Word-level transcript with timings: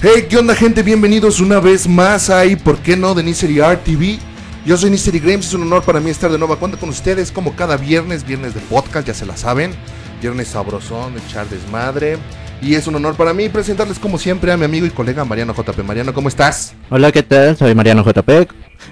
Hey, 0.00 0.26
¿qué 0.30 0.36
onda 0.36 0.54
gente? 0.54 0.84
Bienvenidos 0.84 1.40
una 1.40 1.58
vez 1.58 1.88
más 1.88 2.30
a 2.30 2.46
¿Y 2.46 2.54
por 2.54 2.78
qué 2.78 2.96
no? 2.96 3.16
de 3.16 3.24
Nisery 3.24 3.58
Art 3.58 3.82
TV. 3.82 4.20
Yo 4.64 4.76
soy 4.76 4.90
Nisery 4.90 5.18
Games, 5.18 5.46
es 5.46 5.54
un 5.54 5.62
honor 5.62 5.82
para 5.82 5.98
mí 5.98 6.08
estar 6.08 6.30
de 6.30 6.38
nueva 6.38 6.54
cuenta 6.54 6.78
con 6.78 6.88
ustedes 6.88 7.32
como 7.32 7.56
cada 7.56 7.76
viernes, 7.76 8.24
viernes 8.24 8.54
de 8.54 8.60
podcast, 8.60 9.08
ya 9.08 9.14
se 9.14 9.26
la 9.26 9.36
saben. 9.36 9.72
Viernes 10.22 10.46
sabrosón, 10.46 11.14
de 11.14 11.20
echar 11.20 11.48
desmadre. 11.48 12.16
Y 12.62 12.76
es 12.76 12.86
un 12.86 12.94
honor 12.94 13.16
para 13.16 13.34
mí 13.34 13.48
presentarles 13.48 13.98
como 13.98 14.18
siempre 14.18 14.52
a 14.52 14.56
mi 14.56 14.66
amigo 14.66 14.86
y 14.86 14.90
colega 14.90 15.24
Mariano 15.24 15.52
JP. 15.52 15.82
Mariano, 15.84 16.14
¿cómo 16.14 16.28
estás? 16.28 16.74
Hola, 16.90 17.10
¿qué 17.10 17.24
tal? 17.24 17.56
Soy 17.56 17.74
Mariano 17.74 18.04
JP. 18.04 18.48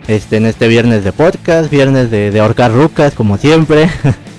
Este, 0.08 0.38
en 0.38 0.46
este 0.46 0.66
viernes 0.66 1.04
de 1.04 1.12
podcast, 1.12 1.70
viernes 1.70 2.10
de, 2.10 2.32
de 2.32 2.68
rucas, 2.68 3.14
como 3.14 3.38
siempre. 3.38 3.88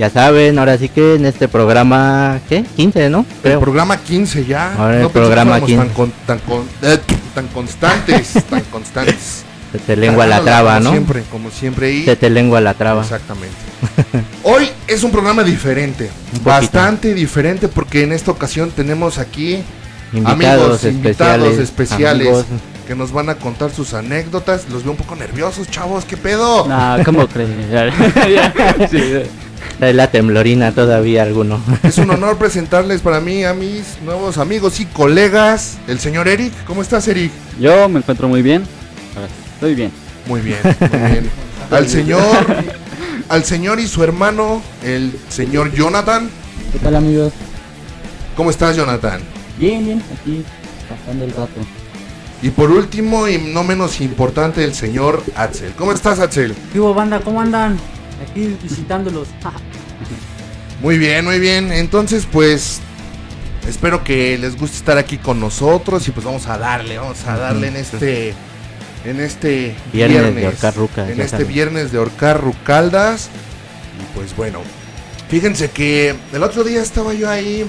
ya 0.00 0.08
saben, 0.08 0.58
ahora 0.58 0.78
sí 0.78 0.88
que 0.88 1.16
en 1.16 1.26
este 1.26 1.46
programa, 1.46 2.40
¿qué? 2.48 2.64
15, 2.74 3.10
¿no? 3.10 3.26
El 3.44 3.58
programa 3.58 3.98
15 3.98 4.46
ya. 4.46 4.72
Ahora 4.74 4.96
el 4.96 5.02
no 5.02 5.08
que 5.08 5.12
programa 5.18 5.58
fuéramos 5.58 5.68
15. 5.68 5.84
Tan, 5.84 5.94
con- 5.94 6.12
tan, 6.26 6.38
con- 6.38 6.64
eh, 6.82 6.98
tan 7.34 7.46
constantes, 7.48 8.32
tan 8.50 8.62
constantes. 8.62 9.44
Se 9.72 9.78
te 9.78 9.96
lengua 9.96 10.26
la 10.26 10.40
traba, 10.40 10.78
como 10.78 10.84
¿no? 10.84 10.90
Siempre, 10.92 11.22
como 11.30 11.50
siempre. 11.50 11.92
Y 11.92 12.04
Se 12.04 12.16
te 12.16 12.30
lengua 12.30 12.62
la 12.62 12.72
traba. 12.72 13.02
Exactamente. 13.02 13.54
Hoy 14.42 14.70
es 14.88 15.02
un 15.04 15.10
programa 15.12 15.44
diferente, 15.44 16.10
Un 16.38 16.44
bastante 16.44 17.12
diferente 17.12 17.68
porque 17.68 18.02
en 18.02 18.12
esta 18.12 18.30
ocasión 18.30 18.70
tenemos 18.70 19.18
aquí 19.18 19.62
Invitados 20.14 20.82
amigos, 20.82 20.84
invitados 20.84 21.48
especiales. 21.48 21.58
especiales 21.58 22.26
amigos. 22.26 22.46
que 22.88 22.94
nos 22.96 23.12
van 23.12 23.28
a 23.28 23.34
contar 23.36 23.70
sus 23.70 23.94
anécdotas. 23.94 24.64
Los 24.72 24.82
veo 24.82 24.92
un 24.92 24.96
poco 24.98 25.14
nerviosos, 25.14 25.70
chavos, 25.70 26.04
¿qué 26.06 26.16
pedo? 26.16 26.66
No, 26.66 26.96
¿cómo 27.04 27.26
crees? 27.32 27.50
Trae 29.78 29.92
la 29.94 30.10
temblorina 30.10 30.72
todavía 30.72 31.22
alguno. 31.22 31.60
Es 31.82 31.98
un 31.98 32.10
honor 32.10 32.36
presentarles 32.38 33.00
para 33.00 33.20
mí 33.20 33.44
a 33.44 33.54
mis 33.54 34.00
nuevos 34.04 34.38
amigos 34.38 34.80
y 34.80 34.86
colegas, 34.86 35.78
el 35.88 35.98
señor 35.98 36.28
Eric. 36.28 36.52
¿Cómo 36.66 36.82
estás, 36.82 37.08
Eric? 37.08 37.32
yo 37.58 37.88
me 37.88 37.98
encuentro 37.98 38.28
muy 38.28 38.42
bien. 38.42 38.64
Estoy 39.54 39.74
bien. 39.74 39.90
Muy 40.26 40.40
bien, 40.40 40.58
muy 40.64 41.10
bien. 41.10 41.30
Al 41.70 41.88
señor, 41.88 42.20
al 43.28 43.44
señor 43.44 43.78
y 43.78 43.86
su 43.86 44.02
hermano, 44.02 44.60
el 44.82 45.12
señor 45.28 45.72
Jonathan. 45.72 46.28
¿Qué 46.72 46.80
tal 46.80 46.96
amigos? 46.96 47.32
¿Cómo 48.36 48.50
estás, 48.50 48.74
Jonathan? 48.74 49.20
Bien, 49.56 49.84
bien, 49.84 50.02
aquí 50.12 50.44
pasando 50.88 51.24
el 51.24 51.30
rato. 51.30 51.60
Y 52.42 52.50
por 52.50 52.72
último 52.72 53.28
y 53.28 53.38
no 53.38 53.62
menos 53.62 54.00
importante, 54.00 54.64
el 54.64 54.74
señor 54.74 55.22
Axel. 55.36 55.72
¿Cómo 55.76 55.92
estás, 55.92 56.18
Axel? 56.18 56.56
¿Qué 56.72 56.80
hubo, 56.80 56.92
banda? 56.92 57.20
¿Cómo 57.20 57.40
andan? 57.40 57.78
Aquí 58.20 58.56
visitándolos. 58.62 59.28
Muy 60.82 60.98
bien, 60.98 61.24
muy 61.24 61.38
bien. 61.38 61.72
Entonces, 61.72 62.26
pues, 62.30 62.80
espero 63.68 64.02
que 64.04 64.38
les 64.38 64.56
guste 64.58 64.76
estar 64.76 64.98
aquí 64.98 65.18
con 65.18 65.40
nosotros 65.40 66.06
y 66.08 66.10
pues 66.10 66.24
vamos 66.24 66.46
a 66.46 66.58
darle, 66.58 66.98
vamos 66.98 67.24
a 67.26 67.36
darle 67.36 67.68
en 67.68 67.76
este, 67.76 68.34
en 69.04 69.20
este 69.20 69.74
Viernes 69.92 70.34
de 70.34 70.46
ahorcar 70.46 70.74
rucas, 70.74 71.10
en 71.10 71.20
este 71.20 71.30
saben. 71.30 71.48
viernes 71.48 71.92
de 71.92 71.98
ahorcar 71.98 72.40
rucaldas. 72.40 73.28
Y 74.00 74.16
pues 74.16 74.34
bueno, 74.36 74.60
fíjense 75.28 75.70
que 75.70 76.14
el 76.32 76.42
otro 76.42 76.64
día 76.64 76.82
estaba 76.82 77.12
yo 77.14 77.28
ahí 77.28 77.66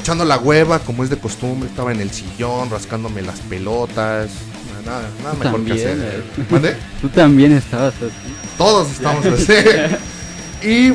echando 0.00 0.24
la 0.24 0.38
hueva, 0.38 0.78
como 0.80 1.04
es 1.04 1.10
de 1.10 1.18
costumbre, 1.18 1.68
estaba 1.68 1.92
en 1.92 2.00
el 2.00 2.10
sillón 2.10 2.70
rascándome 2.70 3.22
las 3.22 3.40
pelotas. 3.40 4.30
Nada, 4.86 5.08
nada 5.22 5.32
Tú 5.34 5.38
mejor 5.38 5.64
que 5.64 5.68
también, 5.68 5.88
hacer. 6.00 6.24
eh. 6.38 6.44
¿Mande? 6.48 6.76
Tú 7.02 7.08
también 7.08 7.52
estabas 7.52 7.94
así. 7.96 8.34
Todos 8.56 8.90
estamos 8.92 9.26
así. 9.26 9.52
y 10.66 10.94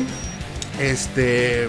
este 0.80 1.68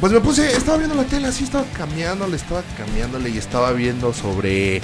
pues 0.00 0.12
me 0.12 0.20
puse, 0.20 0.50
estaba 0.56 0.78
viendo 0.78 0.96
la 0.96 1.04
tele 1.04 1.28
así, 1.28 1.44
estaba 1.44 1.64
cambiándole, 1.76 2.34
estaba 2.34 2.62
cambiándole 2.76 3.30
y 3.30 3.38
estaba 3.38 3.70
viendo 3.70 4.12
sobre 4.12 4.82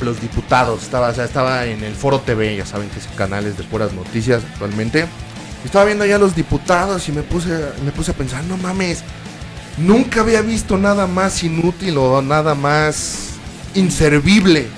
los 0.00 0.20
diputados, 0.20 0.82
estaba, 0.84 1.08
o 1.08 1.14
sea, 1.14 1.24
estaba 1.24 1.66
en 1.66 1.82
el 1.82 1.94
Foro 1.94 2.20
TV, 2.20 2.56
ya 2.56 2.66
saben 2.66 2.88
que 2.90 3.00
es 3.00 3.06
canales 3.16 3.58
de 3.58 3.64
puras 3.64 3.92
noticias 3.94 4.42
actualmente. 4.52 5.06
Estaba 5.64 5.84
viendo 5.86 6.04
ya 6.06 6.18
los 6.18 6.36
diputados 6.36 7.08
y 7.08 7.12
me 7.12 7.22
puse 7.22 7.48
me 7.84 7.90
puse 7.90 8.12
a 8.12 8.14
pensar, 8.14 8.44
no 8.44 8.56
mames, 8.58 9.02
nunca 9.76 10.20
había 10.20 10.42
visto 10.42 10.78
nada 10.78 11.08
más 11.08 11.42
inútil 11.42 11.98
o 11.98 12.22
nada 12.22 12.54
más 12.54 13.30
inservible 13.74 14.68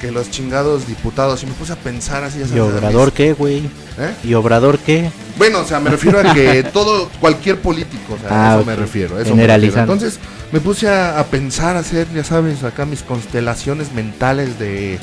que 0.00 0.10
los 0.10 0.30
chingados 0.30 0.86
diputados 0.86 1.42
y 1.42 1.46
me 1.46 1.52
puse 1.52 1.72
a 1.72 1.76
pensar 1.76 2.22
así, 2.24 2.38
ya 2.40 2.56
¿Y 2.56 2.58
a 2.58 2.64
Obrador 2.64 3.12
qué, 3.12 3.32
güey? 3.32 3.58
¿Eh? 3.98 4.14
¿Y 4.24 4.34
Obrador 4.34 4.78
qué? 4.78 5.10
Bueno, 5.38 5.60
o 5.60 5.64
sea, 5.64 5.80
me 5.80 5.90
refiero 5.90 6.18
a 6.20 6.34
que 6.34 6.62
todo, 6.72 7.08
cualquier 7.20 7.58
político, 7.60 8.14
o 8.14 8.18
sea, 8.18 8.28
a 8.28 8.50
Ah, 8.50 8.52
eso 8.54 8.60
ok. 8.62 8.66
me 8.66 8.76
refiero. 8.76 9.16
a 9.16 9.20
Eso 9.20 9.34
me 9.34 9.42
refiero. 9.42 9.42
Generalizando. 9.42 9.92
Entonces, 9.92 10.20
me 10.52 10.60
puse 10.60 10.88
a, 10.88 11.18
a 11.18 11.24
pensar, 11.24 11.76
a 11.76 11.80
hacer, 11.80 12.06
ya 12.14 12.24
sabes, 12.24 12.62
acá 12.64 12.84
mis 12.84 13.02
constelaciones 13.02 13.92
mentales 13.92 14.58
de, 14.58 14.98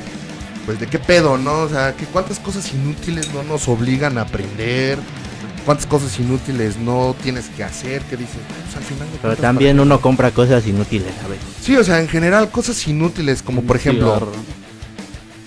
pues, 0.65 0.79
de 0.79 0.87
qué 0.87 0.99
pedo, 0.99 1.37
¿no? 1.37 1.61
O 1.61 1.69
sea, 1.69 1.93
que 1.95 2.05
cuántas 2.05 2.39
cosas 2.39 2.71
inútiles 2.73 3.33
no 3.33 3.43
nos 3.43 3.67
obligan 3.67 4.17
a 4.17 4.21
aprender, 4.21 4.97
cuántas 5.65 5.85
cosas 5.85 6.19
inútiles 6.19 6.77
no 6.77 7.15
tienes 7.21 7.45
que 7.55 7.63
hacer, 7.63 8.01
que 8.03 8.15
dices, 8.17 8.35
pues, 8.63 8.77
al 8.77 8.83
final 8.83 9.07
de 9.11 9.17
Pero 9.21 9.35
también 9.37 9.77
¿para 9.77 9.83
uno 9.83 10.01
compra 10.01 10.31
cosas 10.31 10.65
inútiles, 10.67 11.13
a 11.23 11.27
ver. 11.27 11.37
Sí, 11.61 11.75
o 11.77 11.83
sea, 11.83 11.99
en 11.99 12.07
general, 12.07 12.49
cosas 12.51 12.87
inútiles, 12.87 13.41
como 13.41 13.61
por 13.63 13.75
ejemplo, 13.77 14.31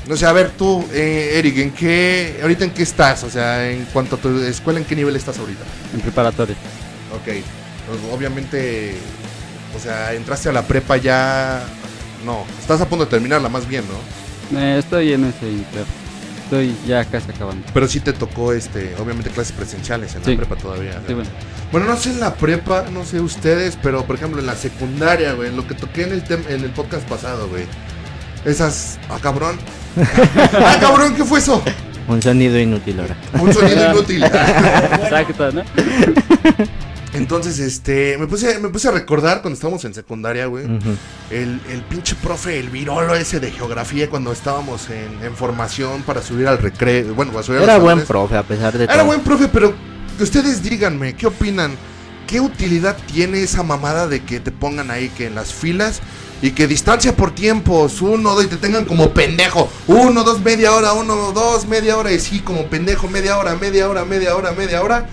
Cigarro. 0.07 0.15
o 0.15 0.17
sea, 0.17 0.31
a 0.31 0.33
ver, 0.33 0.51
tú, 0.51 0.85
eh, 0.93 1.33
Eric, 1.35 1.59
¿en 1.59 1.71
qué, 1.73 2.39
ahorita 2.43 2.65
en 2.65 2.71
qué 2.71 2.83
estás? 2.83 3.23
O 3.25 3.31
sea, 3.31 3.71
en 3.71 3.85
cuanto 3.93 4.17
a 4.17 4.19
tu 4.19 4.41
escuela, 4.43 4.79
¿en 4.79 4.85
qué 4.85 4.97
nivel 4.97 5.17
estás 5.17 5.39
ahorita? 5.39 5.63
En 5.95 6.01
preparatoria. 6.01 6.57
Ok, 7.15 7.25
pues, 7.25 8.01
obviamente, 8.13 8.95
o 9.77 9.79
sea, 9.79 10.13
entraste 10.15 10.49
a 10.49 10.53
la 10.53 10.63
prepa 10.63 10.97
ya... 10.97 11.63
No, 12.25 12.45
estás 12.59 12.81
a 12.81 12.89
punto 12.89 13.05
de 13.05 13.11
terminarla 13.11 13.49
más 13.49 13.69
bien, 13.69 13.85
¿no? 13.89 14.59
Eh, 14.59 14.79
estoy 14.79 15.13
en 15.13 15.25
ese 15.25 15.49
inter. 15.51 15.85
Estoy 16.45 16.77
ya 16.87 17.05
casi 17.05 17.31
acabando. 17.31 17.67
Pero 17.75 17.89
sí 17.89 17.99
te 18.01 18.13
tocó, 18.13 18.53
este, 18.53 18.95
obviamente 19.01 19.31
clases 19.31 19.53
presenciales 19.53 20.15
en 20.15 20.25
Sí. 20.25 20.31
la 20.33 20.37
prepa 20.39 20.57
todavía. 20.57 21.01
Sí, 21.07 21.15
bueno. 21.15 21.29
Bueno, 21.73 21.87
no 21.89 21.97
sé 21.97 22.11
en 22.11 22.21
la 22.21 22.35
prepa, 22.35 22.87
no 22.93 23.05
sé 23.05 23.21
ustedes, 23.21 23.77
pero 23.83 24.05
por 24.07 24.15
ejemplo 24.17 24.39
en 24.41 24.47
la 24.47 24.55
secundaria, 24.55 25.33
güey, 25.35 25.55
lo 25.55 25.67
que 25.67 25.75
toqué 25.75 26.05
en 26.05 26.13
el, 26.13 26.25
tem- 26.25 26.49
en 26.49 26.63
el 26.63 26.71
podcast 26.71 27.07
pasado, 27.09 27.49
güey. 27.49 27.65
Esas... 28.47 28.99
Ah, 29.11 29.19
cabrón. 29.21 29.59
ah, 29.99 30.77
cabrón, 30.81 31.15
¿qué 31.15 31.25
fue 31.25 31.41
eso? 31.41 31.63
Un 32.09 32.23
sonido 32.23 32.59
inútil 32.59 33.01
ahora. 33.01 33.17
Un 33.41 33.53
sonido 33.53 33.91
inútil. 33.93 34.23
Exacto, 35.03 35.51
¿no? 35.53 35.63
Entonces, 37.13 37.59
este, 37.59 38.17
me 38.19 38.27
puse, 38.27 38.59
me 38.59 38.69
puse 38.69 38.89
a 38.89 38.91
recordar 38.91 39.41
cuando 39.41 39.55
estábamos 39.55 39.85
en 39.87 39.95
secundaria, 39.95 40.47
güey. 40.47 40.67
El, 41.31 41.61
el 41.71 41.81
pinche 41.89 42.15
profe, 42.15 42.59
el 42.61 42.69
virolo 42.69 43.15
ese 43.15 43.41
de 43.41 43.51
geografía 43.51 44.09
cuando 44.11 44.33
estábamos 44.33 44.91
en, 44.91 45.25
en 45.25 45.35
formación 45.35 46.03
para 46.03 46.21
subir 46.23 46.47
al 46.47 46.59
recreo. 46.59 47.15
Bueno, 47.15 47.33
para 47.33 47.43
subir 47.43 47.61
a 47.61 47.65
Era 47.65 47.75
los 47.75 47.83
buen 47.83 48.05
profe, 48.05 48.37
a 48.37 48.43
pesar 48.43 48.77
de 48.77 48.85
Era 48.85 48.95
todo. 48.95 49.07
buen 49.07 49.21
profe, 49.21 49.49
pero 49.49 49.75
ustedes 50.21 50.63
díganme, 50.63 51.15
¿qué 51.17 51.27
opinan? 51.27 51.73
¿Qué 52.27 52.41
utilidad 52.41 52.97
tiene 53.13 53.43
esa 53.43 53.63
mamada 53.63 54.09
de 54.09 54.21
que 54.21 54.39
te 54.41 54.51
pongan 54.51 54.91
ahí 54.91 55.09
que 55.09 55.27
en 55.27 55.35
las 55.37 55.55
filas 55.55 56.01
y 56.43 56.51
que 56.51 56.67
distancia 56.67 57.17
por 57.17 57.35
tiempos, 57.35 58.03
uno, 58.03 58.35
dos, 58.35 58.45
y 58.45 58.49
te 58.49 58.57
tengan 58.57 58.85
como 58.85 59.11
pendejo? 59.11 59.71
Uno, 59.87 60.23
dos, 60.23 60.41
media 60.41 60.73
hora, 60.73 60.93
uno, 60.93 61.33
dos, 61.33 61.67
media 61.67 61.97
hora, 61.97 62.13
y 62.13 62.21
sí, 62.21 62.41
como 62.41 62.67
pendejo, 62.67 63.09
media 63.09 63.39
hora, 63.39 63.57
media 63.57 63.89
hora, 63.89 64.05
media 64.05 64.37
hora, 64.37 64.53
media 64.53 64.83
hora. 64.83 65.09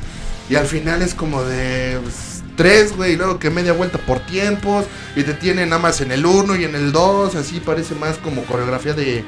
Y 0.50 0.56
al 0.56 0.66
final 0.66 1.02
es 1.02 1.14
como 1.14 1.44
de 1.44 2.00
pues, 2.02 2.44
tres, 2.58 2.96
güey, 2.96 3.14
y 3.14 3.16
luego 3.16 3.40
que 3.40 3.50
media 3.50 3.74
vuelta 3.74 3.98
por 3.98 4.20
tiempos, 4.20 4.86
y 5.16 5.24
te 5.24 5.34
tienen 5.34 5.70
nada 5.70 5.82
más 5.82 6.02
en 6.02 6.12
el 6.12 6.26
uno 6.26 6.56
y 6.56 6.66
en 6.66 6.76
el 6.76 6.92
dos, 6.92 7.36
así 7.36 7.60
parece 7.60 7.96
más 7.96 8.18
como 8.18 8.44
coreografía 8.44 8.94
de, 8.94 9.24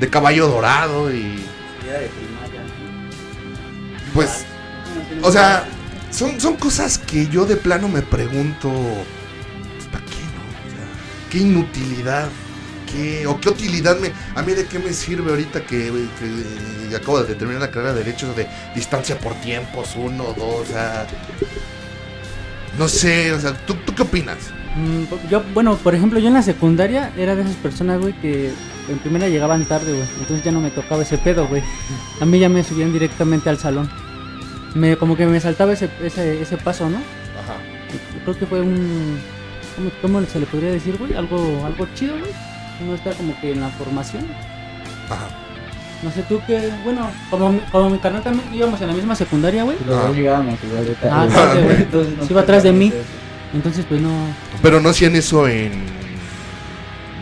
de 0.00 0.10
caballo 0.10 0.48
dorado 0.48 1.12
y 1.12 1.44
pues, 4.14 4.44
o 5.22 5.30
sea, 5.30 5.64
son, 6.10 6.40
son 6.40 6.56
cosas 6.56 6.98
que 6.98 7.28
yo 7.28 7.46
de 7.46 7.56
plano 7.56 7.88
me 7.88 8.02
pregunto, 8.02 8.70
¿qué 11.30 11.38
inutilidad? 11.38 12.28
¿Qué, 12.90 13.26
¿O 13.26 13.38
qué 13.38 13.50
utilidad 13.50 13.98
me... 13.98 14.12
A 14.34 14.42
mí 14.42 14.52
de 14.52 14.64
qué 14.66 14.78
me 14.78 14.92
sirve 14.92 15.30
ahorita 15.30 15.60
que, 15.62 15.92
que 16.88 16.96
acabo 16.96 17.22
de 17.22 17.34
terminar 17.34 17.60
la 17.60 17.70
carrera 17.70 17.92
de 17.92 18.02
Derecho 18.02 18.32
de 18.32 18.46
distancia 18.74 19.18
por 19.18 19.34
tiempos, 19.34 19.94
uno, 19.96 20.34
dos, 20.36 20.62
o 20.62 20.64
sea... 20.64 21.06
No 22.78 22.88
sé, 22.88 23.32
o 23.32 23.40
sea, 23.40 23.52
¿tú, 23.66 23.74
tú 23.84 23.94
qué 23.94 24.02
opinas? 24.02 24.38
Mm, 24.76 25.28
Yo, 25.28 25.42
bueno, 25.52 25.76
por 25.76 25.94
ejemplo, 25.94 26.18
yo 26.18 26.28
en 26.28 26.34
la 26.34 26.42
secundaria 26.42 27.10
era 27.16 27.34
de 27.34 27.42
esas 27.42 27.56
personas, 27.56 28.00
güey, 28.00 28.12
que 28.20 28.52
en 28.88 28.98
primera 29.00 29.28
llegaban 29.28 29.64
tarde, 29.64 29.92
güey. 29.92 30.08
Entonces 30.20 30.44
ya 30.44 30.52
no 30.52 30.60
me 30.60 30.70
tocaba 30.70 31.02
ese 31.02 31.18
pedo, 31.18 31.46
güey. 31.48 31.62
A 32.20 32.24
mí 32.24 32.38
ya 32.38 32.48
me 32.48 32.62
subían 32.62 32.92
directamente 32.92 33.50
al 33.50 33.58
salón. 33.58 33.90
Me, 34.74 34.96
como 34.96 35.16
que 35.16 35.26
me 35.26 35.40
saltaba 35.40 35.72
ese, 35.72 35.90
ese, 36.02 36.40
ese 36.40 36.56
paso, 36.56 36.88
¿no? 36.88 36.98
Ajá. 36.98 37.56
Creo 38.24 38.38
que 38.38 38.46
fue 38.46 38.60
un... 38.60 39.18
¿Cómo, 39.78 39.90
cómo 40.02 40.26
se 40.26 40.40
le 40.40 40.46
podría 40.46 40.70
decir, 40.72 40.96
güey? 40.98 41.14
Algo, 41.14 41.64
algo 41.64 41.86
chido, 41.94 42.18
güey. 42.18 42.30
Uno 42.82 42.94
está 42.94 43.12
como 43.12 43.38
que 43.40 43.52
en 43.52 43.60
la 43.60 43.68
formación. 43.70 44.26
Ajá. 45.08 45.28
No 46.02 46.12
sé 46.12 46.22
tú 46.22 46.40
qué... 46.46 46.70
Bueno, 46.84 47.10
como, 47.30 47.52
mi- 47.52 47.60
como 47.72 47.90
mi 47.90 47.98
carnal 47.98 48.22
también 48.22 48.52
íbamos 48.54 48.80
en 48.80 48.88
la 48.88 48.92
misma 48.94 49.14
secundaria, 49.16 49.64
güey. 49.64 49.76
Ah. 49.90 50.10
llegábamos. 50.14 50.58
Ah, 51.10 51.26
güey. 51.54 51.76
Entonces 51.76 52.14
Se 52.26 52.32
iba 52.32 52.40
atrás 52.42 52.62
de 52.62 52.72
mí. 52.72 52.92
Entonces, 53.54 53.84
pues 53.88 54.00
no... 54.00 54.10
Pero 54.62 54.80
no 54.80 54.90
hacían 54.90 55.16
eso 55.16 55.48
en... 55.48 55.72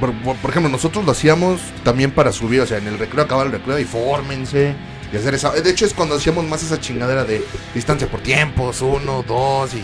por, 0.00 0.12
por- 0.14 0.36
por 0.36 0.50
ejemplo, 0.50 0.70
nosotros 0.70 1.04
lo 1.06 1.12
hacíamos 1.12 1.60
también 1.84 2.10
para 2.10 2.32
subir, 2.32 2.60
o 2.60 2.66
sea, 2.66 2.78
en 2.78 2.86
el 2.88 2.98
recreo 2.98 3.24
acabar 3.24 3.46
el 3.46 3.52
recreo 3.52 3.78
y 3.78 3.84
fórmense. 3.84 4.74
Y 5.12 5.16
hacer 5.16 5.34
esa. 5.34 5.52
De 5.52 5.70
hecho, 5.70 5.86
es 5.86 5.94
cuando 5.94 6.16
hacíamos 6.16 6.44
más 6.46 6.62
esa 6.64 6.80
chingadera 6.80 7.24
de 7.24 7.40
distancia 7.74 8.08
por 8.08 8.20
tiempos, 8.20 8.82
uno, 8.82 9.22
dos 9.26 9.72
y 9.74 9.78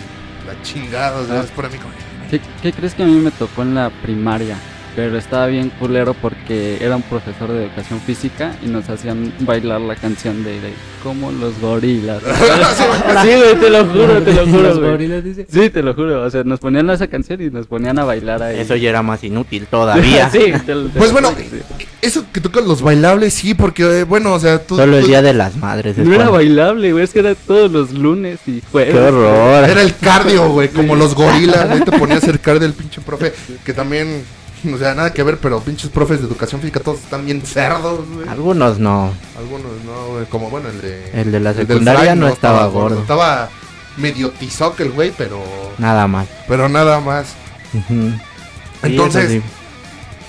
la 0.46 0.60
chingada. 0.62 1.20
O 1.20 1.26
sea, 1.26 1.40
Ah. 1.40 1.44
es 1.44 1.50
para 1.52 1.68
mí 1.68 1.78
como. 1.78 1.92
¿Qué, 2.62 2.72
crees 2.72 2.94
que 2.94 3.02
a 3.02 3.06
mí 3.06 3.18
me 3.18 3.30
tocó 3.30 3.60
en 3.60 3.74
la 3.74 3.90
primaria? 3.90 4.56
Pero 4.94 5.16
estaba 5.16 5.46
bien 5.46 5.70
culero 5.78 6.12
porque 6.12 6.76
era 6.84 6.96
un 6.96 7.02
profesor 7.02 7.50
de 7.50 7.64
educación 7.64 7.98
física 8.00 8.54
y 8.62 8.66
nos 8.68 8.90
hacían 8.90 9.32
bailar 9.40 9.80
la 9.80 9.96
canción 9.96 10.44
de, 10.44 10.60
de 10.60 10.72
como 11.02 11.32
los 11.32 11.58
gorilas. 11.60 12.22
sí, 13.22 13.28
güey, 13.36 13.54
te 13.58 13.70
lo 13.70 13.84
juro, 13.86 14.22
te 14.22 14.32
lo 14.34 14.46
juro, 14.46 14.62
Los 14.62 14.78
güey. 14.78 14.90
gorilas, 14.90 15.24
dice. 15.24 15.46
Sí, 15.50 15.70
te 15.70 15.82
lo 15.82 15.94
juro. 15.94 16.22
O 16.22 16.30
sea, 16.30 16.44
nos 16.44 16.60
ponían 16.60 16.90
esa 16.90 17.06
canción 17.06 17.40
y 17.40 17.48
nos 17.48 17.66
ponían 17.66 17.98
a 17.98 18.04
bailar 18.04 18.42
ahí. 18.42 18.60
Eso 18.60 18.76
ya 18.76 18.90
era 18.90 19.02
más 19.02 19.24
inútil 19.24 19.66
todavía. 19.66 20.28
sí, 20.32 20.52
te 20.66 20.74
lo- 20.74 20.88
te 20.88 20.98
Pues 20.98 21.06
lo 21.10 21.12
bueno, 21.14 21.28
juro 21.30 21.40
que 21.42 21.48
sí. 21.48 21.86
eso 22.02 22.24
que 22.30 22.40
tocan 22.42 22.68
los 22.68 22.82
bailables, 22.82 23.32
sí, 23.32 23.54
porque, 23.54 24.00
eh, 24.00 24.04
bueno, 24.04 24.34
o 24.34 24.38
sea, 24.40 24.58
tú. 24.62 24.76
Solo 24.76 24.98
el 24.98 25.06
día 25.06 25.22
de 25.22 25.32
las 25.32 25.56
madres. 25.56 25.96
es 25.96 26.06
No 26.06 26.14
era 26.14 26.28
bailable, 26.28 26.92
güey. 26.92 27.02
Es 27.04 27.14
que 27.14 27.20
era 27.20 27.34
todos 27.34 27.72
los 27.72 27.92
lunes 27.92 28.40
y 28.46 28.62
jueves. 28.70 28.92
Qué 28.94 29.00
horror. 29.00 29.68
Era 29.70 29.80
el 29.80 29.96
cardio, 29.96 30.50
güey, 30.50 30.68
como 30.68 30.96
los 30.96 31.14
gorilas. 31.14 31.70
Ahí 31.70 31.80
te 31.80 31.98
ponía 31.98 32.16
a 32.16 32.18
hacer 32.22 32.38
cardio 32.40 32.66
el 32.66 32.74
pinche 32.74 33.00
profe. 33.00 33.32
Que 33.64 33.72
también, 33.72 34.22
o 34.74 34.78
sea, 34.78 34.94
nada 34.94 35.12
que 35.12 35.22
ver, 35.22 35.38
pero 35.38 35.60
pinches 35.60 35.90
profes 35.90 36.20
de 36.20 36.26
educación 36.26 36.60
física 36.60 36.80
todos 36.80 36.98
están 37.00 37.24
bien 37.24 37.42
cerdos, 37.42 38.00
güey. 38.14 38.28
Algunos 38.28 38.78
no. 38.78 39.12
Algunos 39.38 39.72
no, 39.84 40.06
güey, 40.14 40.26
como 40.26 40.50
bueno, 40.50 40.68
el 40.68 40.80
de. 40.80 41.10
El 41.12 41.32
de 41.32 41.40
la 41.40 41.54
secundaria 41.54 42.14
no 42.14 42.28
estaba 42.28 42.66
gordo. 42.66 43.00
Estaba 43.00 43.48
medio 43.96 44.30
tizoc 44.30 44.78
el 44.80 44.90
güey, 44.92 45.12
pero. 45.16 45.42
Nada 45.78 46.06
más. 46.06 46.26
Pero 46.48 46.68
nada 46.68 47.00
más. 47.00 47.34
Entonces- 48.82 49.30
sí. 49.30 49.42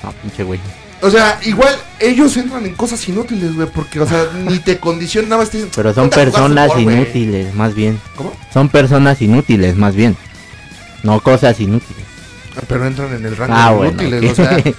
No, 0.03 0.11
pinche 0.21 0.43
güey. 0.43 0.59
O 1.01 1.09
sea, 1.09 1.37
igual 1.43 1.75
ellos 1.99 2.35
entran 2.37 2.65
en 2.65 2.75
cosas 2.75 3.05
inútiles, 3.09 3.55
güey, 3.55 3.67
porque, 3.73 3.99
o 3.99 4.07
sea, 4.07 4.25
ni 4.47 4.59
te 4.59 4.79
condicionan, 4.79 5.29
nada 5.31 5.41
más 5.41 5.49
te 5.49 5.57
dicen. 5.57 5.71
Pero 5.75 5.93
son 5.93 6.03
"Ponte 6.09 6.15
a 6.21 6.25
jugar 6.25 6.33
personas 6.33 6.67
fútbol, 6.69 6.83
güey". 6.83 6.95
inútiles, 6.95 7.53
más 7.55 7.75
bien. 7.75 7.99
¿Cómo? 8.15 8.33
Son 8.53 8.69
personas 8.69 9.21
inútiles, 9.21 9.75
más 9.75 9.95
bien. 9.95 10.15
No 11.03 11.19
cosas 11.19 11.59
inútiles. 11.59 12.02
Pero 12.67 12.85
entran 12.85 13.13
en 13.13 13.25
el 13.25 13.35
rango 13.37 13.53
Ah, 13.57 13.71
de 13.71 13.75
bueno. 13.77 13.91
inútiles, 14.03 14.31
o 14.31 14.35
sea. 14.35 14.57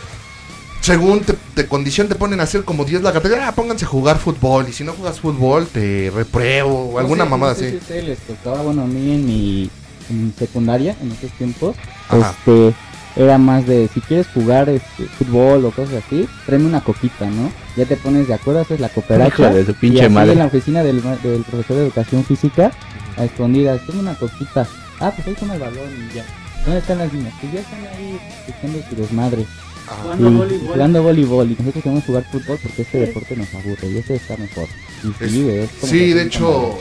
Según 0.81 1.21
te, 1.21 1.33
te 1.55 1.67
condición 1.67 2.09
te 2.09 2.15
ponen 2.15 2.41
a 2.41 2.43
hacer 2.43 2.63
como 2.65 2.85
10 2.85 3.01
lagartijas, 3.03 3.39
ah, 3.43 3.53
pónganse 3.55 3.87
a 3.87 3.89
jugar 3.89 4.19
fútbol. 4.19 4.67
Y 4.69 4.73
si 4.73 4.85
no 4.85 4.93
juegas 4.93 5.19
fútbol, 5.19 5.67
te 5.67 6.13
repruebo 6.15 6.91
o 6.93 6.99
alguna 6.99 7.21
No 7.21 7.25
sé- 7.25 7.31
mamada 7.31 7.53
no 7.55 7.59
sé 7.59 7.65
así. 7.65 7.71
si 7.73 7.77
ustedes 7.79 8.05
les 8.05 8.19
tocaba, 8.19 8.61
bueno, 8.63 8.83
a 8.83 8.87
mí 8.87 9.13
en 9.15 9.25
mi, 9.27 9.71
en 10.11 10.27
mi 10.27 10.33
secundaria, 10.33 10.95
en 11.01 11.11
esos 11.13 11.31
tiempos, 11.39 11.75
Ajá. 12.11 12.35
este, 12.39 12.75
era 13.17 13.39
más 13.39 13.67
de 13.67 13.89
si 13.95 14.01
quieres 14.03 14.27
jugar 14.35 14.69
este, 14.69 15.05
fútbol 15.19 15.65
o 15.65 15.71
cosas 15.71 16.03
así, 16.07 16.29
tráeme 16.45 16.67
una 16.67 16.83
coquita, 16.83 17.25
¿no? 17.31 17.51
Ya 17.79 17.87
te 17.87 17.97
pones 17.97 18.29
de 18.29 18.35
acuerdo, 18.35 18.61
haces 18.61 18.79
la 18.81 18.91
cooperacha. 18.91 19.51
De 19.55 19.65
su 19.65 19.71
y 19.71 19.75
pinche 19.75 20.05
así 20.05 20.13
madre. 20.13 20.33
en 20.33 20.39
la 20.41 20.47
oficina 20.47 20.83
del, 20.83 21.01
profesor 21.01 21.77
de 21.77 21.83
educación 21.85 22.25
física, 22.27 22.73
a 23.17 23.25
escondidas, 23.25 23.81
tengo 23.87 24.01
una 24.01 24.15
coquita. 24.17 24.67
Ah, 25.01 25.11
pues 25.17 25.27
ahí 25.29 25.35
toma 25.35 25.55
el 25.55 25.61
balón 25.61 25.89
y 26.11 26.15
ya. 26.15 26.25
¿Dónde 26.65 26.81
están 26.81 26.99
las 26.99 27.13
niñas? 27.13 27.35
Pues 27.41 27.53
ya 27.53 27.61
están 27.61 27.81
ahí 27.95 28.19
echando 28.49 28.79
su 28.89 28.97
desmadre. 28.97 29.47
Ajá. 29.87 30.03
Jugando 30.03 30.31
Y- 30.31 30.35
voleibol. 30.35 30.69
Jugando 30.75 31.03
voleibol. 31.03 31.47
Y 31.51 31.57
nosotros 31.59 31.83
queremos 31.83 32.05
jugar 32.05 32.25
fútbol 32.33 32.59
porque 32.63 32.83
este 32.83 32.99
deporte 33.01 33.37
nos 33.37 33.55
aburre 33.55 33.89
y 33.89 33.99
este 33.99 34.15
está 34.17 34.37
mejor. 34.37 34.67
Y 35.03 35.25
Es- 35.25 35.31
sí, 35.31 35.49
es 35.51 35.71
Sí, 35.83 35.99
que 35.99 36.15
de 36.15 36.23
hecho. 36.23 36.79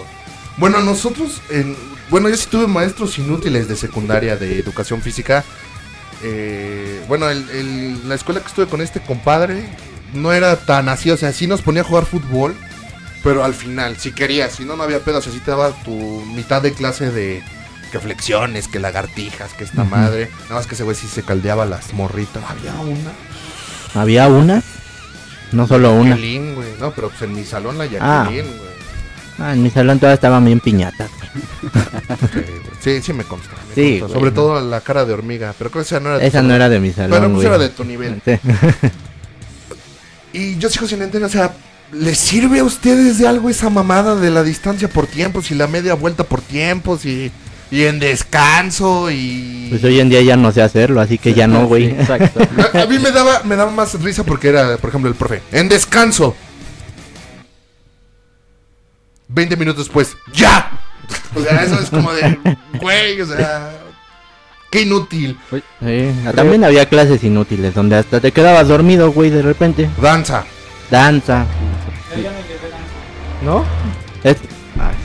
Bueno, 0.57 0.79
nosotros. 0.81 1.41
En, 1.49 1.75
bueno, 2.09 2.29
yo 2.29 2.37
sí 2.37 2.47
tuve 2.49 2.67
maestros 2.67 3.17
inútiles 3.19 3.67
de 3.67 3.75
secundaria 3.75 4.37
de 4.37 4.59
educación 4.59 5.01
física. 5.01 5.43
Eh, 6.23 7.01
bueno, 7.07 7.29
el- 7.29 7.49
el- 7.49 8.07
la 8.07 8.15
escuela 8.15 8.39
que 8.39 8.47
estuve 8.47 8.67
con 8.67 8.81
este 8.81 9.01
compadre 9.01 9.65
no 10.13 10.31
era 10.31 10.55
tan 10.65 10.87
así. 10.87 11.09
O 11.11 11.17
sea, 11.17 11.33
sí 11.33 11.47
nos 11.47 11.61
ponía 11.61 11.81
a 11.81 11.85
jugar 11.85 12.05
fútbol. 12.05 12.55
Pero 13.23 13.43
al 13.45 13.53
final, 13.53 13.95
si 13.97 14.11
querías, 14.11 14.53
si 14.53 14.65
no, 14.65 14.75
no 14.75 14.83
había 14.83 14.99
pedo. 14.99 15.19
O 15.19 15.21
sea, 15.21 15.31
sí 15.31 15.39
te 15.39 15.51
daba 15.51 15.71
tu 15.83 15.91
mitad 16.35 16.61
de 16.61 16.73
clase 16.73 17.09
de. 17.09 17.41
Que 17.93 17.99
flexiones, 17.99 18.67
que 18.67 18.79
lagartijas, 18.79 19.53
que 19.53 19.63
esta 19.65 19.83
madre. 19.83 20.29
Nada 20.45 20.55
más 20.55 20.65
que 20.67 20.73
ese 20.73 20.83
güey 20.83 20.95
sí 20.97 21.07
se 21.07 21.21
caldeaba 21.21 21.63
las 21.65 21.93
morritas. 21.93 22.43
Había 22.49 22.73
una. 22.81 23.11
¿Había 23.93 24.27
una? 24.29 24.63
No 25.51 25.67
solo 25.67 25.93
una. 25.93 26.09
Jacqueline, 26.09 26.55
güey. 26.55 26.69
No, 26.79 26.91
pero 26.91 27.09
pues 27.09 27.21
en 27.21 27.35
mi 27.35 27.43
salón 27.43 27.77
la 27.77 27.83
Ah. 27.99 28.23
Jacqueline, 28.25 28.47
güey. 28.57 28.69
Ah, 29.37 29.53
en 29.53 29.61
mi 29.61 29.69
salón 29.69 29.99
todas 29.99 30.15
estaban 30.15 30.43
bien 30.43 30.59
piñatas. 30.59 31.11
Sí, 32.81 32.99
sí 33.03 33.13
me 33.13 33.23
consta. 33.25 33.51
me 33.69 33.75
Sí, 33.75 33.99
consta. 33.99 34.07
güey. 34.17 34.19
Sobre 34.19 34.31
todo 34.31 34.59
la 34.59 34.81
cara 34.81 35.05
de 35.05 35.13
hormiga. 35.13 35.53
Pero 35.55 35.69
creo 35.69 35.83
que 35.83 35.87
esa 35.87 35.99
no 35.99 36.09
era 36.09 36.17
de 36.17 36.21
tu 36.23 36.27
Esa 36.29 36.37
salón. 36.39 36.47
no 36.49 36.55
era 36.55 36.69
de 36.69 36.79
mi 36.79 36.91
salón, 36.93 37.11
Pero 37.11 37.23
pues 37.25 37.33
güey. 37.35 37.47
era 37.47 37.57
de 37.59 37.69
tu 37.69 37.83
nivel. 37.83 38.21
Sí. 38.25 38.31
Y 40.33 40.57
yo 40.57 40.67
sigo 40.67 40.87
sin 40.87 40.99
entender, 41.03 41.27
o 41.27 41.31
sea, 41.31 41.53
¿les 41.91 42.17
sirve 42.17 42.57
a 42.59 42.63
ustedes 42.63 43.19
de 43.19 43.27
algo 43.27 43.51
esa 43.51 43.69
mamada 43.69 44.15
de 44.15 44.31
la 44.31 44.41
distancia 44.41 44.87
por 44.89 45.05
tiempos 45.05 45.51
y 45.51 45.53
la 45.53 45.67
media 45.67 45.93
vuelta 45.93 46.23
por 46.23 46.41
tiempos 46.41 47.05
y, 47.05 47.31
y 47.73 47.85
en 47.85 47.99
descanso 47.99 49.09
y... 49.09 49.67
Pues 49.71 49.83
hoy 49.83 49.99
en 49.99 50.07
día 50.09 50.21
ya 50.21 50.37
no 50.37 50.51
sé 50.51 50.61
hacerlo, 50.61 51.01
así 51.01 51.17
que 51.17 51.33
ya 51.33 51.47
no, 51.47 51.61
Sí, 51.61 51.65
güey. 51.65 51.85
exacto. 51.89 52.39
A, 52.77 52.81
a 52.83 52.85
mí 52.85 52.99
me 52.99 53.11
daba, 53.11 53.41
me 53.43 53.55
daba 53.55 53.71
más 53.71 53.99
risa 54.01 54.23
porque 54.23 54.49
era, 54.49 54.77
por 54.77 54.89
ejemplo, 54.91 55.09
el 55.09 55.15
profe. 55.15 55.41
En 55.51 55.69
descanso. 55.69 56.35
20 59.29 59.55
minutos 59.57 59.85
después. 59.85 60.15
¡Ya! 60.33 60.71
O 61.35 61.41
sea, 61.41 61.63
eso 61.63 61.79
es 61.81 61.89
como 61.89 62.13
de... 62.13 62.37
Güey, 62.79 63.21
o 63.21 63.25
sea... 63.25 63.71
Qué 64.69 64.81
inútil. 64.81 65.37
Sí, 65.51 66.11
También 66.35 66.63
había 66.63 66.87
clases 66.87 67.23
inútiles 67.23 67.73
donde 67.75 67.95
hasta 67.95 68.19
te 68.19 68.31
quedabas 68.31 68.67
dormido, 68.67 69.11
güey, 69.11 69.29
de 69.29 69.41
repente. 69.43 69.89
Danza. 70.01 70.45
Danza, 70.91 71.45
¿no? 73.43 73.63
Es... 74.23 74.37
Ay, 74.79 74.95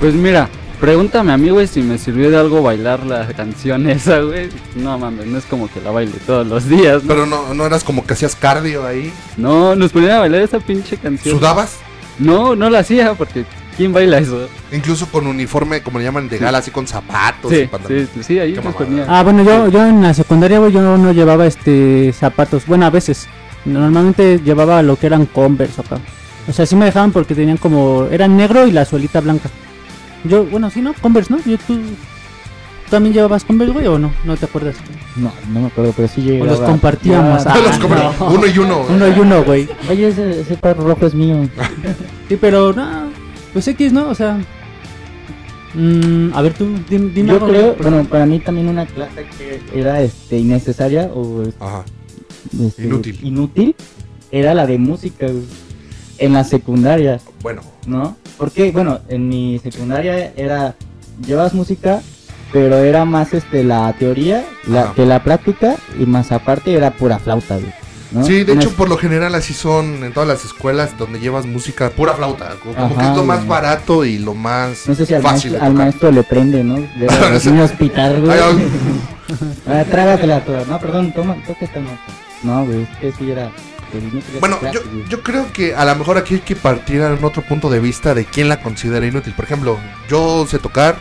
Pues 0.00 0.14
mira, 0.14 0.48
pregúntame 0.80 1.32
a 1.32 1.36
mí, 1.36 1.48
güey, 1.50 1.66
si 1.66 1.82
me 1.82 1.98
sirvió 1.98 2.30
de 2.30 2.36
algo 2.38 2.62
bailar 2.62 3.04
la 3.04 3.26
canción 3.28 3.88
esa, 3.88 4.20
güey. 4.20 4.48
No 4.76 4.98
mames, 4.98 5.26
no 5.26 5.38
es 5.38 5.44
como 5.44 5.68
que 5.68 5.80
la 5.80 5.90
baile 5.90 6.14
todos 6.26 6.46
los 6.46 6.68
días, 6.68 7.02
¿no? 7.02 7.08
Pero 7.08 7.26
no, 7.26 7.54
no 7.54 7.66
eras 7.66 7.84
como 7.84 8.06
que 8.06 8.12
hacías 8.14 8.36
cardio 8.36 8.86
ahí. 8.86 9.12
No, 9.36 9.74
nos 9.74 9.92
ponían 9.92 10.12
a 10.12 10.18
bailar 10.20 10.42
esa 10.42 10.60
pinche 10.60 10.96
canción. 10.96 11.38
¿Sudabas? 11.38 11.76
No, 12.18 12.54
no 12.56 12.70
la 12.70 12.78
hacía 12.78 13.14
porque 13.14 13.44
¿quién 13.76 13.92
baila 13.92 14.18
eso? 14.18 14.48
Incluso 14.72 15.06
con 15.06 15.26
uniforme, 15.26 15.82
como 15.82 15.98
le 15.98 16.04
llaman, 16.04 16.28
de 16.28 16.38
gala, 16.38 16.58
así 16.58 16.70
con 16.70 16.86
zapatos 16.86 17.52
y 17.52 17.56
Sí, 17.56 17.66
pantalones. 17.66 18.08
sí, 18.14 18.22
sí, 18.22 18.38
ahí 18.38 18.52
nos 18.54 18.64
mamada. 18.64 18.84
ponía. 18.86 19.04
Ah, 19.08 19.22
bueno, 19.22 19.44
yo, 19.44 19.68
yo 19.68 19.86
en 19.86 20.00
la 20.02 20.14
secundaria, 20.14 20.58
güey, 20.58 20.72
yo 20.72 20.80
no 20.96 21.12
llevaba 21.12 21.46
este 21.46 22.12
zapatos. 22.12 22.66
Bueno, 22.66 22.86
a 22.86 22.90
veces. 22.90 23.26
Normalmente 23.66 24.38
llevaba 24.44 24.80
lo 24.82 24.96
que 24.96 25.08
eran 25.08 25.26
Converse 25.26 25.80
acá. 25.80 25.98
O 26.48 26.52
sea, 26.52 26.64
sí 26.66 26.76
me 26.76 26.84
dejaban 26.84 27.10
porque 27.10 27.34
tenían 27.34 27.56
como... 27.56 28.06
Eran 28.12 28.36
negro 28.36 28.64
y 28.64 28.70
la 28.70 28.84
suelita 28.84 29.20
blanca. 29.20 29.50
Yo, 30.28 30.44
bueno, 30.44 30.70
sí, 30.70 30.80
¿no? 30.80 30.94
Converse, 30.94 31.32
¿no? 31.32 31.40
Yo, 31.44 31.56
¿tú, 31.58 31.78
¿También 32.90 33.14
llevabas 33.14 33.42
Converse, 33.44 33.72
güey, 33.72 33.86
o 33.88 33.98
no? 33.98 34.12
¿No 34.24 34.36
te 34.36 34.44
acuerdas? 34.44 34.76
No, 35.16 35.32
no 35.52 35.60
me 35.62 35.66
acuerdo, 35.66 35.92
pero 35.96 36.06
sí 36.08 36.20
O 36.20 36.24
llegaba. 36.24 36.50
los 36.52 36.60
compartíamos. 36.60 37.44
Ah, 37.46 37.56
Los 37.80 37.80
no. 38.20 38.26
Uno 38.30 38.46
y 38.46 38.58
uno. 38.58 38.84
Uno 38.88 39.08
y 39.08 39.18
uno, 39.18 39.42
güey. 39.44 39.68
Oye, 39.90 40.08
ese, 40.08 40.40
ese 40.42 40.56
par 40.56 40.76
rojo 40.76 41.04
es 41.06 41.14
mío. 41.14 41.48
Sí, 42.28 42.36
pero 42.40 42.72
no, 42.72 43.08
pues 43.52 43.66
X, 43.66 43.92
¿no? 43.92 44.08
O 44.08 44.14
sea, 44.14 44.38
mm, 45.74 46.30
a 46.34 46.42
ver 46.42 46.54
tú, 46.54 46.66
dim- 46.88 47.12
dime, 47.12 47.28
Yo 47.30 47.34
algo, 47.34 47.48
creo, 47.48 47.74
güey. 47.74 47.82
bueno, 47.90 48.04
para 48.08 48.26
mí 48.26 48.38
también 48.38 48.68
una 48.68 48.86
clase 48.86 49.26
que 49.36 49.60
era 49.74 50.00
este 50.02 50.38
innecesaria 50.38 51.10
o 51.12 51.42
Ajá. 51.60 51.84
este, 52.62 52.84
Inútil. 52.84 53.18
inútil 53.22 53.74
era 54.30 54.54
la 54.54 54.66
de 54.66 54.78
música 54.78 55.26
güey, 55.26 55.42
en 56.18 56.32
la 56.32 56.44
secundaria, 56.44 57.20
Bueno. 57.42 57.62
¿no? 57.86 58.16
Porque 58.38 58.70
bueno, 58.72 59.00
en 59.08 59.28
mi 59.28 59.58
secundaria 59.58 60.32
era 60.36 60.74
llevas 61.26 61.54
música, 61.54 62.00
pero 62.52 62.76
era 62.78 63.04
más 63.04 63.34
este 63.34 63.64
la 63.64 63.92
teoría 63.98 64.44
la, 64.66 64.92
que 64.92 65.06
la 65.06 65.22
práctica 65.22 65.76
y 65.98 66.06
más 66.06 66.32
aparte 66.32 66.74
era 66.74 66.90
pura 66.92 67.18
flauta, 67.18 67.56
güey. 67.56 67.72
¿no? 68.12 68.24
Sí, 68.24 68.44
de 68.44 68.52
hecho, 68.52 68.70
por 68.70 68.88
lo 68.88 68.96
general 68.96 69.34
así 69.34 69.52
son 69.52 70.04
en 70.04 70.12
todas 70.12 70.28
las 70.28 70.44
escuelas 70.44 70.96
donde 70.96 71.18
llevas 71.18 71.44
música 71.44 71.90
pura 71.90 72.14
flauta. 72.14 72.54
Como 72.62 72.76
Ajá, 72.76 72.94
que 73.00 73.10
es 73.10 73.16
lo 73.16 73.24
más 73.24 73.46
barato 73.46 74.04
y 74.04 74.18
lo 74.18 74.32
más 74.34 74.86
No 74.86 74.94
sé 74.94 75.06
si 75.06 75.14
al 75.14 75.22
fácil 75.22 75.52
maestro, 75.52 75.66
al 75.66 75.74
maestro 75.74 76.12
le 76.12 76.22
prende, 76.22 76.62
¿no? 76.62 76.74
De 76.98 77.30
los 77.32 77.44
niños 77.44 77.72
pitar, 77.72 78.20
güey. 78.20 78.38
Ah, 79.66 79.84
trágatela 79.90 80.44
toda. 80.44 80.64
No, 80.66 80.78
perdón, 80.78 81.10
toma, 81.12 81.34
toca 81.44 81.64
esta 81.64 81.80
nota. 81.80 81.98
No, 82.44 82.64
güey, 82.64 82.82
es 82.82 82.88
que 83.00 83.12
sí 83.12 83.28
era. 83.28 83.50
Pues, 84.00 84.40
Bueno, 84.40 84.58
yo, 84.72 84.80
güey. 84.82 85.04
yo 85.08 85.22
creo 85.22 85.52
que 85.52 85.74
a 85.74 85.84
lo 85.84 85.94
mejor 85.96 86.18
aquí 86.18 86.34
hay 86.34 86.40
que 86.40 86.56
partir 86.56 87.00
en 87.00 87.22
otro 87.24 87.42
punto 87.42 87.68
de 87.70 87.80
vista 87.80 88.14
de 88.14 88.24
quién 88.24 88.48
la 88.48 88.60
considera 88.60 89.06
inútil. 89.06 89.32
Por 89.34 89.44
ejemplo, 89.44 89.78
yo 90.08 90.46
sé 90.48 90.58
tocar, 90.58 90.96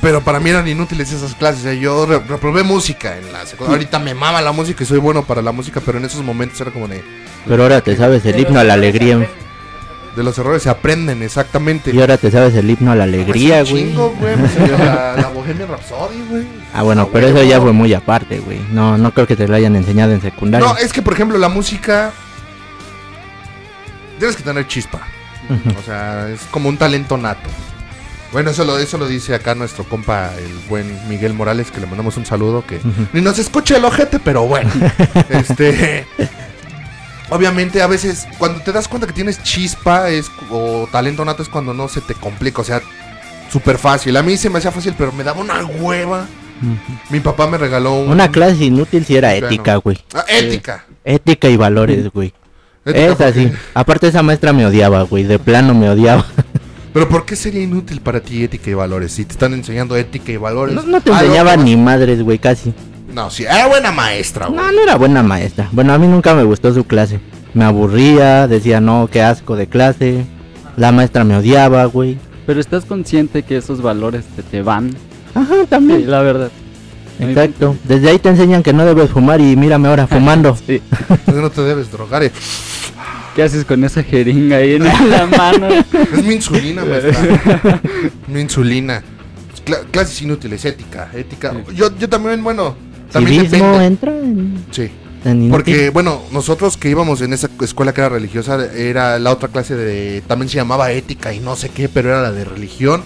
pero 0.00 0.20
para 0.22 0.40
mí 0.40 0.50
eran 0.50 0.66
inútiles 0.68 1.12
esas 1.12 1.34
clases. 1.34 1.60
o 1.60 1.62
sea, 1.64 1.74
yo 1.74 2.06
re- 2.06 2.18
reprobé 2.20 2.62
música 2.62 3.16
en 3.18 3.32
la 3.32 3.46
secundaria. 3.46 3.76
Ahorita 3.78 3.98
me 3.98 4.14
mama 4.14 4.40
la 4.42 4.52
música 4.52 4.82
y 4.82 4.86
soy 4.86 4.98
bueno 4.98 5.24
para 5.24 5.42
la 5.42 5.52
música, 5.52 5.80
pero 5.84 5.98
en 5.98 6.04
esos 6.04 6.22
momentos 6.24 6.60
era 6.60 6.70
como 6.70 6.88
de... 6.88 7.02
Pero 7.46 7.62
ahora 7.62 7.80
te 7.80 7.96
sabes 7.96 8.24
el 8.26 8.38
himno 8.38 8.58
a 8.60 8.64
la 8.64 8.74
alegría. 8.74 9.28
De 10.16 10.22
los 10.22 10.36
errores 10.38 10.62
se 10.62 10.68
aprenden, 10.68 11.22
exactamente. 11.22 11.90
Y 11.90 12.00
ahora 12.00 12.18
te 12.18 12.30
sabes 12.30 12.54
el 12.54 12.68
himno 12.68 12.92
a 12.92 12.94
la 12.96 13.04
alegría, 13.04 13.60
Pues 13.60 13.70
un 13.70 13.74
güey. 13.78 13.88
chingo, 13.88 14.10
güey. 14.18 14.34
salió 14.54 14.76
la, 14.78 15.16
la 15.16 15.28
Bohemian 15.28 15.68
Rhapsody, 15.68 16.22
güey. 16.28 16.46
Ah, 16.74 16.82
bueno, 16.82 17.02
A 17.02 17.08
pero 17.10 17.28
eso 17.28 17.42
ya 17.42 17.60
fue 17.60 17.72
muy 17.72 17.94
aparte, 17.94 18.38
güey. 18.40 18.60
No, 18.72 18.98
no 18.98 19.12
creo 19.12 19.26
que 19.26 19.36
te 19.36 19.48
lo 19.48 19.54
hayan 19.56 19.74
enseñado 19.74 20.12
en 20.12 20.20
secundaria. 20.20 20.66
No, 20.66 20.76
es 20.76 20.92
que 20.92 21.00
por 21.02 21.14
ejemplo 21.14 21.38
la 21.38 21.48
música. 21.48 22.12
Tienes 24.18 24.36
que 24.36 24.42
tener 24.42 24.66
chispa. 24.68 25.00
O 25.78 25.82
sea, 25.82 26.28
es 26.28 26.40
como 26.50 26.68
un 26.68 26.76
talento 26.76 27.16
nato. 27.16 27.48
Bueno, 28.32 28.50
eso 28.50 28.64
lo, 28.64 28.78
eso 28.78 28.96
lo 28.96 29.06
dice 29.06 29.34
acá 29.34 29.54
nuestro 29.54 29.84
compa, 29.84 30.30
el 30.38 30.68
buen 30.68 31.08
Miguel 31.08 31.34
Morales, 31.34 31.70
que 31.70 31.80
le 31.80 31.86
mandamos 31.86 32.16
un 32.16 32.24
saludo. 32.24 32.64
Que 32.64 32.80
ni 33.12 33.20
nos 33.20 33.38
escucha 33.38 33.76
el 33.76 33.84
ojete, 33.84 34.18
pero 34.20 34.42
bueno. 34.46 34.70
este. 35.28 36.06
Obviamente, 37.32 37.80
a 37.82 37.86
veces, 37.86 38.26
cuando 38.38 38.60
te 38.62 38.72
das 38.72 38.88
cuenta 38.88 39.06
que 39.06 39.12
tienes 39.12 39.42
chispa 39.42 40.10
es, 40.10 40.30
o 40.50 40.86
talento 40.92 41.24
nato, 41.24 41.42
es 41.42 41.48
cuando 41.48 41.72
no 41.74 41.88
se 41.88 42.00
te 42.00 42.14
complica. 42.14 42.60
O 42.60 42.64
sea, 42.64 42.80
súper 43.50 43.78
fácil. 43.78 44.16
A 44.16 44.22
mí 44.22 44.36
se 44.36 44.50
me 44.50 44.58
hacía 44.58 44.70
fácil, 44.70 44.94
pero 44.96 45.12
me 45.12 45.24
daba 45.24 45.40
una 45.40 45.64
hueva. 45.64 46.26
Mi 47.10 47.20
papá 47.20 47.46
me 47.48 47.58
regaló 47.58 47.94
un. 47.94 48.10
Una 48.10 48.30
clase 48.30 48.64
inútil 48.66 49.04
si 49.04 49.16
era 49.16 49.30
Bueno. 49.30 49.46
ética, 49.46 49.76
güey. 49.76 49.98
Ah, 50.14 50.24
ética. 50.28 50.84
Ética 51.04 51.48
y 51.48 51.56
valores, 51.56 52.10
güey. 52.12 52.32
Es 52.84 53.20
así. 53.20 53.46
porque- 53.46 53.56
Aparte 53.74 54.08
esa 54.08 54.22
maestra 54.22 54.52
me 54.52 54.66
odiaba, 54.66 55.02
güey. 55.02 55.24
De 55.24 55.38
plano 55.38 55.74
me 55.74 55.88
odiaba. 55.88 56.24
Pero 56.92 57.08
¿por 57.08 57.24
qué 57.24 57.36
sería 57.36 57.62
inútil 57.62 58.00
para 58.02 58.20
ti 58.20 58.44
ética 58.44 58.70
y 58.70 58.74
valores? 58.74 59.12
Si 59.12 59.24
te 59.24 59.32
están 59.32 59.54
enseñando 59.54 59.96
ética 59.96 60.30
y 60.30 60.36
valores. 60.36 60.74
No, 60.74 60.82
no 60.82 61.00
te 61.00 61.10
algo 61.10 61.22
enseñaba 61.24 61.56
ni 61.56 61.76
madres, 61.76 62.22
güey, 62.22 62.38
casi. 62.38 62.74
No, 63.12 63.30
sí, 63.30 63.44
era 63.44 63.66
buena 63.66 63.92
maestra, 63.92 64.46
güey. 64.46 64.58
No, 64.58 64.72
no 64.72 64.82
era 64.82 64.96
buena 64.96 65.22
maestra. 65.22 65.68
Bueno, 65.72 65.92
a 65.92 65.98
mí 65.98 66.06
nunca 66.06 66.34
me 66.34 66.44
gustó 66.44 66.72
su 66.72 66.84
clase. 66.84 67.20
Me 67.54 67.64
aburría, 67.64 68.48
decía, 68.48 68.80
no, 68.80 69.08
qué 69.12 69.22
asco 69.22 69.56
de 69.56 69.66
clase. 69.66 70.24
La 70.76 70.92
maestra 70.92 71.22
me 71.24 71.36
odiaba, 71.36 71.84
güey. 71.84 72.18
Pero 72.46 72.60
estás 72.60 72.84
consciente 72.86 73.42
que 73.42 73.58
esos 73.58 73.82
valores 73.82 74.24
te, 74.34 74.42
te 74.42 74.62
van. 74.62 74.94
Ajá, 75.34 75.54
Sí, 75.60 75.66
también. 75.68 76.10
la 76.10 76.22
verdad. 76.22 76.50
Exacto. 77.20 77.76
Desde 77.84 78.08
ahí 78.10 78.18
te 78.18 78.30
enseñan 78.30 78.62
que 78.62 78.72
no 78.72 78.84
debes 78.86 79.10
fumar 79.10 79.40
y 79.40 79.54
mírame 79.56 79.88
ahora 79.88 80.06
fumando. 80.06 80.56
Sí. 80.66 80.80
Entonces 81.08 81.34
no 81.42 81.50
te 81.50 81.60
debes 81.62 81.90
drogar. 81.92 82.22
eh. 82.22 82.32
¿Qué 83.36 83.42
haces 83.42 83.64
con 83.64 83.82
esa 83.84 84.02
jeringa 84.02 84.56
ahí 84.56 84.74
en 84.74 84.84
la 84.84 85.26
mano? 85.26 85.68
Es 85.92 86.24
mi 86.24 86.34
insulina, 86.34 86.84
maestra. 86.84 87.80
mi 88.28 88.40
insulina. 88.40 89.02
Cla- 89.64 89.84
clases 89.90 90.20
inútiles, 90.22 90.64
ética, 90.64 91.10
ética. 91.14 91.54
Yo, 91.74 91.96
yo 91.98 92.08
también, 92.08 92.42
bueno, 92.42 92.74
también 93.12 93.44
depende. 93.50 93.84
entra 93.84 94.12
en, 94.18 94.64
Sí. 94.70 94.90
en. 95.24 95.50
Porque, 95.50 95.90
bueno, 95.90 96.22
nosotros 96.32 96.76
que 96.76 96.90
íbamos 96.90 97.20
en 97.20 97.32
esa 97.32 97.48
escuela 97.60 97.92
que 97.94 98.00
era 98.00 98.08
religiosa, 98.10 98.58
era 98.74 99.18
la 99.18 99.30
otra 99.30 99.48
clase 99.48 99.76
de. 99.76 100.22
También 100.26 100.48
se 100.48 100.56
llamaba 100.56 100.90
ética 100.92 101.32
y 101.32 101.40
no 101.40 101.56
sé 101.56 101.68
qué, 101.68 101.88
pero 101.88 102.08
era 102.10 102.22
la 102.22 102.32
de 102.32 102.44
religión. 102.44 103.02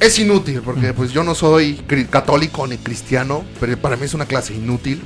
Es 0.00 0.18
inútil, 0.18 0.60
porque 0.64 0.92
pues 0.92 1.12
yo 1.12 1.24
no 1.24 1.34
soy 1.34 1.74
católico 2.10 2.66
ni 2.66 2.76
cristiano, 2.76 3.44
pero 3.60 3.76
para 3.78 3.96
mí 3.96 4.04
es 4.04 4.12
una 4.14 4.26
clase 4.26 4.52
inútil. 4.54 5.00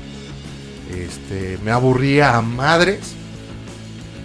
Este, 0.91 1.59
me 1.65 1.71
aburría 1.71 2.37
a 2.37 2.43
madres. 2.43 2.99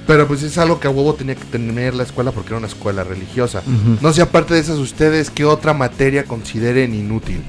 Pero 0.05 0.27
pues 0.27 0.43
es 0.43 0.57
algo 0.57 0.81
que 0.81 0.87
a 0.87 0.89
huevo 0.89 1.13
tenía 1.13 1.35
que 1.35 1.45
tener 1.45 1.93
la 1.93 2.03
escuela 2.03 2.31
porque 2.31 2.49
era 2.49 2.57
una 2.57 2.67
escuela 2.67 3.05
religiosa. 3.05 3.61
No 4.01 4.11
sé, 4.11 4.21
aparte 4.21 4.53
de 4.53 4.59
esas, 4.59 4.77
ustedes, 4.77 5.29
¿qué 5.29 5.45
otra 5.45 5.73
materia 5.73 6.25
consideren 6.25 6.93
inútil? 6.93 7.41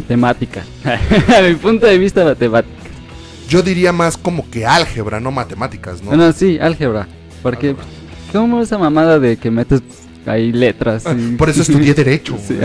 Matemática. 0.00 0.62
A 0.84 1.42
mi 1.42 1.54
punto 1.54 1.86
de 1.86 1.98
vista, 1.98 2.24
matemática. 2.24 2.74
Yo 3.48 3.62
diría 3.62 3.92
más 3.92 4.16
como 4.16 4.48
que 4.48 4.64
álgebra, 4.64 5.20
no 5.20 5.30
matemáticas, 5.30 6.02
¿no? 6.02 6.08
Bueno, 6.08 6.32
sí, 6.32 6.58
álgebra. 6.60 7.06
Porque, 7.42 7.68
Álgebra. 7.70 7.84
¿cómo 8.32 8.60
esa 8.62 8.78
mamada 8.78 9.18
de 9.18 9.36
que 9.36 9.50
metes 9.50 9.82
ahí 10.26 10.52
letras? 10.52 11.04
y- 11.06 11.34
Por 11.36 11.50
eso 11.50 11.62
estudié 11.62 11.94
Derecho. 11.94 12.36
Sí. 12.46 12.56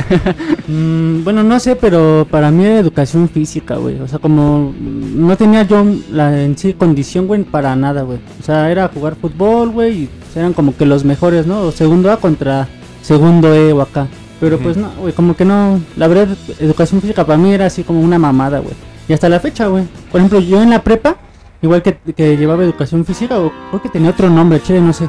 Mm, 0.67 1.23
bueno, 1.23 1.43
no 1.43 1.59
sé, 1.59 1.75
pero 1.75 2.27
para 2.29 2.51
mí 2.51 2.63
era 2.65 2.79
educación 2.79 3.27
física, 3.29 3.75
güey. 3.75 3.99
O 3.99 4.07
sea, 4.07 4.19
como 4.19 4.73
no 4.79 5.35
tenía 5.37 5.63
yo 5.63 5.85
la 6.11 6.41
en 6.43 6.57
sí 6.57 6.73
condición, 6.73 7.27
güey, 7.27 7.43
para 7.43 7.75
nada, 7.75 8.03
güey. 8.03 8.19
O 8.39 8.43
sea, 8.43 8.69
era 8.71 8.87
jugar 8.87 9.15
fútbol, 9.15 9.69
güey, 9.71 9.93
y 10.03 10.09
eran 10.35 10.53
como 10.53 10.75
que 10.75 10.85
los 10.85 11.03
mejores, 11.05 11.45
¿no? 11.47 11.61
O 11.61 11.71
segundo 11.71 12.11
A 12.11 12.17
contra 12.19 12.67
segundo 13.01 13.53
E 13.55 13.71
o 13.73 13.81
acá. 13.81 14.07
Pero 14.39 14.59
pues 14.59 14.75
no, 14.77 14.89
güey, 14.99 15.13
como 15.13 15.35
que 15.35 15.45
no. 15.45 15.79
La 15.95 16.07
verdad, 16.07 16.35
educación 16.59 17.01
física 17.01 17.25
para 17.25 17.37
mí 17.37 17.53
era 17.53 17.65
así 17.67 17.83
como 17.83 18.01
una 18.01 18.19
mamada, 18.19 18.59
güey. 18.59 18.73
Y 19.07 19.13
hasta 19.13 19.29
la 19.29 19.39
fecha, 19.39 19.67
güey. 19.67 19.85
Por 20.11 20.19
ejemplo, 20.19 20.39
yo 20.39 20.61
en 20.61 20.69
la 20.71 20.81
prepa, 20.83 21.15
igual 21.61 21.81
que, 21.81 21.97
que 22.15 22.35
llevaba 22.37 22.63
educación 22.63 23.05
física, 23.05 23.39
o 23.39 23.51
creo 23.69 23.81
que 23.81 23.89
tenía 23.89 24.09
otro 24.09 24.29
nombre, 24.29 24.61
che, 24.61 24.79
no 24.81 24.91
sé. 24.93 25.07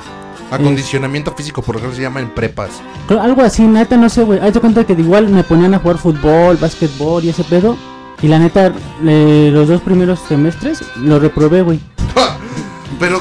Acondicionamiento 0.50 1.32
físico, 1.32 1.60
por 1.60 1.74
ejemplo, 1.76 1.96
se 1.96 2.02
llama 2.02 2.20
en 2.20 2.30
prepas. 2.30 2.70
Algo 3.08 3.42
así, 3.42 3.62
neta, 3.64 3.96
no 3.96 4.08
sé, 4.08 4.22
güey. 4.22 4.38
Haz 4.38 4.54
de 4.54 4.60
cuenta 4.60 4.84
que 4.84 4.92
igual 4.92 5.28
me 5.28 5.42
ponían 5.42 5.74
a 5.74 5.78
jugar 5.80 5.98
fútbol, 5.98 6.56
básquetbol 6.56 7.24
y 7.24 7.30
ese 7.30 7.42
pedo. 7.42 7.76
Y 8.22 8.28
la 8.28 8.38
neta, 8.38 8.72
le- 9.02 9.50
los 9.50 9.66
dos 9.68 9.80
primeros 9.80 10.20
semestres 10.20 10.82
lo 10.96 11.18
reprobé, 11.18 11.62
güey. 11.62 11.80
Pero 13.00 13.20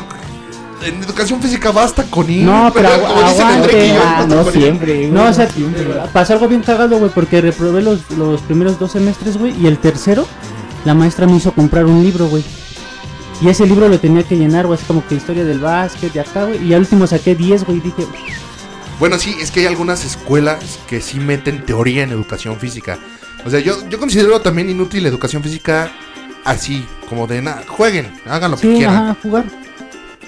en 0.86 1.04
educación 1.04 1.42
física 1.42 1.72
basta 1.72 2.04
con 2.04 2.30
ir. 2.30 2.44
No, 2.46 2.72
pero 2.74 2.90
agu- 2.90 3.06
aguante, 3.06 3.54
Enrique 3.54 3.86
y 3.88 3.90
yo, 3.90 4.02
ah, 4.06 4.26
no 4.28 4.52
siempre, 4.52 4.96
güey. 4.98 5.12
No, 5.12 5.26
o 5.30 5.34
sea, 5.34 5.48
pasó 6.14 6.34
algo 6.34 6.48
bien 6.48 6.62
cagado, 6.62 6.98
güey, 6.98 7.12
porque 7.12 7.42
reprobé 7.42 7.82
los, 7.82 8.10
los 8.12 8.42
primeros 8.42 8.80
dos 8.80 8.92
semestres, 8.92 9.38
güey. 9.38 9.54
Y 9.62 9.68
el 9.68 9.78
tercero, 9.80 10.28
la 10.86 10.94
maestra 10.94 11.26
me 11.28 11.36
hizo 11.38 11.52
comprar 11.54 11.86
un 11.86 12.04
libro, 12.04 12.28
güey. 12.28 12.44
Y 13.42 13.50
ese 13.50 13.66
libro 13.66 13.90
lo 13.90 14.00
tenía 14.00 14.24
que 14.24 14.38
llenar, 14.38 14.66
güey, 14.66 14.78
así 14.78 14.86
como 14.86 15.06
que 15.06 15.16
historia 15.16 15.44
del 15.44 15.60
básquet 15.60 16.14
de 16.14 16.22
acá, 16.22 16.46
güey. 16.46 16.64
Y 16.66 16.74
al 16.74 16.82
último 16.82 17.06
saqué 17.08 17.36
10, 17.36 17.66
güey, 17.66 17.80
y 17.80 17.82
dije, 17.82 18.06
Bueno, 19.00 19.18
sí, 19.20 19.36
es 19.42 19.52
que 19.52 19.60
hay 19.62 19.66
algunas 19.66 20.06
escuelas 20.06 20.80
que 20.88 21.02
sí 21.02 21.20
meten 21.20 21.66
teoría 21.66 22.04
en 22.04 22.12
educación 22.12 22.58
física. 22.58 22.98
O 23.46 23.50
sea, 23.50 23.60
yo, 23.60 23.88
yo 23.90 24.00
considero 24.00 24.40
también 24.42 24.70
inútil 24.70 25.04
la 25.04 25.10
educación 25.10 25.44
física 25.44 25.92
así, 26.46 26.86
como 27.10 27.28
de 27.28 27.42
nada, 27.42 27.64
jueguen, 27.68 28.12
hagan 28.26 28.52
lo 28.52 28.58
que 28.58 28.74
quieran. 28.74 28.96
ajá, 28.96 29.18
jugar. 29.22 29.44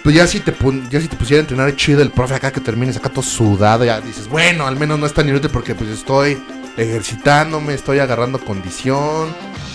Pues 0.07 0.15
ya 0.15 0.25
si 0.25 0.39
te 0.39 0.55
ya 0.89 1.01
si 1.01 1.09
te 1.09 1.17
pusiera 1.17 1.41
a 1.41 1.43
entrenar 1.43 1.75
chido 1.75 2.01
el 2.01 2.11
profe 2.11 2.33
acá 2.35 2.49
que 2.49 2.61
termines 2.61 2.95
acá 2.95 3.09
todo 3.09 3.23
sudado, 3.23 3.83
ya 3.83 3.99
dices, 3.99 4.29
bueno, 4.29 4.65
al 4.65 4.77
menos 4.79 4.97
no 4.97 5.05
es 5.05 5.13
tan 5.13 5.27
inútil 5.27 5.49
porque 5.49 5.75
pues 5.75 5.89
estoy 5.89 6.41
ejercitándome, 6.77 7.73
estoy 7.73 7.99
agarrando 7.99 8.39
condición. 8.39 9.27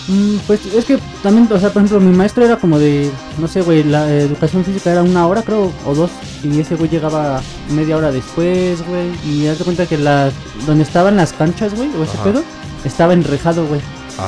Mm, 0.07 0.37
pues 0.47 0.65
es 0.65 0.85
que 0.85 0.97
también, 1.21 1.47
o 1.51 1.59
sea, 1.59 1.69
por 1.71 1.83
ejemplo, 1.83 1.99
mi 1.99 2.17
maestro 2.17 2.43
era 2.43 2.57
como 2.57 2.79
de, 2.79 3.11
no 3.37 3.47
sé, 3.47 3.61
güey, 3.61 3.83
la 3.83 4.09
eh, 4.11 4.21
educación 4.21 4.65
física 4.65 4.91
era 4.91 5.03
una 5.03 5.27
hora, 5.27 5.43
creo, 5.43 5.71
o 5.85 5.93
dos, 5.93 6.09
y 6.41 6.59
ese 6.59 6.73
güey 6.77 6.89
llegaba 6.89 7.39
media 7.69 7.95
hora 7.95 8.11
después, 8.11 8.81
güey, 8.87 9.11
y 9.23 9.45
haz 9.45 9.59
de 9.59 9.65
cuenta 9.65 9.85
que 9.85 9.99
las, 9.99 10.33
donde 10.65 10.83
estaban 10.83 11.15
las 11.15 11.31
canchas, 11.31 11.75
güey, 11.75 11.91
o 11.95 12.03
ese 12.03 12.13
Ajá. 12.15 12.23
pedo, 12.23 12.43
estaba 12.83 13.13
enrejado, 13.13 13.67
güey. 13.67 13.81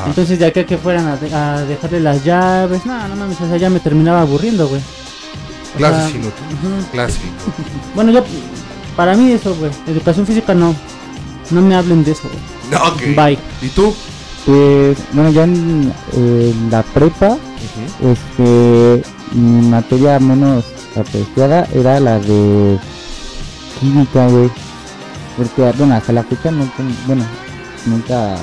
Entonces 0.05 0.37
de 0.37 0.45
acá 0.45 0.65
que 0.65 0.77
fueran 0.77 1.07
a, 1.07 1.17
de- 1.17 1.33
a 1.33 1.61
dejarle 1.61 1.99
las 1.99 2.23
llaves, 2.23 2.85
no, 2.85 3.07
no 3.07 3.15
mames, 3.15 3.41
o 3.41 3.47
sea, 3.47 3.57
ya 3.57 3.71
me 3.71 3.79
terminaba 3.79 4.21
aburriendo, 4.21 4.67
güey. 4.67 4.81
Clases 5.77 6.11
sea, 6.11 6.19
inútiles. 6.19 6.53
ujú. 6.53 6.91
Clase 6.91 7.19
inútil. 7.21 7.65
Bueno, 7.93 8.11
yo, 8.11 8.23
para 8.95 9.15
mí 9.15 9.31
eso, 9.31 9.55
güey, 9.55 9.71
educación 9.87 10.25
física 10.25 10.53
no, 10.53 10.75
no 11.51 11.61
me 11.61 11.75
hablen 11.75 12.03
de 12.03 12.11
eso, 12.11 12.23
güey. 12.29 12.39
No, 12.71 12.87
ok. 12.89 13.01
Bye. 13.15 13.39
¿Y 13.61 13.69
tú? 13.69 13.93
Pues, 14.45 14.97
bueno, 15.13 15.31
ya 15.31 15.43
en, 15.43 15.91
en 16.13 16.69
la 16.71 16.83
prepa, 16.83 17.37
este, 18.01 19.03
mi 19.33 19.67
materia 19.67 20.19
menos 20.19 20.65
apreciada 20.95 21.67
era 21.73 21.99
la 21.99 22.19
de 22.19 22.77
química, 23.79 24.27
güey. 24.27 24.49
Porque, 25.35 25.71
bueno, 25.77 25.95
hasta 25.95 26.13
la 26.13 26.23
fecha 26.23 26.51
no, 26.51 26.69
bueno, 27.07 27.25
nunca 27.85 28.37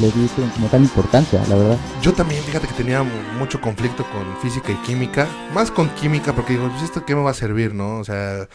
le 0.00 0.06
di 0.08 0.28
como 0.54 0.68
tal 0.68 0.82
importancia, 0.82 1.40
la 1.48 1.54
verdad. 1.56 1.76
Yo 2.02 2.12
también, 2.12 2.42
fíjate 2.44 2.66
que 2.66 2.74
tenía 2.74 3.02
mu- 3.02 3.38
mucho 3.38 3.60
conflicto 3.60 4.04
con 4.10 4.24
física 4.42 4.72
y 4.72 4.76
química. 4.86 5.26
Más 5.54 5.70
con 5.70 5.88
química, 5.90 6.34
porque 6.34 6.54
digo, 6.54 6.68
pues 6.70 6.82
esto 6.82 7.04
qué 7.04 7.14
me 7.14 7.22
va 7.22 7.30
a 7.30 7.34
servir, 7.34 7.74
¿no? 7.74 7.98
O 7.98 8.04
sea, 8.04 8.48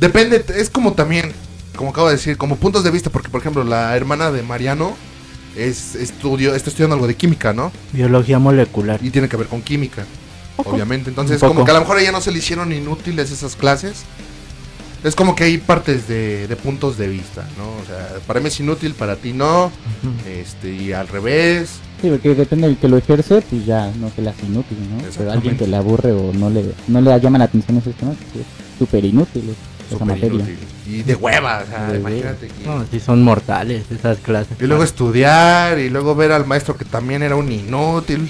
depende, 0.00 0.44
es 0.56 0.70
como 0.70 0.92
también, 0.92 1.32
como 1.76 1.90
acabo 1.90 2.08
de 2.08 2.14
decir, 2.14 2.36
como 2.36 2.56
puntos 2.56 2.84
de 2.84 2.90
vista, 2.90 3.10
porque 3.10 3.28
por 3.28 3.40
ejemplo, 3.40 3.64
la 3.64 3.96
hermana 3.96 4.30
de 4.30 4.42
Mariano 4.42 4.96
es 5.56 5.94
estudio, 5.96 6.54
está 6.54 6.70
estudiando 6.70 6.94
algo 6.94 7.06
de 7.08 7.16
química, 7.16 7.52
¿no? 7.52 7.72
Biología 7.92 8.38
molecular. 8.38 9.00
Y 9.02 9.10
tiene 9.10 9.28
que 9.28 9.36
ver 9.36 9.48
con 9.48 9.62
química, 9.62 10.04
obviamente. 10.56 11.10
Entonces, 11.10 11.40
como 11.40 11.64
que 11.64 11.70
a 11.72 11.74
lo 11.74 11.80
mejor 11.80 11.96
a 11.96 12.00
ella 12.00 12.12
no 12.12 12.20
se 12.20 12.30
le 12.30 12.38
hicieron 12.38 12.72
inútiles 12.72 13.30
esas 13.32 13.56
clases. 13.56 14.02
Es 15.04 15.14
como 15.14 15.34
que 15.36 15.44
hay 15.44 15.58
partes 15.58 16.08
de, 16.08 16.48
de 16.48 16.56
puntos 16.56 16.98
de 16.98 17.06
vista, 17.08 17.46
¿no? 17.56 17.64
O 17.80 17.84
sea, 17.86 18.18
para 18.26 18.40
mí 18.40 18.48
es 18.48 18.58
inútil, 18.58 18.94
para 18.94 19.14
ti 19.16 19.32
no. 19.32 19.70
Este, 20.28 20.72
y 20.74 20.92
al 20.92 21.06
revés. 21.06 21.70
Sí, 22.02 22.08
porque 22.10 22.34
depende 22.34 22.66
del 22.66 22.76
que 22.78 22.88
lo 22.88 22.96
ejerce, 22.96 23.40
pues 23.42 23.64
ya 23.64 23.92
no 23.98 24.10
se 24.14 24.22
le 24.22 24.30
hace 24.30 24.46
inútil, 24.46 24.76
¿no? 24.90 25.02
Pero 25.16 25.30
alguien 25.32 25.56
que 25.56 25.66
le 25.68 25.76
aburre 25.76 26.12
o 26.12 26.32
no 26.32 26.50
le, 26.50 26.64
no 26.88 27.00
le 27.00 27.20
llama 27.20 27.38
la 27.38 27.44
atención 27.44 27.78
esos 27.78 27.94
temas, 27.94 28.16
pues 28.32 28.44
es 28.44 28.78
súper 28.78 29.04
inútil 29.04 29.54
esa 29.92 30.04
materia. 30.04 30.30
inútil. 30.30 30.58
Y 30.86 31.02
de 31.02 31.14
hueva, 31.14 31.62
o 31.64 31.70
sea, 31.70 31.92
De 31.92 31.98
imagínate. 31.98 32.48
que- 32.48 32.64
No, 32.66 32.84
sí 32.90 32.98
son 32.98 33.22
mortales 33.22 33.84
esas 33.90 34.18
clases. 34.18 34.56
Y 34.60 34.66
luego 34.66 34.82
estudiar 34.82 35.78
y 35.78 35.90
luego 35.90 36.14
ver 36.16 36.32
al 36.32 36.44
maestro 36.46 36.76
que 36.76 36.84
también 36.84 37.22
era 37.22 37.36
un 37.36 37.50
inútil. 37.52 38.28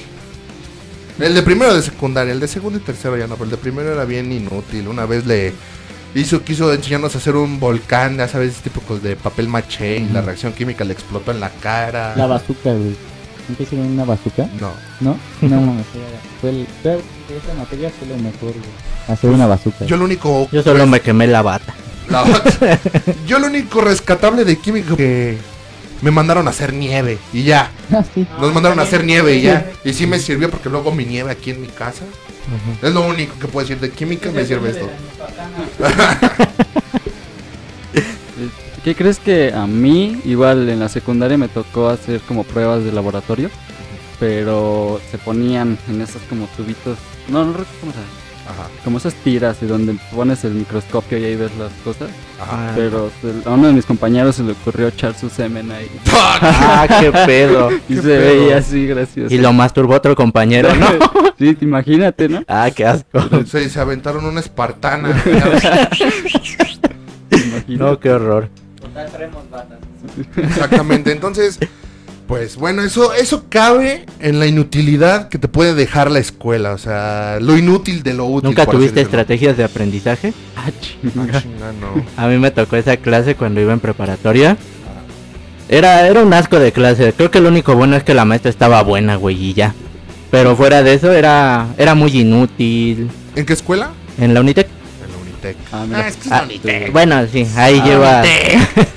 El 1.19 1.35
de 1.35 1.43
primero 1.43 1.75
de 1.75 1.83
secundaria, 1.83 2.33
el 2.33 2.41
de 2.41 2.49
segundo 2.49 2.79
y 2.79 2.83
tercero 2.83 3.17
ya 3.17 3.27
no, 3.27 3.35
pero 3.35 3.45
el 3.47 3.51
de 3.53 3.57
primero 3.57 3.93
era 3.93 4.05
bien 4.05 4.31
inútil. 4.33 4.87
Una 4.89 5.05
vez 5.07 5.27
le 5.27 5.53
hizo, 6.15 6.43
quiso 6.43 6.73
enseñarnos 6.73 7.15
a 7.15 7.19
hacer 7.19 7.37
un 7.37 7.61
volcán, 7.61 8.17
ya 8.17 8.29
sabes, 8.29 8.57
típicos 8.57 9.03
de 9.03 9.17
papel 9.17 9.49
maché 9.49 9.99
y 9.99 10.09
la 10.09 10.23
reacción 10.23 10.53
química 10.53 10.85
le 10.85 10.93
explotó 10.93 11.31
en 11.31 11.41
la 11.41 11.51
cara. 11.51 12.15
La 12.17 12.27
bazooka, 12.27 12.73
güey. 12.73 12.97
¿Nunca 13.49 13.63
hicieron 13.63 13.87
una 13.89 14.05
bazooka? 14.05 14.47
No. 14.61 14.73
¿No? 15.01 15.17
No, 15.43 15.61
no, 15.67 15.85
fue 16.41 16.51
el... 16.51 16.67
Fue, 16.83 16.95
esa 16.95 17.55
materia 17.59 17.91
fue 17.99 18.09
lo 18.09 18.17
mejor, 18.17 18.53
güey. 18.53 19.09
Hacer 19.09 19.31
una 19.31 19.47
bazooka. 19.47 19.85
Yo 19.87 19.97
lo 19.97 20.05
único... 20.05 20.49
Yo 20.53 20.63
solo 20.63 20.87
me 20.87 21.01
quemé 21.01 21.27
la 21.27 21.43
bata. 21.43 21.75
La- 22.11 22.25
yo 23.27 23.39
lo 23.39 23.47
único 23.49 23.81
rescatable 23.83 24.45
de 24.45 24.57
química 24.59 24.97
que 24.97 25.37
me 26.03 26.11
mandaron 26.11 26.47
a 26.47 26.51
hacer 26.51 26.73
nieve 26.73 27.19
y 27.33 27.45
ya. 27.45 27.71
Ah, 27.91 28.05
sí. 28.15 28.27
Nos 28.39 28.53
mandaron 28.53 28.79
a 28.81 28.83
hacer 28.83 29.03
nieve 29.03 29.37
y 29.37 29.43
ya. 29.43 29.73
Y 29.83 29.95
sí 29.95 30.07
me 30.07 30.19
sirvió 30.19 30.51
porque 30.51 30.69
luego 30.69 30.93
mi 30.93 31.07
nieve 31.07 31.31
aquí 31.31 31.53
en 31.53 31.63
mi 31.63 31.69
casa. 31.69 32.05
Es 32.83 32.93
lo 32.93 33.01
único 33.07 33.39
que 33.39 33.49
puedo 33.49 33.67
decir 33.67 33.81
de 33.81 33.91
química, 33.91 34.31
me 34.31 34.45
sirve 34.45 34.71
esto. 34.71 34.89
¿Qué 38.85 38.95
crees 38.95 39.19
que 39.19 39.53
a 39.53 39.67
mí, 39.67 40.21
igual 40.25 40.69
en 40.69 40.81
la 40.81 40.89
secundaria, 40.89 41.37
me 41.37 41.49
tocó 41.49 41.89
hacer 41.89 42.21
como 42.21 42.45
pruebas 42.45 42.85
de 42.85 42.93
laboratorio? 42.93 43.51
Pero 44.21 45.01
se 45.11 45.19
ponían 45.19 45.79
en 45.89 46.01
esos 46.01 46.23
como 46.29 46.47
tubitos. 46.57 46.99
No, 47.29 47.45
no 47.45 47.53
recuerdo 47.53 47.81
cómo 47.81 47.93
se 47.93 47.99
llama. 47.99 48.28
Ajá, 48.49 48.69
Como 48.83 48.97
esas 48.97 49.13
tiras 49.15 49.61
de 49.61 49.67
donde 49.67 49.95
pones 50.15 50.43
el 50.45 50.53
microscopio 50.55 51.19
y 51.19 51.25
ahí 51.25 51.37
ves 51.37 51.51
las 51.59 51.71
cosas. 51.85 52.09
ajá. 52.41 52.73
Pero 52.75 53.11
se- 53.21 53.47
a 53.49 53.53
uno 53.53 53.67
de 53.67 53.73
mis 53.75 53.85
compañeros 53.85 54.37
se 54.37 54.43
le 54.43 54.53
ocurrió 54.53 54.89
echar 54.89 55.15
su 55.15 55.29
semen 55.29 55.71
ahí. 55.71 55.89
Ah, 56.11 56.87
qué 57.01 57.11
pedo. 57.13 57.71
Y 57.89 57.95
Qué 57.95 57.97
se 57.97 58.03
pedo. 58.03 58.21
veía 58.21 58.57
así 58.59 58.87
gracioso. 58.87 59.35
Y 59.35 59.39
lo 59.39 59.53
masturbó 59.53 59.95
otro 59.95 60.15
compañero, 60.17 60.75
¿no? 60.75 60.87
sí, 61.39 61.55
te 61.55 61.65
imagínate, 61.65 62.29
¿no? 62.29 62.43
Ah, 62.49 62.71
qué 62.75 62.87
asco. 62.87 63.21
Se, 63.47 63.69
se 63.69 63.81
aventaron 63.81 64.25
una 64.25 64.41
espartana. 64.41 65.11
No, 67.69 67.99
qué 68.01 68.11
horror. 68.11 68.49
Exactamente. 70.37 71.13
Entonces, 71.13 71.59
pues 72.29 72.55
bueno, 72.57 72.83
eso, 72.83 73.13
eso 73.15 73.45
cabe 73.49 74.05
en 74.21 74.39
la 74.39 74.47
inutilidad 74.47 75.29
que 75.29 75.39
te 75.39 75.49
puede 75.49 75.75
dejar 75.75 76.11
la 76.11 76.21
escuela. 76.21 76.73
O 76.75 76.79
sea, 76.79 77.39
lo 77.41 77.57
inútil 77.59 78.03
de 78.05 78.15
lo 78.15 78.27
útil. 78.27 78.51
¿Nunca 78.51 78.67
tuviste 78.67 79.01
estrategias 79.01 79.57
de 79.57 79.65
aprendizaje? 79.65 80.33
Ah, 80.55 80.65
Ah, 80.67 80.71
chinga. 80.81 81.41
chinga, 81.43 81.73
no. 81.81 82.05
A 82.17 82.29
mí 82.29 82.37
me 82.39 82.51
tocó 82.53 82.77
esa 82.77 82.97
clase 82.99 83.35
cuando 83.35 83.61
iba 83.61 83.73
en 83.73 83.81
preparatoria. 83.81 84.57
Era, 85.71 86.07
era 86.07 86.23
un 86.23 86.33
asco 86.33 86.59
de 86.59 86.71
clase. 86.73 87.13
Creo 87.15 87.31
que 87.31 87.41
lo 87.41 87.49
único 87.49 87.75
bueno 87.75 87.97
es 87.97 88.03
que 88.05 88.15
la 88.15 88.25
maestra 88.25 88.51
estaba 88.51 88.83
buena, 88.83 89.17
güey, 89.17 89.37
y 89.43 89.55
ya. 89.55 89.75
Pero 90.31 90.55
fuera 90.57 90.83
de 90.83 90.95
eso 90.95 91.11
era, 91.13 91.69
era 91.79 91.95
muy 91.95 92.11
inútil. 92.19 93.11
¿En 93.37 93.47
qué 93.47 93.53
escuela? 93.55 93.91
En 94.19 94.35
la 94.35 94.41
Unitec. 94.41 94.67
En 94.67 95.13
la 95.13 95.19
Unitec. 95.19 95.57
Ah, 95.73 95.85
mira. 95.87 96.09
es 96.09 96.17
que 96.17 96.27
es 96.29 96.33
Ah, 96.33 96.39
la 96.41 96.45
Unitec. 96.45 96.93
Bueno, 96.93 97.27
sí, 97.33 97.47
ahí 97.57 97.81
lleva. 97.83 98.23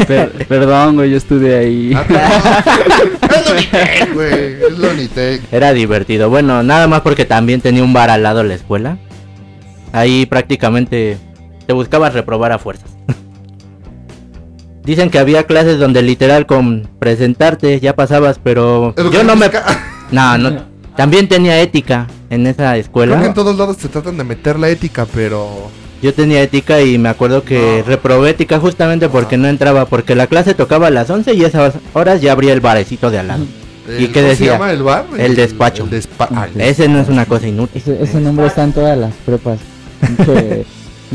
Per- 0.07 0.45
perdón, 0.47 0.95
güey, 0.95 1.11
yo 1.11 1.17
estudié 1.17 1.55
ahí. 1.57 1.97
Perdón. 3.43 3.57
es 3.57 3.71
la 3.71 3.73
Unitec, 3.73 4.13
güey. 4.13 4.33
Es 4.63 4.79
la 4.79 4.87
Unitec. 4.89 5.41
Era 5.53 5.73
divertido. 5.73 6.29
Bueno, 6.29 6.63
nada 6.63 6.87
más 6.87 7.01
porque 7.01 7.25
también 7.25 7.61
tenía 7.61 7.83
un 7.83 7.93
bar 7.93 8.09
al 8.09 8.23
lado 8.23 8.39
de 8.39 8.49
la 8.49 8.53
escuela. 8.55 8.97
Ahí 9.93 10.25
prácticamente 10.25 11.17
te 11.67 11.73
buscabas 11.73 12.13
reprobar 12.13 12.51
a 12.51 12.59
fuerzas. 12.59 12.89
Dicen 14.83 15.09
que 15.09 15.19
había 15.19 15.43
clases 15.45 15.77
donde 15.79 16.01
literal 16.01 16.45
con 16.45 16.87
presentarte 16.99 17.79
ya 17.79 17.95
pasabas, 17.95 18.39
pero 18.43 18.95
yo 19.11 19.23
no 19.23 19.35
me... 19.35 19.49
No, 20.11 20.37
no. 20.37 20.65
También 20.97 21.29
tenía 21.29 21.59
ética 21.61 22.07
en 22.29 22.45
esa 22.47 22.55
Creo 22.63 22.73
que 22.73 22.79
escuela. 22.79 23.25
en 23.25 23.33
todos 23.33 23.55
lados 23.57 23.77
te 23.77 23.87
tratan 23.87 24.17
de 24.17 24.25
meter 24.25 24.59
la 24.59 24.67
ética, 24.67 25.05
pero. 25.13 25.71
Yo 26.01 26.13
tenía 26.13 26.41
ética 26.41 26.81
y 26.81 26.97
me 26.97 27.09
acuerdo 27.09 27.43
que 27.43 27.79
No. 27.79 27.87
reprobé 27.87 28.31
ética 28.31 28.59
justamente 28.59 29.07
porque 29.09 29.37
no 29.37 29.47
entraba, 29.47 29.85
porque 29.85 30.15
la 30.15 30.27
clase 30.27 30.53
tocaba 30.55 30.87
a 30.87 30.89
las 30.91 31.09
11 31.09 31.33
y 31.35 31.43
esas 31.43 31.75
horas 31.93 32.21
ya 32.21 32.31
abría 32.31 32.53
el 32.53 32.59
barecito 32.61 33.11
de 33.11 33.19
al 33.19 33.27
lado. 33.27 33.43
¿Y 33.99 34.07
qué 34.07 34.13
¿cómo 34.21 34.27
decía? 34.29 34.45
se 34.47 34.51
llama 34.53 34.71
el 34.71 34.83
bar? 34.83 35.05
El 35.17 35.35
despacho. 35.35 35.83
El 35.83 35.89
despa- 35.91 36.27
ah, 36.33 36.47
el- 36.53 36.61
Ese 36.61 36.87
no 36.87 36.99
es 37.01 37.09
una 37.09 37.25
cosa 37.25 37.47
inútil. 37.47 37.81
Ese, 37.81 38.01
ese 38.01 38.19
nombre 38.19 38.47
está 38.47 38.63
en 38.63 38.73
todas 38.73 38.97
las 38.97 39.13
prepas. 39.25 39.59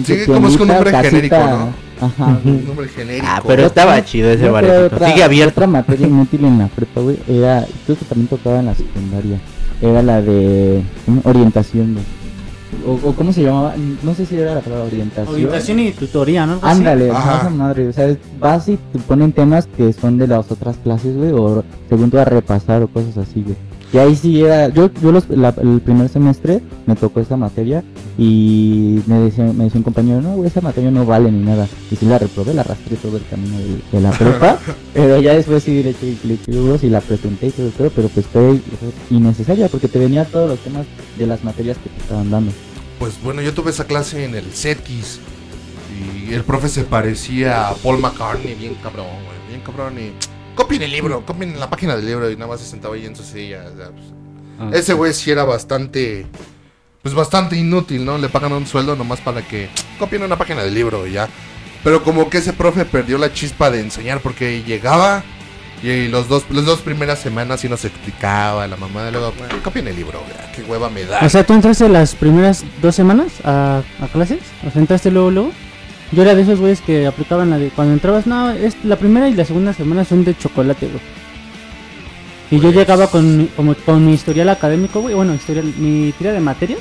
Sí, 0.04 0.14
como 0.26 0.48
es 0.48 0.56
un 0.56 0.68
nombre 0.68 0.90
genérico. 0.90 1.36
¿no? 1.36 1.72
Ajá. 2.06 2.38
Un 2.44 2.66
nombre 2.66 2.86
genérico. 2.88 3.26
Ah, 3.26 3.42
pero 3.46 3.64
estaba 3.66 4.04
chido 4.04 4.30
ese 4.30 4.46
barecito. 4.50 5.06
Sigue 5.06 5.22
abierto. 5.24 5.52
Otra 5.52 5.66
materia 5.66 6.06
inútil 6.08 6.44
en 6.44 6.58
la 6.58 6.66
prepa, 6.66 7.00
güey, 7.00 7.16
era, 7.26 7.64
creo 7.86 7.96
que 7.98 8.04
también 8.04 8.28
tocaba 8.28 8.60
en 8.60 8.66
la 8.66 8.74
secundaria. 8.74 9.38
Era 9.80 10.02
la 10.02 10.20
de 10.20 10.82
¿cómo? 11.06 11.22
orientación, 11.24 11.94
güey. 11.94 12.04
O, 12.86 13.08
o 13.08 13.12
cómo 13.14 13.32
se 13.32 13.42
llamaba, 13.42 13.74
no 14.02 14.14
sé 14.14 14.26
si 14.26 14.36
era 14.36 14.54
la 14.54 14.60
palabra 14.60 14.84
orientación. 14.86 15.34
Orientación 15.34 15.78
y 15.80 15.90
tutoría, 15.92 16.46
¿no? 16.46 16.54
Algo 16.54 16.66
así. 16.66 16.78
Ándale, 16.78 17.10
Ajá. 17.10 17.38
esa 17.38 17.50
madre, 17.50 17.88
o 17.88 17.92
sea, 17.92 18.06
es- 18.08 18.18
vas 18.40 18.68
y 18.68 18.76
te 18.92 18.98
ponen 18.98 19.32
temas 19.32 19.66
que 19.76 19.92
son 19.92 20.18
de 20.18 20.26
las 20.26 20.50
otras 20.50 20.76
clases, 20.78 21.16
güey, 21.16 21.32
o 21.32 21.64
según 21.88 22.10
tú 22.10 22.18
a 22.18 22.24
repasar 22.24 22.82
o 22.82 22.88
cosas 22.88 23.16
así, 23.18 23.42
güey. 23.42 23.56
Y 23.92 23.98
ahí 23.98 24.16
sí 24.16 24.40
era, 24.42 24.68
yo, 24.68 24.90
yo 25.00 25.12
los- 25.12 25.28
la- 25.30 25.54
el 25.62 25.80
primer 25.80 26.08
semestre 26.08 26.60
me 26.86 26.96
tocó 26.96 27.20
esa 27.20 27.36
materia 27.36 27.84
y 28.18 29.00
me 29.06 29.20
decía, 29.20 29.44
me 29.44 29.64
decía 29.64 29.78
un 29.78 29.84
compañero, 29.84 30.20
no, 30.20 30.44
esa 30.44 30.60
materia 30.60 30.90
no 30.90 31.06
vale 31.06 31.30
ni 31.30 31.44
nada. 31.44 31.68
Y 31.90 31.96
sí 31.96 32.04
la 32.06 32.18
reprobé, 32.18 32.52
la 32.52 32.62
arrastré 32.62 32.96
todo 32.96 33.16
el 33.16 33.24
camino 33.28 33.56
de, 33.58 33.78
de 33.92 34.00
la 34.00 34.10
prepa, 34.10 34.58
pero 34.94 35.20
ya 35.20 35.34
después 35.34 35.62
sí 35.62 35.82
le 35.82 35.90
eché 35.90 36.50
huevos 36.50 36.82
y 36.82 36.90
la 36.90 37.00
presenté 37.00 37.46
y 37.46 37.50
todo, 37.52 37.70
pero, 37.78 37.90
pero 37.94 38.08
pues 38.08 38.26
fue 38.26 38.58
fue 38.58 39.16
innecesaria 39.16 39.68
porque 39.68 39.88
te 39.88 39.98
venía 39.98 40.24
todos 40.24 40.50
los 40.50 40.58
temas 40.60 40.84
de 41.18 41.26
las 41.26 41.44
materias 41.44 41.78
que 41.78 41.88
te 41.88 41.98
estaban 42.00 42.30
dando. 42.30 42.52
Pues 42.98 43.20
bueno, 43.22 43.40
yo 43.42 43.52
tuve 43.54 43.70
esa 43.70 43.84
clase 43.84 44.24
en 44.24 44.34
el 44.34 44.44
CETIS. 44.44 45.20
Y 46.28 46.34
el 46.34 46.42
profe 46.42 46.68
se 46.68 46.82
parecía 46.82 47.68
a 47.68 47.74
Paul 47.74 48.00
McCartney, 48.00 48.54
bien 48.54 48.74
cabrón, 48.82 49.06
güey. 49.06 49.38
Bien 49.48 49.60
cabrón. 49.64 49.94
Y. 49.98 50.35
Copien 50.56 50.82
el 50.82 50.90
libro, 50.90 51.24
copien 51.24 51.60
la 51.60 51.70
página 51.70 51.94
del 51.94 52.06
libro. 52.06 52.28
Y 52.30 52.34
nada 52.34 52.48
más 52.48 52.60
se 52.60 52.66
sentaba 52.66 52.96
ahí 52.96 53.06
en 53.06 53.14
su 53.14 53.22
silla. 53.22 53.64
o 53.72 53.76
sea, 53.76 53.90
pues, 53.90 54.04
Ah, 54.58 54.70
Ese 54.72 54.94
güey 54.94 55.12
sí 55.12 55.30
era 55.30 55.44
bastante. 55.44 56.26
Pues 57.02 57.14
bastante 57.14 57.56
inútil, 57.56 58.04
¿no? 58.04 58.18
Le 58.18 58.28
pagan 58.28 58.52
un 58.54 58.66
sueldo 58.66 58.96
nomás 58.96 59.20
para 59.20 59.42
que 59.42 59.68
copien 59.98 60.22
una 60.24 60.36
página 60.36 60.64
del 60.64 60.74
libro 60.74 61.06
y 61.06 61.12
ya. 61.12 61.28
Pero 61.84 62.02
como 62.02 62.28
que 62.28 62.38
ese 62.38 62.52
profe 62.52 62.84
perdió 62.84 63.16
la 63.18 63.32
chispa 63.32 63.70
de 63.70 63.80
enseñar 63.80 64.20
porque 64.20 64.64
llegaba 64.64 65.22
y 65.82 66.08
los 66.08 66.26
dos, 66.28 66.44
las 66.50 66.64
dos 66.64 66.80
primeras 66.80 67.20
semanas 67.20 67.60
sí 67.60 67.68
nos 67.68 67.84
explicaba 67.84 68.66
la 68.66 68.76
mamá. 68.76 69.08
Luego, 69.10 69.32
"Bueno, 69.38 69.54
copien 69.62 69.86
el 69.86 69.94
libro, 69.94 70.18
güey, 70.20 70.52
qué 70.54 70.62
hueva 70.62 70.88
me 70.90 71.04
da. 71.04 71.20
O 71.24 71.28
sea, 71.28 71.44
¿tú 71.44 71.52
entraste 71.52 71.88
las 71.88 72.14
primeras 72.16 72.64
dos 72.82 72.94
semanas 72.96 73.34
a, 73.44 73.82
a 74.00 74.08
clases? 74.08 74.40
O 74.66 74.70
sea, 74.72 74.80
¿entraste 74.80 75.10
luego, 75.12 75.30
luego? 75.30 75.52
Yo 76.12 76.22
era 76.22 76.34
de 76.34 76.42
esos 76.42 76.60
güeyes 76.60 76.80
que 76.80 77.06
aplicaban 77.06 77.50
la 77.50 77.58
de 77.58 77.70
cuando 77.70 77.92
entrabas, 77.94 78.26
no, 78.26 78.50
es 78.50 78.76
la 78.84 78.96
primera 78.96 79.28
y 79.28 79.34
la 79.34 79.44
segunda 79.44 79.72
semana 79.72 80.04
son 80.04 80.24
de 80.24 80.36
chocolate, 80.36 80.86
güey. 80.86 81.00
Y 82.50 82.56
yo 82.56 82.62
Pues- 82.62 82.76
llegaba 82.76 83.08
con, 83.08 83.48
como, 83.56 83.74
con 83.74 84.06
mi 84.06 84.12
historial 84.14 84.48
académico, 84.50 85.00
güey, 85.00 85.14
bueno, 85.14 85.34
historial, 85.34 85.64
mi 85.78 86.12
tira 86.16 86.32
de 86.32 86.40
materias. 86.40 86.80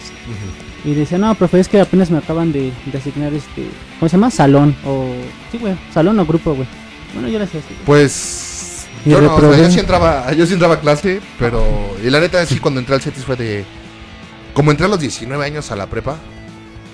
Y 0.84 0.94
decía, 0.94 1.18
no, 1.18 1.34
profe, 1.34 1.60
es 1.60 1.68
que 1.68 1.82
apenas 1.82 2.12
me 2.12 2.20
acaban 2.20 2.52
de, 2.52 2.72
de 2.86 2.98
asignar 2.98 3.34
este, 3.34 3.66
¿cómo 4.00 4.08
se 4.08 4.18
llama? 4.18 4.30
Salón, 4.30 4.76
o, 4.86 5.08
sí, 5.52 5.58
güey, 5.58 5.74
salón 5.92 6.20
o 6.20 6.26
grupo, 6.28 6.54
güey. 6.54 6.68
Bueno, 7.14 7.28
yo 7.28 7.40
le 7.40 7.46
hacía 7.46 7.60
así. 7.62 7.74
Pues 7.84 8.86
Y 9.04 9.10
yo 9.10 9.22
no, 9.22 9.34
o 9.36 9.40
sea, 9.40 9.58
yo 9.64 9.72
sí 9.72 9.80
entraba, 9.80 10.32
yo 10.34 10.46
sí 10.46 10.54
entraba 10.54 10.76
a 10.76 10.80
clase, 10.82 11.22
pero 11.40 11.64
y 12.06 12.10
la 12.12 12.20
neta 12.20 12.46
sí 12.46 12.60
cuando 12.62 12.80
entré 12.80 12.94
al 12.94 13.02
CETIS 13.02 13.24
fue 13.26 13.36
de 13.36 13.66
como 14.54 14.70
entré 14.70 14.86
a 14.86 14.90
los 14.90 15.00
19 15.00 15.44
años 15.44 15.72
a 15.72 15.76
la 15.76 15.88
prepa, 15.88 16.18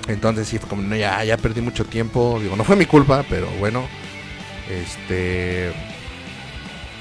entonces 0.07 0.47
sí 0.47 0.57
fue 0.57 0.69
como 0.69 0.81
no 0.81 0.95
ya 0.95 1.23
ya 1.23 1.37
perdí 1.37 1.61
mucho 1.61 1.85
tiempo, 1.85 2.39
digo, 2.41 2.55
no 2.55 2.63
fue 2.63 2.75
mi 2.75 2.85
culpa, 2.85 3.23
pero 3.29 3.47
bueno, 3.59 3.85
este 4.69 5.71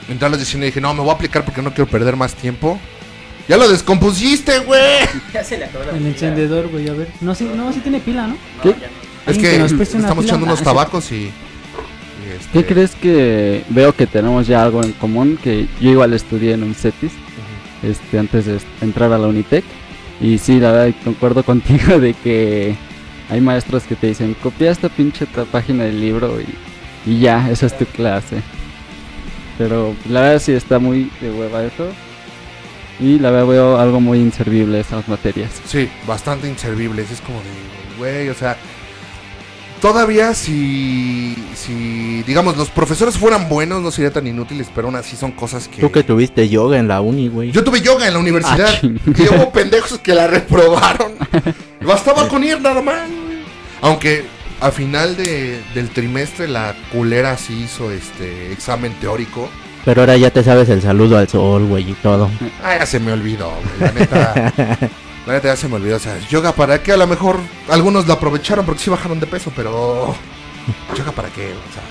entré 0.08 0.26
a 0.26 0.28
los 0.28 0.38
19 0.38 0.66
y 0.66 0.70
dije, 0.70 0.80
"No, 0.80 0.92
me 0.94 1.00
voy 1.00 1.10
a 1.10 1.14
aplicar 1.14 1.44
porque 1.44 1.62
no 1.62 1.72
quiero 1.72 1.90
perder 1.90 2.16
más 2.16 2.34
tiempo." 2.34 2.78
Ya 3.48 3.56
lo 3.56 3.68
descompusiste, 3.68 4.60
güey. 4.60 4.80
El 5.96 6.06
encendedor, 6.06 6.68
güey, 6.68 6.88
a 6.88 6.92
ver. 6.92 7.08
No, 7.20 7.34
sí, 7.34 7.50
no, 7.52 7.72
sí 7.72 7.80
tiene 7.80 7.98
pila, 7.98 8.28
¿no? 8.28 8.36
¿Qué, 8.62 8.74
Es 9.26 9.38
que 9.38 9.82
estamos 9.82 10.24
echando 10.24 10.46
unos 10.46 10.60
Ah, 10.60 10.64
tabacos 10.64 11.10
y, 11.10 11.16
y 11.16 11.30
este, 12.38 12.50
¿Qué 12.52 12.64
crees 12.64 12.92
que 12.92 13.64
veo 13.70 13.92
que 13.94 14.06
tenemos 14.06 14.46
ya 14.46 14.62
algo 14.62 14.84
en 14.84 14.92
común? 14.92 15.36
Que 15.42 15.66
yo 15.80 15.90
igual 15.90 16.12
estudié 16.12 16.52
en 16.52 16.62
un 16.62 16.76
CETIS 16.76 17.10
este, 17.82 18.18
antes 18.20 18.46
de 18.46 18.60
entrar 18.82 19.12
a 19.12 19.18
la 19.18 19.26
Unitec. 19.26 19.64
Y 20.20 20.38
sí, 20.38 20.60
la 20.60 20.70
verdad, 20.70 20.94
concuerdo 21.02 21.42
contigo 21.42 21.98
de 21.98 22.14
que 22.14 22.76
hay 23.30 23.40
maestros 23.40 23.84
que 23.84 23.96
te 23.96 24.08
dicen, 24.08 24.34
copia 24.42 24.70
esta 24.70 24.88
pinche 24.88 25.26
página 25.52 25.84
del 25.84 26.00
libro 26.00 26.38
y, 26.40 27.10
y 27.10 27.20
ya, 27.20 27.48
esa 27.50 27.66
es 27.66 27.78
tu 27.78 27.84
clase. 27.86 28.42
Pero 29.58 29.94
la 30.08 30.22
verdad 30.22 30.42
sí 30.42 30.52
está 30.52 30.78
muy 30.78 31.10
de 31.20 31.30
hueva 31.30 31.62
eso. 31.64 31.88
Y 32.98 33.18
la 33.18 33.30
verdad 33.30 33.46
veo 33.46 33.78
algo 33.78 34.00
muy 34.00 34.18
inservible 34.18 34.80
esas 34.80 35.08
materias. 35.08 35.50
Sí, 35.64 35.88
bastante 36.06 36.48
inservibles. 36.48 37.10
Es 37.10 37.20
como 37.20 37.38
de, 37.38 37.96
güey, 37.98 38.28
o 38.28 38.34
sea, 38.34 38.56
todavía 39.80 40.34
si, 40.34 41.34
si, 41.54 42.22
digamos, 42.24 42.56
los 42.56 42.68
profesores 42.68 43.16
fueran 43.16 43.48
buenos, 43.48 43.80
no 43.80 43.90
sería 43.90 44.12
tan 44.12 44.26
inútiles, 44.26 44.68
pero 44.74 44.88
aún 44.88 44.96
así 44.96 45.16
son 45.16 45.32
cosas 45.32 45.68
que... 45.68 45.80
Tú 45.80 45.90
que 45.90 46.02
tuviste 46.02 46.48
yoga 46.48 46.78
en 46.78 46.88
la 46.88 47.00
uni, 47.00 47.28
güey. 47.28 47.52
Yo 47.52 47.64
tuve 47.64 47.80
yoga 47.80 48.06
en 48.06 48.12
la 48.14 48.18
universidad 48.18 48.68
Ah, 48.82 48.86
y 48.86 49.22
hubo 49.34 49.50
pendejos 49.50 49.98
que 49.98 50.14
la 50.14 50.26
reprobaron. 50.26 51.12
Bastaba 51.80 52.28
con 52.28 52.44
ir 52.44 52.60
nada 52.60 52.82
más. 52.82 53.08
Aunque 53.82 54.24
a 54.60 54.70
final 54.70 55.16
de- 55.16 55.60
del 55.74 55.90
trimestre 55.90 56.48
la 56.48 56.74
culera 56.92 57.36
sí 57.36 57.62
hizo 57.64 57.90
este 57.90 58.52
examen 58.52 58.92
teórico. 59.00 59.48
Pero 59.84 60.02
ahora 60.02 60.16
ya 60.18 60.30
te 60.30 60.42
sabes 60.44 60.68
el 60.68 60.82
saludo 60.82 61.16
al 61.16 61.28
sol, 61.28 61.66
güey, 61.66 61.90
y 61.90 61.94
todo. 61.94 62.30
Ah, 62.62 62.76
ya 62.78 62.86
se 62.86 63.00
me 63.00 63.12
olvidó, 63.12 63.50
güey. 63.50 63.80
La 63.80 63.92
neta. 63.92 64.52
La 65.26 65.34
neta 65.34 65.48
ya 65.48 65.56
se 65.56 65.68
me 65.68 65.76
olvidó. 65.76 65.96
O 65.96 66.00
sea, 66.00 66.18
yoga 66.28 66.52
para 66.52 66.82
qué? 66.82 66.92
A 66.92 66.96
lo 66.96 67.06
mejor 67.06 67.38
algunos 67.68 68.06
lo 68.06 68.12
aprovecharon 68.14 68.64
porque 68.66 68.82
sí 68.82 68.90
bajaron 68.90 69.20
de 69.20 69.26
peso, 69.26 69.52
pero. 69.56 70.14
Yoga 70.96 71.12
para 71.12 71.28
qué? 71.30 71.46
O 71.52 71.72
sea, 71.74 71.82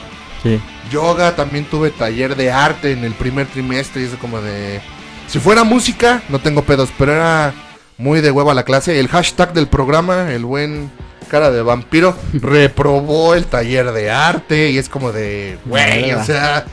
Sí. 0.41 0.58
yoga, 0.89 1.36
también 1.36 1.65
tuve 1.65 1.89
taller 1.91 2.36
de 2.38 2.49
arte 2.49 2.93
en 2.93 3.04
el 3.04 3.12
primer 3.13 3.45
trimestre 3.47 4.02
y 4.04 4.06
es 4.06 4.12
como 4.21 4.39
de... 4.39 4.80
Si 5.28 5.38
fuera 5.38 5.65
música, 5.65 6.21
no 6.30 6.39
tengo 6.39 6.63
pedos, 6.63 6.89
pero 6.97 7.12
era 7.12 7.54
muy 7.97 8.21
de 8.21 8.32
hueva 8.32 8.54
la 8.54 8.63
clase. 8.63 9.02
El 9.02 9.10
hashtag 9.10 9.52
del 9.54 9.67
programa, 9.67 10.32
el 10.32 10.45
buen 10.45 10.89
cara 11.29 11.51
de 11.51 11.61
vampiro, 11.61 12.15
reprobó 12.33 13.35
el 13.35 13.45
taller 13.45 13.91
de 13.91 14.11
arte 14.11 14.71
y 14.71 14.77
es 14.77 14.89
como 14.89 15.11
de... 15.11 15.57
Güey, 15.65 16.11
o 16.11 16.23
sea, 16.23 16.65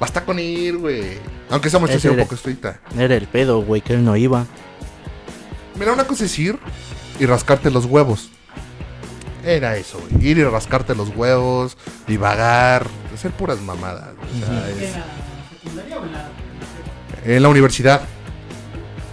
basta 0.00 0.24
con 0.24 0.38
ir, 0.38 0.76
güey. 0.78 1.18
Aunque 1.50 1.68
esa 1.68 1.78
muestra 1.78 1.98
Ese 1.98 2.08
sea 2.08 2.16
un 2.16 2.22
poco 2.22 2.34
estricta. 2.34 2.80
Era 2.98 3.14
el 3.14 3.26
pedo, 3.28 3.60
güey, 3.62 3.80
que 3.80 3.92
él 3.94 4.04
no 4.04 4.16
iba. 4.16 4.46
Mira, 5.78 5.92
una 5.92 6.04
cosa 6.04 6.24
es 6.24 6.38
ir 6.38 6.58
y 7.18 7.26
rascarte 7.26 7.70
los 7.70 7.84
huevos. 7.84 8.30
Era 9.44 9.76
eso, 9.76 9.98
güey. 10.10 10.26
Ir 10.30 10.38
y 10.38 10.44
rascarte 10.44 10.94
los 10.94 11.08
huevos, 11.16 11.76
divagar, 12.06 12.86
hacer 13.14 13.30
puras 13.32 13.60
mamadas. 13.60 14.10
o 14.42 14.46
sea, 14.46 14.68
es- 14.70 14.94
secundaria 15.62 15.98
o 15.98 16.04
en 17.24 17.42
la.? 17.42 17.48
Universidad. 17.48 18.02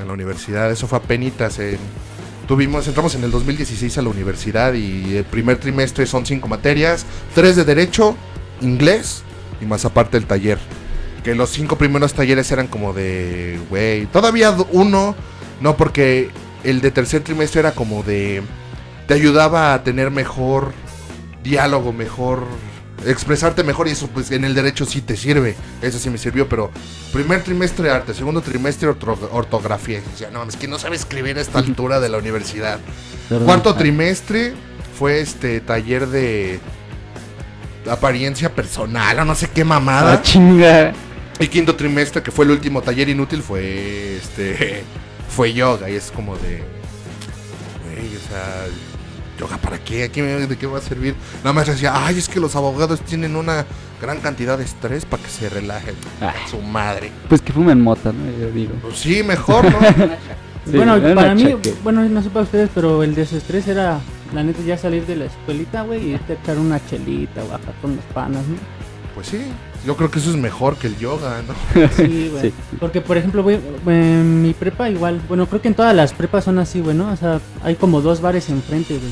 En 0.01 0.07
la 0.07 0.13
universidad, 0.13 0.71
eso 0.71 0.87
fue 0.87 0.97
apenas 0.99 1.59
en... 1.59 1.77
Tuvimos, 2.47 2.87
entramos 2.87 3.13
en 3.15 3.25
el 3.25 3.31
2016 3.31 3.97
a 3.97 4.01
la 4.01 4.09
universidad 4.09 4.73
y 4.73 5.17
el 5.17 5.25
primer 5.25 5.57
trimestre 5.57 6.05
son 6.05 6.25
cinco 6.25 6.47
materias, 6.47 7.05
tres 7.35 7.57
de 7.57 7.65
derecho, 7.65 8.15
inglés 8.61 9.23
y 9.59 9.65
más 9.65 9.83
aparte 9.83 10.15
el 10.15 10.25
taller. 10.25 10.57
Que 11.25 11.35
los 11.35 11.49
cinco 11.49 11.77
primeros 11.77 12.13
talleres 12.13 12.49
eran 12.53 12.67
como 12.67 12.93
de, 12.93 13.59
güey, 13.69 14.05
todavía 14.05 14.55
uno, 14.71 15.13
no 15.59 15.75
porque 15.75 16.29
el 16.63 16.79
de 16.79 16.91
tercer 16.91 17.21
trimestre 17.21 17.59
era 17.59 17.73
como 17.73 18.01
de, 18.01 18.41
te 19.07 19.13
ayudaba 19.13 19.73
a 19.73 19.83
tener 19.83 20.09
mejor 20.09 20.71
diálogo, 21.43 21.91
mejor 21.91 22.45
expresarte 23.05 23.63
mejor 23.63 23.87
y 23.87 23.91
eso 23.91 24.07
pues 24.07 24.31
en 24.31 24.43
el 24.43 24.53
derecho 24.53 24.85
sí 24.85 25.01
te 25.01 25.15
sirve, 25.15 25.55
eso 25.81 25.99
sí 25.99 26.09
me 26.09 26.17
sirvió, 26.17 26.49
pero 26.49 26.71
primer 27.13 27.43
trimestre 27.43 27.89
arte, 27.89 28.13
segundo 28.13 28.41
trimestre 28.41 28.89
ortografía, 28.89 29.99
y 29.99 30.01
decía, 30.01 30.29
no, 30.31 30.43
es 30.43 30.55
que 30.55 30.67
no 30.67 30.79
sabe 30.79 30.95
escribir 30.95 31.37
a 31.37 31.41
esta 31.41 31.59
altura 31.59 31.99
de 31.99 32.09
la 32.09 32.17
universidad. 32.17 32.79
Perdón. 33.29 33.45
Cuarto 33.45 33.75
trimestre 33.75 34.53
fue 34.97 35.19
este 35.19 35.59
taller 35.59 36.07
de 36.07 36.59
apariencia 37.89 38.53
personal 38.53 39.19
o 39.19 39.25
no 39.25 39.35
sé 39.35 39.49
qué 39.49 39.63
mamada. 39.63 40.13
Ah, 40.13 40.21
chinga. 40.21 40.93
Y 41.39 41.47
quinto 41.47 41.75
trimestre, 41.75 42.23
que 42.23 42.31
fue 42.31 42.45
el 42.45 42.51
último 42.51 42.81
taller 42.81 43.09
inútil, 43.09 43.43
fue 43.43 44.17
este 44.17 44.83
fue 45.29 45.53
yoga. 45.53 45.89
Y 45.89 45.95
es 45.95 46.11
como 46.11 46.35
de. 46.37 46.63
Güey, 47.83 48.15
o 48.15 48.29
sea. 48.29 48.65
¿Yoga 49.37 49.57
para 49.57 49.77
qué? 49.79 50.03
¿Aquí 50.05 50.21
me- 50.21 50.47
¿De 50.47 50.57
qué 50.57 50.65
va 50.67 50.79
a 50.79 50.81
servir? 50.81 51.15
Nada 51.43 51.53
más 51.53 51.67
decía, 51.67 51.93
ay, 51.95 52.17
es 52.17 52.27
que 52.27 52.39
los 52.39 52.55
abogados 52.55 53.01
tienen 53.01 53.35
una 53.35 53.65
gran 54.01 54.19
cantidad 54.19 54.57
de 54.57 54.63
estrés 54.63 55.05
para 55.05 55.21
que 55.23 55.29
se 55.29 55.49
relajen. 55.49 55.95
Ah. 56.21 56.33
Su 56.49 56.59
madre. 56.61 57.11
Pues 57.29 57.41
que 57.41 57.53
fumen 57.53 57.81
mota, 57.81 58.11
¿no? 58.11 58.39
Yo 58.39 58.49
digo. 58.51 58.73
Pues 58.81 58.97
sí, 58.97 59.23
mejor, 59.23 59.65
¿no? 59.71 59.77
Sí, 60.69 60.75
bueno, 60.75 60.97
para 61.15 61.33
mí, 61.33 61.43
chaqueta. 61.43 61.77
bueno, 61.81 62.01
no 62.09 62.21
sé 62.21 62.29
para 62.29 62.43
ustedes, 62.43 62.69
pero 62.75 63.01
el 63.01 63.15
desestrés 63.15 63.65
era, 63.69 64.01
la 64.33 64.43
neta, 64.43 64.59
ya 64.63 64.77
salir 64.77 65.05
de 65.05 65.15
la 65.15 65.23
escuelita, 65.25 65.83
güey, 65.83 66.09
y 66.09 66.13
irte 66.15 66.33
a 66.33 66.35
echar 66.35 66.57
una 66.59 66.85
chelita 66.85 67.41
o 67.41 67.47
bajar 67.47 67.73
con 67.81 67.95
los 67.95 68.03
panas, 68.13 68.43
¿no? 68.45 68.55
Pues 69.17 69.27
sí. 69.29 69.39
Yo 69.83 69.95
creo 69.97 70.11
que 70.11 70.19
eso 70.19 70.29
es 70.29 70.35
mejor 70.35 70.75
que 70.77 70.85
el 70.85 70.97
yoga, 70.99 71.41
¿no? 71.47 71.87
Sí, 71.95 72.29
güey. 72.31 72.41
Sí. 72.49 72.53
Porque, 72.79 73.01
por 73.01 73.17
ejemplo, 73.17 73.41
güey, 73.41 73.59
en 73.87 74.43
mi 74.43 74.53
prepa 74.53 74.91
igual, 74.91 75.19
bueno, 75.27 75.47
creo 75.47 75.59
que 75.59 75.69
en 75.69 75.73
todas 75.73 75.95
las 75.95 76.13
prepas 76.13 76.43
son 76.43 76.59
así, 76.59 76.81
güey, 76.81 76.95
¿no? 76.95 77.11
O 77.11 77.15
sea, 77.15 77.41
hay 77.63 77.73
como 77.75 77.99
dos 78.01 78.21
bares 78.21 78.47
enfrente, 78.49 78.93
güey. 78.95 79.11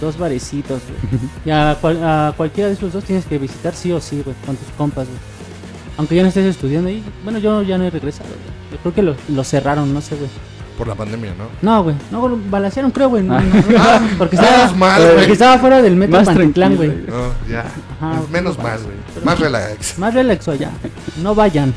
Dos 0.00 0.18
barecitos, 0.18 0.80
güey. 0.82 1.20
Y 1.44 1.50
a, 1.50 1.78
cual- 1.80 2.02
a 2.02 2.34
cualquiera 2.36 2.66
de 2.68 2.74
esos 2.74 2.92
dos 2.92 3.04
tienes 3.04 3.24
que 3.26 3.38
visitar 3.38 3.74
sí 3.76 3.92
o 3.92 4.00
sí, 4.00 4.22
güey, 4.24 4.34
con 4.44 4.56
tus 4.56 4.68
compas, 4.76 5.06
güey. 5.06 5.18
Aunque 5.98 6.16
ya 6.16 6.22
no 6.22 6.28
estés 6.28 6.46
estudiando 6.46 6.88
ahí, 6.88 7.00
bueno, 7.22 7.38
yo 7.38 7.62
ya 7.62 7.78
no 7.78 7.84
he 7.84 7.90
regresado, 7.90 8.30
güey. 8.30 8.72
Yo 8.72 8.78
creo 8.78 8.94
que 8.94 9.02
lo, 9.02 9.14
lo 9.28 9.44
cerraron, 9.44 9.94
no 9.94 10.00
sé, 10.00 10.16
güey. 10.16 10.30
Por 10.82 10.88
la 10.88 10.96
pandemia, 10.96 11.32
¿no? 11.38 11.44
No, 11.62 11.84
güey, 11.84 11.94
no, 12.10 12.26
lo 12.26 12.36
balacearon, 12.50 12.90
creo, 12.90 13.08
güey. 13.08 13.22
no, 13.22 13.36
Ah. 13.36 13.40
no, 13.40 13.54
no, 13.54 13.78
Ah, 13.78 14.00
porque 14.18 14.36
menos 14.36 14.50
estaba, 14.50 14.72
mal, 14.74 15.00
porque 15.02 15.14
güey. 15.20 15.30
estaba 15.32 15.58
fuera 15.60 15.80
del 15.80 15.94
metro 15.94 16.18
Más 16.18 16.26
Pantitlán, 16.26 16.74
güey. 16.76 16.88
güey. 16.88 17.06
No, 17.06 17.32
ya. 17.48 17.60
Ajá, 18.00 18.20
Menos 18.32 18.56
no, 18.56 18.64
mal, 18.64 18.80
güey. 18.82 19.24
Más 19.24 19.38
relax. 19.38 19.98
Más 20.00 20.12
relaxo 20.14 20.50
allá. 20.50 20.70
No 21.22 21.36
vayan. 21.36 21.72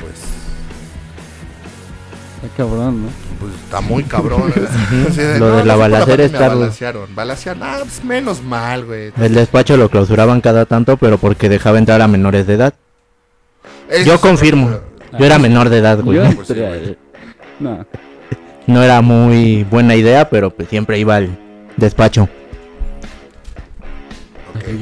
Pues, 0.00 0.14
Está 2.42 2.56
cabrón, 2.56 3.02
¿no? 3.04 3.08
pues 3.38 3.52
está 3.54 3.80
muy 3.80 4.02
cabrón. 4.02 4.52
¿eh? 5.16 5.36
Lo 5.38 5.56
de 5.58 5.64
la 5.64 5.74
por 5.74 5.82
balacera 5.82 6.24
está 6.24 6.48
rudo. 6.48 6.60
Balacearon. 6.62 7.14
Balacearon. 7.14 7.62
Ah, 7.62 7.78
pues 7.82 8.02
menos 8.04 8.42
mal, 8.42 8.84
güey. 8.84 9.12
El 9.16 9.34
despacho 9.34 9.76
lo 9.76 9.88
clausuraban 9.88 10.40
cada 10.40 10.66
tanto, 10.66 10.96
pero 10.96 11.18
porque 11.18 11.48
dejaba 11.48 11.78
entrar 11.78 12.02
a 12.02 12.08
menores 12.08 12.48
de 12.48 12.54
edad. 12.54 12.74
Eso 13.88 14.06
Yo 14.06 14.20
confirmo. 14.20 14.70
Yo 15.18 15.24
era 15.24 15.38
menor 15.38 15.68
de 15.68 15.78
edad, 15.78 16.00
güey. 16.02 16.18
Yo 16.18 16.34
pues 16.34 16.48
sí, 16.48 16.54
güey. 16.54 16.96
No. 17.60 17.86
No 18.66 18.82
era 18.82 19.00
muy 19.00 19.64
buena 19.64 19.94
idea, 19.94 20.28
pero 20.28 20.50
pues 20.50 20.68
siempre 20.68 20.98
iba 20.98 21.16
al 21.16 21.38
despacho. 21.76 22.28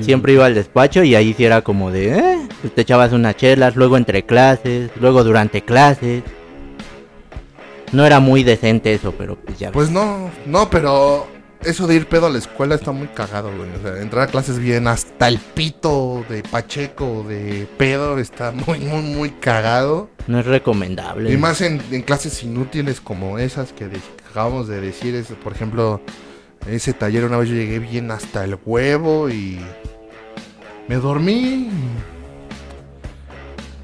Siempre 0.00 0.32
iba 0.32 0.46
al 0.46 0.54
despacho 0.54 1.02
y 1.02 1.14
ahí 1.14 1.34
sí 1.34 1.44
era 1.44 1.62
como 1.62 1.90
de, 1.90 2.18
eh, 2.18 2.38
pues 2.60 2.74
te 2.74 2.82
echabas 2.82 3.12
unas 3.12 3.36
chelas, 3.36 3.76
luego 3.76 3.96
entre 3.96 4.24
clases, 4.24 4.90
luego 5.00 5.24
durante 5.24 5.62
clases. 5.62 6.22
No 7.92 8.04
era 8.04 8.20
muy 8.20 8.42
decente 8.42 8.92
eso, 8.92 9.14
pero 9.16 9.36
pues 9.36 9.58
ya. 9.58 9.72
Pues 9.72 9.90
no, 9.90 10.30
no, 10.46 10.68
pero 10.68 11.26
eso 11.64 11.87
de 11.87 11.97
ir 11.97 12.07
pedo 12.09 12.27
a 12.27 12.31
la 12.31 12.38
escuela 12.38 12.75
está 12.75 12.92
muy 12.92 13.09
cagado, 13.09 13.51
güey. 13.57 13.68
O 13.71 13.83
sea, 13.83 14.01
entrar 14.03 14.29
a 14.29 14.31
clases 14.31 14.59
bien 14.59 14.87
hasta 14.87 15.29
el 15.29 15.38
pito 15.38 16.25
de 16.29 16.42
Pacheco, 16.42 17.25
de 17.29 17.66
pedo, 17.77 18.18
está 18.18 18.53
muy, 18.53 18.79
muy, 18.81 19.03
muy 19.03 19.31
cagado. 19.31 20.09
no 20.27 20.38
es 20.40 20.47
recomendable. 20.47 21.33
Y 21.33 21.37
más 21.37 21.61
en, 21.61 21.83
en 21.90 22.03
clases 22.03 22.42
inútiles 22.42 23.01
como 23.01 23.38
esas 23.38 23.73
que 23.73 23.87
de- 23.88 23.99
que 23.99 24.25
acabamos 24.31 24.68
de 24.68 24.81
decir, 24.81 25.14
es, 25.14 25.27
por 25.42 25.53
ejemplo, 25.53 26.01
ese 26.68 26.92
taller 26.92 27.25
una 27.25 27.38
vez 27.38 27.49
yo 27.49 27.55
llegué 27.57 27.79
bien 27.79 28.11
hasta 28.11 28.44
el 28.44 28.59
huevo 28.64 29.29
y 29.31 29.59
me 30.87 30.97
dormí. 30.97 31.71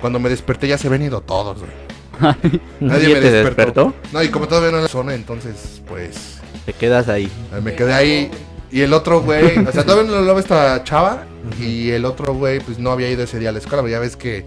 Cuando 0.01 0.19
me 0.21 0.29
desperté 0.29 0.69
ya 0.69 0.79
se 0.79 0.87
habían 0.89 1.03
ido 1.03 1.21
todos, 1.23 1.59
güey. 1.61 1.85
Nadie 2.81 3.15
te 3.21 3.31
despertó. 3.31 3.93
No, 4.13 4.23
y 4.23 4.29
como 4.29 4.47
todavía 4.47 4.71
no 4.71 4.79
era 4.79 4.89
zona, 4.89 5.15
entonces, 5.15 5.83
pues, 5.89 6.34
Te 6.67 6.73
quedas 6.73 7.09
ahí. 7.09 7.31
me 7.63 7.75
quedé 7.75 7.93
ahí. 7.93 8.31
Y 8.71 8.81
el 8.81 8.93
otro 8.93 9.23
güey, 9.23 9.59
o 9.59 9.71
sea, 9.71 9.85
todavía 9.85 10.11
no 10.11 10.21
lo 10.21 10.39
esta 10.39 10.83
chava. 10.83 11.27
Y 11.61 11.91
el 11.91 12.05
otro 12.05 12.35
güey, 12.35 12.61
pues 12.61 12.79
no 12.79 12.91
había 12.91 13.11
ido 13.11 13.23
ese 13.23 13.39
día 13.39 13.51
a 13.51 13.53
la 13.53 13.59
escuela, 13.59 13.83
pero 13.83 13.93
ya 13.93 14.01
ves 14.01 14.17
que. 14.17 14.45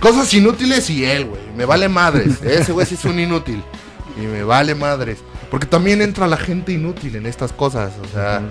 Cosas 0.00 0.32
inútiles 0.34 0.90
y 0.90 1.04
él, 1.04 1.26
güey. 1.26 1.40
Me 1.56 1.64
vale 1.64 1.88
madres. 1.88 2.42
Ese 2.44 2.72
güey 2.72 2.86
sí 2.86 2.96
es 2.96 3.04
un 3.04 3.18
inútil. 3.18 3.62
Y 4.20 4.26
me 4.26 4.42
vale 4.42 4.74
madres. 4.74 5.18
Porque 5.50 5.66
también 5.66 6.02
entra 6.02 6.26
la 6.26 6.36
gente 6.36 6.72
inútil 6.72 7.16
en 7.16 7.24
estas 7.24 7.52
cosas. 7.52 7.92
O 8.02 8.12
sea, 8.12 8.42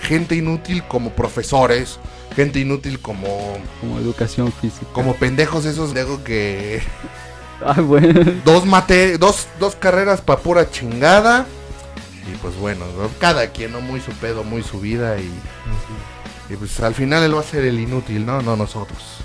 gente 0.00 0.34
inútil 0.34 0.82
como 0.84 1.10
profesores. 1.10 1.98
Gente 2.36 2.60
inútil 2.60 3.00
como. 3.00 3.58
Como 3.80 3.98
educación 3.98 4.52
física. 4.52 4.86
Como 4.92 5.14
pendejos 5.16 5.66
esos 5.66 5.92
de 5.94 6.06
que. 6.24 6.80
Ay, 7.64 7.82
bueno. 7.82 8.32
dos 8.44 8.64
mate, 8.66 9.18
dos, 9.18 9.48
dos 9.58 9.74
carreras 9.76 10.20
pa' 10.20 10.38
pura 10.38 10.70
chingada. 10.70 11.46
Y 12.32 12.36
pues 12.38 12.56
bueno, 12.56 12.84
¿no? 12.98 13.08
cada 13.20 13.48
quien, 13.48 13.72
¿no? 13.72 13.80
Muy 13.80 14.00
su 14.00 14.12
pedo, 14.12 14.44
muy 14.44 14.62
su 14.62 14.80
vida 14.80 15.18
y, 15.18 15.30
y 16.50 16.56
pues 16.56 16.80
al 16.80 16.94
final 16.94 17.22
él 17.22 17.34
va 17.36 17.40
a 17.40 17.44
ser 17.44 17.64
el 17.64 17.78
inútil, 17.78 18.24
¿no? 18.24 18.40
No 18.42 18.56
nosotros. 18.56 19.18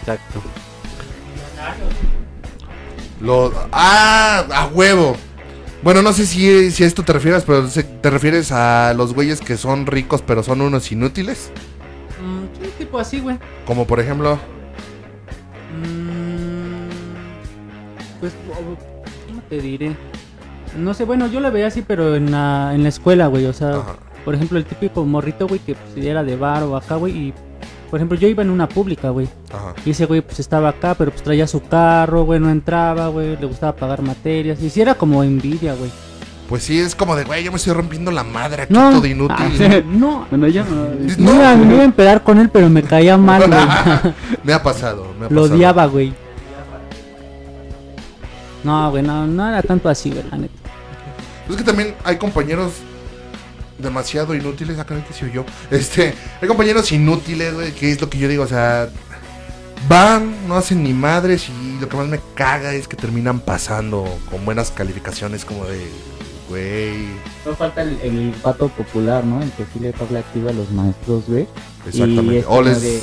Exacto. 0.00 0.40
Lo, 3.20 3.52
ah, 3.72 4.44
a 4.52 4.66
huevo. 4.66 5.16
Bueno, 5.82 6.00
no 6.02 6.12
sé 6.12 6.26
si, 6.26 6.70
si 6.70 6.84
a 6.84 6.86
esto 6.86 7.02
te 7.02 7.12
refieres, 7.12 7.42
pero 7.44 7.68
se- 7.68 7.82
te 7.84 8.10
refieres 8.10 8.52
a 8.52 8.94
los 8.94 9.12
güeyes 9.14 9.40
que 9.40 9.56
son 9.56 9.86
ricos 9.86 10.22
pero 10.26 10.42
son 10.42 10.60
unos 10.60 10.90
inútiles. 10.92 11.50
Mm, 12.22 12.44
sí, 12.62 12.70
tipo 12.78 12.98
así, 12.98 13.20
güey. 13.20 13.38
Como 13.66 13.86
por 13.86 14.00
ejemplo, 14.00 14.38
Mm, 15.76 16.88
pues, 18.20 18.32
¿cómo 19.26 19.42
te 19.48 19.60
diré? 19.60 19.96
No 20.76 20.94
sé, 20.94 21.04
bueno, 21.04 21.26
yo 21.28 21.40
la 21.40 21.50
veía 21.50 21.68
así, 21.68 21.82
pero 21.82 22.16
en 22.16 22.30
la, 22.30 22.72
en 22.74 22.82
la 22.82 22.88
escuela, 22.88 23.26
güey. 23.28 23.46
O 23.46 23.52
sea, 23.52 23.76
ajá, 23.76 23.96
por 24.24 24.34
ejemplo, 24.34 24.58
el 24.58 24.64
típico 24.64 25.04
morrito, 25.04 25.46
güey, 25.46 25.60
que 25.60 25.74
pues, 25.74 26.04
era 26.04 26.24
de 26.24 26.36
bar 26.36 26.62
o 26.62 26.76
acá, 26.76 26.96
güey, 26.96 27.16
y 27.16 27.34
por 27.90 28.00
ejemplo, 28.00 28.18
yo 28.18 28.26
iba 28.26 28.42
en 28.42 28.50
una 28.50 28.68
pública, 28.68 29.10
güey. 29.10 29.28
Ajá. 29.52 29.74
Y 29.84 29.90
ese 29.90 30.06
güey 30.06 30.20
pues 30.20 30.40
estaba 30.40 30.70
acá, 30.70 30.94
pero 30.94 31.10
pues 31.12 31.22
traía 31.22 31.46
su 31.46 31.62
carro, 31.62 32.24
güey, 32.24 32.40
no 32.40 32.50
entraba, 32.50 33.08
güey, 33.08 33.36
le 33.36 33.46
gustaba 33.46 33.76
pagar 33.76 34.02
materias. 34.02 34.60
Y 34.60 34.70
sí 34.70 34.80
era 34.80 34.94
como 34.94 35.22
envidia, 35.22 35.74
güey. 35.74 35.90
Pues 36.48 36.62
sí, 36.64 36.78
es 36.78 36.94
como 36.94 37.14
de, 37.16 37.24
güey, 37.24 37.44
yo 37.44 37.52
me 37.52 37.56
estoy 37.56 37.72
rompiendo 37.72 38.10
la 38.10 38.22
madre 38.22 38.64
aquí 38.64 38.74
No, 38.74 38.90
todo 38.90 39.06
inútil. 39.06 39.36
ah, 39.62 39.80
no, 39.86 40.26
Bueno, 40.28 40.48
yo 40.48 40.64
no. 40.64 40.88
No, 41.18 41.34
iba, 41.34 41.54
me 41.56 41.74
iba 41.74 41.82
a 41.82 41.86
empedar 41.86 42.22
con 42.22 42.38
él, 42.38 42.48
pero 42.48 42.68
me 42.68 42.82
caía 42.82 43.16
mal, 43.16 43.46
güey. 43.46 44.12
me 44.44 44.52
ha 44.52 44.62
pasado, 44.62 45.06
me 45.18 45.26
ha 45.26 45.28
Lo 45.30 45.42
pasado. 45.42 45.54
odiaba, 45.54 45.86
güey. 45.86 46.12
No, 48.64 48.90
güey, 48.90 49.02
no, 49.02 49.26
no 49.26 49.48
era 49.48 49.62
tanto 49.62 49.88
así, 49.88 50.10
güey, 50.10 50.24
la 50.30 50.38
neta. 50.38 50.63
Es 51.48 51.56
que 51.56 51.62
también 51.64 51.94
hay 52.04 52.16
compañeros 52.16 52.72
demasiado 53.78 54.34
inútiles, 54.34 54.78
acá 54.78 54.94
no 54.94 55.02
sé 55.14 55.30
yo. 55.32 55.44
Este, 55.70 56.14
hay 56.40 56.48
compañeros 56.48 56.90
inútiles, 56.92 57.52
güey, 57.54 57.72
que 57.72 57.90
es 57.90 58.00
lo 58.00 58.08
que 58.08 58.18
yo 58.18 58.28
digo, 58.28 58.44
o 58.44 58.46
sea, 58.46 58.88
van, 59.88 60.48
no 60.48 60.56
hacen 60.56 60.82
ni 60.82 60.92
madres 60.92 61.48
y 61.48 61.78
lo 61.80 61.88
que 61.88 61.96
más 61.96 62.06
me 62.06 62.20
caga 62.34 62.72
es 62.72 62.88
que 62.88 62.96
terminan 62.96 63.40
pasando 63.40 64.04
con 64.30 64.44
buenas 64.44 64.70
calificaciones 64.70 65.44
como 65.44 65.64
de, 65.66 65.86
güey, 66.48 67.08
No 67.44 67.54
falta 67.56 67.82
el, 67.82 67.98
el 68.02 68.34
pato 68.42 68.68
popular, 68.68 69.24
¿no? 69.24 69.42
El 69.42 69.50
que 69.52 69.64
sí 69.72 69.80
le 69.80 69.92
habla 70.00 70.20
activa 70.20 70.50
a 70.50 70.54
los 70.54 70.70
maestros, 70.70 71.24
güey. 71.26 71.46
Y 71.84 71.88
exactamente. 71.88 72.38
es 72.38 72.64
les- 72.64 72.82
de, 72.82 73.02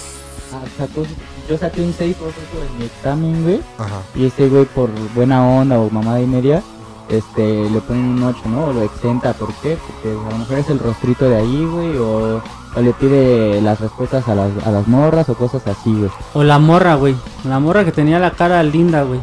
ah, 0.53 0.63
sacó- 0.77 1.05
yo 1.49 1.57
saqué 1.57 1.81
un 1.81 1.93
6 1.95 2.15
por 2.15 2.29
en 2.29 2.77
mi 2.79 2.85
examen, 2.85 3.43
güey. 3.43 3.61
Ajá. 3.77 4.01
Y 4.15 4.25
ese 4.25 4.47
güey 4.47 4.65
por 4.65 4.89
buena 5.13 5.45
onda 5.45 5.77
o 5.79 5.89
mamada 5.89 6.21
y 6.21 6.25
media, 6.27 6.63
este, 7.11 7.69
le 7.69 7.79
ponen 7.81 8.05
un 8.05 8.23
8, 8.23 8.39
¿no? 8.45 8.65
O 8.65 8.73
lo 8.73 8.81
exenta, 8.83 9.33
¿por 9.33 9.53
qué? 9.55 9.77
Porque 9.85 10.09
a 10.09 10.31
lo 10.31 10.37
mejor 10.39 10.57
es 10.59 10.69
el 10.69 10.79
rostrito 10.79 11.29
de 11.29 11.37
ahí, 11.37 11.65
güey, 11.65 11.97
o, 11.97 12.41
o 12.75 12.81
le 12.81 12.93
pide 12.93 13.61
las 13.61 13.79
respuestas 13.79 14.27
a 14.27 14.35
las, 14.35 14.51
a 14.65 14.71
las 14.71 14.87
morras 14.87 15.27
o 15.29 15.35
cosas 15.35 15.61
así, 15.67 15.93
güey. 15.93 16.09
O 16.33 16.43
la 16.43 16.57
morra, 16.59 16.95
güey. 16.95 17.15
La 17.43 17.59
morra 17.59 17.83
que 17.85 17.91
tenía 17.91 18.17
la 18.19 18.31
cara 18.31 18.63
linda, 18.63 19.03
güey. 19.03 19.19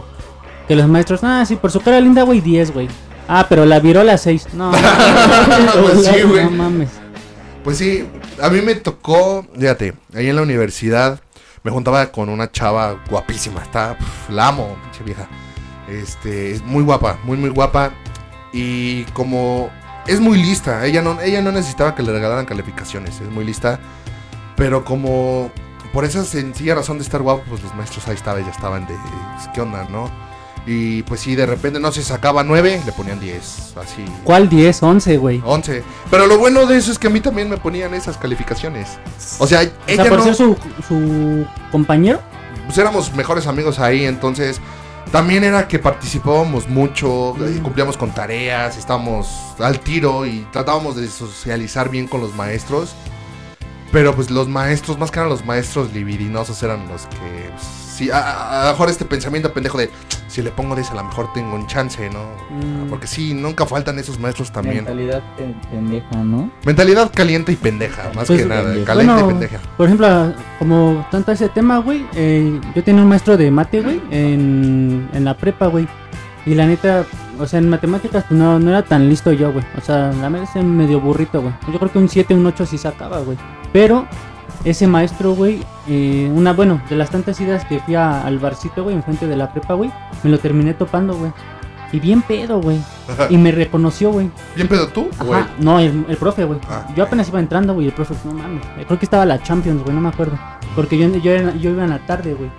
Que 0.68 0.77
los 0.77 0.87
maestros, 0.87 1.20
ah, 1.24 1.44
sí, 1.46 1.57
por 1.57 1.70
su 1.70 1.81
cara 1.81 1.98
linda, 2.01 2.22
güey, 2.24 2.40
10, 2.40 2.74
güey. 2.74 2.88
Ah, 3.27 3.46
pero 3.48 3.64
la 3.64 3.81
viró 3.81 4.05
la 4.05 4.18
6. 4.18 4.48
No, 4.55 4.70
Pues 4.70 6.07
sí, 6.07 6.22
güey. 6.22 6.44
no 6.44 6.51
mames. 6.51 6.90
Pues 7.64 7.79
sí, 7.79 8.07
a 8.42 8.48
mí 8.51 8.61
me 8.62 8.74
tocó, 8.74 9.44
fíjate, 9.59 9.94
ahí 10.14 10.29
en 10.29 10.37
la 10.37 10.42
universidad 10.42 11.20
me 11.62 11.70
juntaba 11.70 12.07
con 12.12 12.29
una 12.29 12.51
chava 12.51 12.96
guapísima, 13.11 13.62
está, 13.62 13.98
pf, 13.98 14.33
la 14.33 14.48
amo, 14.48 14.77
pinche 14.85 15.05
vieja. 15.05 15.29
Este, 15.88 16.53
es 16.53 16.62
muy 16.62 16.83
guapa, 16.85 17.18
muy 17.24 17.37
muy 17.38 17.51
guapa 17.51 17.92
y 18.53 19.05
como 19.14 19.70
es 20.07 20.20
muy 20.20 20.38
lista, 20.38 20.85
ella 20.87 21.03
no 21.03 21.20
ella 21.20 21.40
no 21.42 21.53
necesitaba 21.53 21.94
que 21.94 22.03
le 22.03 22.12
regalaran 22.12 22.44
calificaciones, 22.46 23.20
es 23.20 23.31
muy 23.31 23.44
lista, 23.44 23.81
pero 24.57 24.85
como 24.85 25.51
por 25.92 26.05
esa 26.05 26.24
sencilla 26.24 26.74
razón 26.74 26.98
de 26.98 27.05
estar 27.05 27.22
guapo, 27.22 27.42
pues 27.48 27.62
los 27.62 27.74
maestros 27.74 28.07
ahí 28.09 28.14
estaban, 28.14 28.44
ya 28.44 28.51
estaban 28.51 28.87
de 28.87 28.94
pues, 28.94 29.48
qué 29.55 29.61
onda, 29.61 29.87
¿no? 29.90 30.11
Y 30.66 31.03
pues 31.05 31.20
sí, 31.20 31.35
de 31.35 31.46
repente 31.46 31.81
no 31.81 31.90
se 31.92 32.03
sacaba 32.03 32.44
9, 32.44 32.83
le 32.85 32.92
ponían 32.92 33.18
10, 33.18 33.74
así. 33.83 34.05
¿Cuál 34.22 34.51
10? 34.51 34.83
11, 34.83 35.16
güey. 35.16 35.42
11. 35.42 35.83
Pero 36.11 36.27
lo 36.27 36.37
bueno 36.37 36.66
de 36.66 36.77
eso 36.77 36.92
es 36.92 36.98
que 36.98 37.07
a 37.07 37.11
mí 37.11 37.20
también 37.20 37.48
me 37.48 37.57
ponían 37.57 37.94
esas 37.94 38.18
calificaciones. 38.18 38.98
O 39.38 39.46
sea, 39.46 39.61
O 39.61 39.90
ella 39.90 40.03
sea, 40.03 40.11
por 40.11 40.18
no. 40.18 40.24
ser 40.24 40.35
su, 40.35 40.57
su 40.87 41.46
compañero. 41.72 42.20
Pues 42.66 42.77
éramos 42.77 43.14
mejores 43.14 43.46
amigos 43.46 43.79
ahí, 43.79 44.05
entonces. 44.05 44.61
También 45.12 45.42
era 45.42 45.66
que 45.66 45.79
participábamos 45.79 46.68
mucho, 46.68 47.35
eh, 47.47 47.61
cumplíamos 47.62 47.97
con 47.97 48.12
tareas, 48.12 48.77
estábamos 48.77 49.27
al 49.59 49.81
tiro 49.81 50.27
y 50.27 50.47
tratábamos 50.53 50.97
de 50.97 51.09
socializar 51.09 51.88
bien 51.88 52.07
con 52.07 52.21
los 52.21 52.35
maestros. 52.35 52.94
Pero 53.90 54.14
pues 54.14 54.31
los 54.31 54.49
maestros, 54.49 54.99
más 54.99 55.11
que 55.11 55.16
nada 55.16 55.31
los 55.31 55.47
maestros 55.47 55.92
libidinosos 55.94 56.62
eran 56.62 56.87
los 56.88 57.07
que... 57.07 57.51
pues, 57.55 57.77
sí, 57.98 58.11
a, 58.12 58.62
lo 58.64 58.70
mejor 58.72 58.88
este 58.88 59.04
pensamiento 59.04 59.52
pendejo 59.52 59.76
de, 59.78 59.90
si 60.28 60.40
le 60.42 60.50
pongo 60.50 60.74
10 60.74 60.90
a 60.92 60.94
lo 60.94 61.04
mejor 61.04 61.32
tengo 61.32 61.54
un 61.54 61.66
chance, 61.66 62.08
¿no? 62.11 62.20
Mm. 62.50 62.88
Porque 62.88 63.06
sí, 63.06 63.34
nunca 63.34 63.66
faltan 63.66 63.98
esos 63.98 64.18
maestros 64.18 64.52
también. 64.52 64.76
Mentalidad 64.84 65.22
pen- 65.37 65.61
pendeja, 65.70 66.16
¿no? 66.24 66.50
Mentalidad 66.64 67.11
caliente 67.14 67.52
y 67.52 67.56
pendeja, 67.56 68.11
más 68.14 68.26
Pues, 68.26 68.42
que 68.42 68.46
nada. 68.48 68.62
pendeja. 68.64 68.87
Caliente 68.87 69.12
Bueno, 69.12 69.28
y 69.28 69.32
pendeja. 69.32 69.58
Por 69.76 69.87
ejemplo, 69.87 70.32
como 70.58 71.06
tanto 71.11 71.32
ese 71.32 71.48
tema, 71.48 71.78
güey, 71.78 72.06
eh, 72.14 72.61
yo 72.74 72.84
tenía 72.84 73.02
un 73.02 73.08
maestro 73.08 73.37
de 73.37 73.50
mate, 73.50 73.80
güey, 73.82 74.00
en, 74.11 75.08
en 75.12 75.24
la 75.24 75.37
prepa, 75.37 75.66
güey. 75.66 75.88
Y 76.46 76.54
la 76.54 76.66
neta, 76.66 77.04
o 77.38 77.46
sea, 77.46 77.58
en 77.58 77.68
matemáticas 77.68 78.24
pues, 78.28 78.38
no, 78.38 78.58
no 78.58 78.70
era 78.70 78.82
tan 78.82 79.08
listo 79.08 79.32
yo, 79.32 79.52
güey. 79.52 79.64
O 79.76 79.80
sea, 79.82 80.12
la 80.12 80.28
verdad 80.28 80.48
es 80.54 80.64
medio 80.64 81.00
burrito, 81.00 81.42
güey. 81.42 81.52
Yo 81.72 81.78
creo 81.78 81.92
que 81.92 81.98
un 81.98 82.08
7, 82.08 82.32
un 82.34 82.46
8 82.46 82.64
sí 82.64 82.78
sacaba, 82.78 83.18
güey. 83.18 83.37
Pero 83.72 84.06
ese 84.64 84.87
maestro, 84.87 85.33
güey, 85.35 85.62
eh, 85.88 86.31
una, 86.35 86.53
bueno, 86.53 86.81
de 86.88 86.97
las 86.97 87.11
tantas 87.11 87.40
idas 87.40 87.64
que 87.64 87.79
fui 87.81 87.94
a- 87.94 88.23
al 88.27 88.38
barcito, 88.38 88.83
güey, 88.85 88.97
enfrente 88.97 89.27
de 89.27 89.37
la 89.37 89.53
prepa, 89.53 89.75
güey, 89.75 89.90
me 90.23 90.31
lo 90.31 90.38
terminé 90.38 90.75
topando, 90.75 91.14
güey. 91.14 91.33
Y 91.90 92.01
bien 92.01 92.21
pedo, 92.21 92.61
güey. 92.61 92.79
Y 93.31 93.38
me 93.38 93.51
reconoció, 93.51 94.11
güey. 94.12 94.31
¿Bien 94.55 94.68
pedo 94.68 94.88
tú? 94.88 95.09
güey? 95.25 95.40
Ajá, 95.40 95.49
no, 95.59 95.79
el, 95.79 96.05
el 96.09 96.16
profe, 96.18 96.44
güey. 96.44 96.61
Ah. 96.68 96.87
Yo 96.94 97.05
apenas 97.05 97.29
iba 97.31 97.40
entrando, 97.40 97.73
güey, 97.73 97.87
el 97.87 97.92
profe, 97.94 98.14
no 98.27 98.33
mames. 98.35 98.62
Creo 98.87 98.99
que 98.99 99.07
estaba 99.07 99.25
la 99.25 99.42
Champions, 99.42 99.83
güey, 99.83 99.94
no 99.94 100.01
me 100.03 100.11
acuerdo. 100.11 100.38
Porque 100.77 100.99
yo, 100.99 101.09
yo, 101.16 101.31
era- 101.33 101.55
yo 101.57 101.71
iba 101.71 101.85
en 101.85 101.90
la 101.90 101.99
tarde, 102.01 102.35
güey. 102.35 102.51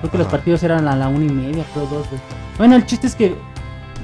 Creo 0.00 0.10
que 0.10 0.18
los 0.18 0.26
partidos 0.26 0.64
eran 0.64 0.88
a 0.88 0.96
la 0.96 1.06
una 1.06 1.24
y 1.24 1.28
media, 1.28 1.64
creo 1.72 1.86
dos, 1.86 2.08
güey. 2.08 2.20
Bueno, 2.58 2.74
el 2.74 2.84
chiste 2.84 3.06
es 3.06 3.14
que 3.14 3.36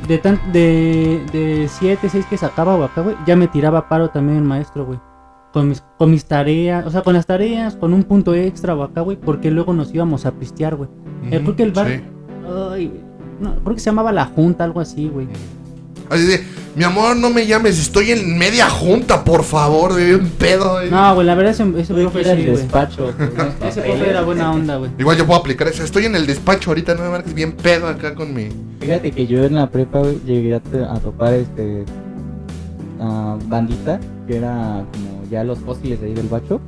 de 0.07 0.19
tan, 0.19 0.41
de, 0.53 1.25
de 1.33 1.69
siete, 1.69 2.09
seis 2.09 2.25
que 2.27 2.37
sacaba, 2.37 2.77
güey, 2.77 2.87
acá, 2.89 3.01
güey, 3.01 3.17
ya 3.27 3.35
me 3.35 3.49
tiraba 3.49 3.89
paro 3.89 4.11
también 4.11 4.39
el 4.39 4.45
maestro, 4.45 4.85
güey. 4.85 5.01
Con 5.53 5.69
mis, 5.71 5.83
con 5.97 6.11
mis 6.11 6.25
tareas, 6.27 6.87
o 6.87 6.91
sea, 6.91 7.03
con 7.03 7.15
las 7.15 7.27
tareas, 7.27 7.75
con 7.77 7.93
un 7.95 8.05
punto 8.05 8.35
extra, 8.35 8.75
o 8.75 8.83
acá, 8.83 9.01
güey, 9.01 9.17
porque 9.17 9.51
luego 9.51 9.73
nos 9.73 9.93
íbamos 9.95 10.27
a 10.27 10.33
pistear, 10.33 10.77
güey. 10.77 10.91
Eh, 11.31 11.41
creo 11.43 11.57
que 11.57 11.63
el 11.63 11.73
bar- 11.73 11.87
Sí. 11.89 12.01
Ay, 12.73 12.87
güey, 12.89 13.01
no, 13.41 13.55
creo 13.63 13.75
que 13.75 13.81
se 13.81 13.87
llamaba 13.87 14.13
La 14.13 14.27
Junta, 14.27 14.65
algo 14.65 14.81
así, 14.81 15.09
güey. 15.09 15.27
Así 16.11 16.25
de, 16.25 16.43
mi 16.75 16.85
amor, 16.85 17.17
no 17.17 17.29
me 17.31 17.47
llames, 17.47 17.79
estoy 17.79 18.11
en 18.13 18.39
media 18.39 18.69
junta, 18.71 19.25
por 19.25 19.43
favor, 19.43 19.95
de 19.95 20.17
un 20.17 20.29
pedo. 20.31 20.81
eh". 20.83 20.89
No, 20.91 21.15
güey, 21.15 21.27
la 21.27 21.35
verdad 21.35 21.53
ese, 21.53 21.65
ese 21.79 21.93
Güey, 21.93 22.05
profe 22.07 22.21
era 22.21 22.33
el 22.33 22.45
güey. 22.45 22.57
despacho. 22.57 23.11
Ese 23.67 23.81
profe 23.83 24.11
era 24.11 24.23
buena 24.23 24.53
onda, 24.53 24.77
güey. 24.77 24.91
Igual 24.99 25.17
yo 25.19 25.27
puedo 25.27 25.39
aplicar 25.41 25.69
eso. 25.69 25.83
Estoy 25.85 26.07
en 26.07 26.15
el 26.17 26.27
despacho 26.27 26.71
ahorita, 26.71 26.95
no 26.95 27.03
me 27.03 27.11
marques 27.11 27.35
bien 27.35 27.53
pedo 27.53 27.89
acá 27.89 28.15
con 28.15 28.33
mi. 28.35 28.49
Fíjate 28.81 29.11
que 29.13 29.27
yo 29.27 29.45
en 29.45 29.55
la 29.57 29.69
prepa 29.71 29.99
güey, 30.01 30.19
llegué 30.25 30.55
a, 30.55 30.63
a 30.93 30.99
topar 31.01 31.35
este 31.35 31.85
ah, 33.01 33.37
bandita 33.47 34.01
que 34.27 34.37
era 34.37 34.85
como 34.93 35.17
ya 35.31 35.45
los 35.45 35.59
fósiles 35.59 36.01
de 36.01 36.09
ahí 36.09 36.14
del 36.14 36.29
bacho. 36.29 36.61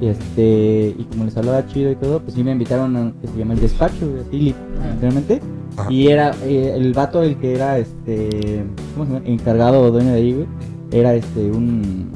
Y 0.00 0.06
este 0.06 0.94
y 0.98 1.04
como 1.10 1.24
les 1.24 1.36
hablaba 1.36 1.66
chido 1.66 1.90
y 1.90 1.96
todo 1.96 2.20
pues 2.20 2.32
sí 2.34 2.42
me 2.42 2.52
invitaron 2.52 2.96
a 2.96 3.12
que 3.20 3.26
se 3.28 3.36
llama 3.36 3.52
el 3.54 3.60
despacho 3.60 4.08
güey, 4.08 4.22
así 4.22 4.38
li- 4.38 4.54
literalmente. 4.94 5.40
Ajá. 5.76 5.92
y 5.92 6.08
era 6.08 6.34
eh, 6.44 6.72
el 6.74 6.92
vato 6.94 7.22
el 7.22 7.36
que 7.36 7.54
era 7.54 7.78
este 7.78 8.64
¿cómo 8.94 9.06
se 9.06 9.12
llama? 9.12 9.26
encargado 9.26 9.80
o 9.82 9.90
dueño 9.90 10.08
de 10.10 10.16
ahí 10.16 10.32
güey 10.32 10.46
era 10.90 11.14
este 11.14 11.50
un 11.50 12.08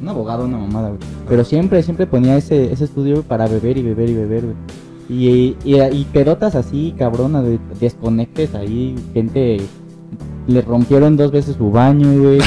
un 0.00 0.08
abogado 0.08 0.44
una 0.44 0.58
mamada 0.58 0.88
güey. 0.90 1.00
Pero 1.28 1.42
siempre 1.44 1.82
siempre 1.82 2.06
ponía 2.06 2.36
ese 2.36 2.72
ese 2.72 2.84
estudio 2.84 3.22
para 3.22 3.48
beber 3.48 3.78
y 3.78 3.82
beber 3.82 4.10
y 4.10 4.14
beber 4.14 4.42
güey. 4.44 4.56
Y, 5.08 5.56
y, 5.64 5.80
y 5.82 6.06
pedotas 6.14 6.54
así, 6.54 6.94
cabronas, 6.96 7.44
de 7.44 7.58
desconectes 7.78 8.54
ahí, 8.54 8.94
gente 9.12 9.58
le 10.46 10.60
rompieron 10.62 11.16
dos 11.16 11.30
veces 11.32 11.56
su 11.56 11.70
baño, 11.70 12.12
güey. 12.20 12.38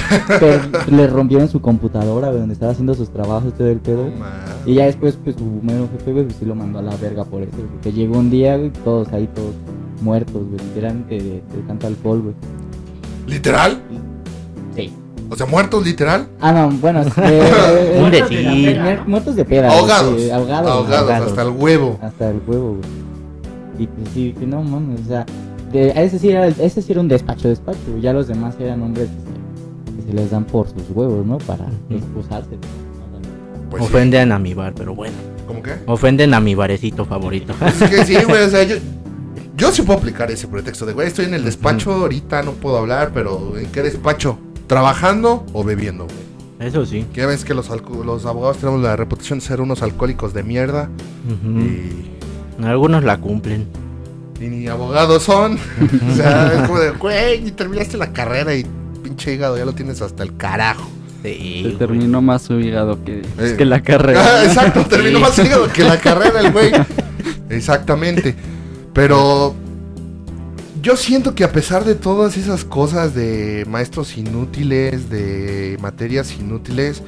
le 0.92 1.08
rompieron 1.08 1.50
su 1.50 1.62
computadora, 1.62 2.28
güey, 2.28 2.40
donde 2.40 2.54
estaba 2.54 2.72
haciendo 2.72 2.94
sus 2.94 3.10
trabajos, 3.10 3.54
todo 3.54 3.68
el 3.68 3.80
pedo. 3.80 4.10
Y 4.66 4.76
ya 4.76 4.86
después, 4.86 5.18
pues 5.24 5.36
su 5.36 5.46
mero 5.64 5.88
jefe, 5.98 6.12
güey, 6.14 6.26
pues 6.26 6.38
sí 6.38 6.46
lo 6.46 6.56
mandó 6.56 6.80
a 6.80 6.82
la 6.84 6.96
verga 6.98 7.24
por 7.24 7.42
eso, 7.42 7.58
güey. 7.58 7.82
Que 7.82 7.92
llegó 7.92 8.20
un 8.20 8.30
día, 8.30 8.58
güey, 8.58 8.72
todos 8.84 9.12
ahí, 9.14 9.28
todos 9.34 9.54
muertos, 10.02 10.44
güey. 10.48 10.60
Literalmente 10.70 11.16
de, 11.16 11.30
de 11.42 11.62
tanto 11.68 11.88
alcohol, 11.88 12.22
güey. 12.22 12.36
¿Literal? 13.28 13.82
Sí. 14.76 14.94
O 15.30 15.36
sea, 15.36 15.46
muertos 15.46 15.84
literal. 15.86 16.28
Ah, 16.40 16.52
no, 16.54 16.70
bueno, 16.78 17.02
eh, 17.24 17.94
Un 17.96 18.02
muertos 18.10 18.30
de 18.30 18.36
decir. 18.38 18.76
peda, 18.76 19.04
muertos 19.08 19.36
de 19.36 19.46
peda. 19.46 19.72
Ahogados. 19.72 20.22
sí, 20.22 20.30
ahogados. 20.30 20.72
Ahogados, 20.72 21.12
hasta 21.28 21.42
el 21.42 21.50
huevo. 21.50 22.00
hasta 22.02 22.30
el 22.30 22.42
huevo, 22.48 22.78
güey. 22.78 23.08
Y 23.80 23.88
pues 23.88 24.10
sí, 24.14 24.36
que 24.40 24.46
no 24.46 24.62
mames, 24.64 25.02
o 25.02 25.08
sea, 25.08 25.26
de, 25.72 25.94
ese, 25.96 26.20
sí 26.20 26.30
era, 26.30 26.48
ese 26.48 26.82
sí 26.82 26.92
era 26.92 27.02
un 27.02 27.08
despacho, 27.08 27.50
despacho, 27.50 27.98
ya 28.00 28.14
los 28.14 28.28
demás 28.28 28.56
eran 28.60 28.82
hombres 28.82 29.10
que 29.10 29.92
se, 29.92 29.98
que 29.98 30.08
se 30.08 30.14
les 30.14 30.32
dan 30.32 30.46
por 30.46 30.68
sus 30.68 30.90
huevos, 30.94 31.26
¿no? 31.26 31.38
Para 31.40 31.66
excusarse. 31.90 32.52
¿no? 32.52 33.70
Pues 33.70 33.84
sí. 33.84 33.90
Ofenden 33.90 34.32
a 34.32 34.40
mi 34.40 34.54
bar, 34.54 34.74
pero 34.76 34.96
bueno. 34.96 35.16
¿Cómo 35.46 35.62
qué? 35.62 35.76
Ofenden 35.86 36.34
a 36.34 36.40
mi 36.40 36.56
barecito 36.56 37.06
favorito. 37.06 37.54
Pues 37.60 37.82
es 37.82 37.90
que 37.90 38.06
sí, 38.06 38.16
güey, 38.28 38.44
o 38.44 38.50
sea, 38.50 38.64
yo. 38.64 38.76
Yo 39.58 39.72
sí 39.72 39.82
puedo 39.82 39.98
aplicar 39.98 40.30
ese 40.30 40.48
pretexto 40.48 40.86
de, 40.86 40.94
güey, 40.94 41.08
estoy 41.08 41.26
en 41.26 41.34
el 41.34 41.44
despacho, 41.44 41.92
ahorita 41.92 42.44
no 42.44 42.52
puedo 42.52 42.78
hablar, 42.78 43.10
pero 43.12 43.58
¿en 43.58 43.66
qué 43.72 43.82
despacho? 43.82 44.38
¿Trabajando 44.68 45.48
o 45.52 45.64
bebiendo, 45.64 46.04
güey? 46.04 46.68
Eso 46.70 46.86
sí. 46.86 47.08
Que 47.12 47.26
ves 47.26 47.44
que 47.44 47.56
los, 47.56 47.68
los 48.06 48.26
abogados 48.28 48.58
tenemos 48.58 48.82
la 48.82 48.96
reputación 48.96 49.40
de 49.40 49.46
ser 49.46 49.60
unos 49.60 49.82
alcohólicos 49.82 50.36
de 50.36 50.44
mierda 50.44 50.92
y, 51.28 52.64
Algunos 52.64 53.04
la 53.04 53.20
cumplen. 53.20 53.68
Y 54.40 54.46
ni 54.48 54.68
abogados 54.68 55.24
son. 55.24 55.58
o 56.12 56.16
sea, 56.16 56.54
es 56.54 56.68
como 56.68 56.80
de, 56.80 56.92
güey, 56.92 57.48
y 57.48 57.52
terminaste 57.52 57.98
la 57.98 58.14
carrera 58.14 58.54
y 58.56 58.66
pinche 59.04 59.34
hígado 59.34 59.58
ya 59.58 59.66
lo 59.66 59.74
tienes 59.74 60.02
hasta 60.02 60.24
el 60.24 60.36
carajo. 60.38 60.90
Sí, 61.24 61.64
Se 61.72 61.78
terminó 61.78 62.22
más 62.22 62.44
su 62.44 62.60
hígado 62.60 63.04
que, 63.04 63.22
Eh. 63.40 63.56
que 63.58 63.66
la 63.66 63.78
Ah, 63.78 63.82
carrera. 63.84 64.44
exacto, 64.46 64.86
terminó 64.86 65.18
Sí. 65.18 65.24
más 65.24 65.40
hígado 65.40 65.68
que 65.74 65.84
la 65.84 65.98
carrera 66.00 66.40
el 66.40 66.52
güey. 66.52 66.72
Exactamente. 67.50 68.36
Pero 68.94 69.54
yo 70.82 70.96
siento 70.96 71.36
que 71.36 71.44
a 71.44 71.52
pesar 71.52 71.84
de 71.86 71.96
todas 71.96 72.38
esas 72.38 72.64
cosas 72.64 73.14
de 73.16 73.66
maestros 73.68 74.18
inútiles, 74.18 75.10
de 75.10 75.78
materias 75.82 76.34
inútiles, 76.40 77.02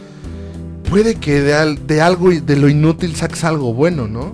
puede 0.89 1.15
que 1.15 1.41
de, 1.41 1.53
al- 1.53 1.87
de 1.87 2.01
algo 2.01 2.31
y- 2.31 2.39
de 2.39 2.55
lo 2.57 2.67
inútil 2.67 3.15
saques 3.15 3.43
algo 3.43 3.73
bueno, 3.73 4.07
¿no? 4.07 4.33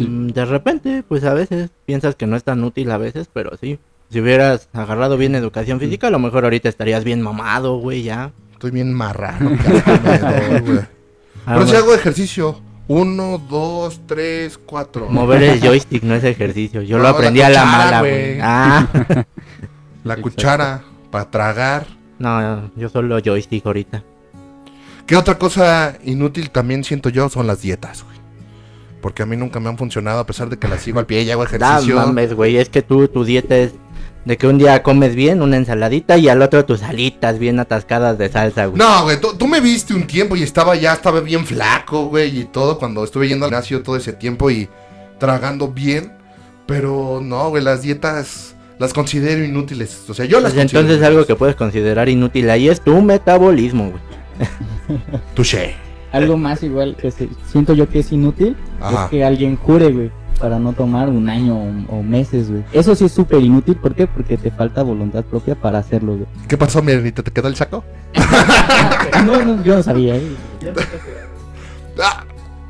Sí. 0.00 0.08
Mm, 0.08 0.28
De 0.28 0.44
repente, 0.44 1.02
pues 1.06 1.24
a 1.24 1.34
veces 1.34 1.70
piensas 1.86 2.14
que 2.14 2.26
no 2.26 2.36
es 2.36 2.44
tan 2.44 2.62
útil 2.64 2.90
a 2.90 2.98
veces, 2.98 3.28
pero 3.32 3.56
sí. 3.60 3.78
Si 4.10 4.20
hubieras 4.20 4.68
agarrado 4.72 5.16
bien 5.16 5.34
educación 5.34 5.78
física, 5.78 6.08
a 6.08 6.10
lo 6.10 6.18
mejor 6.18 6.44
ahorita 6.44 6.68
estarías 6.68 7.04
bien 7.04 7.22
mamado, 7.22 7.78
güey, 7.78 8.02
ya. 8.02 8.32
Estoy 8.52 8.72
bien 8.72 8.92
marrano, 8.92 9.50
cabrón, 10.20 10.62
güey. 10.66 10.78
Ah, 11.46 11.54
Pero 11.54 11.66
si 11.66 11.76
hago 11.76 11.94
ejercicio. 11.94 12.60
Uno, 12.88 13.40
dos, 13.48 14.00
tres, 14.06 14.58
cuatro. 14.58 15.06
Mover 15.08 15.42
el 15.44 15.60
joystick 15.64 16.02
no 16.02 16.14
es 16.16 16.24
ejercicio. 16.24 16.82
Yo 16.82 16.96
No, 16.96 17.04
lo 17.04 17.08
la 17.10 17.14
aprendí 17.16 17.40
a 17.40 17.48
la 17.50 17.64
mala, 17.64 18.00
güey. 18.00 18.12
güey. 18.12 18.38
Ah, 18.42 18.86
La 20.02 20.14
Exacto. 20.14 20.22
cuchara 20.22 20.82
para 21.10 21.30
tragar. 21.30 21.86
no, 22.18 22.70
yo 22.76 22.88
solo 22.88 23.18
joystick 23.24 23.64
ahorita. 23.64 24.02
¿Qué 25.06 25.16
otra 25.16 25.38
cosa 25.38 25.96
inútil 26.04 26.50
también 26.50 26.84
siento 26.84 27.08
yo 27.10 27.28
son 27.28 27.46
las 27.46 27.62
dietas, 27.62 28.02
güey? 28.04 28.16
Porque 29.00 29.22
a 29.22 29.26
mí 29.26 29.36
nunca 29.36 29.60
me 29.60 29.68
han 29.68 29.78
funcionado 29.78 30.20
a 30.20 30.26
pesar 30.26 30.48
de 30.48 30.58
que 30.58 30.68
las 30.68 30.82
sigo 30.82 30.98
al 30.98 31.06
pie 31.06 31.22
y 31.22 31.30
hago 31.30 31.44
ejercicio. 31.44 31.96
mames, 31.96 32.34
güey, 32.34 32.56
es 32.56 32.68
que 32.68 32.82
tú, 32.82 33.08
tu 33.08 33.24
dieta 33.24 33.56
es 33.56 33.72
de 34.24 34.36
que 34.36 34.46
un 34.46 34.58
día 34.58 34.82
comes 34.82 35.14
bien, 35.14 35.40
una 35.40 35.56
ensaladita, 35.56 36.18
y 36.18 36.28
al 36.28 36.42
otro 36.42 36.64
tus 36.64 36.82
alitas 36.82 37.38
bien 37.38 37.58
atascadas 37.58 38.18
de 38.18 38.28
salsa, 38.28 38.66
güey. 38.66 38.78
No, 38.78 39.04
güey, 39.04 39.20
tú, 39.20 39.34
tú 39.34 39.46
me 39.46 39.60
viste 39.60 39.94
un 39.94 40.06
tiempo 40.06 40.36
y 40.36 40.42
estaba 40.42 40.76
ya, 40.76 40.92
estaba 40.92 41.20
bien 41.20 41.46
flaco, 41.46 42.06
güey, 42.06 42.40
y 42.40 42.44
todo 42.44 42.78
cuando 42.78 43.02
estuve 43.02 43.28
yendo 43.28 43.46
al 43.46 43.50
gimnasio 43.50 43.82
todo 43.82 43.96
ese 43.96 44.12
tiempo 44.12 44.50
y 44.50 44.68
tragando 45.18 45.68
bien. 45.68 46.12
Pero 46.66 47.20
no, 47.22 47.48
güey, 47.48 47.64
las 47.64 47.82
dietas 47.82 48.54
las 48.78 48.92
considero 48.92 49.44
inútiles. 49.44 50.04
O 50.08 50.14
sea, 50.14 50.24
yo 50.26 50.40
las 50.40 50.52
Pues 50.52 50.62
entonces 50.62 50.92
considero 50.92 51.06
algo 51.06 51.26
que 51.26 51.34
puedes 51.34 51.56
considerar 51.56 52.08
inútil 52.08 52.48
ahí 52.48 52.68
es 52.68 52.80
tu 52.80 53.00
metabolismo, 53.02 53.90
güey. 53.90 55.00
Touché. 55.34 55.74
Algo 56.12 56.36
más 56.36 56.62
igual 56.62 56.96
que 56.96 57.10
se- 57.10 57.28
siento 57.46 57.72
yo 57.74 57.88
que 57.88 58.00
es 58.00 58.10
inútil 58.12 58.56
Ajá. 58.80 59.04
es 59.04 59.10
que 59.10 59.24
alguien 59.24 59.56
jure, 59.56 59.90
güey, 59.92 60.10
para 60.40 60.58
no 60.58 60.72
tomar 60.72 61.08
un 61.08 61.28
año 61.28 61.56
o, 61.88 61.98
o 61.98 62.02
meses, 62.02 62.50
güey. 62.50 62.64
Eso 62.72 62.94
sí 62.94 63.04
es 63.04 63.12
súper 63.12 63.40
inútil, 63.42 63.76
¿por 63.76 63.94
qué? 63.94 64.06
Porque 64.06 64.36
te 64.36 64.50
falta 64.50 64.82
voluntad 64.82 65.22
propia 65.24 65.54
para 65.54 65.78
hacerlo, 65.78 66.14
güey. 66.14 66.26
¿Qué 66.48 66.56
pasó, 66.56 66.82
mi 66.82 66.92
Arenita? 66.92 67.22
¿Te 67.22 67.30
quedó 67.30 67.48
el 67.48 67.56
saco? 67.56 67.84
No, 69.26 69.44
no, 69.44 69.62
yo 69.62 69.76
no 69.76 69.82
sabía, 69.82 70.16
¿eh? 70.16 70.22
Ah, 72.02 72.24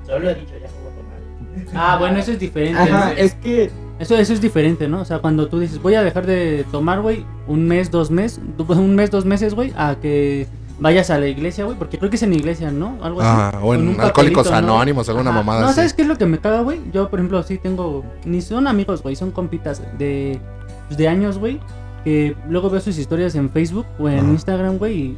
Solo 0.07 0.31
he 0.31 0.35
dicho 0.35 0.53
ya 0.61 0.66
cómo 0.68 0.88
tomar. 0.90 1.74
Ah, 1.74 1.96
bueno, 1.98 2.18
eso 2.18 2.33
es 2.33 2.38
diferente. 2.40 2.79
Ajá, 2.81 3.12
es 3.12 3.35
que 3.35 3.70
Eso, 3.98 4.16
eso 4.16 4.33
es 4.33 4.40
diferente, 4.40 4.88
¿no? 4.88 5.00
O 5.03 5.05
sea, 5.05 5.18
cuando 5.20 5.46
tú 5.48 5.61
dices, 5.61 5.81
voy 5.81 5.94
a 5.94 6.03
dejar 6.03 6.26
de 6.26 6.64
tomar, 6.72 7.00
güey, 7.03 7.24
un 7.46 7.66
mes, 7.68 7.90
dos 7.90 8.11
meses, 8.11 8.40
un 8.68 8.94
mes, 8.96 9.11
dos 9.11 9.24
meses, 9.24 9.55
güey, 9.55 9.72
a 9.76 9.94
que 10.00 10.46
vayas 10.81 11.11
a 11.11 11.19
la 11.19 11.27
iglesia, 11.29 11.64
güey, 11.64 11.77
porque 11.79 11.99
creo 11.99 12.11
que 12.11 12.16
es 12.16 12.23
en 12.23 12.33
iglesia, 12.33 12.71
¿no? 12.71 12.99
Algo 13.03 13.21
así. 13.21 13.31
Ah, 13.31 13.61
o 13.62 13.75
en 13.75 14.01
Alcohólicos 14.01 14.51
¿no? 14.51 14.57
Anónimos, 14.57 15.09
alguna 15.09 15.31
Ajá. 15.31 15.38
mamada 15.38 15.61
No, 15.61 15.66
así. 15.66 15.77
¿sabes 15.77 15.95
qué 15.95 16.03
es 16.03 16.09
lo 16.09 16.16
que 16.16 16.27
me 16.27 16.38
caga, 16.38 16.62
güey? 16.62 16.81
Yo, 16.93 17.09
por 17.11 17.19
ejemplo, 17.19 17.43
sí 17.43 17.59
tengo, 17.59 18.05
ni 18.25 18.40
son 18.40 18.66
amigos, 18.66 19.03
güey, 19.03 19.14
son 19.14 19.31
compitas 19.31 19.83
de, 19.99 20.40
pues, 20.88 20.99
de 20.99 21.09
años, 21.09 21.38
güey, 21.38 21.61
que 22.05 22.35
luego 22.49 22.71
veo 22.71 22.81
sus 22.81 22.99
historias 22.99 23.35
en 23.35 23.51
Facebook 23.51 23.87
o 23.99 24.09
en 24.09 24.21
Ajá. 24.21 24.29
Instagram, 24.31 24.79
güey, 24.79 25.14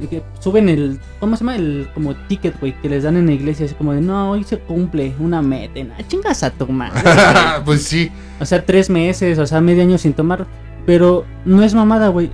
y 0.00 0.06
que 0.08 0.24
suben 0.40 0.68
el, 0.68 0.98
¿cómo 1.20 1.36
se 1.36 1.44
llama? 1.44 1.54
El 1.54 1.88
como 1.94 2.14
ticket, 2.26 2.58
güey, 2.58 2.74
que 2.82 2.88
les 2.88 3.04
dan 3.04 3.16
en 3.16 3.26
la 3.26 3.32
iglesia, 3.32 3.66
así 3.66 3.74
como 3.76 3.92
de, 3.92 4.00
no, 4.00 4.32
hoy 4.32 4.42
se 4.42 4.58
cumple 4.58 5.14
una 5.20 5.40
meta, 5.40 5.80
chingas 6.08 6.42
a 6.42 6.50
tu 6.50 6.66
madre. 6.66 7.00
pues 7.64 7.82
sí. 7.84 8.10
O 8.40 8.44
sea, 8.44 8.64
tres 8.66 8.90
meses, 8.90 9.38
o 9.38 9.46
sea, 9.46 9.60
medio 9.60 9.82
año 9.82 9.96
sin 9.96 10.12
tomar. 10.12 10.46
Pero 10.86 11.24
no 11.46 11.62
es 11.62 11.72
mamada, 11.74 12.08
güey. 12.08 12.30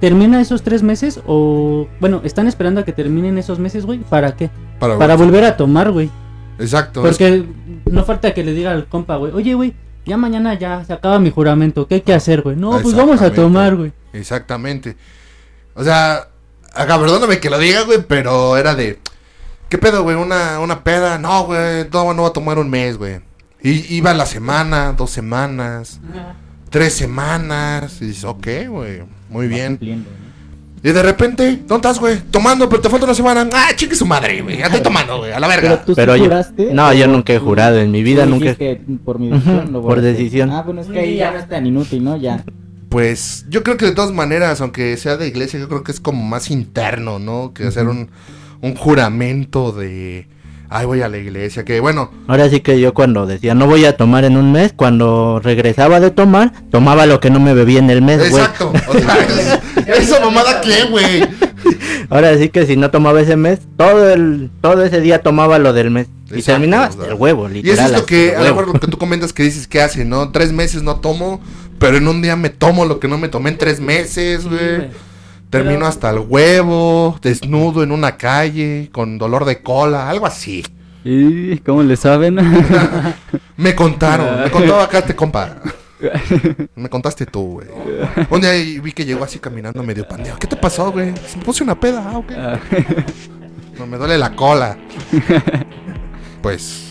¿Termina 0.00 0.40
esos 0.40 0.62
tres 0.62 0.82
meses? 0.82 1.20
O, 1.26 1.88
bueno, 2.00 2.20
están 2.24 2.46
esperando 2.46 2.80
a 2.80 2.84
que 2.84 2.92
terminen 2.92 3.36
esos 3.36 3.58
meses, 3.58 3.84
güey. 3.84 3.98
¿Para 3.98 4.36
qué? 4.36 4.50
Para, 4.78 4.96
Para 4.96 5.16
volver 5.16 5.44
a 5.44 5.56
tomar, 5.56 5.90
güey. 5.90 6.10
Exacto. 6.58 7.00
es 7.06 7.16
Porque 7.16 7.44
no 7.90 8.04
falta 8.04 8.32
que 8.34 8.44
le 8.44 8.52
diga 8.52 8.72
al 8.72 8.86
compa, 8.86 9.16
güey. 9.16 9.32
Oye, 9.32 9.54
güey, 9.54 9.74
ya 10.04 10.16
mañana 10.16 10.54
ya 10.54 10.84
se 10.84 10.92
acaba 10.92 11.18
mi 11.18 11.30
juramento. 11.30 11.86
¿Qué 11.86 11.96
hay 11.96 12.00
que 12.00 12.14
hacer, 12.14 12.42
güey? 12.42 12.56
No, 12.56 12.78
pues 12.80 12.94
vamos 12.94 13.20
a 13.22 13.32
tomar, 13.32 13.76
güey. 13.76 13.92
Exactamente. 14.12 14.96
O 15.74 15.84
sea, 15.84 16.28
acá, 16.74 16.98
perdóname 16.98 17.40
que 17.40 17.50
lo 17.50 17.58
diga, 17.58 17.82
güey, 17.82 17.98
pero 18.06 18.56
era 18.56 18.74
de. 18.74 18.98
¿Qué 19.68 19.78
pedo, 19.78 20.02
güey? 20.02 20.16
¿Una, 20.16 20.60
una 20.60 20.82
peda? 20.82 21.18
No, 21.18 21.44
güey, 21.44 21.88
no, 21.92 22.14
no 22.14 22.22
va 22.22 22.28
a 22.28 22.32
tomar 22.32 22.58
un 22.58 22.70
mes, 22.70 22.96
güey. 22.96 23.20
Y 23.62 23.96
iba 23.96 24.14
la 24.14 24.26
semana, 24.26 24.92
dos 24.92 25.10
semanas, 25.10 26.00
tres 26.70 26.94
semanas. 26.94 27.98
Y 28.00 28.06
dices, 28.06 28.24
ok, 28.24 28.46
güey, 28.68 29.02
muy 29.30 29.48
bien. 29.48 29.72
cumpliendo, 29.76 30.10
¿no? 30.10 30.28
Y 30.80 30.92
de 30.92 31.02
repente, 31.02 31.56
¿dónde 31.66 31.74
estás, 31.88 31.98
güey? 31.98 32.18
Tomando, 32.30 32.68
pero 32.68 32.80
te 32.80 32.88
falta 32.88 33.04
una 33.04 33.14
semana. 33.14 33.48
Ah, 33.52 33.70
chique 33.74 33.96
su 33.96 34.06
madre, 34.06 34.40
güey. 34.42 34.58
Ya 34.58 34.66
estoy 34.66 34.80
tomando, 34.80 35.18
güey, 35.18 35.32
a 35.32 35.40
la 35.40 35.48
Pero 35.48 35.60
verga. 35.62 35.84
tú 35.84 35.92
Pero 35.96 36.12
sí 36.14 36.18
yo- 36.20 36.24
juraste. 36.26 36.72
no, 36.72 36.94
yo 36.94 37.08
nunca 37.08 37.32
he 37.32 37.38
tú- 37.40 37.44
jurado 37.46 37.80
en 37.80 37.90
mi 37.90 38.04
vida, 38.04 38.22
tú 38.24 38.30
nunca 38.30 38.54
por 39.04 39.18
mi 39.18 39.28
decisión. 39.28 39.72
Lo 39.72 39.82
por 39.82 40.00
decisión. 40.00 40.50
Ah, 40.50 40.62
bueno, 40.62 40.80
es 40.82 40.86
que 40.86 40.98
ahí 41.00 41.16
ya 41.16 41.32
no 41.32 41.38
es 41.38 41.48
tan 41.48 41.66
inútil, 41.66 42.04
¿no? 42.04 42.16
Ya. 42.16 42.44
Pues 42.90 43.44
yo 43.50 43.64
creo 43.64 43.76
que 43.76 43.86
de 43.86 43.92
todas 43.92 44.12
maneras, 44.12 44.60
aunque 44.60 44.96
sea 44.96 45.16
de 45.16 45.26
iglesia, 45.26 45.58
yo 45.58 45.68
creo 45.68 45.82
que 45.82 45.90
es 45.92 45.98
como 46.00 46.22
más 46.22 46.48
interno, 46.50 47.18
¿no? 47.18 47.52
Que 47.52 47.66
hacer 47.66 47.88
un, 47.88 48.08
un 48.62 48.74
juramento 48.76 49.72
de. 49.72 50.28
Ay, 50.70 50.84
voy 50.86 51.00
a 51.02 51.08
la 51.08 51.16
iglesia. 51.18 51.64
Que 51.64 51.80
bueno, 51.80 52.10
Ahora 52.26 52.48
sí 52.50 52.60
que 52.60 52.78
yo 52.78 52.92
cuando 52.94 53.26
decía 53.26 53.54
no 53.54 53.66
voy 53.66 53.84
a 53.86 53.96
tomar 53.96 54.24
en 54.24 54.36
un 54.36 54.52
mes, 54.52 54.72
cuando 54.76 55.40
regresaba 55.42 55.98
de 56.00 56.10
tomar, 56.10 56.52
tomaba 56.70 57.06
lo 57.06 57.20
que 57.20 57.30
no 57.30 57.40
me 57.40 57.54
bebía 57.54 57.78
en 57.78 57.88
el 57.90 58.02
mes, 58.02 58.18
güey. 58.30 58.42
exacto. 58.42 58.72
O 58.88 58.92
sea, 58.92 59.16
es- 59.86 59.98
¿esa 60.10 60.20
mamada 60.20 60.60
qué, 60.60 60.84
güey? 60.90 61.26
Ahora 62.10 62.36
sí 62.38 62.48
que 62.48 62.66
si 62.66 62.76
no 62.76 62.90
tomaba 62.90 63.20
ese 63.20 63.36
mes, 63.36 63.60
todo 63.76 64.10
el 64.12 64.50
todo 64.60 64.82
ese 64.84 65.00
día 65.00 65.22
tomaba 65.22 65.58
lo 65.58 65.72
del 65.72 65.90
mes. 65.90 66.06
Y 66.34 66.42
terminaba 66.42 66.84
o 66.84 66.88
hasta 66.88 67.02
sea. 67.04 67.12
el 67.12 67.18
huevo, 67.18 67.48
Y 67.48 67.54
literal. 67.54 67.78
eso 67.86 67.94
es 67.94 68.00
lo 68.00 68.06
que, 68.06 68.36
a 68.36 68.40
lo 68.42 68.44
mejor 68.48 68.66
lo 68.68 68.80
que 68.80 68.86
tú 68.86 68.98
comentas 68.98 69.32
que 69.32 69.42
dices 69.44 69.66
que 69.66 69.80
hace, 69.80 70.04
¿no? 70.04 70.30
Tres 70.30 70.52
meses 70.52 70.82
no 70.82 70.96
tomo, 70.96 71.40
pero 71.78 71.96
en 71.96 72.06
un 72.06 72.20
día 72.20 72.36
me 72.36 72.50
tomo 72.50 72.84
lo 72.84 73.00
que 73.00 73.08
no 73.08 73.16
me 73.16 73.28
tomé 73.28 73.50
en 73.50 73.58
tres 73.58 73.80
meses, 73.80 74.44
güey. 74.46 74.88
Termino 75.50 75.76
Pero- 75.78 75.86
hasta 75.86 76.10
el 76.10 76.18
huevo, 76.20 77.18
desnudo 77.22 77.82
en 77.82 77.92
una 77.92 78.16
calle, 78.16 78.90
con 78.92 79.16
dolor 79.18 79.44
de 79.44 79.62
cola, 79.62 80.08
algo 80.10 80.26
así. 80.26 80.64
¿Y 81.04 81.58
cómo 81.58 81.82
le 81.82 81.96
saben? 81.96 82.36
Me 83.56 83.74
contaron, 83.74 84.42
me 84.44 84.50
contaba 84.50 84.84
acá 84.84 84.98
este 84.98 85.16
compa. 85.16 85.56
Me 86.76 86.88
contaste 86.88 87.24
tú, 87.26 87.54
güey. 87.62 87.68
Un 88.30 88.40
día 88.40 88.52
vi 88.82 88.92
que 88.92 89.04
llegó 89.04 89.24
así 89.24 89.38
caminando 89.38 89.82
medio 89.82 90.06
pandeado. 90.06 90.38
¿Qué 90.38 90.46
te 90.46 90.54
pasó, 90.56 90.92
güey? 90.92 91.12
Se 91.26 91.38
me 91.38 91.44
puse 91.44 91.64
una 91.64 91.78
peda, 91.78 92.04
ah, 92.12 92.18
ok. 92.18 92.32
Ah, 92.36 92.58
No, 93.78 93.86
me 93.86 93.96
duele 93.96 94.18
la 94.18 94.34
cola. 94.36 94.76
Pues. 96.42 96.84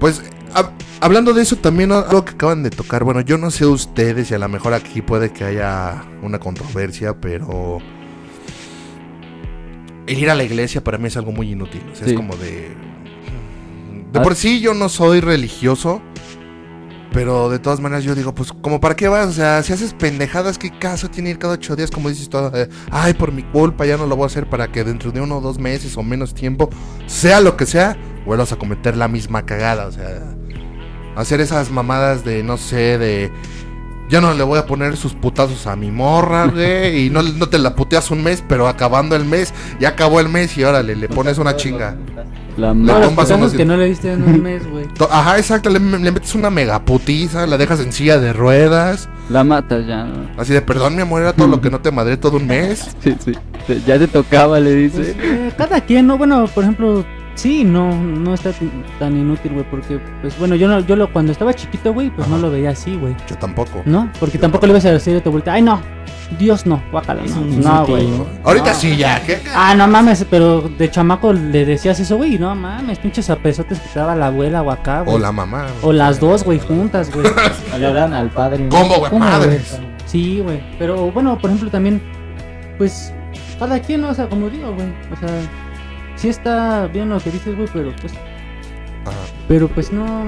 Pues, 0.00 0.22
hab- 0.54 0.70
hablando 1.00 1.32
de 1.34 1.42
eso, 1.42 1.56
también 1.56 1.92
algo 1.92 2.24
que 2.24 2.32
acaban 2.32 2.62
de 2.62 2.70
tocar. 2.70 3.04
Bueno, 3.04 3.20
yo 3.20 3.36
no 3.38 3.50
sé 3.50 3.66
ustedes 3.66 4.30
y 4.30 4.34
a 4.34 4.38
lo 4.38 4.48
mejor 4.48 4.72
aquí 4.74 5.02
puede 5.02 5.30
que 5.32 5.44
haya 5.44 6.04
una 6.22 6.38
controversia, 6.38 7.14
pero. 7.20 7.78
El 10.06 10.18
ir 10.18 10.28
a 10.30 10.34
la 10.34 10.44
iglesia 10.44 10.84
para 10.84 10.98
mí 10.98 11.06
es 11.08 11.16
algo 11.16 11.32
muy 11.32 11.50
inútil. 11.50 11.82
O 11.92 11.96
sea, 11.96 12.04
Sí. 12.06 12.12
es 12.12 12.16
como 12.16 12.36
de. 12.36 12.70
De 14.12 14.20
Ah. 14.20 14.22
por 14.22 14.34
sí 14.34 14.60
yo 14.60 14.74
no 14.74 14.88
soy 14.88 15.20
religioso. 15.20 16.00
Pero 17.12 17.48
de 17.48 17.60
todas 17.60 17.78
maneras 17.78 18.02
yo 18.02 18.16
digo, 18.16 18.34
pues, 18.34 18.52
como 18.52 18.80
para 18.80 18.96
qué 18.96 19.06
vas? 19.06 19.28
O 19.28 19.32
sea, 19.32 19.62
si 19.62 19.72
haces 19.72 19.94
pendejadas, 19.94 20.58
¿qué 20.58 20.76
caso 20.76 21.08
tiene 21.08 21.30
ir 21.30 21.38
cada 21.38 21.54
ocho 21.54 21.76
días? 21.76 21.92
Como 21.92 22.08
dices 22.08 22.28
todo, 22.28 22.50
eh, 22.60 22.68
ay, 22.90 23.14
por 23.14 23.30
mi 23.30 23.44
culpa 23.44 23.86
ya 23.86 23.96
no 23.96 24.06
lo 24.08 24.16
voy 24.16 24.24
a 24.24 24.26
hacer 24.26 24.48
para 24.50 24.72
que 24.72 24.82
dentro 24.82 25.12
de 25.12 25.20
uno 25.20 25.36
o 25.38 25.40
dos 25.40 25.60
meses 25.60 25.96
o 25.96 26.02
menos 26.02 26.34
tiempo, 26.34 26.70
sea 27.06 27.40
lo 27.40 27.56
que 27.56 27.66
sea, 27.66 27.96
vuelvas 28.26 28.50
a 28.50 28.56
cometer 28.56 28.96
la 28.96 29.06
misma 29.06 29.46
cagada. 29.46 29.86
O 29.86 29.92
sea, 29.92 30.24
hacer 31.16 31.40
esas 31.40 31.70
mamadas 31.70 32.24
de, 32.24 32.42
no 32.42 32.56
sé, 32.56 32.98
de... 32.98 33.32
Ya 34.10 34.20
no 34.20 34.34
le 34.34 34.42
voy 34.44 34.58
a 34.58 34.66
poner 34.66 34.98
sus 34.98 35.14
putazos 35.14 35.66
a 35.66 35.76
mi 35.76 35.90
morra, 35.90 36.46
güey. 36.52 37.06
Y 37.06 37.10
no, 37.10 37.22
no 37.22 37.48
te 37.48 37.58
la 37.58 37.74
puteas 37.74 38.10
un 38.10 38.22
mes, 38.22 38.44
pero 38.46 38.68
acabando 38.68 39.16
el 39.16 39.24
mes, 39.24 39.52
ya 39.80 39.88
acabó 39.90 40.20
el 40.20 40.28
mes 40.28 40.56
y 40.58 40.64
órale, 40.64 40.94
le 40.94 41.08
pones 41.08 41.38
una 41.38 41.56
chinga. 41.56 41.96
la 42.58 42.74
Le 42.74 42.92
unos- 43.08 43.54
que 43.54 43.64
no 43.64 43.76
le 43.78 43.86
diste 43.86 44.12
en 44.12 44.22
un 44.22 44.42
mes, 44.42 44.70
güey. 44.70 44.84
Ajá, 45.10 45.38
exacto, 45.38 45.70
le, 45.70 45.80
le 45.80 46.12
metes 46.12 46.34
una 46.34 46.50
mega 46.50 46.84
putiza, 46.84 47.46
la 47.46 47.56
dejas 47.56 47.80
en 47.80 47.92
silla 47.92 48.18
de 48.18 48.34
ruedas. 48.34 49.08
la 49.30 49.42
matas 49.42 49.86
ya. 49.86 50.04
¿no? 50.04 50.28
Así 50.36 50.52
de, 50.52 50.60
perdón, 50.60 50.94
mi 50.96 51.00
amor, 51.02 51.22
era 51.22 51.32
todo 51.32 51.48
lo 51.48 51.62
que 51.62 51.70
no 51.70 51.80
te 51.80 51.90
madré 51.90 52.18
todo 52.18 52.36
un 52.36 52.46
mes. 52.46 52.94
Sí, 53.02 53.16
sí. 53.24 53.32
Ya 53.86 53.98
te 53.98 54.06
tocaba, 54.06 54.60
le 54.60 54.88
Pues, 54.90 55.06
dice. 55.06 55.16
eh, 55.18 55.52
cada 55.56 55.80
quien, 55.80 56.06
¿no? 56.06 56.18
Bueno, 56.18 56.46
por 56.54 56.64
ejemplo, 56.64 57.02
sí, 57.34 57.64
no, 57.64 57.94
no 57.94 58.34
está 58.34 58.50
tan 58.98 59.16
inútil, 59.16 59.52
güey, 59.52 59.64
porque, 59.70 59.98
pues 60.20 60.38
bueno, 60.38 60.54
yo 60.54 60.68
no, 60.68 60.80
yo 60.80 60.96
lo, 60.96 61.12
cuando 61.12 61.32
estaba 61.32 61.54
chiquito, 61.54 61.92
güey, 61.92 62.10
pues 62.10 62.28
no 62.28 62.38
lo 62.38 62.50
veía 62.50 62.70
así, 62.70 62.96
güey. 62.96 63.14
Yo 63.28 63.36
tampoco. 63.36 63.82
¿No? 63.84 64.10
Porque 64.20 64.36
Yo 64.36 64.42
tampoco 64.42 64.66
le 64.66 64.72
ibas 64.72 64.84
a 64.86 64.92
decir 64.92 65.16
a 65.16 65.22
tu 65.22 65.28
abuelita, 65.30 65.52
ay, 65.52 65.62
no, 65.62 65.80
Dios 66.38 66.64
no, 66.66 66.82
guácala, 66.90 67.22
no, 67.24 67.40
no, 67.40 67.86
güey. 67.86 68.08
Ahorita 68.44 68.70
No. 68.72 68.74
sí, 68.74 68.96
ya. 68.96 69.20
¿qué? 69.24 69.40
Ah, 69.54 69.74
no 69.74 69.86
mames, 69.86 70.26
pero 70.28 70.62
de 70.62 70.90
chamaco 70.90 71.32
le 71.32 71.64
decías 71.64 72.00
eso, 72.00 72.16
güey, 72.16 72.38
no 72.38 72.54
mames, 72.54 72.98
pinches 72.98 73.28
apesotes 73.30 73.78
que 73.80 73.88
te 73.88 73.98
daba 73.98 74.14
la 74.14 74.28
abuela 74.28 74.62
o 74.62 74.70
acá, 74.70 75.02
güey. 75.02 75.16
O 75.16 75.18
la 75.18 75.32
mamá. 75.32 75.66
O 75.82 75.92
las 75.92 76.20
dos, 76.20 76.44
güey, 76.44 76.58
juntas, 76.60 77.12
güey. 77.12 77.26
Le 77.78 77.86
hablan 77.86 78.14
al 78.14 78.30
padre. 78.30 78.64
¿no? 78.64 78.70
¿Cómo, 78.70 78.96
güey? 78.98 79.10
¿Cómo, 79.10 79.24
Madres. 79.24 79.78
Sí, 80.06 80.40
güey. 80.40 80.60
Pero 80.78 81.10
bueno, 81.10 81.36
por 81.38 81.50
ejemplo, 81.50 81.70
también, 81.70 82.00
pues, 82.78 83.12
cada 83.58 83.80
quien, 83.80 84.00
¿no? 84.02 84.08
o 84.08 84.14
sea, 84.14 84.28
como 84.28 84.48
digo, 84.48 84.72
güey. 84.72 84.86
O 85.12 85.16
sea, 85.16 85.28
sí 86.24 86.30
está 86.30 86.86
bien 86.86 87.10
lo 87.10 87.20
que 87.20 87.30
dices, 87.30 87.54
güey, 87.54 87.68
pero 87.70 87.92
pues, 88.00 88.14
Ajá. 88.14 89.12
pero 89.46 89.68
pues 89.68 89.92
no, 89.92 90.24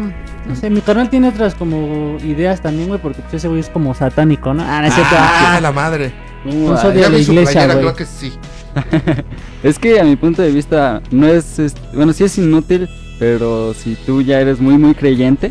no 0.46 0.54
sé, 0.54 0.68
mi 0.68 0.82
carnal 0.82 1.08
tiene 1.08 1.28
otras 1.30 1.54
como 1.54 2.18
ideas 2.22 2.60
también, 2.60 2.88
güey, 2.88 3.00
porque 3.00 3.22
pues 3.22 3.32
ese 3.32 3.48
güey 3.48 3.60
es 3.60 3.70
como 3.70 3.94
satánico, 3.94 4.52
¿no? 4.52 4.62
Ah, 4.62 4.82
no 4.82 4.88
es 4.88 4.94
cierto. 4.94 5.14
Ah, 5.18 5.58
la 5.62 5.72
madre. 5.72 6.12
Eso 6.44 6.78
ay, 6.88 6.92
de 6.98 7.08
la 7.08 7.18
iglesia, 7.18 7.52
playera, 7.52 7.74
güey. 7.74 7.78
creo 7.86 7.96
que 7.96 8.04
sí. 8.04 8.32
Es 9.62 9.78
que 9.78 9.98
a 9.98 10.04
mi 10.04 10.16
punto 10.16 10.42
de 10.42 10.50
vista 10.50 11.00
no 11.10 11.26
es, 11.26 11.58
es- 11.58 11.74
bueno, 11.94 12.12
sí 12.12 12.24
es 12.24 12.36
inútil, 12.36 12.88
pero 13.18 13.72
si 13.72 13.94
tú 13.94 14.20
ya 14.20 14.38
eres 14.38 14.60
muy 14.60 14.76
muy 14.76 14.94
creyente, 14.94 15.50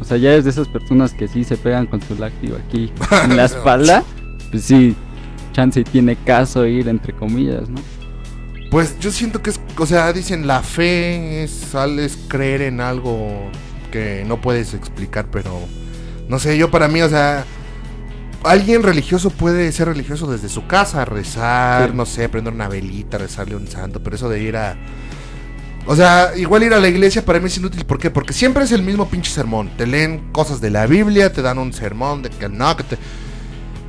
o 0.00 0.04
sea, 0.04 0.16
ya 0.16 0.32
eres 0.32 0.42
de 0.44 0.50
esas 0.50 0.66
personas 0.66 1.12
que 1.14 1.28
sí 1.28 1.44
se 1.44 1.56
pegan 1.56 1.86
con 1.86 2.02
su 2.02 2.16
láctigo 2.16 2.56
aquí 2.66 2.92
en 3.24 3.36
la 3.36 3.44
espalda, 3.46 4.02
pues 4.50 4.64
sí, 4.64 4.96
chance 5.52 5.78
y 5.80 5.84
tiene 5.84 6.16
caso 6.16 6.66
ir 6.66 6.88
entre 6.88 7.12
comillas, 7.14 7.68
¿no? 7.70 7.78
Pues 8.74 8.98
yo 8.98 9.12
siento 9.12 9.40
que 9.40 9.50
es, 9.50 9.60
o 9.78 9.86
sea, 9.86 10.12
dicen 10.12 10.48
la 10.48 10.60
fe 10.60 11.44
es, 11.44 11.72
es 11.96 12.18
creer 12.26 12.60
en 12.60 12.80
algo 12.80 13.48
que 13.92 14.24
no 14.26 14.40
puedes 14.40 14.74
explicar, 14.74 15.26
pero 15.30 15.60
no 16.28 16.40
sé, 16.40 16.58
yo 16.58 16.72
para 16.72 16.88
mí, 16.88 17.00
o 17.00 17.08
sea, 17.08 17.44
alguien 18.42 18.82
religioso 18.82 19.30
puede 19.30 19.70
ser 19.70 19.86
religioso 19.86 20.28
desde 20.28 20.48
su 20.48 20.66
casa, 20.66 21.04
rezar, 21.04 21.90
Sí. 21.90 21.96
no 21.96 22.04
sé, 22.04 22.28
prender 22.28 22.52
una 22.52 22.66
velita, 22.66 23.16
rezarle 23.16 23.54
a 23.54 23.58
un 23.58 23.68
santo, 23.68 24.02
pero 24.02 24.16
eso 24.16 24.28
de 24.28 24.42
ir 24.42 24.56
a... 24.56 24.76
O 25.86 25.94
sea, 25.94 26.32
igual 26.36 26.64
ir 26.64 26.74
a 26.74 26.80
la 26.80 26.88
iglesia 26.88 27.24
para 27.24 27.38
mí 27.38 27.46
es 27.46 27.56
inútil, 27.56 27.86
¿por 27.86 28.00
qué? 28.00 28.10
Porque 28.10 28.32
siempre 28.32 28.64
es 28.64 28.72
el 28.72 28.82
mismo 28.82 29.08
pinche 29.08 29.30
sermón. 29.30 29.70
Te 29.76 29.86
leen 29.86 30.32
cosas 30.32 30.60
de 30.60 30.70
la 30.70 30.86
Biblia, 30.86 31.32
te 31.32 31.42
dan 31.42 31.58
un 31.58 31.72
sermón 31.72 32.22
de 32.22 32.30
que 32.30 32.48
no, 32.48 32.76
que 32.76 32.82
te... 32.82 32.98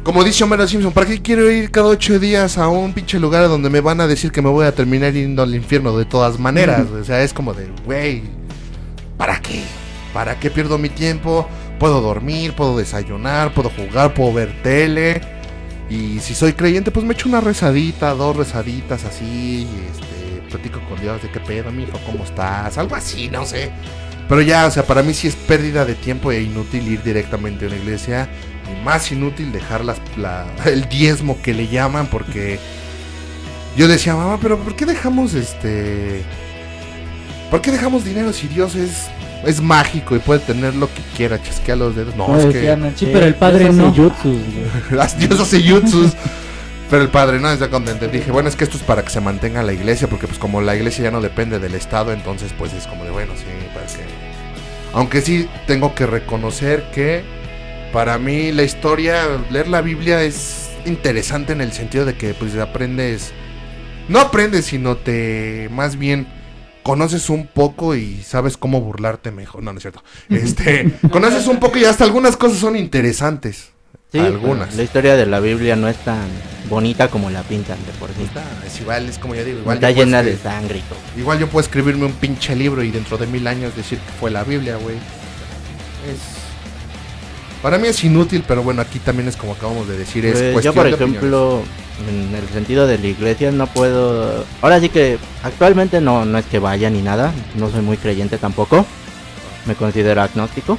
Como 0.06 0.24
dice 0.24 0.44
Homero 0.44 0.68
Simpson, 0.68 0.94
¿para 0.94 1.08
qué 1.08 1.20
quiero 1.20 1.50
ir 1.50 1.72
cada 1.72 1.88
ocho 1.88 2.20
días 2.20 2.60
a 2.60 2.68
un 2.68 2.94
pinche 2.94 3.20
lugar 3.20 3.48
donde 3.48 3.72
me 3.72 3.82
van 3.82 4.00
a 4.02 4.06
decir 4.06 4.32
que 4.32 4.40
me 4.40 4.50
voy 4.50 4.68
a 4.68 4.72
terminar 4.72 5.12
yendo 5.14 5.42
al 5.42 5.56
infierno 5.56 5.98
de 5.98 6.06
todas 6.06 6.38
maneras? 6.38 6.86
O 6.92 7.04
sea, 7.04 7.24
es 7.24 7.34
como 7.34 7.56
de, 7.56 7.72
güey, 7.86 8.22
¿para 9.18 9.42
qué? 9.42 9.64
¿Para 10.14 10.40
qué 10.40 10.52
pierdo 10.52 10.78
mi 10.78 10.90
tiempo? 10.90 11.50
Puedo 11.80 12.02
dormir, 12.02 12.54
puedo 12.54 12.78
desayunar, 12.78 13.52
puedo 13.56 13.72
jugar, 13.72 14.14
puedo 14.14 14.32
ver 14.32 14.62
tele. 14.62 15.22
Y 15.90 16.20
si 16.20 16.36
soy 16.36 16.54
creyente, 16.54 16.92
pues 16.92 17.04
me 17.04 17.16
echo 17.16 17.28
una 17.28 17.42
rezadita, 17.42 18.14
dos 18.14 18.38
rezaditas 18.38 19.06
así, 19.06 19.68
y 19.68 19.90
este, 19.92 20.48
platico 20.52 20.82
con 20.88 21.02
Dios 21.02 21.20
de 21.24 21.32
qué 21.32 21.40
pedo, 21.40 21.72
mijo, 21.72 22.00
¿cómo 22.06 22.26
estás? 22.26 22.78
Algo 22.78 22.96
así, 22.96 23.28
no 23.28 23.44
sé. 23.44 23.72
Pero 24.30 24.42
ya, 24.42 24.68
o 24.68 24.72
sea, 24.72 24.84
para 24.84 25.02
mí 25.02 25.16
sí 25.16 25.28
es 25.28 25.36
pérdida 25.36 25.84
de 25.84 25.96
tiempo 25.96 26.32
e 26.32 26.44
inútil 26.44 26.88
ir 26.88 27.02
directamente 27.02 27.66
a 27.66 27.70
una 27.70 27.78
iglesia. 27.78 28.30
Y 28.72 28.84
más 28.84 29.12
inútil 29.12 29.52
dejar 29.52 29.84
las, 29.86 29.98
la- 30.18 30.46
el 30.66 30.88
diezmo 30.90 31.42
que 31.42 31.54
le 31.54 31.68
llaman, 31.68 32.08
porque 32.08 32.60
yo 33.78 33.88
decía, 33.88 34.16
mamá, 34.16 34.40
pero 34.42 34.58
¿por 34.60 34.76
qué 34.76 34.86
dejamos 34.86 35.34
este... 35.34 36.24
¿Por 37.52 37.62
qué 37.62 37.72
dejamos 37.72 38.04
dinero 38.04 38.34
si 38.34 38.48
Dios 38.48 38.76
es, 38.76 39.04
es 39.46 39.62
mágico 39.62 40.16
y 40.16 40.20
puede 40.20 40.40
tener 40.40 40.74
lo 40.76 40.88
que 40.88 41.02
quiera? 41.16 41.42
Chasquea 41.42 41.76
los 41.76 41.96
dedos. 41.96 42.16
No, 42.16 42.28
No, 42.28 42.40
es 42.40 42.46
que... 42.48 42.76
Sí, 42.96 43.10
pero 43.14 43.26
el 43.26 43.36
padre 43.36 43.66
Dios 43.70 43.76
hace 43.76 43.82
no. 43.84 43.94
jutsus, 43.94 44.38
güey. 44.42 45.08
Dios 45.20 45.40
hace 45.40 45.62
jutsus. 45.62 46.14
Pero 46.90 47.02
el 47.02 47.10
padre 47.10 47.40
no, 47.40 47.50
cuando 47.70 47.92
entendí, 47.92 48.20
dije, 48.20 48.32
bueno, 48.32 48.48
es 48.50 48.56
que 48.56 48.64
esto 48.64 48.78
es 48.78 48.84
para 48.84 49.04
que 49.04 49.10
se 49.10 49.20
mantenga 49.20 49.64
la 49.64 49.74
iglesia, 49.74 50.08
porque 50.08 50.28
pues 50.28 50.38
como 50.40 50.62
la 50.62 50.76
iglesia 50.76 51.06
ya 51.06 51.12
no 51.12 51.20
depende 51.20 51.60
del 51.60 51.74
Estado, 51.76 52.14
entonces 52.14 52.52
pues 52.58 52.74
es 52.74 52.86
como 52.88 53.04
de, 53.06 53.12
bueno, 53.12 53.34
sí, 53.36 53.44
para 53.74 53.86
que... 53.88 54.06
Aunque 54.94 55.22
sí 55.22 55.50
tengo 55.68 55.94
que 55.96 56.06
reconocer 56.06 56.84
que 56.94 57.24
para 57.96 58.18
mí 58.18 58.52
la 58.52 58.64
historia, 58.64 59.24
leer 59.50 59.70
la 59.70 59.80
Biblia 59.80 60.22
es 60.22 60.70
interesante 60.86 61.54
en 61.54 61.62
el 61.62 61.72
sentido 61.72 62.04
de 62.04 62.18
que 62.18 62.34
pues 62.34 62.54
aprendes, 62.58 63.32
no 64.10 64.20
aprendes, 64.20 64.66
sino 64.66 64.98
te, 64.98 65.70
más 65.72 65.98
bien, 65.98 66.28
conoces 66.84 67.30
un 67.30 67.48
poco 67.48 67.96
y 67.96 68.22
sabes 68.22 68.58
cómo 68.58 68.82
burlarte 68.82 69.32
mejor, 69.32 69.64
no, 69.64 69.72
no 69.72 69.78
es 69.78 69.84
cierto. 69.84 70.04
Este, 70.28 70.92
conoces 71.10 71.48
un 71.48 71.62
poco 71.62 71.78
y 71.78 71.86
hasta 71.86 72.04
algunas 72.04 72.36
cosas 72.36 72.58
son 72.58 72.76
interesantes. 72.76 73.72
Sí, 74.12 74.20
algunas. 74.20 74.76
La 74.76 74.84
historia 74.84 75.16
de 75.16 75.26
la 75.26 75.40
Biblia 75.40 75.78
no 75.78 75.88
es 75.88 75.96
tan 75.96 76.28
bonita 76.70 77.08
como 77.08 77.30
la 77.30 77.44
pintan 77.44 77.78
de 77.86 77.94
por 77.94 78.10
sí. 78.10 78.24
Está, 78.24 78.44
es 78.68 78.82
igual, 78.82 79.08
es 79.08 79.18
como 79.20 79.36
yo 79.36 79.46
digo, 79.46 79.60
igual 79.60 79.78
Está 79.78 79.92
yo 79.92 79.96
puedo 79.96 80.06
llena 80.06 80.22
de 80.22 80.36
sangre 80.36 80.80
y 80.80 80.82
todo. 80.82 81.00
Igual 81.18 81.40
yo 81.40 81.48
puedo 81.48 81.64
escribirme 81.64 82.08
un 82.08 82.14
pinche 82.14 82.58
libro 82.58 82.84
y 82.84 82.92
dentro 82.92 83.18
de 83.18 83.26
mil 83.26 83.48
años 83.48 83.74
decir 83.74 84.00
que 84.00 84.12
fue 84.20 84.32
la 84.32 84.44
Biblia, 84.44 84.76
güey. 84.76 84.98
Es... 84.98 86.45
Para 87.66 87.80
mí 87.80 87.88
es 87.88 88.04
inútil, 88.04 88.44
pero 88.48 88.62
bueno, 88.62 88.84
aquí 88.84 89.00
también 89.00 89.28
es 89.28 89.36
como 89.36 89.54
acabamos 89.54 89.88
de 89.88 89.98
decir, 89.98 90.24
es 90.24 90.54
Pues, 90.54 90.64
yo 90.64 90.72
por 90.72 90.84
de 90.84 90.92
ejemplo, 90.92 91.64
en 92.08 92.36
el 92.36 92.48
sentido 92.50 92.86
de 92.86 93.00
la 93.00 93.08
iglesia 93.08 93.52
no 93.52 93.66
puedo... 93.66 94.46
Ahora 94.62 94.80
sí 94.80 94.90
que 94.90 95.18
actualmente 95.42 96.00
no, 96.00 96.26
no 96.26 96.38
es 96.38 96.46
que 96.46 96.60
vaya 96.60 96.92
ni 96.92 97.02
nada, 97.02 97.34
no 97.56 97.72
soy 97.72 97.82
muy 97.82 97.98
creyente 97.98 98.38
tampoco, 98.38 98.86
me 99.66 99.74
considero 99.74 100.22
agnóstico. 100.22 100.78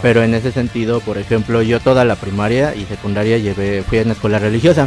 Pero 0.00 0.22
en 0.22 0.32
ese 0.32 0.50
sentido, 0.50 1.00
por 1.00 1.18
ejemplo, 1.18 1.60
yo 1.60 1.78
toda 1.78 2.06
la 2.06 2.16
primaria 2.16 2.74
y 2.74 2.86
secundaria 2.86 3.36
llevé, 3.36 3.82
fui 3.82 3.98
a 3.98 4.02
una 4.04 4.14
escuela 4.14 4.38
religiosa. 4.38 4.84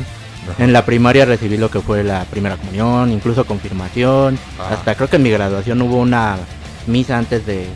Ajá. 0.51 0.63
En 0.63 0.73
la 0.73 0.85
primaria 0.85 1.25
recibí 1.25 1.55
lo 1.55 1.69
que 1.69 1.81
fue 1.81 2.03
la 2.03 2.25
primera 2.25 2.57
comunión, 2.57 3.11
incluso 3.11 3.45
confirmación. 3.45 4.39
Ah. 4.57 4.69
Hasta 4.71 4.95
creo 4.95 5.07
que 5.07 5.17
en 5.17 5.21
mi 5.21 5.29
graduación 5.29 5.83
hubo 5.83 5.97
una 5.97 6.37
misa 6.87 7.19
antes 7.19 7.45
de, 7.45 7.67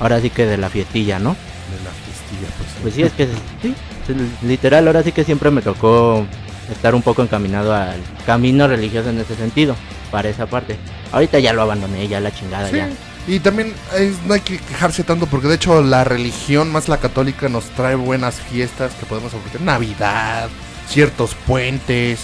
ahora 0.00 0.20
sí 0.20 0.28
que 0.30 0.44
de 0.44 0.56
la 0.56 0.68
fiestilla, 0.68 1.20
¿no? 1.20 1.36
Pues. 2.36 2.68
Pues 2.82 2.94
sí, 2.94 3.02
es 3.02 3.12
que 3.12 3.26
sí, 3.62 3.74
literal, 4.42 4.86
ahora 4.86 5.02
sí 5.02 5.12
que 5.12 5.24
siempre 5.24 5.50
me 5.50 5.62
tocó 5.62 6.26
estar 6.70 6.94
un 6.94 7.02
poco 7.02 7.22
encaminado 7.22 7.74
al 7.74 8.00
camino 8.26 8.66
religioso 8.68 9.10
en 9.10 9.18
ese 9.18 9.34
sentido, 9.36 9.74
para 10.10 10.28
esa 10.28 10.46
parte. 10.46 10.76
Ahorita 11.12 11.38
ya 11.38 11.52
lo 11.52 11.62
abandoné, 11.62 12.06
ya 12.08 12.20
la 12.20 12.32
chingada, 12.32 12.68
Sí, 12.70 12.76
ya. 12.76 12.88
Y 13.28 13.38
también 13.40 13.74
es- 13.98 14.16
no 14.26 14.34
hay 14.34 14.40
que 14.40 14.58
quejarse 14.58 15.04
tanto 15.04 15.26
porque 15.26 15.46
de 15.48 15.56
hecho 15.56 15.82
la 15.82 16.04
religión, 16.04 16.72
más 16.72 16.88
la 16.88 16.98
católica, 16.98 17.48
nos 17.48 17.64
trae 17.70 17.94
buenas 17.94 18.36
fiestas 18.36 18.92
que 18.98 19.06
podemos 19.06 19.32
aprovechar. 19.34 19.60
Navidad, 19.60 20.48
ciertos 20.88 21.34
puentes. 21.46 22.20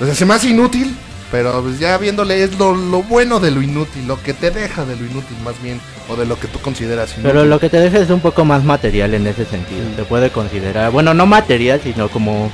O 0.00 0.04
sea, 0.04 0.14
se 0.14 0.26
me 0.26 0.34
hace 0.34 0.48
inútil, 0.50 0.94
pero 1.30 1.62
pues 1.62 1.78
ya 1.78 1.98
viéndole 1.98 2.42
es 2.42 2.58
lo, 2.58 2.74
lo 2.74 3.02
bueno 3.02 3.40
de 3.40 3.50
lo 3.50 3.62
inútil, 3.62 4.06
lo 4.06 4.22
que 4.22 4.32
te 4.32 4.50
deja 4.50 4.84
de 4.84 4.96
lo 4.96 5.04
inútil 5.06 5.36
más 5.44 5.60
bien, 5.62 5.80
o 6.08 6.16
de 6.16 6.24
lo 6.26 6.38
que 6.38 6.46
tú 6.48 6.58
consideras 6.60 7.10
inútil. 7.14 7.30
Pero 7.32 7.44
lo 7.44 7.58
que 7.58 7.68
te 7.68 7.78
deja 7.80 7.98
es 7.98 8.10
un 8.10 8.20
poco 8.20 8.44
más 8.44 8.64
material 8.64 9.14
en 9.14 9.26
ese 9.26 9.44
sentido. 9.44 9.82
Se 9.96 10.04
puede 10.04 10.30
considerar, 10.30 10.90
bueno, 10.92 11.14
no 11.14 11.26
material, 11.26 11.80
sino 11.82 12.08
como 12.08 12.50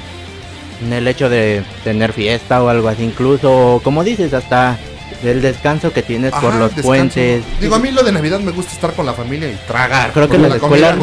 en 0.85 0.93
el 0.93 1.07
hecho 1.07 1.29
de 1.29 1.62
tener 1.85 2.12
fiesta 2.12 2.62
o 2.62 2.68
algo 2.68 2.89
así, 2.89 3.05
incluso, 3.05 3.81
como 3.85 4.03
dices, 4.05 4.33
hasta 4.35 4.79
el 5.23 5.41
descanso 5.41 5.93
que 5.93 6.03
tienes 6.03 6.33
por 6.33 6.53
los 6.55 6.70
descanso. 6.75 6.83
puentes. 6.89 7.45
Digo, 7.61 7.77
a 7.77 7.79
mí 7.79 7.93
lo 7.93 8.03
de 8.03 8.11
Navidad 8.11 8.41
me 8.41 8.51
gusta 8.51 8.73
estar 8.73 8.93
con 8.95 9.07
la 9.07 9.12
familia 9.12 9.49
y 9.49 9.57
tragar. 9.68 10.11
Creo 10.12 10.29
que 10.29 10.35
en 10.37 10.43
la 10.49 10.57
escuela- 10.57 10.97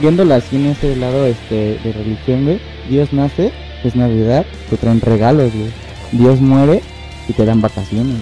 Viendo- 0.00 0.32
así 0.34 0.56
en 0.56 0.66
ese 0.66 0.96
lado 0.96 1.26
este, 1.26 1.78
de 1.84 1.92
religión, 1.92 2.44
güey. 2.44 2.60
Dios 2.88 3.12
nace, 3.12 3.52
es 3.84 3.94
Navidad, 3.96 4.46
te 4.70 4.76
traen 4.78 5.00
regalos, 5.02 5.52
güey. 5.52 5.70
Dios 6.12 6.40
muere 6.40 6.80
y 7.28 7.32
te 7.32 7.44
dan 7.44 7.60
vacaciones, 7.60 8.16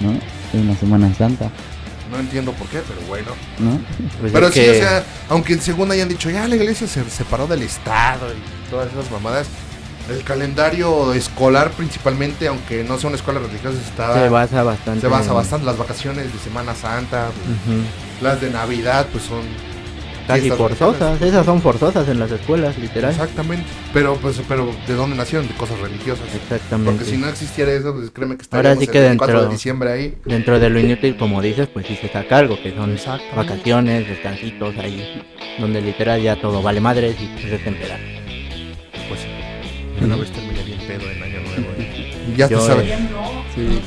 ¿no? 0.00 0.18
En 0.58 0.68
la 0.68 0.76
Semana 0.76 1.12
Santa, 1.14 1.50
No 2.10 2.20
entiendo 2.20 2.52
por 2.52 2.68
qué, 2.68 2.80
pero 2.86 3.00
bueno. 3.08 3.30
¿no? 3.58 3.80
Pues 4.20 4.32
Pero 4.32 4.48
sí, 4.48 4.60
que- 4.60 4.70
o 4.70 4.74
sea, 4.74 5.04
aunque 5.28 5.54
en 5.54 5.60
segunda 5.60 5.94
hayan 5.94 6.08
dicho, 6.08 6.30
ya 6.30 6.46
la 6.46 6.54
iglesia 6.54 6.86
se 6.86 7.02
separó 7.10 7.46
del 7.48 7.62
Estado 7.62 8.28
y 8.32 8.70
todas 8.70 8.92
esas 8.92 9.10
mamadas, 9.10 9.48
el 10.08 10.22
calendario 10.22 11.12
escolar 11.14 11.70
principalmente, 11.72 12.46
aunque 12.46 12.84
no 12.84 12.98
sea 12.98 13.08
una 13.08 13.16
escuela 13.16 13.40
religiosa, 13.40 13.78
está, 13.80 14.14
se 14.14 14.28
basa 14.28 14.62
bastante. 14.62 15.00
se 15.00 15.08
basa 15.08 15.32
bastante. 15.32 15.64
Las 15.66 15.78
vacaciones 15.78 16.32
de 16.32 16.38
Semana 16.38 16.74
Santa, 16.76 17.28
las 18.20 18.40
de 18.40 18.50
Navidad, 18.50 19.06
pues 19.10 19.24
son 19.24 19.40
Casi 20.26 20.50
forzosas, 20.50 21.20
esas 21.20 21.44
son 21.44 21.60
forzosas 21.60 22.08
en 22.08 22.18
las 22.18 22.30
escuelas, 22.30 22.78
literal. 22.78 23.10
Exactamente. 23.10 23.64
Pero, 23.92 24.16
pues, 24.16 24.40
pero 24.48 24.70
¿de 24.86 24.94
dónde 24.94 25.16
nacieron? 25.16 25.46
De 25.46 25.54
cosas 25.54 25.78
religiosas. 25.80 26.24
Exactamente. 26.34 26.92
Porque 26.92 27.10
si 27.10 27.18
no 27.18 27.28
existiera 27.28 27.72
eso, 27.72 27.92
pues 27.94 28.10
créeme 28.10 28.36
que 28.36 28.44
Ahora 28.50 28.70
estaríamos 28.72 28.84
sí 28.84 28.86
que 28.90 28.98
el 28.98 29.04
24 29.04 29.34
dentro- 29.34 29.48
de 29.48 29.54
diciembre 29.54 29.92
ahí. 29.92 30.14
Dentro 30.24 30.58
de 30.58 30.70
lo 30.70 30.80
inútil, 30.80 31.16
como 31.18 31.42
dices, 31.42 31.68
pues 31.72 31.86
sí 31.86 31.96
se 32.00 32.08
saca 32.08 32.38
algo, 32.38 32.56
que 32.62 32.74
son 32.74 32.96
vacaciones, 33.36 34.08
descansitos 34.08 34.74
ahí, 34.78 35.22
donde 35.58 35.80
literal 35.82 36.22
ya 36.22 36.36
todo 36.40 36.62
vale 36.62 36.80
madres 36.80 37.16
y 37.20 37.40
se 37.42 37.48
desempera. 37.48 37.98
Pues 39.08 39.20
sí. 39.20 39.26
Y 40.00 40.04
una 40.04 40.16
vez 40.16 40.30
terminé 40.30 40.62
bien 40.64 40.78
pedo 40.86 41.10
en 41.10 41.22
Año 41.22 41.40
Nuevo. 41.40 41.66
¿eh? 41.78 41.90
Ya 42.36 42.48
te 42.48 42.56
sabes. 42.58 42.88
eh, 42.90 42.98
Sí. 43.54 43.80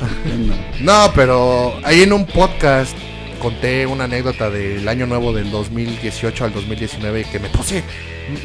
No, 0.84 1.12
pero 1.16 1.74
ahí 1.84 2.04
en 2.04 2.14
un 2.14 2.26
podcast 2.28 2.96
conté 3.38 3.86
una 3.86 4.06
anécdota 4.06 4.50
del 4.50 4.88
año 4.88 5.06
nuevo 5.06 5.34
del 5.34 5.52
2018 5.52 6.46
al 6.46 6.54
2019 6.54 7.26
que 7.32 7.40
me 7.40 7.50
puse 7.50 7.84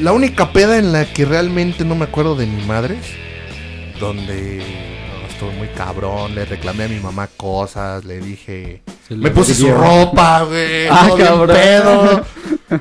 la 0.01 0.13
única 0.13 0.53
peda 0.53 0.79
en 0.79 0.93
la 0.93 1.05
que 1.07 1.25
realmente 1.25 1.85
no 1.85 1.95
me 1.95 2.05
acuerdo 2.05 2.37
de 2.37 2.47
mi 2.47 2.65
madre, 2.65 2.97
donde 3.99 4.59
no, 4.59 5.27
estuve 5.29 5.51
muy 5.57 5.69
cabrón, 5.69 6.35
le 6.35 6.45
reclamé 6.45 6.85
a 6.85 6.89
mi 6.89 7.01
mamá 7.01 7.29
cosas, 7.37 8.05
le 8.05 8.21
dije, 8.21 8.83
Se 9.09 9.17
me 9.17 9.31
puse 9.31 9.55
su 9.55 9.73
ropa, 9.73 10.43
güey, 10.45 10.87
Ah, 10.91 11.11
cabrón. 11.19 11.57
pedo. 11.57 12.25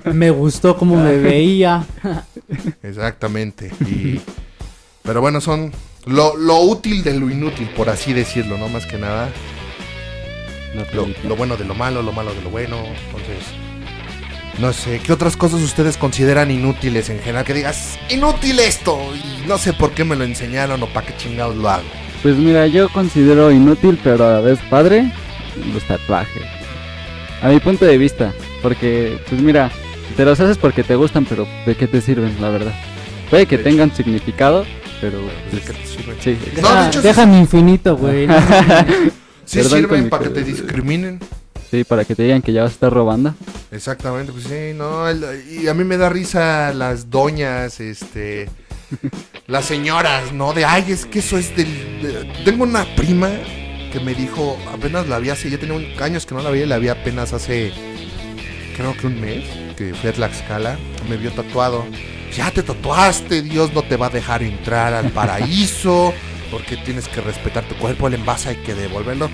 Me 0.13 0.29
gustó 0.29 0.77
cómo 0.77 0.95
me 0.95 1.17
veía. 1.17 1.83
Exactamente. 2.83 3.71
Y 3.81 4.21
pero 5.03 5.19
bueno, 5.19 5.41
son 5.41 5.73
lo, 6.05 6.37
lo 6.37 6.61
útil 6.61 7.03
de 7.03 7.13
lo 7.19 7.29
inútil, 7.29 7.67
por 7.75 7.89
así 7.89 8.13
decirlo, 8.13 8.57
no 8.57 8.69
más 8.69 8.85
que 8.85 8.97
nada. 8.97 9.29
Lo, 10.93 11.35
bueno 11.35 11.57
de 11.57 11.65
lo 11.65 11.75
malo, 11.75 12.01
lo 12.01 12.11
malo 12.11 12.33
de 12.33 12.41
lo 12.41 12.49
bueno. 12.49 12.77
Entonces, 12.77 13.45
no 14.59 14.71
sé, 14.73 14.99
¿qué 14.99 15.11
otras 15.13 15.35
cosas 15.35 15.61
ustedes 15.61 15.97
consideran 15.97 16.51
inútiles 16.51 17.09
en 17.09 17.19
general? 17.19 17.43
Que 17.43 17.53
digas, 17.53 17.97
inútil 18.09 18.59
esto, 18.59 18.97
y 19.15 19.47
no 19.47 19.57
sé 19.57 19.73
por 19.73 19.91
qué 19.91 20.03
me 20.03 20.15
lo 20.15 20.23
enseñaron 20.23 20.81
o 20.83 20.87
para 20.87 21.07
qué 21.07 21.15
chingados 21.17 21.55
lo 21.55 21.69
hago. 21.69 21.83
Pues 22.21 22.35
mira, 22.35 22.67
yo 22.67 22.87
considero 22.89 23.51
inútil, 23.51 23.99
pero 24.03 24.27
a 24.27 24.33
la 24.33 24.39
vez 24.41 24.59
padre, 24.69 25.11
los 25.73 25.83
tatuajes. 25.83 26.43
A 27.41 27.47
mi 27.49 27.59
punto 27.59 27.85
de 27.85 27.97
vista, 27.97 28.31
porque, 28.61 29.17
pues 29.27 29.41
mira, 29.41 29.71
te 30.15 30.23
los 30.23 30.39
haces 30.39 30.57
porque 30.57 30.83
te 30.83 30.95
gustan, 30.95 31.25
pero 31.25 31.47
¿de 31.65 31.75
qué 31.75 31.87
te 31.87 31.99
sirven, 31.99 32.37
la 32.39 32.49
verdad? 32.49 32.73
Puede 33.29 33.45
que 33.47 33.57
De 33.57 33.63
tengan 33.63 33.93
significado, 33.95 34.65
pero... 35.01 35.17
¿De 35.19 35.27
pues, 35.49 35.63
qué 35.65 35.73
te 35.73 35.85
sirve? 35.87 36.15
sí, 36.19 36.37
No, 36.37 36.45
de 36.45 36.61
Deja, 36.61 36.87
hecho, 36.87 37.01
déjame 37.01 37.39
infinito, 37.39 37.97
güey. 37.97 38.27
Sí 39.45 39.63
sirven 39.63 40.09
para 40.09 40.23
que 40.25 40.29
te 40.29 40.43
discriminen. 40.43 41.19
sí, 41.69 41.83
para 41.83 42.05
que 42.05 42.15
te 42.15 42.23
digan 42.23 42.41
que 42.41 42.53
ya 42.53 42.63
vas 42.63 42.71
a 42.71 42.73
estar 42.73 42.93
robando. 42.93 43.33
Exactamente, 43.71 44.31
pues 44.31 44.45
sí, 44.45 44.73
no, 44.75 45.07
el- 45.07 45.25
y 45.49 45.67
a 45.67 45.73
mí 45.73 45.83
me 45.83 45.97
da 45.97 46.09
risa 46.09 46.73
las 46.73 47.09
doñas, 47.09 47.79
este, 47.79 48.49
las 49.47 49.65
señoras, 49.65 50.33
¿no? 50.33 50.53
De, 50.53 50.65
ay, 50.65 50.85
es 50.89 51.05
que 51.05 51.19
eso 51.19 51.37
es 51.37 51.55
del... 51.55 51.67
de- 52.01 52.33
Tengo 52.45 52.63
una 52.63 52.85
prima 52.95 53.29
que 53.91 53.99
me 53.99 54.13
dijo, 54.13 54.57
apenas 54.73 55.07
la 55.07 55.19
vi 55.19 55.29
hace, 55.29 55.49
ya 55.49 55.57
tenía 55.57 55.75
un- 55.75 55.85
años 56.01 56.25
que 56.25 56.35
no 56.35 56.41
la 56.41 56.49
veía, 56.49 56.65
la 56.65 56.77
vi 56.77 56.89
apenas 56.89 57.33
hace, 57.33 57.71
creo 58.75 58.95
que 58.97 59.07
un 59.07 59.19
mes, 59.19 59.43
que 59.77 59.93
fui 59.93 60.09
a 60.09 60.13
Tlaxcala, 60.13 60.77
me 61.09 61.17
vio 61.17 61.31
tatuado. 61.31 61.85
Ya 62.35 62.49
te 62.51 62.63
tatuaste, 62.63 63.41
Dios 63.41 63.73
no 63.73 63.81
te 63.83 63.97
va 63.97 64.07
a 64.07 64.09
dejar 64.09 64.43
entrar 64.43 64.93
al 64.93 65.09
paraíso. 65.11 66.13
Porque 66.51 66.75
tienes 66.77 67.07
que 67.07 67.21
respetar 67.21 67.63
tu 67.63 67.75
cuerpo, 67.75 68.07
el 68.07 68.15
envase 68.15 68.49
hay 68.49 68.55
que 68.57 68.75
devolverlo. 68.75 69.29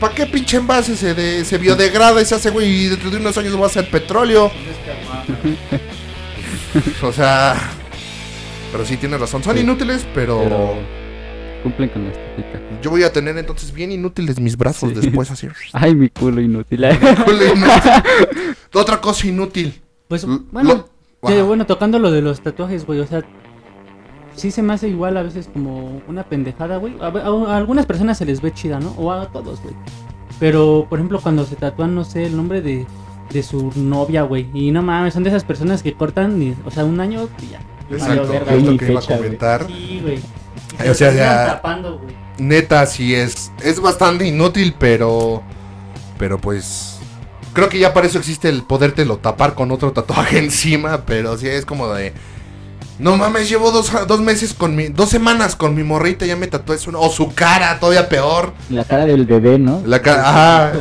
¿Para 0.00 0.14
qué 0.14 0.26
pinche 0.26 0.56
envase 0.56 0.96
se, 0.96 1.14
de- 1.14 1.44
se 1.44 1.56
biodegrada 1.56 2.20
y 2.20 2.24
se 2.24 2.34
hace, 2.34 2.50
güey? 2.50 2.68
Y 2.68 2.86
dentro 2.88 3.10
de 3.10 3.18
unos 3.18 3.38
años 3.38 3.60
va 3.60 3.66
a 3.66 3.70
ser 3.70 3.88
petróleo. 3.88 4.50
o 7.02 7.12
sea. 7.12 7.56
Pero 8.72 8.84
sí, 8.84 8.96
tienes 8.96 9.20
razón. 9.20 9.42
Son 9.42 9.54
Sí. 9.56 9.62
inútiles, 9.62 10.06
pero, 10.14 10.40
Pero 10.42 10.74
cumplen 11.62 11.88
con 11.90 12.04
la 12.04 12.10
estética. 12.10 12.60
Yo 12.82 12.90
voy 12.90 13.02
a 13.04 13.12
tener 13.12 13.36
entonces 13.38 13.72
bien 13.72 13.92
inútiles 13.92 14.38
mis 14.40 14.56
brazos 14.56 14.90
Sí. 14.90 14.96
después, 15.00 15.30
así. 15.30 15.48
Ay, 15.72 15.94
mi 15.94 16.08
culo 16.10 16.40
inútil. 16.40 16.84
Otra 18.74 19.00
cosa 19.00 19.26
inútil. 19.26 19.80
Pues 20.08 20.24
L- 20.24 20.38
bueno, 20.50 20.86
lo- 21.22 21.46
bueno, 21.46 21.66
tocando 21.66 21.98
lo 21.98 22.10
de 22.10 22.20
los 22.22 22.40
tatuajes, 22.42 22.84
güey, 22.84 23.00
o 23.00 23.06
sea, 23.06 23.22
sí 24.38 24.50
se 24.50 24.62
me 24.62 24.72
hace 24.72 24.88
igual 24.88 25.16
a 25.16 25.22
veces 25.22 25.48
como 25.52 26.00
una 26.08 26.24
pendejada, 26.24 26.76
güey. 26.78 26.94
A, 27.00 27.06
a- 27.08 27.52
a 27.52 27.56
algunas 27.56 27.84
personas 27.86 28.16
se 28.18 28.24
les 28.24 28.40
ve 28.40 28.52
chida, 28.52 28.80
¿no? 28.80 28.90
O 28.92 29.12
a 29.12 29.26
todos, 29.26 29.60
güey. 29.62 29.74
Pero, 30.40 30.86
por 30.88 30.98
ejemplo, 30.98 31.20
cuando 31.20 31.44
se 31.44 31.56
tatúan, 31.56 31.94
no 31.94 32.04
sé, 32.04 32.24
el 32.26 32.36
nombre 32.36 32.62
de, 32.62 32.86
de 33.30 33.42
su 33.42 33.72
novia, 33.76 34.22
güey. 34.22 34.48
Y 34.54 34.70
no 34.70 34.82
mames, 34.82 35.14
son 35.14 35.24
de 35.24 35.30
esas 35.30 35.44
personas 35.44 35.82
que 35.82 35.94
cortan, 35.94 36.40
y, 36.40 36.54
o 36.64 36.70
sea, 36.70 36.84
un 36.84 37.00
año 37.00 37.28
y 37.42 37.48
ya. 37.52 37.60
Exacto, 37.90 38.28
verga, 38.28 38.54
es 38.54 38.62
lo 38.62 38.76
que 38.76 38.90
iba 38.90 38.98
a 38.98 39.02
fecha, 39.02 39.16
comentar. 39.16 39.66
Sí, 39.66 40.00
güey. 40.02 40.20
O 40.90 40.94
sea, 40.94 41.12
ya- 41.12 41.46
tapando. 41.46 42.00
Neta, 42.38 42.86
sí 42.86 43.14
es. 43.14 43.50
Es 43.64 43.80
bastante 43.80 44.26
inútil, 44.26 44.74
pero. 44.78 45.42
Pero 46.18 46.38
pues. 46.38 46.94
Creo 47.54 47.68
que 47.68 47.78
ya 47.80 47.92
para 47.92 48.06
eso 48.06 48.18
existe 48.18 48.48
el 48.48 48.62
podértelo 48.62 49.16
tapar 49.16 49.54
con 49.54 49.72
otro 49.72 49.90
tatuaje 49.92 50.38
encima. 50.44 51.02
Pero 51.04 51.36
sí 51.36 51.48
es 51.48 51.64
como 51.66 51.88
de. 51.92 52.12
No 52.98 53.16
mames, 53.16 53.48
llevo 53.48 53.70
dos, 53.70 53.92
dos 54.08 54.20
meses 54.20 54.52
con 54.54 54.74
mi. 54.74 54.88
Dos 54.88 55.08
semanas 55.10 55.54
con 55.54 55.74
mi 55.74 55.84
morrita, 55.84 56.26
ya 56.26 56.34
me 56.36 56.46
tatué 56.48 56.78
su. 56.78 56.90
O 56.96 57.10
su 57.10 57.32
cara, 57.32 57.78
todavía 57.78 58.08
peor. 58.08 58.52
La 58.70 58.84
cara 58.84 59.06
del 59.06 59.24
bebé, 59.24 59.58
¿no? 59.58 59.82
La 59.86 60.02
cara. 60.02 60.28
Ajá. 60.28 60.72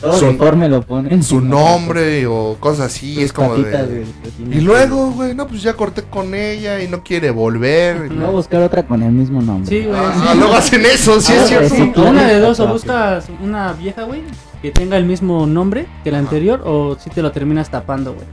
Todo 0.00 0.18
su- 0.18 0.26
lo 0.68 0.82
ponen. 0.82 1.22
Su 1.22 1.40
nombre 1.40 2.26
o 2.26 2.58
cosas 2.60 2.86
así. 2.94 3.14
Sus 3.14 3.24
es 3.24 3.32
como 3.32 3.54
de. 3.56 4.04
Y 4.50 4.60
luego, 4.60 5.12
güey, 5.12 5.34
no, 5.34 5.46
pues 5.46 5.62
ya 5.62 5.72
corté 5.72 6.02
con 6.02 6.34
ella 6.34 6.82
y 6.82 6.88
no 6.88 7.02
quiere 7.02 7.30
volver. 7.30 8.10
Voy 8.10 8.24
a 8.24 8.28
buscar 8.28 8.60
otra 8.62 8.86
con 8.86 9.02
el 9.02 9.12
mismo 9.12 9.40
nombre. 9.40 9.66
Sí, 9.66 9.86
güey. 9.86 9.98
Ah, 9.98 10.28
sí. 10.32 10.38
luego 10.38 10.54
hacen 10.54 10.84
eso, 10.84 11.18
sí 11.22 11.32
Ah, 11.34 11.42
es 11.42 11.48
cierto. 11.48 11.74
sí. 11.74 11.92
Una 11.96 12.24
de 12.28 12.38
dos, 12.40 12.60
o 12.60 12.64
Tatuaje. 12.64 12.72
buscas 12.72 13.24
una 13.42 13.72
vieja, 13.72 14.02
güey, 14.02 14.22
que 14.60 14.70
tenga 14.70 14.98
el 14.98 15.06
mismo 15.06 15.46
nombre 15.46 15.86
que 16.04 16.12
la 16.12 16.18
anterior, 16.18 16.60
o 16.66 16.98
si 17.02 17.08
te 17.08 17.22
lo 17.22 17.32
terminas 17.32 17.70
tapando, 17.70 18.12
güey. 18.12 18.26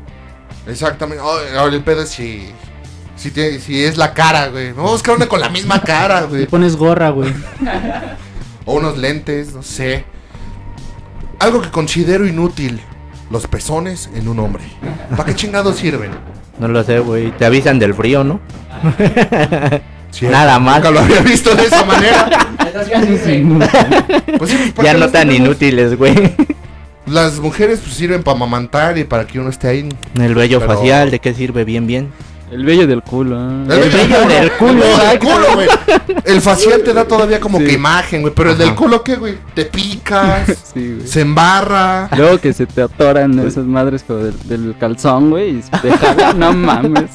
Exactamente. 0.67 1.23
Oh, 1.23 1.37
Ahora 1.57 1.73
el 1.73 1.81
pedo 1.83 2.01
es 2.01 2.09
si. 2.09 2.47
Si, 3.31 3.83
es 3.83 3.97
la 3.97 4.13
cara, 4.13 4.47
güey. 4.47 4.67
Me 4.67 4.73
voy 4.73 4.87
a 4.89 4.91
buscar 4.91 5.15
una 5.15 5.27
con 5.27 5.39
la 5.39 5.49
misma 5.49 5.81
cara, 5.81 6.21
Le 6.21 6.27
güey. 6.27 6.45
pones 6.47 6.75
gorra, 6.75 7.09
güey. 7.09 7.33
O 8.65 8.73
unos 8.75 8.97
lentes, 8.97 9.53
no 9.53 9.63
sé. 9.63 10.05
Algo 11.39 11.61
que 11.61 11.69
considero 11.71 12.27
inútil. 12.27 12.79
Los 13.29 13.47
pezones 13.47 14.09
en 14.13 14.27
un 14.27 14.39
hombre. 14.39 14.63
¿Para 15.11 15.25
qué 15.25 15.35
chingados 15.35 15.77
sirven? 15.77 16.11
No 16.59 16.67
lo 16.67 16.83
sé, 16.83 16.99
güey. 16.99 17.31
Te 17.37 17.45
avisan 17.45 17.79
del 17.79 17.93
frío, 17.95 18.23
¿no? 18.23 18.39
Nada 20.21 20.59
más. 20.59 20.75
Nunca 20.77 20.91
lo 20.91 20.99
había 20.99 21.21
visto 21.21 21.55
de 21.55 21.63
esa 21.65 21.83
manera. 21.85 22.29
Pues 24.37 24.49
sí, 24.49 24.73
¿para 24.75 24.91
Ya 24.93 24.97
no 24.97 25.09
tan 25.09 25.27
tenemos? 25.27 25.47
inútiles, 25.47 25.97
güey. 25.97 26.33
Las 27.05 27.39
mujeres 27.39 27.79
pues, 27.83 27.93
sirven 27.95 28.23
para 28.23 28.35
amamantar 28.37 28.97
y 28.97 29.03
para 29.03 29.27
que 29.27 29.39
uno 29.39 29.49
esté 29.49 29.67
ahí. 29.67 29.89
El 30.15 30.33
vello 30.35 30.59
Pero- 30.59 30.73
facial, 30.75 31.11
¿de 31.11 31.19
qué 31.19 31.33
sirve? 31.33 31.63
Bien, 31.65 31.85
bien. 31.85 32.11
El 32.53 32.65
vello 32.65 32.87
del 32.87 33.01
culo. 33.01 33.37
ah. 33.39 33.63
El 33.69 33.89
vello 33.89 34.27
del 34.27 34.51
culo, 34.53 34.83
El 35.11 35.19
culo, 35.19 35.45
güey. 35.55 35.67
El 36.25 36.41
facial 36.41 36.81
te 36.83 36.93
da 36.93 37.05
todavía 37.05 37.39
como 37.39 37.57
Sí. 37.59 37.65
que 37.65 37.73
imagen, 37.73 38.21
güey. 38.21 38.33
Pero 38.33 38.49
el 38.51 38.55
Ajá. 38.55 38.65
del 38.65 38.75
culo, 38.75 39.03
¿qué, 39.03 39.15
güey? 39.15 39.37
Te 39.53 39.65
picas, 39.65 40.47
Sí, 40.73 40.95
güey. 40.97 41.07
se 41.07 41.21
embarra. 41.21 42.09
Luego 42.15 42.37
que 42.39 42.53
se 42.53 42.65
te 42.65 42.81
atoran 42.81 43.37
esas 43.39 43.65
madres 43.65 44.03
como 44.03 44.19
del, 44.19 44.35
del 44.47 44.75
calzón, 44.79 45.31
güey, 45.31 45.57
y 45.57 45.61
se 45.61 45.71
te 45.81 45.91
jalan, 45.97 46.39
no 46.39 46.53
mames. 46.53 47.11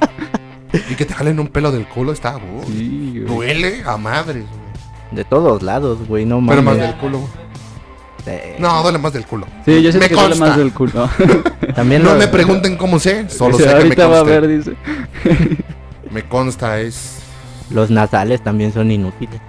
Y 0.90 0.94
que 0.96 1.04
te 1.06 1.14
jalen 1.14 1.40
un 1.40 1.48
pelo 1.48 1.70
del 1.72 1.86
culo 1.86 2.12
está, 2.12 2.32
güey. 2.32 2.66
Sí, 2.66 3.22
güey. 3.24 3.36
Duele 3.54 3.82
a 3.86 3.96
madres, 3.96 4.44
güey. 4.44 4.68
De 5.12 5.24
todos 5.24 5.62
lados, 5.62 5.98
güey, 6.06 6.26
no 6.26 6.36
Pero 6.46 6.62
más 6.62 6.74
mames. 6.76 6.82
del 6.90 6.96
culo. 6.96 7.18
güey. 7.20 7.30
No, 8.58 8.82
duele 8.82 8.98
más 8.98 9.12
del 9.12 9.24
culo. 9.24 9.46
Sí, 9.64 9.82
yo 9.82 9.90
sé 9.92 9.98
Me 9.98 10.08
que 10.08 10.14
duele 10.14 10.28
consta. 10.30 10.46
más 10.46 10.56
del 10.58 10.72
culo. 10.72 11.08
También 11.74 12.02
No 12.02 12.12
lo- 12.12 12.18
me 12.18 12.28
pregunten 12.28 12.76
cómo 12.76 12.98
sé, 12.98 13.28
solo 13.30 13.56
Dice, 13.56 13.70
sé 13.70 13.70
que 13.70 13.74
me 13.76 13.82
ahorita 13.84 14.06
va 14.08 14.16
a 14.16 14.20
consta. 14.20 14.40
ver, 14.40 14.48
dice. 14.58 14.74
Me 16.10 16.22
consta, 16.22 16.80
es. 16.80 17.18
los 17.70 17.90
nasales 17.90 18.42
también 18.42 18.72
son 18.72 18.90
inútiles. 18.90 19.40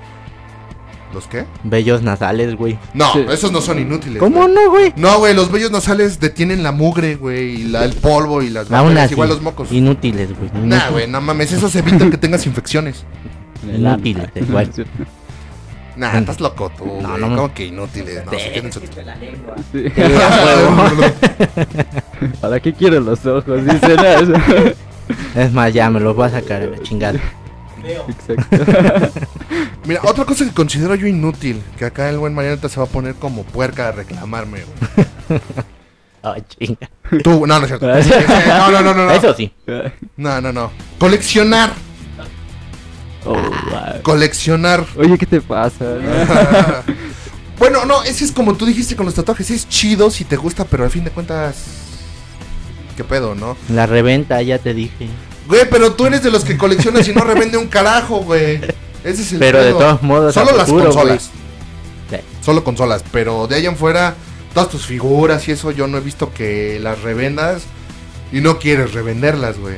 ¿Los 1.14 1.26
qué? 1.26 1.46
Bellos 1.64 2.04
nasales, 2.04 2.56
güey. 2.56 2.78
No, 2.94 3.12
Sí. 3.14 3.26
esos 3.32 3.52
no 3.52 3.62
son 3.62 3.80
inútiles. 3.80 4.20
¿Cómo 4.20 4.42
güey. 4.44 4.54
no, 4.54 4.70
güey? 4.70 4.94
No, 4.96 5.18
güey, 5.20 5.34
los 5.34 5.52
vellos 5.52 5.72
nasales 5.72 6.20
detienen 6.20 6.62
la 6.62 6.72
mugre, 6.72 7.16
güey, 7.16 7.62
y 7.62 7.64
la, 7.64 7.84
el 7.86 7.94
polvo 7.94 8.42
y 8.44 8.50
las 8.50 8.70
Aún 8.72 8.98
así, 8.98 9.14
igual 9.14 9.30
los 9.30 9.42
mocos. 9.42 9.72
inútiles, 9.72 10.30
güey. 10.38 10.52
Nah, 10.66 10.90
güey, 10.90 11.08
no 11.08 11.20
mames, 11.22 11.52
esos 11.54 11.74
evitan 11.76 12.12
que 12.12 12.18
tengas 12.18 12.46
infecciones. 12.46 13.06
Inútiles, 13.74 14.30
igual. 14.36 14.70
Nah, 16.00 16.18
estás 16.18 16.40
loco 16.40 16.72
tú, 16.78 16.86
No, 16.86 17.10
güey. 17.10 17.20
no, 17.22 17.30
no. 17.30 17.36
¿Cómo 17.36 17.54
que 17.54 17.66
inútiles? 17.66 18.24
No, 18.26 18.32
sí 18.32 18.38
tienen 18.54 18.72
su- 18.72 18.80
Sí. 18.80 18.88
Sí, 19.74 19.84
¿Para 22.42 22.60
qué 22.62 22.74
quiero 22.74 23.00
los 23.02 23.26
ojos? 23.26 23.66
Dice 23.66 23.96
eso. 23.96 24.34
Es 25.36 25.52
más, 25.52 25.74
ya 25.74 25.90
me 25.90 26.00
los 26.00 26.16
voy 26.16 26.28
a 26.28 26.30
sacar 26.30 26.62
a 26.62 26.66
la 26.68 26.80
chingada. 26.84 27.20
Exacto. 27.84 29.28
Mira, 29.86 30.02
otra 30.04 30.24
cosa 30.24 30.46
que 30.46 30.52
considero 30.52 30.94
yo 30.96 31.08
inútil, 31.08 31.62
que 31.78 31.86
acá 31.86 32.10
el 32.10 32.20
buen 32.20 32.34
Marianita 32.34 32.70
se 32.70 32.80
va 32.80 32.86
a 32.86 32.90
poner 32.90 33.16
como 33.16 33.44
puerca 33.44 33.88
a 33.88 33.92
reclamarme, 33.92 34.60
güey. 34.62 35.42
Ay, 36.22 36.44
chinga. 36.48 36.90
Tú, 37.24 37.48
no, 37.48 37.60
no 37.60 37.66
es 37.66 37.68
cierto. 37.68 37.88
No, 37.88 38.72
no, 38.72 38.82
no, 38.82 38.94
no. 38.94 39.06
no. 39.08 39.12
Eso 39.12 39.34
sí. 39.34 39.52
No, 40.16 40.40
no, 40.40 40.54
no. 40.54 40.72
Coleccionar. 41.00 41.72
Oh, 43.26 43.34
wow. 43.34 44.02
Coleccionar. 44.04 44.86
Oye, 44.98 45.18
¿qué 45.18 45.26
te 45.26 45.42
pasa? 45.42 45.86
bueno, 47.60 47.86
no, 47.86 48.04
ese 48.04 48.26
es 48.26 48.32
como 48.32 48.56
tú 48.56 48.66
dijiste 48.66 48.96
con 48.96 49.06
los 49.06 49.16
tatuajes. 49.16 49.52
Es 49.52 49.68
chido 49.68 50.10
si 50.10 50.24
te 50.24 50.38
gusta, 50.38 50.66
pero 50.66 50.84
al 50.84 50.90
fin 50.90 51.04
de 51.04 51.12
cuentas. 51.12 51.56
¿Qué 52.96 53.04
pedo, 53.04 53.36
no? 53.36 53.56
La 53.70 53.86
reventa, 53.86 54.42
ya 54.42 54.60
te 54.60 54.74
dije. 54.74 55.08
Güey, 55.48 55.70
pero 55.70 55.94
tú 55.94 56.06
eres 56.06 56.22
de 56.22 56.32
los 56.32 56.44
que 56.44 56.58
coleccionas 56.58 57.08
y 57.08 57.14
no 57.14 57.22
revende 57.22 57.58
un 57.58 57.68
carajo, 57.68 58.20
güey. 58.20 58.62
Ese 59.04 59.22
es 59.22 59.32
el 59.34 59.40
Pero 59.40 59.64
de 59.64 59.72
todos 59.72 60.02
modos, 60.04 60.34
Solo 60.34 60.56
las 60.56 60.68
futuro, 60.68 60.86
consolas. 60.86 61.30
Sí. 62.10 62.18
Solo 62.42 62.64
consolas. 62.64 63.04
Pero 63.12 63.48
de 63.48 63.56
ahí 63.56 63.66
en 63.66 63.76
fuera, 63.76 64.16
todas 64.54 64.70
tus 64.70 64.86
figuras 64.86 65.48
y 65.48 65.54
eso, 65.54 65.72
yo 65.72 65.88
no 65.88 65.98
he 65.98 66.02
visto 66.02 66.34
que 66.34 66.80
las 66.80 67.02
revendas 67.02 67.64
y 68.32 68.42
no 68.42 68.60
quieres 68.60 68.94
revenderlas, 68.94 69.58
güey. 69.58 69.78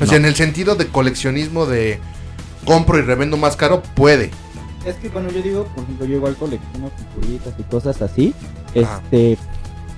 O 0.00 0.06
sea, 0.06 0.16
en 0.16 0.26
el 0.26 0.34
sentido 0.36 0.76
de 0.76 0.86
coleccionismo 0.86 1.66
de 1.66 1.98
compro 2.68 2.98
y 2.98 3.02
revendo 3.02 3.36
más 3.36 3.56
caro, 3.56 3.82
puede. 3.94 4.30
Es 4.84 4.94
que 4.96 5.08
bueno, 5.08 5.30
yo 5.30 5.42
digo, 5.42 5.64
por 5.74 5.82
ejemplo, 5.84 6.06
yo 6.06 6.16
igual 6.16 6.36
colecciono 6.36 6.90
figuritas 7.14 7.54
y 7.58 7.62
cosas 7.64 8.00
así. 8.02 8.34
Ajá. 8.82 9.00
Este, 9.02 9.38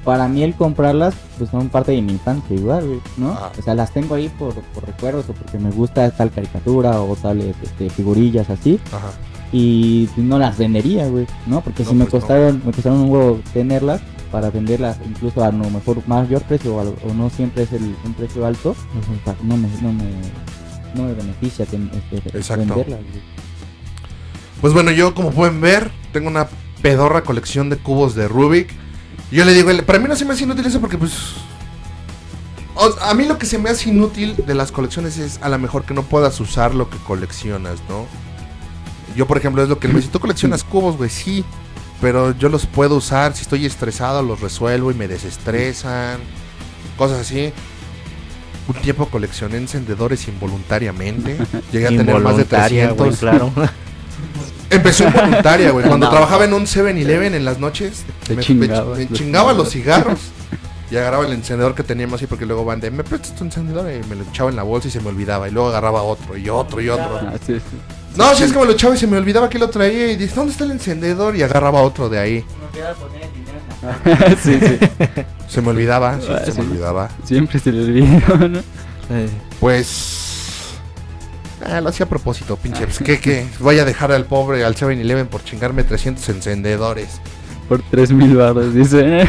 para 0.05 0.29
mí 0.29 0.43
el 0.43 0.55
comprarlas, 0.55 1.15
pues 1.37 1.51
son 1.51 1.69
parte 1.69 1.93
de 1.93 2.01
mi 2.01 2.13
infancia 2.13 2.57
igual, 2.57 2.87
güey, 2.87 3.01
¿no? 3.17 3.33
Ajá. 3.33 3.53
O 3.59 3.63
sea, 3.63 3.75
las 3.75 3.93
tengo 3.93 4.15
ahí 4.15 4.29
por, 4.31 4.55
por 4.55 4.87
recuerdos 4.87 5.29
o 5.29 5.33
porque 5.33 5.59
me 5.59 5.71
gusta 5.71 6.11
tal 6.13 6.31
caricatura 6.31 7.03
o 7.03 7.15
tales 7.17 7.55
este, 7.63 7.91
figurillas 7.91 8.49
así. 8.49 8.81
Ajá. 8.93 9.11
Y 9.53 10.09
no 10.17 10.39
las 10.39 10.57
vendería, 10.57 11.09
güey, 11.09 11.27
¿no? 11.47 11.61
Porque 11.61 11.83
No, 11.83 11.91
si 11.91 11.95
me 11.97 12.05
pues 12.05 12.15
no. 12.15 12.21
costaron, 12.21 12.63
me 12.65 12.73
costaron 12.73 13.01
un 13.01 13.11
huevo 13.11 13.41
tenerlas 13.53 14.01
para 14.31 14.49
venderlas 14.51 14.97
incluso 15.05 15.43
a 15.43 15.51
lo 15.51 15.69
mejor 15.71 16.07
mayor 16.07 16.43
precio 16.43 16.77
o, 16.77 17.15
no 17.15 17.31
siempre 17.31 17.65
es 17.65 17.73
el, 17.73 17.97
un 18.05 18.15
precio 18.15 18.47
alto, 18.47 18.77
me, 19.43 19.47
no 19.49 19.57
me, 19.57 20.05
no 20.95 21.05
me 21.05 21.15
beneficia 21.15 21.65
este, 21.65 21.77
güey. 21.77 22.99
Pues 24.61 24.73
bueno, 24.73 24.91
yo 24.91 25.15
como 25.15 25.31
pueden 25.31 25.61
ver, 25.61 25.91
tengo 26.13 26.29
una 26.29 26.49
pedorra 26.83 27.23
colección 27.23 27.71
de 27.71 27.77
cubos 27.77 28.15
de 28.15 28.29
Rubik. 28.29 28.71
Yo 29.31 29.45
le 29.45 29.55
digo, 29.55 29.71
para 29.87 29.99
mí 29.99 30.09
no 30.09 30.17
se 30.17 30.25
me 30.25 30.33
hace 30.33 30.45
inútil 30.45 30.67
eso 30.67 30.81
porque 30.81 30.99
pues... 30.99 31.13
a 33.01 33.15
mí 33.15 33.27
lo 33.27 33.39
que 33.39 33.47
se 33.47 33.59
me 33.59 33.71
hace 33.71 33.91
inútil 33.91 34.37
de 34.47 34.55
las 34.55 34.73
colecciones 34.73 35.19
es 35.19 35.39
a 35.43 35.49
lo 35.49 35.59
mejor 35.59 35.85
que 35.85 35.95
no 35.95 36.03
puedas 36.03 36.41
usar 36.41 36.75
lo 36.75 36.91
que 36.91 36.99
coleccionas, 36.99 37.79
¿no? 37.89 38.07
Yo 39.17 39.27
por 39.27 39.39
ejemplo 39.39 39.63
es 39.63 39.69
lo 39.69 39.79
que 39.79 39.89
me 39.89 39.95
dice, 39.95 40.09
tú 40.09 40.21
coleccionas 40.21 40.65
cubos, 40.65 40.97
güey, 40.97 41.11
sí. 41.11 41.45
Pero 42.01 42.35
yo 42.37 42.49
los 42.49 42.65
puedo 42.67 42.97
usar, 42.97 43.35
si 43.35 43.43
estoy 43.43 43.67
estresado 43.67 44.23
los 44.23 44.41
resuelvo 44.41 44.91
y 44.91 44.95
me 44.95 45.07
desestresan. 45.07 46.19
Cosas 46.97 47.21
así. 47.21 47.53
Un 48.73 48.83
tiempo 48.83 49.07
coleccioné 49.07 49.57
encendedores 49.57 50.29
involuntariamente. 50.29 51.37
Llegué 51.73 51.87
a 51.87 51.89
tener 51.89 52.07
más 52.21 52.37
de 52.37 52.43
Involuntaria, 52.43 52.95
300. 52.95 52.97
güey, 52.97 53.13
claro. 53.19 53.53
Empezó 54.71 55.05
involuntaria, 55.09 55.71
güey. 55.73 55.87
Cuando 55.87 56.07
No. 56.07 56.13
trabajaba 56.13 56.45
en 56.45 56.53
un 56.53 56.67
7-Eleven 56.67 57.35
en 57.35 57.45
las 57.45 57.59
noches, 57.59 58.05
Te 58.29 58.37
me, 58.37 58.43
chingabas 58.45 58.97
me- 58.99 59.05
me 59.05 59.11
los 59.11 59.19
chingaba 59.19 59.53
los 59.55 59.71
cigarros. 59.71 60.21
Y 60.89 60.97
agarraba 60.97 61.27
el 61.27 61.33
encendedor 61.33 61.75
que 61.75 61.83
teníamos 61.83 62.21
así 62.21 62.27
porque 62.29 62.47
luego 62.47 62.65
van 62.65 62.79
de, 62.81 62.93
¿me 62.93 63.03
prestas 63.03 63.35
tu 63.35 63.43
encendedor? 63.45 63.91
Y 63.93 64.07
me 64.09 64.15
lo 64.15 64.23
echaba 64.23 64.51
en 64.51 64.57
la 64.57 64.63
bolsa 64.63 64.87
y 64.87 64.91
se 64.93 65.01
me 65.01 65.09
olvidaba. 65.09 65.49
Y 65.49 65.51
luego 65.53 65.69
agarraba 65.71 66.03
otro 66.03 66.37
y 66.37 66.49
otro 66.49 66.81
y 66.81 66.89
otro. 66.91 67.19
Ah, 67.27 67.33
sí, 67.45 67.55
sí. 67.57 67.77
No, 68.17 68.33
si 68.37 68.45
es 68.45 68.53
que 68.53 68.59
me 68.59 68.65
lo 68.67 68.73
echaba 68.73 68.95
y 68.95 68.99
se 68.99 69.07
me 69.09 69.17
olvidaba 69.19 69.49
que 69.49 69.59
lo 69.59 69.69
traía. 69.71 70.13
Y 70.13 70.17
dije, 70.17 70.33
¿dónde 70.35 70.53
está 70.53 70.63
el 70.65 70.71
encendedor? 70.73 71.35
Y 71.35 71.43
agarraba 71.43 71.81
otro 71.83 72.09
de 72.09 72.19
ahí. 72.21 72.45
sí, 74.43 74.59
sí. 74.61 74.79
Se 75.49 75.63
me 75.63 75.69
olvidaba, 75.71 76.21
sí, 76.21 76.27
Ah, 76.31 76.43
se 76.45 76.53
sí. 76.53 76.61
me 76.61 76.67
olvidaba. 76.69 77.09
Siempre 77.25 77.59
se 77.59 77.73
le 77.73 77.85
olvidó, 77.85 78.49
¿no? 78.49 78.59
Eh, 79.11 79.29
Pues... 79.59 80.27
Ah, 81.65 81.81
lo 81.81 81.91
hacía 81.91 82.07
a 82.07 82.09
propósito, 82.09 82.57
pinche. 82.57 82.85
Pues, 82.85 82.99
¿qué, 83.01 83.19
qué? 83.21 83.47
Voy 83.59 83.79
a 83.79 83.85
dejar 83.85 84.13
al 84.13 84.25
pobre, 84.25 84.65
al 84.65 84.75
7-Eleven 84.75 85.27
por 85.27 85.45
chingarme 85.45 85.85
300 85.85 86.27
encendedores. 86.31 87.21
Por 87.69 87.83
3000 87.83 88.37
baros, 88.37 88.73
dice. 88.75 89.29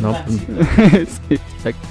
no, 0.00 0.16
pues, 0.24 1.08
sí, 1.28 1.34
exacto. 1.34 1.88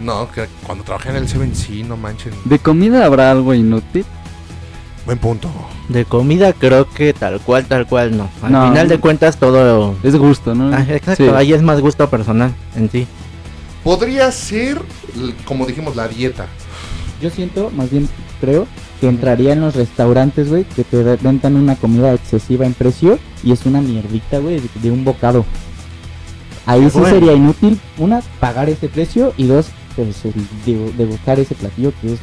No, 0.00 0.30
que 0.30 0.46
cuando 0.66 0.84
trabajé 0.84 1.10
en 1.10 1.16
el 1.16 1.28
7 1.28 1.50
sí, 1.54 1.82
no 1.84 1.96
manchen. 1.96 2.32
¿De 2.44 2.58
comida 2.58 3.06
habrá 3.06 3.30
algo 3.30 3.54
inútil? 3.54 4.04
Buen 5.04 5.18
punto. 5.18 5.50
de 5.88 6.04
comida 6.04 6.52
creo 6.52 6.88
que 6.88 7.12
tal 7.12 7.40
cual, 7.40 7.64
tal 7.66 7.86
cual 7.86 8.16
no. 8.16 8.30
Al 8.42 8.52
No. 8.52 8.68
final 8.68 8.88
de 8.88 8.98
cuentas 8.98 9.36
todo... 9.36 9.96
Es 10.04 10.14
gusto, 10.16 10.54
¿no? 10.54 10.74
Ah, 10.74 10.86
exacto, 10.88 11.24
Sí. 11.24 11.30
ahí 11.34 11.52
es 11.52 11.60
más 11.62 11.80
gusto 11.80 12.08
personal 12.08 12.54
en 12.76 12.88
sí. 12.90 13.06
Podría 13.82 14.30
ser, 14.30 14.80
como 15.44 15.66
dijimos, 15.66 15.96
la 15.96 16.06
dieta. 16.06 16.46
Yo 17.20 17.30
siento, 17.30 17.70
más 17.74 17.90
bien 17.90 18.08
creo, 18.40 18.66
que 19.00 19.08
entraría 19.08 19.52
en 19.54 19.60
los 19.60 19.74
restaurantes, 19.74 20.48
güey, 20.48 20.64
que 20.64 20.84
te 20.84 21.16
rentan 21.16 21.56
una 21.56 21.74
comida 21.74 22.12
excesiva 22.14 22.64
en 22.64 22.74
precio 22.74 23.18
y 23.42 23.50
es 23.50 23.66
una 23.66 23.80
mierdita, 23.80 24.38
güey, 24.38 24.60
de, 24.60 24.68
de 24.82 24.90
un 24.92 25.04
bocado. 25.04 25.44
Ahí 26.64 26.88
sí 26.90 26.98
Bueno. 27.00 27.14
sería 27.16 27.32
inútil, 27.32 27.80
una, 27.98 28.22
pagar 28.38 28.68
ese 28.68 28.88
precio 28.88 29.34
y 29.36 29.46
dos, 29.46 29.66
pues, 29.96 30.24
el 30.24 30.32
de, 30.64 30.92
degustar 30.96 31.40
ese 31.40 31.56
platillo 31.56 31.92
que 32.00 32.12
es, 32.14 32.20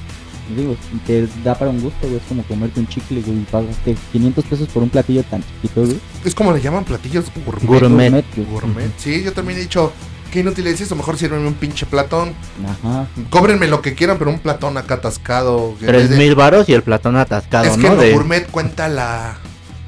digo, 0.55 0.75
te 1.07 1.27
da 1.43 1.55
para 1.57 1.71
un 1.71 1.81
gusto, 1.81 1.99
güey, 2.07 2.17
es 2.17 2.23
como 2.27 2.43
comerte 2.43 2.79
un 2.79 2.87
chicle, 2.87 3.21
güey, 3.21 3.37
y 3.39 3.45
pagaste 3.51 3.95
500 4.11 4.45
pesos 4.45 4.67
por 4.69 4.83
un 4.83 4.89
platillo 4.89 5.23
tan 5.23 5.43
chiquito, 5.43 5.81
güey. 5.85 5.99
Es 6.25 6.35
como 6.35 6.51
le 6.53 6.61
llaman 6.61 6.83
platillos 6.85 7.25
gourmet. 7.45 7.65
Gourmet. 7.65 8.25
güey. 8.35 8.47
Gourmet. 8.49 8.91
Sí, 8.97 9.23
yo 9.23 9.33
también 9.33 9.59
he 9.59 9.61
dicho, 9.61 9.91
qué 10.31 10.39
inútil 10.41 10.67
es 10.67 10.81
eso, 10.81 10.95
mejor 10.95 11.17
sírvenme 11.17 11.47
un 11.47 11.53
pinche 11.55 11.85
platón. 11.85 12.33
Ajá. 12.67 13.07
Cóbrenme 13.29 13.67
lo 13.67 13.81
que 13.81 13.95
quieran, 13.95 14.17
pero 14.17 14.31
un 14.31 14.39
platón 14.39 14.77
acá 14.77 14.95
atascado. 14.95 15.75
Tres 15.79 16.09
mil 16.11 16.35
varos 16.35 16.67
y 16.69 16.73
el 16.73 16.83
platón 16.83 17.15
atascado, 17.17 17.65
Es 17.65 17.77
que 17.77 17.87
lo 17.89 17.95
De- 17.95 18.11
gourmet 18.13 18.47
cuenta 18.49 18.87
la, 18.87 19.37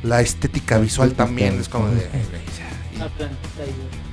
la 0.04 0.22
estética 0.22 0.78
visual 0.78 1.14
también. 1.14 1.60
Es 1.60 1.70
como 1.70 1.88
de... 1.90 2.08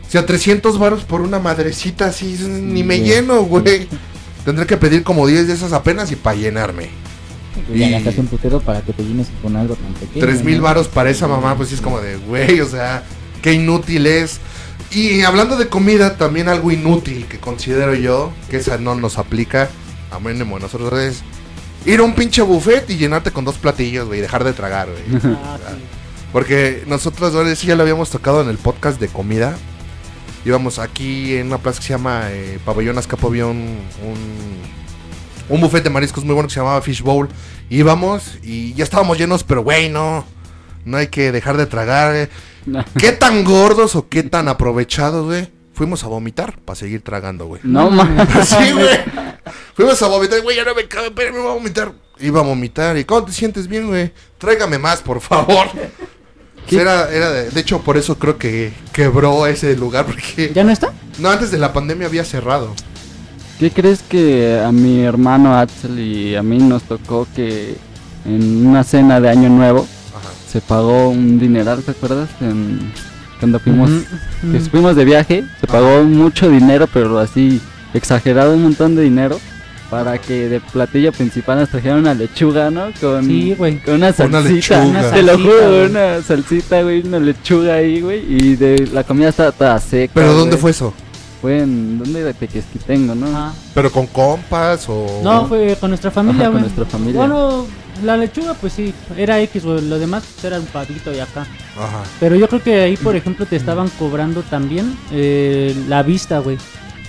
O 0.07 0.11
sea, 0.11 0.25
300 0.25 0.79
varos 0.79 1.05
por 1.05 1.21
una 1.21 1.39
madrecita 1.39 2.07
así, 2.07 2.39
ni 2.49 2.83
me 2.83 3.01
lleno, 3.01 3.43
güey. 3.43 3.87
Tendré 4.49 4.65
que 4.67 4.79
pedir 4.79 5.03
como 5.03 5.27
10 5.27 5.47
de 5.47 5.53
esas 5.53 5.75
apenas 5.75 6.11
y 6.11 6.17
para 6.17 6.35
llenarme. 6.39 6.89
Y 7.71 7.81
ya 7.81 7.89
Y- 7.89 7.93
gastas 7.93 8.17
un 8.17 8.29
putero 8.29 8.61
para 8.61 8.81
que 8.81 8.95
te 8.95 9.03
llenes 9.05 9.27
con 9.43 9.55
algo 9.57 9.75
tan 9.75 9.93
pequeño. 9.93 10.25
3 10.25 10.43
mil 10.43 10.57
¿no? 10.57 10.63
varos 10.63 10.89
para 10.89 11.11
esa 11.11 11.29
mamá, 11.29 11.55
pues 11.55 11.69
sí 11.69 11.75
es 11.75 11.83
como 11.83 12.01
de, 12.01 12.17
güey, 12.17 12.59
o 12.63 12.67
sea, 12.67 13.03
qué 13.43 13.53
inútil 13.53 14.07
es. 14.07 14.41
Y 14.91 15.21
hablando 15.21 15.59
de 15.59 15.69
comida, 15.69 16.17
también 16.17 16.49
algo 16.49 16.71
inútil 16.73 17.27
que 17.27 17.39
considero 17.39 17.95
yo, 17.95 18.33
que 18.49 18.57
esa 18.57 18.79
no 18.79 18.95
nos 18.95 19.19
aplica, 19.19 19.69
a 20.11 20.19
mínimo 20.19 20.57
a 20.57 20.61
nosotros 20.61 20.99
es 20.99 21.21
ir 21.85 22.01
a 22.01 22.05
un 22.05 22.15
pinche 22.15 22.41
buffet 22.41 22.89
y 22.89 22.97
llenarte 22.97 23.33
con 23.33 23.45
dos 23.45 23.57
platillos, 23.59 24.07
güey, 24.07 24.21
y 24.21 24.23
dejar 24.23 24.45
de 24.45 24.55
tragar, 24.55 24.89
güey. 24.89 25.21
Ah, 25.45 25.59
sí. 25.59 25.75
Porque 26.33 26.85
nosotros, 26.87 27.35
bueno, 27.35 27.51
eso 27.51 27.67
ya 27.67 27.77
lo 27.77 27.83
habíamos 27.83 28.09
tocado 28.09 28.41
en 28.41 28.49
el 28.49 28.57
podcast 28.57 28.99
de 28.99 29.09
comida. 29.09 29.59
Íbamos 30.45 30.79
aquí 30.79 31.37
en 31.37 31.49
una 31.49 31.59
plaza 31.59 31.81
que 31.81 31.87
se 31.87 31.93
llama 31.93 32.23
eh, 32.31 32.59
Pabellón 32.65 32.97
Azcapo, 32.99 33.27
había 33.29 33.47
un, 33.47 33.79
un, 34.03 34.59
un 35.49 35.61
buffet 35.61 35.83
de 35.85 35.91
mariscos 35.91 36.25
muy 36.25 36.35
bueno 36.35 36.49
que 36.49 36.55
se 36.55 36.61
llamaba 36.61 36.81
Fish 36.83 37.03
Bowl. 37.03 37.29
Íbamos 37.71 38.39
y 38.43 38.73
ya 38.75 38.85
estábamos 38.85 39.19
llenos, 39.19 39.45
pero 39.45 39.63
güey, 39.63 39.89
no, 39.91 40.25
no 40.85 40.97
hay 40.97 41.09
que 41.09 41.33
dejar 41.33 41.57
de 41.57 41.67
tragar. 41.67 42.15
eh. 42.17 42.29
¿Qué 42.99 43.13
tan 43.13 43.45
gordos 43.45 43.95
o 43.97 44.09
qué 44.09 44.23
tan 44.23 44.49
aprovechados, 44.49 45.27
güey? 45.27 45.51
Fuimos 45.75 46.03
a 46.03 46.09
vomitar 46.09 46.59
para 46.61 46.77
seguir 46.77 47.03
tragando, 47.03 47.47
güey. 47.47 47.61
No, 47.65 47.91
mames. 47.91 48.49
Sí, 48.49 48.73
güey. 48.73 48.99
Fuimos 49.75 50.01
a 50.03 50.09
vomitar, 50.09 50.41
güey, 50.43 50.57
ya 50.57 50.65
no 50.65 50.75
me 50.75 50.87
cabe, 50.89 51.07
espérame, 51.09 51.37
voy 51.43 51.51
a 51.51 51.55
vomitar. 51.55 51.93
Iba 52.21 52.41
a 52.41 52.43
vomitar. 52.43 52.97
¿Y 52.97 53.05
cómo 53.05 53.25
te 53.25 53.33
sientes 53.33 53.69
bien, 53.69 53.87
güey? 53.87 54.13
Tráigame 54.39 54.79
más, 54.79 55.01
por 55.03 55.21
favor. 55.21 55.69
¿Qué? 56.69 56.81
Era, 56.81 57.11
era 57.13 57.31
de, 57.31 57.51
de 57.51 57.61
hecho, 57.61 57.81
por 57.81 57.97
eso 57.97 58.19
creo 58.19 58.37
que 58.39 58.73
quebró 58.93 59.47
ese 59.47 59.75
lugar, 59.77 60.07
porque... 60.07 60.53
¿Ya 60.55 60.63
no 60.65 60.71
está? 60.71 60.93
No, 61.19 61.31
antes 61.31 61.51
de 61.51 61.59
la 61.59 61.73
pandemia 61.73 62.07
había 62.07 62.25
cerrado. 62.25 62.75
¿Qué 63.59 63.71
crees 63.73 64.03
que 64.09 64.61
a 64.65 64.71
mi 64.71 65.01
hermano 65.01 65.57
Axel 65.59 65.99
y 65.99 66.37
a 66.37 66.43
mí 66.43 66.59
nos 66.59 66.85
tocó 66.85 67.27
que 67.35 67.77
en 68.25 68.67
una 68.67 68.85
cena 68.85 69.21
de 69.21 69.29
Año 69.31 69.49
Nuevo 69.49 69.87
Ajá. 70.17 70.29
se 70.53 70.61
pagó 70.61 71.09
un 71.09 71.41
dineral, 71.41 71.83
¿te 71.83 71.91
acuerdas? 71.91 72.29
En- 72.41 72.93
cuando 73.41 73.61
fuimos, 73.61 73.91
que 74.53 74.59
fuimos 74.61 74.97
de 74.97 75.05
viaje, 75.05 75.45
se 75.61 75.67
pagó 75.69 76.03
mucho 76.03 76.51
dinero, 76.51 76.89
pero 76.93 77.19
así 77.21 77.61
exagerado 77.95 78.53
un 78.55 78.65
montón 78.65 78.97
de 78.97 79.03
dinero 79.03 79.39
para 79.91 80.19
que 80.19 80.49
de 80.49 80.61
platillo 80.61 81.13
principal 81.13 81.59
nos 81.61 81.71
trajeran 81.71 81.99
una 82.01 82.15
lechuga, 82.15 82.71
¿no? 82.71 82.89
Con, 83.01 83.25
Sí, 83.25 83.55
güey. 83.57 83.79
con 83.79 83.95
una 83.95 84.09
Una 84.09 84.13
salsita. 84.13 84.85
lechuga. 84.85 84.87
Una 84.87 85.11
Te 85.11 85.23
lo 85.23 85.29
salsita, 85.33 85.37
juro, 85.55 85.69
güey. 85.71 85.87
una 85.91 86.23
salsita, 86.23 86.83
güey, 86.83 87.01
una 87.07 87.19
lechuga 87.21 87.75
ahí, 87.75 88.01
güey. 88.01 88.23
Y 88.29 88.57
de 88.57 88.89
la 88.93 89.05
comida 89.05 89.29
estaba 89.31 89.53
toda 89.53 89.79
seca. 89.81 90.13
¿Pero 90.15 90.35
dónde 90.35 90.51
güey. 90.57 90.61
fue 90.61 90.71
eso? 90.73 90.93
Fue 91.41 91.61
en, 91.61 91.99
¿dónde 91.99 92.21
era? 92.21 92.33
Tequesquitengo, 92.33 93.15
¿no? 93.15 93.27
Ajá. 93.29 93.53
¿Pero 93.73 93.91
con 93.93 94.07
compas 94.09 94.87
o...? 94.89 95.21
No, 95.23 95.47
fue 95.47 95.77
con 95.81 95.91
nuestra 95.91 96.11
familia, 96.11 96.43
Ajá, 96.43 96.53
con 96.53 96.61
güey. 96.63 96.73
nuestra 96.75 96.85
familia. 96.99 97.21
Bueno, 97.21 97.67
la 98.05 98.17
lechuga, 98.17 98.55
pues 98.55 98.73
sí, 98.73 98.93
era 99.17 99.41
X, 99.43 99.65
güey. 99.65 99.81
Lo 99.89 99.99
demás 99.99 100.25
pues, 100.35 100.45
era 100.45 100.59
un 100.59 100.67
pavito 100.67 101.11
de 101.11 101.23
acá. 101.23 101.47
Ajá. 101.77 102.03
Pero 102.21 102.35
yo 102.37 102.49
creo 102.49 102.63
que 102.63 102.81
ahí, 102.83 102.97
por 102.97 103.15
ejemplo, 103.17 103.47
te 103.47 103.55
estaban 103.57 103.89
cobrando 103.99 104.43
también 104.43 104.97
eh, 105.13 105.75
la 105.89 106.03
vista, 106.03 106.41
güey. 106.41 106.59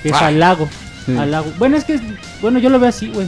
Que 0.04 0.10
es 0.10 0.16
Ah. 0.16 0.28
al 0.28 0.40
lago. 0.40 0.70
Sí. 1.06 1.16
Al 1.18 1.32
lago. 1.32 1.52
Bueno, 1.58 1.78
es 1.78 1.84
que, 1.86 2.00
bueno, 2.42 2.60
yo 2.60 2.70
lo 2.70 2.80
veo 2.80 2.90
así, 2.90 3.10
güey. 3.10 3.28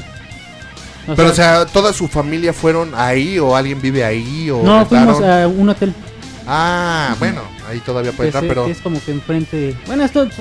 O 1.07 1.15
Pero, 1.15 1.29
o 1.29 1.33
sea, 1.33 1.65
¿toda 1.65 1.93
su 1.93 2.07
familia 2.07 2.53
fueron 2.53 2.91
ahí 2.95 3.39
o 3.39 3.55
alguien 3.55 3.81
vive 3.81 4.03
ahí 4.03 4.49
o 4.51 4.61
no, 4.61 4.85
fuimos 4.85 5.21
a 5.21 5.47
un 5.47 5.67
hotel. 5.69 5.93
Ah, 6.45 7.15
bueno, 7.19 7.41
ahí 7.67 7.79
todavía 7.79 8.11
puede 8.11 8.31
se- 8.31 8.41
pero... 8.41 8.65
es 8.67 8.79
como 8.81 9.01
que 9.03 9.11
enfrente. 9.11 9.75
Bueno, 9.87 10.03
esto 10.03 10.23
es 10.23 10.31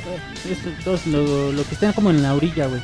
todo 0.85 0.99
lo, 1.07 1.53
lo 1.53 1.64
que 1.64 1.74
está 1.74 1.93
como 1.93 2.11
en 2.11 2.22
la 2.22 2.35
orilla, 2.35 2.66
güey. 2.66 2.81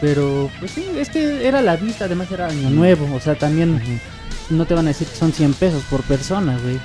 Pero, 0.00 0.50
pues 0.60 0.70
sí, 0.72 0.86
es 0.96 1.08
que 1.10 1.46
era 1.46 1.60
la 1.60 1.76
vista, 1.76 2.04
además 2.04 2.30
era 2.30 2.46
año 2.46 2.70
nuevo. 2.70 3.12
O 3.14 3.20
sea, 3.20 3.34
también 3.34 4.00
no 4.48 4.64
te 4.64 4.74
van 4.74 4.86
a 4.86 4.88
decir 4.88 5.06
que 5.08 5.16
son 5.16 5.32
100 5.32 5.54
pesos 5.54 5.82
por 5.90 6.02
persona, 6.02 6.58
güey. 6.62 6.78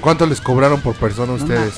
¿Cuánto 0.00 0.26
les 0.26 0.40
cobraron 0.40 0.80
por 0.80 0.94
persona 0.94 1.28
No 1.28 1.34
ustedes? 1.42 1.74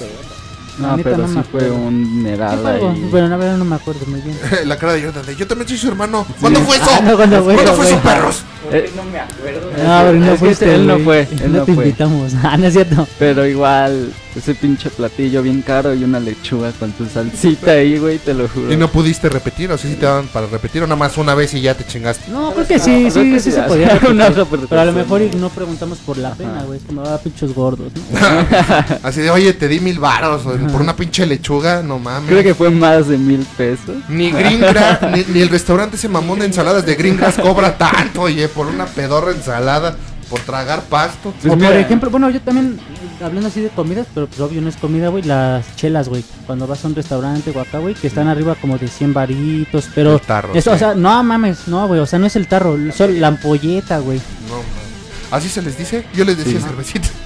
No, 0.80 0.96
neta 0.96 1.10
pero 1.10 1.26
no 1.26 1.42
sí 1.42 1.48
fue 1.50 1.70
un 1.70 2.26
algo, 2.40 2.68
ahí. 2.68 3.08
Bueno, 3.10 3.28
la 3.28 3.36
verdad 3.36 3.56
no 3.56 3.64
me 3.64 3.76
acuerdo 3.76 4.06
muy 4.06 4.20
bien. 4.20 4.36
la 4.66 4.76
cara 4.78 4.94
de 4.94 5.02
Jonathan 5.02 5.26
de, 5.26 5.36
yo 5.36 5.46
también 5.46 5.68
soy 5.68 5.78
su 5.78 5.88
hermano. 5.88 6.26
¿Cuándo 6.40 6.60
fue 6.60 6.76
eso? 6.76 6.86
Ah, 6.90 7.00
no, 7.02 7.16
¿cuándo 7.16 7.42
fue 7.44 7.54
eso, 7.54 7.74
fue 7.74 7.86
eso, 7.86 7.98
perros? 8.00 8.42
Eh, 8.72 8.90
no 8.96 9.02
me 9.04 9.18
acuerdo. 9.18 9.70
No, 9.70 10.00
pero 10.04 10.12
no 10.14 10.32
Es 10.32 10.38
fuiste, 10.38 10.74
él 10.74 10.86
no 10.86 10.98
fue, 10.98 11.20
él 11.42 11.52
no 11.52 11.58
no 11.60 11.64
te 11.64 11.74
fue. 11.74 11.84
invitamos. 11.86 12.32
Ah, 12.42 12.56
no 12.56 12.66
es 12.66 12.72
cierto. 12.74 13.06
Pero 13.18 13.46
igual, 13.46 14.12
ese 14.36 14.54
pinche 14.54 14.90
platillo 14.90 15.42
bien 15.42 15.62
caro 15.62 15.94
y 15.94 16.04
una 16.04 16.20
lechuga 16.20 16.72
con 16.72 16.92
tu 16.92 17.06
salsita 17.06 17.72
ahí, 17.72 17.98
güey, 17.98 18.18
te 18.18 18.34
lo 18.34 18.48
juro. 18.48 18.72
Y 18.72 18.76
no 18.76 18.88
pudiste 18.88 19.28
repetir, 19.28 19.70
o 19.72 19.78
sea, 19.78 19.90
si 19.90 19.96
te 19.96 20.06
daban 20.06 20.28
para 20.28 20.46
repetir 20.46 20.82
o 20.82 20.86
nada 20.86 20.96
más 20.96 21.16
una 21.18 21.34
vez 21.34 21.54
y 21.54 21.60
ya 21.60 21.74
te 21.74 21.84
chingaste. 21.84 22.30
No, 22.30 22.52
creo 22.52 22.66
que 22.66 22.78
sí, 22.78 23.10
sí, 23.10 23.32
que 23.32 23.40
sí 23.40 23.50
sí, 23.50 23.52
se 23.52 23.62
podía. 23.62 23.88
repetir. 23.88 24.10
una 24.10 24.30
Pero 24.30 24.80
a 24.80 24.84
lo 24.84 24.92
mejor 24.92 25.22
no 25.36 25.48
preguntamos 25.50 25.98
por 25.98 26.16
la 26.18 26.32
pena, 26.34 26.62
güey. 26.64 26.78
Es 26.78 26.84
como, 26.84 27.02
ah, 27.02 27.18
pinchos 27.22 27.54
gordos, 27.54 27.92
¿no? 27.94 28.98
Así 29.02 29.20
de, 29.20 29.30
oye, 29.30 29.52
te 29.52 29.68
di 29.68 29.80
mil 29.80 29.98
varos 29.98 30.46
o 30.46 30.56
por 30.68 30.80
una 30.80 30.94
pinche 30.96 31.26
lechuga, 31.26 31.82
no 31.82 31.98
mames. 31.98 32.30
Creo 32.30 32.42
que 32.42 32.54
fue 32.54 32.70
más 32.70 33.08
de 33.08 33.18
mil 33.18 33.46
pesos. 33.56 33.96
Ni 34.08 34.30
Green 34.30 34.60
Grass, 34.60 35.00
ni, 35.12 35.24
ni 35.32 35.40
el 35.40 35.48
restaurante 35.48 35.96
ese 35.96 36.08
mamón 36.08 36.38
de 36.38 36.46
ensaladas 36.46 36.86
de 36.86 36.94
Green 36.94 37.16
Grass 37.16 37.36
cobra 37.36 37.76
tanto, 37.76 38.22
oye, 38.22 38.48
por 38.48 38.66
una 38.66 38.86
pedorra 38.86 39.32
ensalada, 39.32 39.96
por 40.30 40.40
tragar 40.40 40.82
pasto. 40.84 41.34
Pues 41.42 41.52
o 41.52 41.58
por 41.58 41.72
ejemplo, 41.72 42.08
bueno, 42.08 42.30
yo 42.30 42.40
también, 42.40 42.78
hablando 43.22 43.48
así 43.48 43.60
de 43.60 43.68
comidas, 43.68 44.06
pero 44.14 44.28
pues 44.28 44.40
obvio 44.40 44.62
no 44.62 44.68
es 44.68 44.76
comida, 44.76 45.08
güey, 45.08 45.24
las 45.24 45.76
chelas, 45.76 46.08
güey. 46.08 46.24
Cuando 46.46 46.66
vas 46.68 46.84
a 46.84 46.88
un 46.88 46.94
restaurante 46.94 47.50
o 47.50 47.60
acá, 47.60 47.80
güey, 47.80 47.94
que 47.94 48.06
están 48.06 48.28
arriba 48.28 48.54
como 48.54 48.78
de 48.78 48.86
100 48.86 49.12
varitos, 49.12 49.88
pero... 49.94 50.14
El 50.14 50.20
tarro, 50.20 50.54
eso, 50.54 50.70
sí. 50.70 50.76
o 50.76 50.78
sea, 50.78 50.94
no 50.94 51.22
mames, 51.24 51.66
no, 51.66 51.86
güey, 51.88 52.00
o 52.00 52.06
sea, 52.06 52.20
no 52.20 52.26
es 52.26 52.36
el 52.36 52.46
tarro, 52.46 52.78
solo 52.96 53.12
la 53.14 53.26
ampolleta, 53.26 53.98
güey. 53.98 54.20
No, 54.48 54.54
mames. 54.54 54.90
¿Así 55.32 55.48
se 55.48 55.62
les 55.62 55.76
dice? 55.76 56.06
Yo 56.14 56.24
les 56.24 56.38
decía 56.38 56.60
cervecita. 56.60 57.08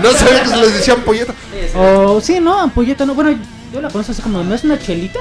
No 0.00 0.12
sabía 0.12 0.44
que 0.44 0.48
se 0.48 0.56
les 0.56 0.72
decía 0.72 0.94
ampolleta. 0.94 1.34
O, 1.74 2.20
sí, 2.22 2.38
no, 2.40 2.58
ampolleta, 2.58 3.04
no, 3.04 3.14
bueno, 3.14 3.36
yo 3.72 3.82
la 3.82 3.90
conozco 3.90 4.12
así 4.12 4.22
como, 4.22 4.42
no 4.42 4.54
es 4.54 4.64
una 4.64 4.78
chelita 4.78 5.18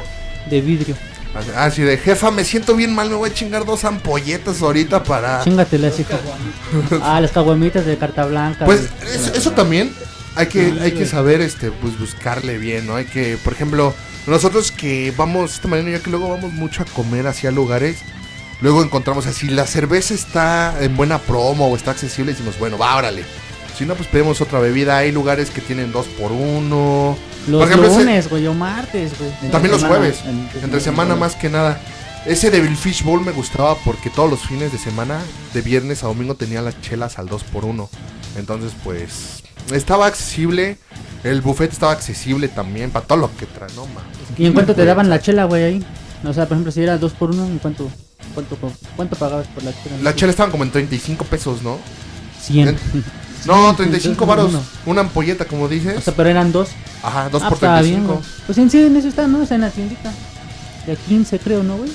de 0.50 0.62
vidrio. 0.62 0.96
Así- 1.40 1.52
Así 1.56 1.82
de, 1.84 1.98
jefa, 1.98 2.32
me 2.32 2.44
siento 2.44 2.76
bien 2.76 2.94
mal, 2.94 3.10
me 3.10 3.16
voy 3.16 3.30
a 3.30 3.34
chingar 3.34 3.66
dos 3.66 3.86
ampolletas 3.86 4.62
ahorita 4.62 5.04
para... 5.04 5.44
Chingatelas, 5.44 6.00
hijo. 6.00 6.12
Ah, 7.02 7.20
las 7.22 7.32
caguamitas 7.32 7.86
de 7.86 7.98
carta 7.98 8.26
blanca. 8.26 8.66
Pues 8.66 8.90
eso, 9.14 9.34
eso 9.34 9.52
también 9.52 9.94
hay 10.36 10.48
que, 10.48 10.74
hay 10.82 10.92
que 10.92 11.06
saber, 11.06 11.42
este, 11.42 11.72
pues 11.72 11.98
buscarle 12.00 12.58
bien, 12.58 12.88
¿no? 12.88 12.96
Hay 12.96 13.06
que, 13.06 13.38
por 13.44 13.54
ejemplo, 13.54 13.94
nosotros 14.28 14.72
que 14.72 15.14
vamos, 15.18 15.54
esta 15.56 15.68
mañana 15.68 15.92
ya 15.92 16.00
que 16.00 16.10
luego 16.10 16.30
vamos 16.30 16.54
mucho 16.54 16.84
a 16.84 16.86
comer 16.86 17.28
hacia 17.28 17.52
lugares, 17.52 17.98
luego 18.62 18.84
encontramos 18.84 19.26
así, 19.28 19.48
la 19.48 19.66
cerveza 19.66 20.14
está 20.14 20.76
en 20.82 20.96
buena 20.98 21.18
promo 21.20 21.68
o 21.68 21.76
está 21.76 21.92
accesible 21.92 22.32
y 22.32 22.36
decimos, 22.36 22.60
bueno, 22.60 22.78
va, 22.78 22.96
órale. 22.96 23.24
Si 23.78 23.86
no, 23.86 23.96
pues 23.96 24.10
pedimos 24.10 24.42
otra 24.42 24.60
bebida. 24.60 24.98
Hay 24.98 25.14
lugares 25.14 25.52
que 25.52 25.62
tienen 25.62 25.94
dos 25.94 26.06
por 26.08 26.34
uno. 26.34 27.18
Los 27.48 27.62
por 27.62 27.72
ejemplo, 27.72 27.90
lunes, 27.98 28.30
güey, 28.30 28.48
o 28.48 28.54
martes, 28.54 29.12
güey. 29.18 29.52
También 29.52 29.72
los 29.72 29.82
Semana. 29.82 30.00
jueves. 30.00 30.20
Entre 30.62 30.80
semana 30.80 31.16
más 31.16 31.36
que 31.36 31.50
nada. 31.50 31.80
Ese 32.26 32.52
Devil 32.52 32.76
Fish 32.76 33.04
Bowl 33.04 33.22
me 33.22 33.32
gustaba 33.32 33.76
porque 33.86 34.10
todos 34.10 34.30
los 34.30 34.42
fines 34.42 34.72
de 34.72 34.78
semana, 34.78 35.22
de 35.54 35.62
viernes 35.62 36.04
a 36.04 36.08
domingo, 36.08 36.36
tenía 36.36 36.62
las 36.62 36.80
chelas 36.82 37.18
al 37.18 37.30
2x1. 37.30 37.88
Entonces, 38.38 38.74
pues, 38.84 39.44
estaba 39.74 40.06
accesible. 40.06 40.78
El 41.24 41.42
buffet 41.42 41.72
estaba 41.72 41.92
accesible 41.92 42.48
también 42.48 42.92
para 42.92 43.06
todo 43.06 43.18
lo 43.18 43.38
que 43.38 43.46
trae, 43.46 43.70
no 43.76 43.86
mames. 43.88 44.18
¿Y 44.38 44.46
en 44.46 44.54
cuánto 44.54 44.76
te 44.76 44.86
daban 44.86 45.10
la 45.10 45.22
chela, 45.22 45.46
güey, 45.46 45.64
ahí? 45.64 45.86
O 46.24 46.34
sea, 46.34 46.46
por 46.46 46.56
ejemplo, 46.56 46.72
si 46.72 46.82
era 46.82 46.98
dos 46.98 47.14
por 47.14 47.32
uno, 47.32 47.46
¿en 47.46 47.60
cuánto, 47.60 47.90
cuánto, 48.34 48.58
cuánto 48.96 49.16
pagabas 49.16 49.48
por 49.48 49.64
la 49.64 49.72
chela? 49.72 49.98
La 50.02 50.16
chela 50.16 50.32
estaban 50.32 50.52
como 50.52 50.64
en 50.64 50.72
35 50.72 51.26
pesos, 51.26 51.62
¿no? 51.62 51.78
100. 52.42 52.78
No, 53.46 53.76
35 53.76 54.26
Dos 54.26 54.28
por 54.28 54.28
varos. 54.52 54.62
Una 54.86 55.02
ampolleta, 55.02 55.46
como 55.46 55.64
O 55.64 55.68
dices. 55.68 56.04
sea, 56.04 56.14
pero 56.16 56.30
eran 56.30 56.52
dos. 56.52 56.70
Ajá, 57.02 57.30
2 57.30 57.42
ah, 57.44 57.48
por 57.50 57.56
estaba 57.56 57.82
bien, 57.82 58.04
35. 58.06 58.14
güey. 58.14 58.44
Pues 58.46 58.58
en 58.58 58.70
sí, 58.70 58.82
en 58.82 58.96
eso 58.98 59.08
está, 59.08 59.28
¿no? 59.28 59.42
O 59.42 59.46
sea, 59.46 59.56
en 59.56 59.62
la 59.62 59.70
tiendita. 59.70 60.12
De 60.86 60.94
a 60.94 60.96
15, 60.96 61.40
creo, 61.40 61.64
¿no, 61.64 61.78
güey? 61.78 61.92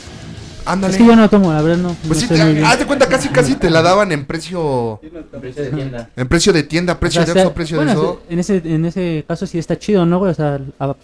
Ándale. 0.66 0.92
Es 0.94 0.98
que 0.98 1.06
yo 1.06 1.14
no 1.14 1.28
tomo, 1.28 1.52
la 1.52 1.60
verdad, 1.60 1.82
no. 1.82 1.96
Pues 2.08 2.22
no 2.30 2.36
sí, 2.36 2.42
bien. 2.52 2.64
haz 2.64 2.78
de 2.78 2.86
cuenta, 2.86 3.06
casi 3.06 3.28
casi 3.28 3.54
te 3.54 3.68
la 3.68 3.82
daban 3.82 4.12
en 4.12 4.24
precio. 4.24 4.98
En 6.16 6.28
precio 6.28 6.52
de 6.52 6.62
tienda, 6.62 6.94
O 6.94 6.98
precio 7.00 7.22
sea, 7.24 7.34
de 7.34 7.40
Oxxo, 7.42 7.54
precio 7.54 7.76
bueno, 7.76 7.90
de 7.92 7.96
eso. 7.98 8.22
en 8.30 8.38
ese, 8.38 8.62
en 8.64 8.84
ese 8.86 9.24
caso 9.28 9.46
sí 9.46 9.58
está 9.58 9.78
chido, 9.78 10.06
¿no, 10.06 10.18
güey? 10.18 10.30
O 10.30 10.34
sea, 10.34 10.58
a- 10.78 10.96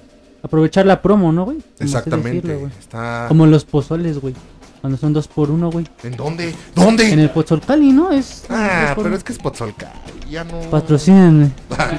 aprovechar 0.43 0.87
la 0.87 1.03
promo, 1.03 1.31
¿no, 1.33 1.45
güey? 1.45 1.59
Como 1.59 1.75
Exactamente. 1.81 2.31
decirlo, 2.41 2.59
güey. 2.61 2.73
Está. 2.79 3.27
Como 3.29 3.47
los 3.47 3.65
pozoles, 3.67 4.19
güey. 4.19 4.35
Cuando 4.81 4.97
son 4.99 5.13
dos 5.13 5.29
por 5.29 5.51
uno, 5.51 5.71
güey. 5.71 5.87
¿En 6.03 6.17
dónde? 6.17 6.55
¿Dónde? 6.75 7.13
En 7.13 7.19
el 7.19 7.31
Pozolcali, 7.31 7.93
¿no? 7.93 8.11
Es. 8.11 8.45
Ah, 8.49 8.93
pero 8.97 9.09
uno. 9.09 9.17
es 9.17 9.23
que 9.25 9.33
es 9.33 9.39
Pozzolcali, 9.39 9.93
ya 10.31 10.45
no. 10.45 10.61
Patrocínenme. 10.71 11.51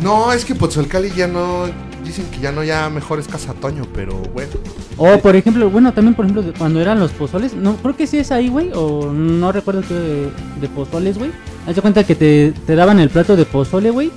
No, 0.00 0.32
es 0.32 0.44
que 0.44 0.54
Pozzolcali 0.54 1.10
ya 1.10 1.26
no. 1.26 1.64
Dicen 2.04 2.26
que 2.30 2.38
ya 2.38 2.52
no, 2.52 2.62
ya 2.62 2.88
mejor 2.88 3.18
es 3.18 3.26
Casa 3.26 3.52
Toño, 3.54 3.84
pero 3.92 4.14
bueno. 4.32 4.52
O 4.96 5.18
por 5.18 5.34
ejemplo, 5.36 5.68
bueno, 5.70 5.92
también 5.92 6.14
por 6.14 6.24
ejemplo, 6.24 6.52
cuando 6.56 6.80
eran 6.80 7.00
los 7.00 7.10
pozoles, 7.12 7.54
no 7.54 7.76
creo 7.76 7.96
que 7.96 8.06
sí 8.06 8.18
es 8.18 8.30
ahí, 8.30 8.48
güey, 8.48 8.70
o 8.74 9.12
no 9.12 9.50
recuerdo 9.50 9.82
que 9.82 9.94
de, 9.94 10.30
de 10.60 10.68
pozoles, 10.68 11.18
güey. 11.18 11.30
Haz 11.66 11.80
cuenta 11.80 12.04
que 12.04 12.14
te, 12.14 12.52
te 12.66 12.74
daban 12.76 13.00
el 13.00 13.10
plato 13.10 13.36
de 13.36 13.44
pozole, 13.44 13.90
güey, 13.90 14.10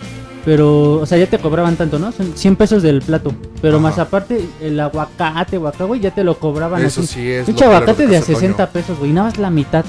pero, 0.46 0.94
o 1.00 1.06
sea, 1.06 1.18
ya 1.18 1.28
te 1.28 1.38
cobraban 1.40 1.76
tanto, 1.76 2.00
¿no? 2.00 2.12
Son 2.12 2.34
100 2.36 2.56
pesos 2.56 2.82
del 2.84 3.02
plato, 3.02 3.34
pero 3.62 3.76
Ajá. 3.78 3.84
más 3.84 4.00
aparte, 4.00 4.44
el 4.62 4.80
aguacate 4.80 5.58
o 5.58 5.68
acá, 5.68 5.84
güey, 5.84 6.00
ya 6.02 6.12
te 6.12 6.24
lo 6.24 6.38
cobraban 6.40 6.84
Eso 6.84 7.02
así. 7.02 7.14
sí 7.16 7.32
es. 7.32 7.46
Pinche 7.46 7.66
lo 7.66 7.72
aguacate 7.72 7.94
culero 8.06 8.12
de 8.12 8.18
a 8.18 8.20
Casa 8.22 8.28
Toño. 8.34 8.40
60 8.40 8.70
pesos, 8.70 9.00
güey, 9.00 9.12
nada 9.14 9.28
más 9.30 9.38
la 9.38 9.50
mitad. 9.50 9.86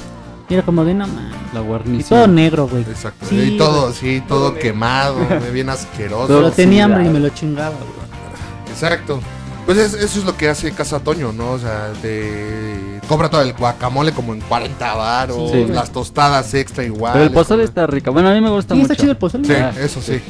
Y 0.48 0.54
era 0.54 0.62
como 0.64 0.84
de, 0.84 0.92
no 0.92 1.06
mames. 1.06 1.32
La 1.54 1.60
Y 1.60 1.64
guarnición. 1.64 2.08
todo 2.20 2.26
negro, 2.26 2.68
güey. 2.68 2.82
Exacto. 2.82 3.24
Sí, 3.28 3.40
y 3.54 3.56
todo, 3.56 3.82
güey. 3.82 3.94
sí, 3.94 4.22
todo 4.28 4.54
quemado, 4.54 5.16
bien 5.52 5.70
asqueroso. 5.70 6.26
Pero 6.28 6.50
tenía 6.50 6.84
hambre 6.84 7.06
y 7.06 7.08
me 7.08 7.20
lo 7.20 7.28
chingaba, 7.30 7.70
güey. 7.76 8.70
Exacto. 8.70 9.20
Pues 9.64 9.78
es- 9.78 9.94
eso 9.94 10.18
es 10.18 10.24
lo 10.24 10.36
que 10.36 10.48
hace 10.48 10.72
Casa 10.72 10.98
Toño, 11.00 11.32
¿no? 11.32 11.52
O 11.52 11.58
sea, 11.58 11.90
te 12.02 13.00
cobra 13.08 13.30
todo 13.30 13.42
el 13.42 13.52
guacamole 13.54 14.12
como 14.12 14.34
en 14.34 14.40
40 14.40 14.94
baros, 14.94 15.50
Sí. 15.52 15.66
las 15.68 15.90
tostadas 15.92 16.52
extra 16.54 16.84
igual. 16.84 17.12
Pero 17.12 17.24
el 17.26 17.30
pozole 17.30 17.62
está 17.64 17.86
rico. 17.86 18.12
Bueno, 18.12 18.28
a 18.28 18.34
mí 18.34 18.40
me 18.40 18.50
gusta 18.50 18.74
Sí, 18.74 18.80
mucho. 18.80 18.92
está 18.92 19.00
chido 19.00 19.12
el 19.12 19.18
pozole. 19.18 19.44
Sí, 19.44 19.52
güey. 19.52 19.62
Ah. 19.62 19.72
eso 19.80 20.02
sí. 20.02 20.20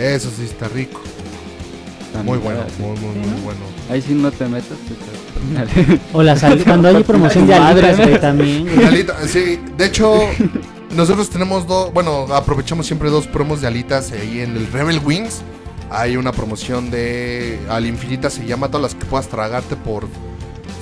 Eso 0.00 0.30
sí 0.36 0.44
está 0.44 0.66
rico. 0.68 1.00
Muy 2.24 2.38
bueno, 2.38 2.60
sí. 2.76 2.82
muy, 2.82 2.90
muy, 2.98 3.12
Sí, 3.14 3.18
muy 3.20 3.28
¿no? 3.38 3.44
bueno. 3.44 3.60
Ahí 3.90 4.02
sí 4.02 4.14
no 4.14 4.30
te 4.32 4.46
metas. 4.48 4.76
pues, 4.86 6.00
O 6.12 6.22
la 6.22 6.36
sal- 6.36 6.62
cuando 6.64 6.88
hay 6.88 7.02
promoción 7.04 7.46
de 7.46 7.54
alitas, 7.54 7.96
güey, 7.98 8.20
también, 8.20 8.62
güey. 8.74 8.84
Alita, 8.86 9.16
sí, 9.28 9.60
de 9.76 9.86
hecho, 9.86 10.14
nosotros 10.96 11.30
tenemos 11.30 11.66
dos, 11.66 11.92
bueno, 11.92 12.26
aprovechamos 12.34 12.86
siempre 12.86 13.10
dos 13.10 13.26
promos 13.26 13.60
de 13.60 13.68
alitas 13.68 14.10
ahí 14.12 14.40
en 14.40 14.56
el 14.56 14.66
Rebel 14.72 15.00
Wings. 15.04 15.42
Hay 15.90 16.16
una 16.16 16.32
promoción 16.32 16.90
de 16.90 17.58
al 17.68 17.86
infinita, 17.86 18.30
se 18.30 18.44
llama 18.46 18.68
todas 18.68 18.82
las 18.82 18.94
que 18.94 19.04
puedas 19.06 19.28
tragarte 19.28 19.76
por 19.76 20.06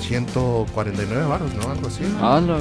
149 0.06 1.26
baros, 1.26 1.52
¿no? 1.54 1.70
Algo 1.70 1.88
así. 1.88 2.02
Ah, 2.20 2.40
ve- 2.46 2.54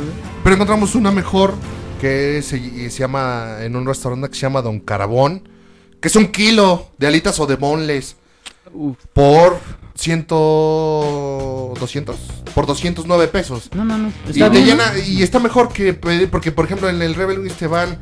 Pero 0.44 0.56
encontramos 0.56 0.96
una 0.96 1.12
mejor 1.12 1.54
que 2.02 2.42
se, 2.44 2.90
se 2.90 3.00
llama 3.00 3.58
en 3.62 3.76
un 3.76 3.86
restaurante 3.86 4.30
que 4.30 4.36
se 4.36 4.42
llama 4.42 4.62
Don 4.62 4.80
Carabón, 4.80 5.42
que 6.00 6.08
es 6.08 6.16
un 6.16 6.28
kilo 6.28 6.92
de 6.98 7.08
alitas 7.08 7.40
o 7.40 7.48
de 7.48 7.56
bonles 7.56 8.16
Uf, 8.74 8.98
por 9.14 9.60
100, 9.96 10.28
200, 10.28 12.16
por 12.54 12.68
209 12.68 13.28
pesos. 13.30 13.70
No 13.74 13.84
mames. 13.84 14.14
Y 14.28 14.32
Está 14.32 14.52
te 14.52 14.64
llena, 14.64 14.84
y 15.00 15.24
está 15.24 15.40
mejor 15.40 15.72
que 15.72 15.94
pedir, 15.94 16.30
porque 16.30 16.52
por 16.52 16.66
ejemplo 16.66 16.90
en 16.90 17.02
el 17.02 17.16
Rebel 17.16 17.40
Wings 17.40 17.56
te 17.56 17.68
van 17.68 17.98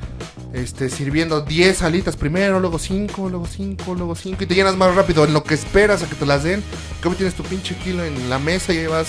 este, 0.54 0.90
sirviendo 0.90 1.42
10 1.42 1.84
alitas 1.84 2.18
primero, 2.18 2.60
luego 2.60 2.80
5, 2.80 3.30
luego 3.30 3.46
5, 3.46 3.96
luego 3.96 4.16
5, 4.16 4.44
y 4.44 4.48
te 4.48 4.56
llenas 4.56 4.76
más 4.76 4.94
rápido 4.96 5.24
en 5.24 5.34
lo 5.34 5.44
que 5.44 5.54
esperas 5.54 6.04
a 6.04 6.10
que 6.10 6.16
te 6.16 6.26
las 6.26 6.44
den. 6.44 6.64
Como 7.02 7.16
tienes 7.16 7.36
tu 7.36 7.44
pinche 7.44 7.76
kilo 7.76 8.04
en 8.04 8.30
la 8.30 8.40
mesa 8.40 8.74
y 8.74 8.78
llevas, 8.78 9.08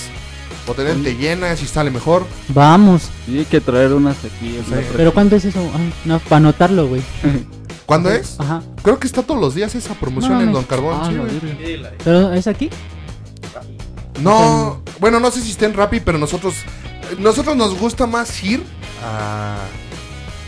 o 0.68 0.74
te, 0.74 0.84
den, 0.84 1.02
te 1.02 1.16
llenas 1.16 1.62
y 1.62 1.66
sale 1.66 1.90
mejor. 1.90 2.24
Vamos. 2.48 3.10
sí, 3.26 3.38
hay 3.38 3.44
que 3.46 3.60
traer 3.60 3.92
unas 3.92 4.18
aquí. 4.18 4.58
Sí. 4.68 4.74
Pero 4.96 5.12
¿cuándo 5.12 5.36
es 5.36 5.44
eso? 5.44 5.60
Ay, 5.74 5.92
no, 6.04 6.18
para 6.20 6.36
anotarlo, 6.36 6.86
güey. 6.86 7.02
¿Cuándo 7.86 8.10
es? 8.10 8.38
Ajá. 8.40 8.62
Creo 8.82 8.98
que 8.98 9.06
está 9.06 9.22
todos 9.22 9.40
los 9.40 9.54
días 9.54 9.74
esa 9.74 9.94
promoción 9.94 10.34
No 10.34 10.40
en. 10.42 10.52
Don 10.52 10.64
Carbón. 10.64 10.98
Ah, 11.00 11.08
sí, 11.08 11.14
verga. 11.16 11.92
¿Pero 12.04 12.32
es 12.34 12.46
aquí? 12.46 12.68
no, 14.20 14.82
bueno, 15.00 15.20
no 15.20 15.30
sé 15.30 15.40
si 15.40 15.50
está 15.50 15.66
en 15.66 15.74
Rappi, 15.74 16.00
pero 16.00 16.18
nosotros 16.18 16.54
nosotros 17.18 17.56
nos 17.56 17.78
gusta 17.78 18.06
más 18.06 18.42
ir 18.42 18.62
a, 19.04 19.58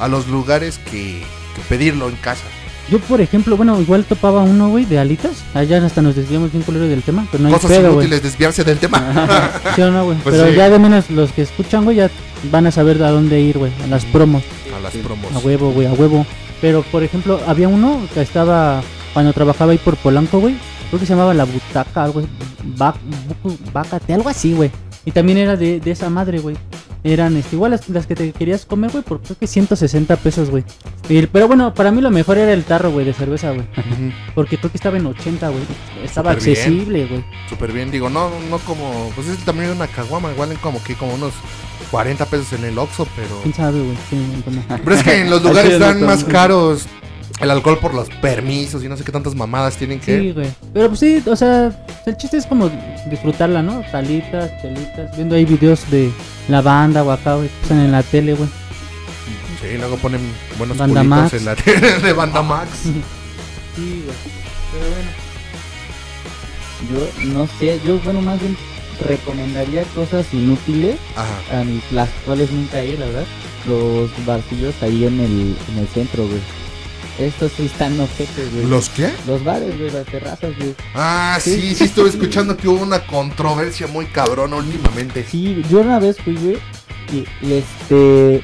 a 0.01 0.09
los 0.09 0.27
lugares 0.27 0.79
que, 0.91 1.23
que 1.55 1.61
pedirlo 1.69 2.09
en 2.09 2.17
casa. 2.17 2.43
Yo, 2.91 2.99
por 3.01 3.21
ejemplo, 3.21 3.55
bueno, 3.59 3.79
igual 3.81 4.05
topaba 4.07 4.43
uno, 4.43 4.71
güey, 4.71 4.87
de 4.87 4.99
alitas. 4.99 5.33
Allá 5.53 5.85
hasta 5.85 6.01
nos 6.01 6.17
desviamos 6.17 6.51
bien 6.51 6.63
culero 6.65 6.87
del 6.87 7.03
tema, 7.03 7.27
pero 7.31 7.43
no 7.43 7.49
hay 7.49 7.55
Cosas 7.55 7.71
pedo, 7.71 7.93
güey. 7.93 8.07
inútiles, 8.07 8.23
desviarse 8.23 8.65
del 8.65 8.79
tema. 8.79 9.53
¿Sí 9.77 9.83
o 9.83 9.91
no, 9.91 10.07
güey? 10.07 10.17
Pues 10.19 10.35
pero 10.37 10.49
sí. 10.49 10.57
ya 10.57 10.71
de 10.71 10.79
menos 10.79 11.11
los 11.11 11.31
que 11.33 11.43
escuchan, 11.43 11.85
güey, 11.85 11.99
ya 11.99 12.11
van 12.51 12.67
a 12.67 12.71
saber 12.71 13.03
a 13.03 13.11
dónde 13.11 13.41
ir, 13.41 13.59
güey. 13.59 13.71
A 13.85 13.87
las 13.89 14.07
promos. 14.07 14.43
a 14.75 14.81
las 14.81 14.95
Sí. 14.95 15.01
promos. 15.05 15.31
A 15.35 15.39
huevo, 15.41 15.71
güey, 15.73 15.87
a 15.87 15.93
huevo. 15.93 16.25
Pero, 16.61 16.83
por 16.83 17.03
ejemplo, 17.03 17.41
había 17.47 17.69
uno 17.69 18.01
que 18.13 18.21
estaba 18.21 18.83
cuando 19.13 19.33
trabajaba 19.33 19.73
ahí 19.73 19.79
por 19.79 19.97
Polanco, 19.97 20.41
güey. 20.41 20.57
Creo 20.89 21.01
que 21.01 21.07
se 21.07 21.13
llamaba 21.13 21.35
La 21.35 21.45
Butaca, 21.45 22.05
algo 22.05 22.21
así. 22.21 22.29
Bácate, 23.73 24.15
algo 24.15 24.29
así, 24.29 24.53
güey. 24.55 24.71
Y 25.05 25.13
también 25.13 25.39
era 25.39 25.57
de, 25.57 25.81
de 25.81 25.91
esa 25.91 26.11
madre, 26.11 26.39
güey. 26.39 26.57
eran 27.05 27.37
este, 27.37 27.57
igual 27.57 27.71
las, 27.71 27.89
las 27.89 28.07
que 28.07 28.15
te 28.15 28.33
querías 28.33 28.67
comer, 28.67 28.91
güey, 28.91 29.03
por 29.05 29.21
creo 29.21 29.37
que 29.39 29.47
160 29.47 30.17
pesos, 30.17 30.51
güey. 30.51 30.65
Pero 31.33 31.47
bueno, 31.47 31.73
para 31.73 31.91
mí 31.91 32.01
lo 32.01 32.11
mejor 32.11 32.39
era 32.39 32.53
el 32.53 32.65
tarro, 32.65 32.91
güey, 32.91 33.07
de 33.07 33.15
cerveza, 33.15 33.51
güey. 33.51 33.63
Ujú. 33.63 34.13
Porque 34.35 34.59
creo 34.59 34.71
que 34.71 34.77
estaba 34.77 34.97
en 34.99 35.07
80, 35.07 35.49
güey. 35.49 35.63
Estaba 36.05 36.33
accesible, 36.33 37.07
güey. 37.07 37.25
Súper 37.49 37.73
bien, 37.73 37.91
digo, 37.91 38.11
no, 38.11 38.31
no 38.51 38.59
como, 38.59 39.11
pues 39.15 39.29
es 39.29 39.39
el 39.39 39.45
tamaño 39.45 39.69
de 39.69 39.75
una 39.77 39.87
caguama, 39.87 40.33
igual 40.33 40.53
en 40.53 40.59
como 40.59 40.83
que 40.83 40.95
como 40.95 41.15
unos 41.15 41.33
40 41.91 42.27
pesos 42.27 42.53
en 42.53 42.65
el 42.65 42.79
Oxxo, 42.79 43.07
pero... 43.17 43.41
¿Quién 43.43 43.55
sabe, 43.55 43.81
güey? 43.81 43.97
Sí, 44.11 44.43
Pero 44.85 44.95
es 44.97 45.03
que 45.03 45.21
en 45.23 45.31
los 45.31 45.43
lugares 45.45 45.73
están 45.73 46.03
más 46.05 46.25
caros 46.25 46.87
el 47.41 47.51
alcohol 47.51 47.79
por 47.79 47.95
los 47.95 48.09
permisos 48.21 48.83
y 48.83 48.89
no 48.89 48.97
sé 48.97 49.05
qué 49.05 49.13
tantas 49.13 49.35
mamadas 49.35 49.77
tienen 49.77 50.01
que... 50.01 50.19
Sí, 50.19 50.33
güey. 50.33 50.51
Pero 50.75 50.89
pues 50.89 51.01
sí, 51.01 51.23
o 51.25 51.37
sea, 51.37 51.73
el 52.05 52.17
chiste 52.17 52.37
es 52.37 52.47
como 52.47 52.71
disfrutarla, 53.11 53.63
¿no? 53.63 53.83
Salitas, 53.91 54.51
chelitas, 54.61 55.15
viendo 55.17 55.37
ahí 55.37 55.45
videos 55.45 55.89
de 55.91 56.11
la 56.49 56.61
banda 56.63 57.05
o 57.05 57.11
acá, 57.13 57.37
güey, 57.37 57.49
pasan 57.63 57.81
en 57.81 57.93
la 57.93 58.03
tele, 58.03 58.35
güey. 58.35 58.49
Sí, 59.61 59.77
luego 59.77 59.97
ponen 59.97 60.21
buenos 60.57 60.77
Banda 60.77 61.01
culitos 61.01 61.19
Max. 61.23 61.35
en 61.35 61.45
la 61.45 61.55
tele 61.57 61.99
de 62.03 62.13
Banda 62.13 62.43
Max. 62.43 62.71
Sí, 63.77 64.03
güey. 64.05 64.17
Pero 64.73 64.91
bueno. 64.91 65.11
Yo 66.91 67.35
no 67.35 67.47
sé, 67.61 67.81
yo 67.87 67.99
bueno 68.01 68.21
más 68.21 68.41
bien 68.41 68.57
recomendaría 69.07 69.85
cosas 69.95 70.33
inútiles 70.33 70.97
Ajá. 71.17 71.61
a 71.61 71.65
las 71.95 72.09
cuales 72.25 72.51
nunca 72.51 72.83
he 72.83 72.97
la 72.97 73.07
verdad. 73.07 73.27
Los 73.69 74.11
barcillos 74.25 74.75
ahí 74.83 75.05
en 75.05 75.21
el, 75.21 75.57
en 75.73 75.79
el 75.79 75.89
centro, 75.89 76.27
güey. 76.27 76.41
Estos 77.19 77.51
sí 77.53 77.67
están 77.67 77.99
objetos, 77.99 78.53
güey. 78.55 78.67
¿Los 78.67 78.89
qué? 78.91 79.11
Los 79.27 79.43
bares, 79.43 79.77
güey, 79.77 79.91
las 79.91 80.07
terrazas, 80.07 80.57
güey. 80.57 80.75
Ah, 80.95 81.39
sí, 81.41 81.75
sí 81.75 81.85
estuve 81.85 82.11
escuchando 82.11 82.57
que 82.57 82.69
hubo 82.69 82.83
una 82.83 83.05
controversia 83.07 83.89
muy 83.89 84.07
cabrona 84.07 84.57
últimamente. 84.57 85.27
Sí, 85.29 85.63
yo 85.69 85.81
una 85.81 85.99
vez 85.99 86.17
fui, 86.19 86.37
güey, 86.37 86.59
y, 87.13 87.53
este... 87.53 88.43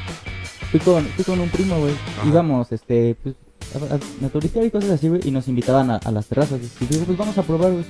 Fui 0.73 0.81
con, 0.81 1.07
fui 1.07 1.25
con 1.25 1.39
un 1.39 1.49
primo, 1.51 1.79
güey. 1.79 1.95
Ajá. 2.19 2.29
Íbamos, 2.29 2.73
este, 2.73 3.15
pues, 3.23 3.37
a, 3.77 3.95
a, 3.95 4.27
a 4.27 4.29
turistear 4.29 4.67
y 4.67 4.73
cosas 4.73 4.91
así, 4.91 5.09
güey, 5.09 5.21
y 5.25 5.31
nos 5.31 5.47
invitaban 5.47 5.93
a, 5.93 5.99
a 5.99 6.11
las 6.11 6.27
terrazas. 6.27 6.59
Y 6.81 6.85
digo, 6.87 7.05
pues 7.05 7.17
vamos 7.17 7.39
a 7.39 7.45
probar, 7.45 7.71
güey. 7.71 7.85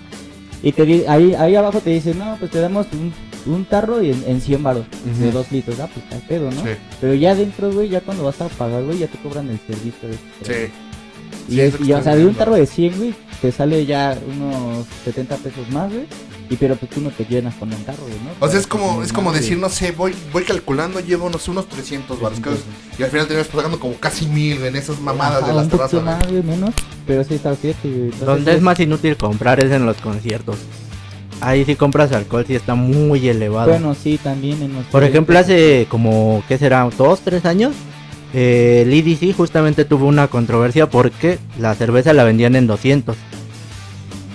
Y 0.65 0.73
te 0.73 1.07
ahí, 1.09 1.35
ahí 1.35 1.55
abajo 1.55 1.81
te 1.81 1.91
dicen, 1.91 2.19
no, 2.19 2.37
pues 2.39 2.51
te 2.51 2.59
damos 2.59 2.87
un, 2.93 3.13
un 3.53 3.65
tarro 3.67 4.03
y 4.03 4.11
en, 4.11 4.25
en 4.27 4.41
100 4.41 4.63
baros, 4.63 4.87
de 5.21 5.29
Ujú. 5.29 5.39
2 5.39 5.53
litros. 5.53 5.79
Ah, 5.79 5.89
pues 5.93 6.05
al 6.11 6.27
pedo, 6.27 6.51
¿no? 6.51 6.63
Sí, 6.63 6.71
Pero 7.01 7.15
ya 7.15 7.33
adentro, 7.33 7.71
güey, 7.71 7.91
ya 7.91 8.01
cuando 8.01 8.25
vas 8.25 8.41
a 8.41 8.49
pagar, 8.49 8.83
güey, 8.83 8.99
ya 8.99 9.07
te 9.07 9.19
cobran 9.19 9.49
el 9.51 9.59
servicio. 9.67 10.09
güey. 10.09 10.19
sí. 10.43 10.73
Y, 11.49 11.53
Sí, 11.57 11.61
es- 11.61 11.81
y, 11.81 11.93
o 11.93 12.03
sea, 12.03 12.17
de 12.17 12.25
un 12.27 12.35
tarro 12.35 12.55
de 12.55 12.65
100, 12.67 12.97
güey, 12.97 13.15
te 13.43 13.53
sale 13.53 13.85
ya 13.85 14.19
unos 14.35 14.87
70 15.05 15.37
pesos 15.37 15.69
más, 15.71 15.93
güey. 15.93 16.07
Y 16.49 16.57
pero 16.57 16.77
pues 16.77 16.91
tú 16.91 17.01
no 17.01 17.11
te 17.11 17.25
llenas 17.25 17.55
con 17.55 17.71
el 17.73 17.83
tarro, 17.85 18.03
güey, 18.03 18.15
¿no? 18.23 18.31
O 18.47 18.49
sea, 18.51 18.59
es 18.61 18.67
como, 18.67 19.03
es 19.03 19.13
como 19.13 19.33
decir, 19.33 19.59
no 19.59 19.69
sé, 19.71 19.93
voy, 19.93 20.15
voy 20.33 20.45
calculando, 20.45 21.01
llevo 21.01 21.27
unos, 21.27 21.47
unos 21.49 21.67
300 21.69 22.19
baros. 22.21 22.39
Y 22.99 23.03
al 23.03 23.11
final 23.11 23.27
terminas 23.27 23.49
pagando 23.49 23.81
como 23.81 23.95
casi 23.95 24.27
mil 24.27 24.63
en 24.65 24.77
esas 24.77 25.01
mamadas 25.01 25.43
Ajá, 25.43 25.49
de 25.49 25.55
las 25.55 25.69
terrazas. 25.69 26.03
más, 26.03 26.31
menos, 26.31 26.71
pero 27.07 27.25
sí 27.25 27.35
está. 27.35 27.51
Entonces, 27.51 28.21
Donde 28.21 28.55
es 28.55 28.63
más 28.63 28.79
inútil 28.79 29.17
comprar 29.17 29.59
es 29.63 29.73
en 29.73 29.85
los 29.85 29.97
conciertos. 29.97 30.57
Ahí 31.41 31.65
si 31.65 31.75
compras 31.75 32.13
alcohol 32.13 32.45
sí 32.47 32.55
está 32.55 32.75
muy 32.77 33.29
elevado. 33.29 33.71
Bueno, 33.71 33.95
sí, 34.01 34.19
también 34.23 34.63
en 34.63 34.73
nuestro- 34.73 34.93
Por 34.93 35.03
ejemplo, 35.03 35.37
hace 35.39 35.87
como, 35.91 36.43
¿qué 36.49 36.57
será? 36.57 36.89
¿Dos, 36.97 37.21
tres 37.21 37.45
años? 37.45 37.73
Eh, 38.33 38.83
el 38.87 38.93
EDC 38.93 39.35
justamente 39.37 39.85
tuvo 39.85 40.07
una 40.07 40.29
controversia 40.29 40.89
porque 40.89 41.39
la 41.59 41.75
cerveza 41.75 42.13
la 42.13 42.23
vendían 42.25 42.55
en 42.57 42.67
200. 42.69 43.17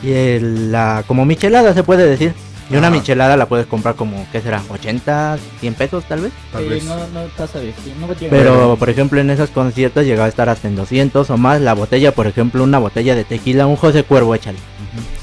Y 0.03 0.11
el- 0.11 0.71
la, 0.71 1.03
como 1.07 1.25
michelada 1.25 1.73
se 1.73 1.83
puede 1.83 2.05
decir. 2.05 2.33
Y 2.69 2.75
una 2.75 2.87
Ajá. 2.89 2.97
michelada 2.97 3.35
la 3.35 3.47
puedes 3.47 3.65
comprar 3.65 3.95
como, 3.95 4.27
¿qué 4.31 4.41
será? 4.41 4.61
¿80, 4.69 5.37
100 5.59 5.73
pesos 5.73 6.03
tal 6.07 6.21
vez? 6.21 6.31
Tal 6.51 6.63
Sí, 6.63 6.69
vez. 6.69 6.83
no, 6.83 6.95
no 6.95 7.21
pasa 7.35 7.59
de 7.59 7.71
sí, 7.83 7.93
no 7.99 8.07
llega. 8.13 8.29
Pero, 8.29 8.75
por 8.77 8.89
ejemplo, 8.89 9.19
en 9.19 9.29
esos 9.31 9.49
conciertos 9.49 10.05
llegaba 10.05 10.25
a 10.25 10.29
estar 10.29 10.49
hasta 10.49 10.67
en 10.67 10.75
200 10.75 11.29
o 11.29 11.37
más. 11.37 11.61
La 11.61 11.73
botella, 11.73 12.11
por 12.13 12.27
ejemplo, 12.27 12.63
una 12.63 12.77
botella 12.77 13.15
de 13.15 13.23
tequila, 13.23 13.65
un 13.65 13.75
José 13.75 14.03
Cuervo, 14.03 14.35
échale. 14.35 14.59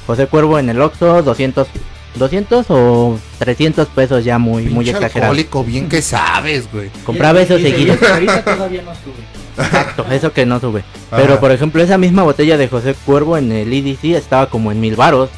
José 0.07 0.27
Cuervo 0.27 0.59
en 0.59 0.71
el 0.71 0.81
Oxxo, 0.81 1.23
200, 1.23 1.69
200 2.17 2.67
o 2.71 3.19
300 3.39 3.87
pesos 3.89 4.25
ya 4.25 4.39
muy, 4.39 4.65
muy 4.65 4.89
exagerado. 4.89 5.31
alcohólico, 5.31 5.63
bien 5.63 5.89
que 5.89 6.03
sabes, 6.03 6.69
güey. 6.73 6.91
Compraba 7.05 7.41
eso 7.43 7.59
seguido. 7.59 7.95
Ahorita 8.13 8.45
todavía 8.45 8.83
no 8.83 8.93
sube. 8.95 9.37
Exacto, 9.59 10.05
eso 10.11 10.33
que 10.33 10.45
no 10.47 10.61
sube. 10.61 10.83
Pero, 11.11 11.33
Ajá. 11.35 11.41
por 11.41 11.51
ejemplo, 11.53 11.83
esa 11.83 11.97
misma 11.97 12.23
botella 12.25 12.57
de 12.59 12.69
José 12.69 12.95
Cuervo 13.07 13.37
en 13.39 13.53
el 13.53 13.73
EDC 13.73 14.17
estaba 14.17 14.49
como 14.51 14.71
en 14.73 14.81
mil 14.81 14.97
varos. 14.97 15.31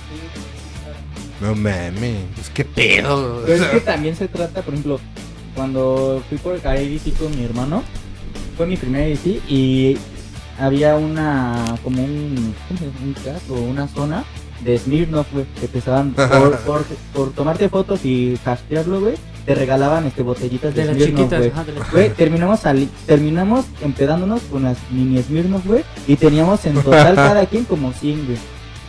No 1.40 1.54
mames, 1.54 2.16
es 2.40 2.50
que 2.50 2.64
pedo. 2.64 3.42
Pero 3.46 3.64
es 3.64 3.70
que 3.70 3.80
también 3.80 4.16
se 4.16 4.28
trata, 4.28 4.62
por 4.62 4.74
ejemplo, 4.74 5.00
cuando 5.54 6.22
fui 6.28 6.38
por 6.38 6.54
a 6.54 6.70
ADC 6.70 7.16
con 7.18 7.36
mi 7.36 7.44
hermano, 7.44 7.82
fue 8.56 8.66
mi 8.66 8.76
primer 8.76 9.12
ADC 9.12 9.42
y 9.48 9.96
había 10.58 10.96
una, 10.96 11.76
como 11.84 12.02
un, 12.02 12.54
un 12.70 13.14
o 13.50 13.54
una 13.54 13.86
zona 13.88 14.24
de 14.60 14.76
Smirnoff, 14.76 15.32
güey, 15.32 15.46
que 15.60 15.68
te 15.68 15.78
estaban, 15.78 16.12
por, 16.12 16.58
por, 16.66 16.84
por 17.14 17.30
tomarte 17.32 17.68
fotos 17.68 18.04
y 18.04 18.38
hastearlo, 18.44 19.00
güey, 19.00 19.14
te 19.46 19.54
regalaban 19.54 20.06
este 20.06 20.22
botellitas 20.22 20.74
de, 20.74 20.82
De 20.82 20.86
las 20.88 20.96
Smirnoff, 20.96 21.30
chiquitas, 21.30 21.92
güey. 21.92 22.08
las 22.08 22.16
terminamos, 22.16 22.60
terminamos 23.06 23.64
empedándonos 23.80 24.42
con 24.42 24.64
las 24.64 24.76
mini 24.90 25.22
Smirnoff, 25.22 25.64
güey, 25.64 25.84
y 26.08 26.16
teníamos 26.16 26.64
en 26.66 26.74
total 26.74 27.14
cada 27.16 27.46
quien 27.46 27.64
como 27.64 27.92
100, 27.92 28.26
güey. 28.26 28.38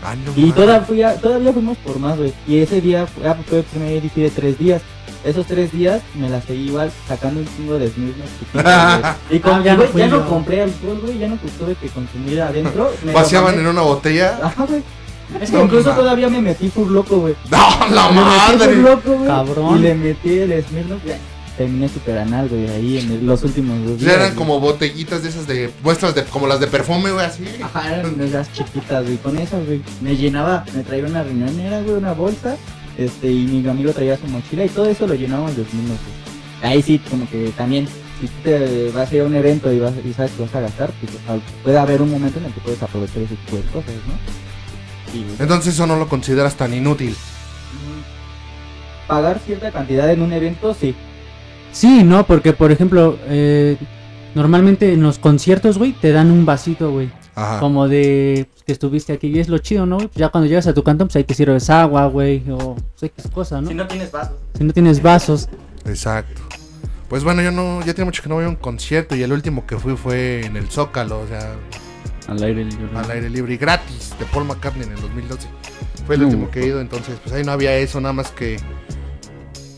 Ah, 0.04 0.16
no 0.16 0.32
Y 0.36 0.52
todavía, 0.52 1.16
todavía 1.16 1.52
fuimos 1.54 1.78
por 1.80 2.00
más, 2.00 2.18
güey. 2.18 2.34
Y 2.48 2.60
ese 2.60 2.80
día 2.82 3.06
fue, 3.06 3.28
ah, 3.28 3.38
fue 3.48 3.60
el 3.60 3.64
primer 3.66 3.94
edit 3.94 4.14
de 4.14 4.30
tres 4.30 4.58
días. 4.58 4.82
Esos 5.24 5.46
tres 5.46 5.74
días 5.74 6.02
me 6.16 6.30
la 6.30 6.42
seguí 6.42 6.68
igual 6.68 6.90
sacando 7.08 7.42
un 7.42 7.48
chingo 7.56 7.74
de 7.74 7.90
güey. 7.90 8.14
Y 9.30 9.40
con, 9.40 9.54
Ah, 9.56 9.64
ya 9.64 9.76
no 9.76 9.86
ya 9.98 10.08
no 10.08 10.26
compré 10.30 10.62
alcohol, 10.62 11.00
güey. 11.04 11.18
Ya 11.18 11.28
no 11.28 11.38
tuve 11.58 11.76
que 11.76 11.90
consumir 11.90 12.42
adentro. 12.42 12.92
me 13.04 13.12
Vaciaban 13.12 13.60
en 13.60 13.68
una 13.68 13.82
botella. 13.82 14.40
Ajá, 14.42 14.66
güey. 14.66 14.82
Es 15.42 15.52
que 15.52 15.58
No 15.58 15.64
incluso 15.66 15.92
todavía 15.92 16.30
me 16.30 16.42
metí 16.42 16.70
full 16.70 16.92
loco, 16.92 17.18
güey. 17.18 17.36
¡No, 17.52 17.58
la 17.94 18.10
Me 18.10 18.22
metí 18.24 18.40
full 18.40 18.58
madre! 18.58 18.76
loco. 18.78 19.26
Cabrón. 19.26 19.78
Y 19.78 19.82
le 19.82 19.96
metí 19.96 20.40
el 20.40 20.64
Smirnoff. 20.64 21.02
Terminé 21.60 21.90
super 21.90 22.18
anal, 22.18 22.48
güey, 22.48 22.70
ahí 22.70 23.00
en 23.00 23.28
los 23.28 23.44
últimos 23.44 23.78
dos 23.84 24.00
días. 24.00 24.14
eran 24.14 24.28
güey. 24.28 24.38
como 24.38 24.62
botellitas 24.62 25.24
de 25.24 25.28
esas 25.28 25.46
de 25.46 25.70
muestras 25.84 26.16
de 26.16 26.24
como 26.24 26.48
las 26.48 26.62
de 26.62 26.68
perfume, 26.68 27.12
güey, 27.12 27.26
así. 27.26 27.44
Ajá, 27.62 27.98
eran 27.98 28.22
esas 28.22 28.50
chiquitas, 28.54 29.04
güey. 29.04 29.18
Con 29.18 29.38
esas, 29.38 29.66
güey. 29.66 29.82
Me 30.00 30.16
llenaba, 30.16 30.64
me 30.74 30.84
traía 30.84 31.04
una 31.04 31.22
riñonera, 31.22 31.82
güey, 31.82 31.98
una 31.98 32.14
bolsa. 32.14 32.56
Este, 32.98 33.30
y 33.30 33.44
mi 33.46 33.68
amigo 33.68 33.92
traía 33.92 34.16
su 34.16 34.26
mochila 34.28 34.64
y 34.64 34.70
todo 34.70 34.86
eso 34.86 35.06
lo 35.06 35.16
llenábamos 35.16 35.58
de 35.58 35.64
mismos, 35.64 35.98
güey. 36.62 36.72
Ahí 36.72 36.82
sí, 36.82 36.98
como 37.10 37.30
que 37.30 37.50
también, 37.58 37.90
si 38.22 38.28
te 38.42 38.90
vas 38.92 39.12
a 39.12 39.16
ir 39.16 39.22
a 39.24 39.26
un 39.26 39.36
evento 39.36 39.70
y, 39.74 39.80
vas, 39.80 39.92
y 40.06 40.14
sabes 40.14 40.32
que 40.32 40.44
vas 40.44 40.56
a 40.56 40.62
gastar, 40.62 40.92
pues 41.02 41.42
puede 41.62 41.78
haber 41.78 42.02
un 42.02 42.10
momento 42.10 42.40
en 42.40 42.46
el 42.46 42.54
que 42.54 42.62
puedes 42.62 42.82
aprovechar 42.82 43.22
ese 43.24 43.36
tipo 43.36 43.58
de 43.58 43.64
cosas, 43.64 43.96
¿no? 44.08 45.14
Y, 45.14 45.24
güey, 45.26 45.36
Entonces 45.40 45.74
eso 45.74 45.86
no 45.86 45.98
lo 45.98 46.08
consideras 46.08 46.56
tan 46.56 46.74
inútil. 46.74 47.14
pagar 49.08 49.42
cierta 49.46 49.74
cantidad 49.74 50.10
en 50.10 50.22
un 50.22 50.32
evento, 50.32 50.74
sí. 50.74 50.96
Sí, 51.72 52.04
no, 52.04 52.26
porque 52.26 52.54
por 52.54 52.72
ejemplo, 52.72 53.18
eh, 53.28 53.78
normalmente 54.36 54.94
en 54.94 55.02
los 55.04 55.20
conciertos, 55.20 55.78
güey, 55.78 55.94
te 55.94 56.12
dan 56.12 56.32
un 56.32 56.46
vasito, 56.46 56.92
güey. 56.92 57.10
Ajá. 57.36 57.60
Como 57.60 57.88
de 57.88 58.48
pues, 58.52 58.64
que 58.64 58.72
estuviste 58.74 59.14
aquí 59.14 59.28
y 59.28 59.40
es 59.40 59.48
lo 59.48 59.60
chido, 59.60 59.86
¿no? 59.86 59.96
güey? 59.96 60.08
Pues 60.08 60.18
ya 60.18 60.30
cuando 60.30 60.48
llegas 60.50 60.68
a 60.68 60.74
tu 60.74 60.84
cantón, 60.84 61.08
pues 61.08 61.16
ahí 61.16 61.24
te 61.24 61.34
sirves 61.34 61.70
agua, 61.70 62.08
güey, 62.08 62.44
o 62.52 62.76
pues, 62.76 63.12
X 63.12 63.28
cosa, 63.34 63.62
¿no? 63.62 63.72
no 63.72 63.88
tienes 63.88 64.12
vasos. 64.12 64.36
Si 64.58 64.64
no 64.64 64.74
tienes 64.74 65.02
vasos. 65.02 65.48
Exacto. 65.86 66.42
Pues 67.08 67.24
bueno, 67.24 67.42
yo 67.42 67.52
no, 67.52 67.80
ya 67.80 67.94
tiene 67.94 68.06
mucho 68.06 68.22
que 68.22 68.30
no 68.30 68.36
voy 68.36 68.46
a 68.46 68.50
un 68.50 68.56
concierto 68.56 69.16
y 69.16 69.24
el 69.24 69.32
último 69.32 69.66
que 69.66 69.78
fui 69.78 69.96
fue 69.96 70.46
en 70.46 70.58
el 70.58 70.68
Zócalo, 70.70 71.22
o 71.22 71.28
sea, 71.28 71.56
Al 72.28 72.44
aire 72.44 72.66
libre. 72.66 72.90
al 72.96 73.10
aire 73.12 73.30
libre 73.30 73.54
y 73.54 73.58
gratis 73.58 74.14
de 74.20 74.26
Paul 74.26 74.46
McCartney 74.46 74.86
en 74.86 74.94
el 74.94 75.02
2012. 75.02 75.48
Fue 76.06 76.16
el 76.16 76.22
No. 76.22 76.28
último 76.28 76.52
que 76.52 76.60
he 76.62 76.66
ido, 76.68 76.82
entonces 76.82 77.18
pues 77.24 77.34
ahí 77.34 77.44
no 77.44 77.52
había 77.52 77.76
eso, 77.78 78.00
nada 78.02 78.14
más 78.14 78.32
que 78.32 78.58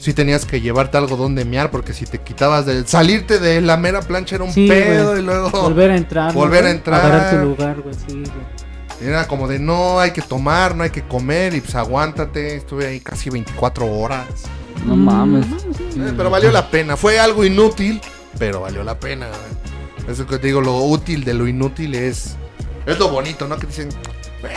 sí 0.01 0.13
tenías 0.13 0.45
que 0.45 0.59
llevarte 0.61 0.97
algo 0.97 1.15
donde 1.15 1.45
mear 1.45 1.69
porque 1.71 1.93
si 1.93 2.05
te 2.05 2.17
quitabas 2.19 2.65
del 2.65 2.87
salirte 2.87 3.37
de 3.39 3.61
la 3.61 3.77
mera 3.77 4.01
plancha 4.01 4.35
era 4.35 4.43
un 4.43 4.51
Sí, 4.51 4.67
pedo 4.67 5.17
y 5.17 5.21
luego 5.21 5.49
Volver 5.51 5.91
a 5.91 5.97
entrar. 5.97 6.33
¿no, 6.33 6.39
Volver 6.39 6.65
a 6.65 6.71
entrar. 6.71 7.05
Agarrar 7.05 7.31
tu 7.41 7.45
lugar, 7.49 7.81
güey, 7.81 7.93
sí, 7.95 8.13
güey. 8.15 9.09
era 9.09 9.27
como 9.27 9.47
de 9.47 9.59
no 9.59 9.99
hay 9.99 10.11
que 10.11 10.21
tomar, 10.21 10.75
no 10.75 10.83
hay 10.83 10.89
que 10.89 11.03
comer 11.03 11.53
y 11.53 11.61
pues 11.61 11.75
aguántate, 11.75 12.55
estuve 12.55 12.87
ahí 12.87 12.99
casi 12.99 13.29
24 13.29 13.85
horas. 13.85 14.25
No 14.85 14.95
mames. 14.95 15.45
Eh, 15.45 16.13
pero 16.17 16.31
valió 16.31 16.51
la 16.51 16.71
pena. 16.71 16.97
Fue 16.97 17.19
algo 17.19 17.45
inútil, 17.45 18.01
pero 18.39 18.61
valió 18.61 18.83
la 18.83 18.99
pena. 18.99 19.27
Eso 20.07 20.25
que 20.25 20.39
te 20.39 20.47
digo, 20.47 20.59
lo 20.61 20.77
útil 20.79 21.23
de 21.23 21.35
lo 21.35 21.47
inútil 21.47 21.93
es. 21.93 22.35
Es 22.87 22.97
lo 22.97 23.09
bonito, 23.09 23.47
¿no? 23.47 23.59
Que 23.59 23.67
dicen, 23.67 23.89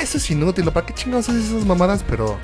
eso 0.01 0.17
es 0.17 0.31
inútil, 0.31 0.65
¿para 0.73 0.87
qué 0.87 0.95
chingados 0.95 1.29
haces 1.29 1.45
esas 1.51 1.67
mamadas? 1.67 2.03
Pero 2.09 2.39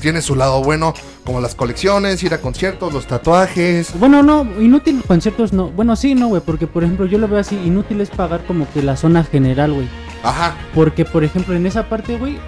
tiene 0.00 0.22
su 0.22 0.34
lado 0.34 0.62
bueno, 0.62 0.94
como 1.24 1.40
las 1.40 1.54
colecciones, 1.54 2.22
ir 2.22 2.34
a 2.34 2.40
conciertos, 2.40 2.92
los 2.92 3.06
tatuajes. 3.06 3.98
Bueno, 3.98 4.22
no, 4.22 4.46
inútil 4.60 5.02
conciertos 5.06 5.52
no. 5.52 5.68
Bueno, 5.68 5.96
sí, 5.96 6.14
no, 6.14 6.28
güey, 6.28 6.42
porque 6.44 6.66
por 6.66 6.84
ejemplo 6.84 7.06
yo 7.06 7.18
lo 7.18 7.28
veo 7.28 7.38
así, 7.38 7.56
inútil 7.56 8.00
es 8.00 8.10
pagar 8.10 8.44
como 8.44 8.70
que 8.72 8.82
la 8.82 8.96
zona 8.96 9.24
general, 9.24 9.72
güey. 9.72 9.88
Ajá, 10.22 10.54
Porque 10.74 11.04
por 11.04 11.24
ejemplo 11.24 11.54
en 11.54 11.66
esa 11.66 11.88
parte, 11.88 12.18
güey, 12.18 12.38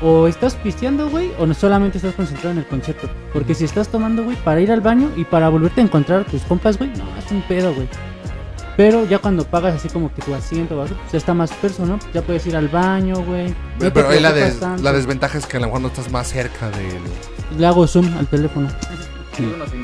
o 0.00 0.28
estás 0.28 0.54
pisteando, 0.54 1.08
güey, 1.10 1.32
o 1.38 1.46
no 1.46 1.54
solamente 1.54 1.98
estás 1.98 2.14
concentrado 2.14 2.52
en 2.52 2.58
el 2.58 2.66
concierto. 2.66 3.08
Porque 3.32 3.54
si 3.54 3.64
estás 3.64 3.88
tomando, 3.88 4.24
güey, 4.24 4.36
para 4.36 4.60
ir 4.60 4.70
al 4.70 4.80
baño 4.80 5.10
y 5.16 5.24
para 5.24 5.48
volverte 5.48 5.80
a 5.80 5.84
encontrar 5.84 6.20
a 6.20 6.24
tus 6.24 6.42
compas, 6.42 6.78
güey, 6.78 6.90
no, 6.90 7.04
es 7.18 7.30
un 7.30 7.42
pedo, 7.42 7.74
güey. 7.74 7.88
Pero 8.78 9.04
ya 9.06 9.18
cuando 9.18 9.42
pagas 9.44 9.74
así 9.74 9.88
como 9.88 10.14
que 10.14 10.22
tu 10.22 10.32
asiento, 10.34 10.78
o 10.78 10.82
así, 10.82 10.94
pues 10.94 11.10
ya 11.12 11.18
está 11.18 11.34
más 11.34 11.50
personal, 11.50 11.98
¿no? 11.98 12.12
Ya 12.14 12.22
puedes 12.22 12.46
ir 12.46 12.54
al 12.56 12.68
baño, 12.68 13.16
güey. 13.24 13.48
no 13.80 13.92
Pero 13.92 14.08
ahí 14.08 14.20
la, 14.20 14.32
des- 14.32 14.60
tanto. 14.60 14.82
la 14.84 14.92
desventaja 14.92 15.36
es 15.36 15.46
que 15.46 15.56
a 15.56 15.60
lo 15.60 15.66
mejor 15.66 15.80
no 15.80 15.88
estás 15.88 16.10
más 16.12 16.28
cerca 16.28 16.70
del... 16.70 17.00
Le 17.58 17.66
hago 17.66 17.88
zoom 17.88 18.06
al 18.16 18.28
teléfono. 18.28 18.68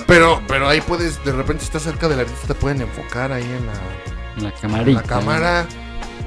Pero, 0.07 0.41
pero 0.47 0.69
ahí 0.69 0.81
puedes, 0.81 1.23
de 1.25 1.33
repente 1.33 1.63
si 1.63 1.67
estás 1.67 1.83
cerca 1.83 2.09
del 2.09 2.21
artista 2.21 2.47
te 2.47 2.55
pueden 2.55 2.83
enfocar 2.83 3.33
ahí 3.33 3.43
en 3.43 3.67
la, 3.67 4.43
La 4.45 4.55
en 4.55 4.61
camarita. 4.61 5.01
la 5.01 5.07
cámara. 5.07 5.67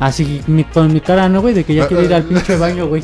Así 0.02 0.42
mi- 0.48 0.66
con 0.66 0.92
mi 0.92 1.00
cara, 1.00 1.30
¿no, 1.30 1.40
güey? 1.42 1.54
De 1.54 1.64
que 1.64 1.74
ya 1.74 1.88
quiero 1.88 2.04
ir 2.04 2.14
al 2.14 2.24
pinche 2.24 2.58
baño, 2.58 2.88
güey. 2.88 3.02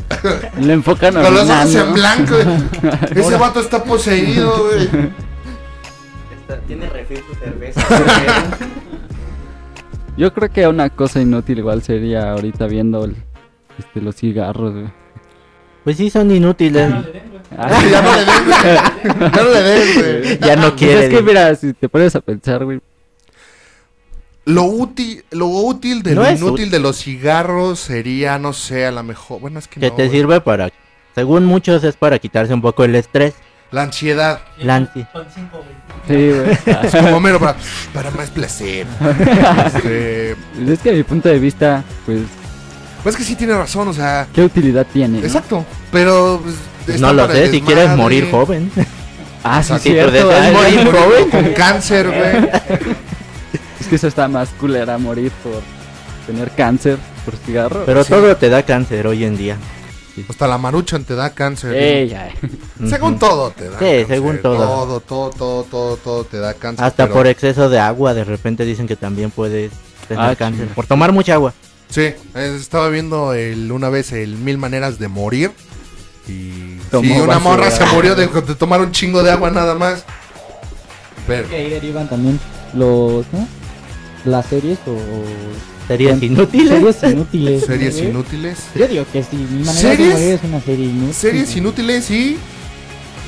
Le 0.59 0.73
enfocan 0.73 1.13
Con 1.13 1.33
los 1.33 1.49
ojos 1.49 1.73
en 1.75 1.93
blanco. 1.93 2.35
güey. 2.35 2.97
Ese 3.15 3.37
vato 3.37 3.61
está 3.61 3.81
poseído, 3.83 4.65
güey. 4.67 4.89
Tiene 6.67 6.89
refil 6.89 7.23
su 7.29 7.35
cerveza. 7.35 7.81
Yo 10.17 10.33
creo 10.33 10.49
que 10.51 10.67
una 10.67 10.89
cosa 10.89 11.21
inútil 11.21 11.59
igual 11.59 11.81
sería 11.81 12.31
ahorita 12.31 12.67
viendo 12.67 13.05
el- 13.05 13.15
este, 13.79 14.01
los 14.01 14.15
cigarros, 14.15 14.73
güey. 14.73 14.85
pues 15.83 15.97
sí, 15.97 16.09
son 16.09 16.29
inútiles. 16.31 16.91
Ah, 17.57 17.69
ya 17.91 18.01
no 18.01 18.15
le 18.15 18.25
den, 18.25 18.45
güey. 18.45 19.31
Ya 19.33 19.43
no 19.43 19.49
le 19.51 19.61
den, 19.63 20.21
güey. 20.23 20.39
ya 20.39 20.55
no 20.55 20.61
pues 20.69 20.73
quiere. 20.73 21.03
es 21.05 21.09
que 21.09 21.21
mira, 21.23 21.55
si 21.55 21.73
te 21.73 21.89
pones 21.89 22.15
a 22.15 22.21
pensar, 22.21 22.63
güey. 22.63 22.79
Lo 24.45 24.63
útil, 24.63 25.23
lo 25.31 25.47
útil 25.47 26.03
de 26.03 26.15
No 26.15 26.23
lo 26.23 26.29
inútil 26.31 26.51
útil. 26.53 26.71
de 26.71 26.79
los 26.79 26.97
cigarros 26.97 27.79
sería, 27.79 28.37
no 28.39 28.53
sé, 28.53 28.85
a 28.85 28.91
lo 28.91 29.01
mejor. 29.03 29.39
Bueno, 29.39 29.57
es 29.59 29.67
que 29.67 29.79
que 29.79 29.89
no, 29.89 29.95
te 29.95 30.07
güey. 30.07 30.17
sirve 30.19 30.41
para, 30.41 30.69
según 31.15 31.45
muchos, 31.45 31.83
es 31.83 31.95
para 31.95 32.19
quitarse 32.19 32.53
un 32.53 32.61
poco 32.61 32.83
el 32.83 32.95
estrés. 32.95 33.33
La 33.73 33.81
ansiedad. 33.83 34.39
La 34.59 34.79
ansi- 34.79 35.05
Sí, 36.07 36.13
güey. 36.31 36.57
Es 36.85 36.91
como 36.95 37.19
mero 37.19 37.39
para, 37.39 37.55
para 37.93 38.11
más 38.11 38.29
placer. 38.29 38.85
Este, 39.65 40.35
Pues 40.55 40.69
es 40.69 40.79
que 40.79 40.89
a 40.91 40.93
mi 40.93 41.03
punto 41.03 41.27
de 41.29 41.39
vista, 41.39 41.83
pues, 42.05 42.21
pues 43.01 43.15
es 43.15 43.19
que 43.19 43.25
sí 43.25 43.35
tiene 43.35 43.53
razón, 43.57 43.87
o 43.89 43.93
sea. 43.93 44.27
¿qué 44.33 44.43
utilidad 44.43 44.85
tiene? 44.93 45.19
no? 45.19 45.25
Exacto. 45.25 45.65
Pero. 45.91 46.39
pues, 46.43 46.55
está 46.95 47.07
No 47.07 47.13
lo 47.13 47.27
para 47.27 47.39
el 47.39 47.45
sé, 47.47 47.51
si 47.51 47.61
quieres 47.61 47.89
morir 47.97 48.29
joven. 48.31 48.71
Ah, 49.45 49.61
sí, 49.61 49.73
Exacto. 49.73 49.89
cierto. 49.89 50.31
Es 50.31 50.39
ay, 50.41 50.53
morir 50.53 50.85
joven. 50.89 51.29
Con 51.29 51.53
cáncer, 51.53 52.07
güey. 52.07 52.49
Es 53.81 53.87
que 53.89 53.95
eso 53.97 54.07
está 54.07 54.29
más 54.29 54.47
culera 54.57 54.97
morir 54.97 55.33
por 55.43 55.61
tener 56.25 56.49
cáncer 56.51 56.97
por 57.25 57.35
cigarro. 57.35 57.83
Pero 57.85 58.05
Sí. 58.05 58.09
todo 58.11 58.37
te 58.37 58.47
da 58.47 58.63
cáncer 58.63 59.05
hoy 59.05 59.25
en 59.25 59.35
día. 59.35 59.57
Hasta 60.29 60.47
la 60.47 60.57
maruchan 60.57 61.03
te 61.03 61.15
da 61.15 61.31
cáncer. 61.33 61.73
Ey, 61.75 62.07
ya. 62.09 62.29
Según 62.87 63.17
todo 63.17 63.49
te 63.51 63.65
da 63.65 63.79
Sí, 63.79 63.85
cáncer. 63.85 64.07
según 64.07 64.41
todo. 64.41 64.57
Todo, 64.57 64.99
todo, 64.99 65.29
todo, 65.31 65.63
todo, 65.63 65.97
todo 65.97 66.23
te 66.25 66.37
da 66.37 66.53
cáncer. 66.53 66.85
Hasta 66.85 67.05
pero- 67.05 67.15
por 67.15 67.27
exceso 67.27 67.69
de 67.69 67.79
agua, 67.79 68.13
de 68.13 68.23
repente 68.23 68.63
dicen 68.65 68.87
que 68.87 68.95
también 68.95 69.31
puedes 69.31 69.71
tener 70.07 70.23
Ah, 70.23 70.35
cáncer. 70.35 70.67
Por 70.69 70.85
tomar 70.85 71.11
mucha 71.11 71.33
agua. 71.33 71.53
Sí, 71.89 72.01
eh, 72.01 72.15
estaba 72.59 72.89
viendo 72.89 73.33
el, 73.33 73.71
una 73.71 73.89
vez 73.89 74.11
el 74.11 74.35
Mil 74.37 74.57
Maneras 74.57 74.99
de 74.99 75.07
Morir. 75.07 75.51
Y 76.27 76.77
Tomó 76.89 77.13
sí, 77.15 77.19
una 77.19 77.39
morra 77.39 77.69
se 77.69 77.85
murió 77.87 78.15
de, 78.15 78.27
de 78.47 78.55
tomar 78.55 78.81
un 78.81 78.91
chingo 78.91 79.23
de 79.23 79.31
agua 79.31 79.51
nada 79.51 79.75
más. 79.75 80.03
Pero, 81.27 81.49
Que 81.49 81.55
ahí 81.55 81.69
derivan 81.69 82.07
también 82.09 82.39
los, 82.73 83.25
¿no? 83.33 83.47
Las 84.25 84.45
series 84.45 84.77
o... 84.87 84.95
Serías 85.93 86.19
Bueno, 86.19 86.33
inútil. 86.33 86.67
Series 86.69 87.03
inútiles. 87.03 87.65
series 87.65 87.95
¿no? 88.01 88.09
inútiles. 88.09 88.57
Yo 88.73 88.87
digo 88.87 89.05
que 89.13 89.23
sí, 89.23 89.35
mi 89.35 89.63
manera 89.63 89.73
¿Series? 89.73 90.07
de 90.07 90.13
morir 90.13 90.33
es 90.33 90.43
una 90.43 90.61
serie 90.61 90.85
inútil. 90.87 91.13
Series 91.13 91.55
inútiles 91.55 92.09
y 92.11 92.37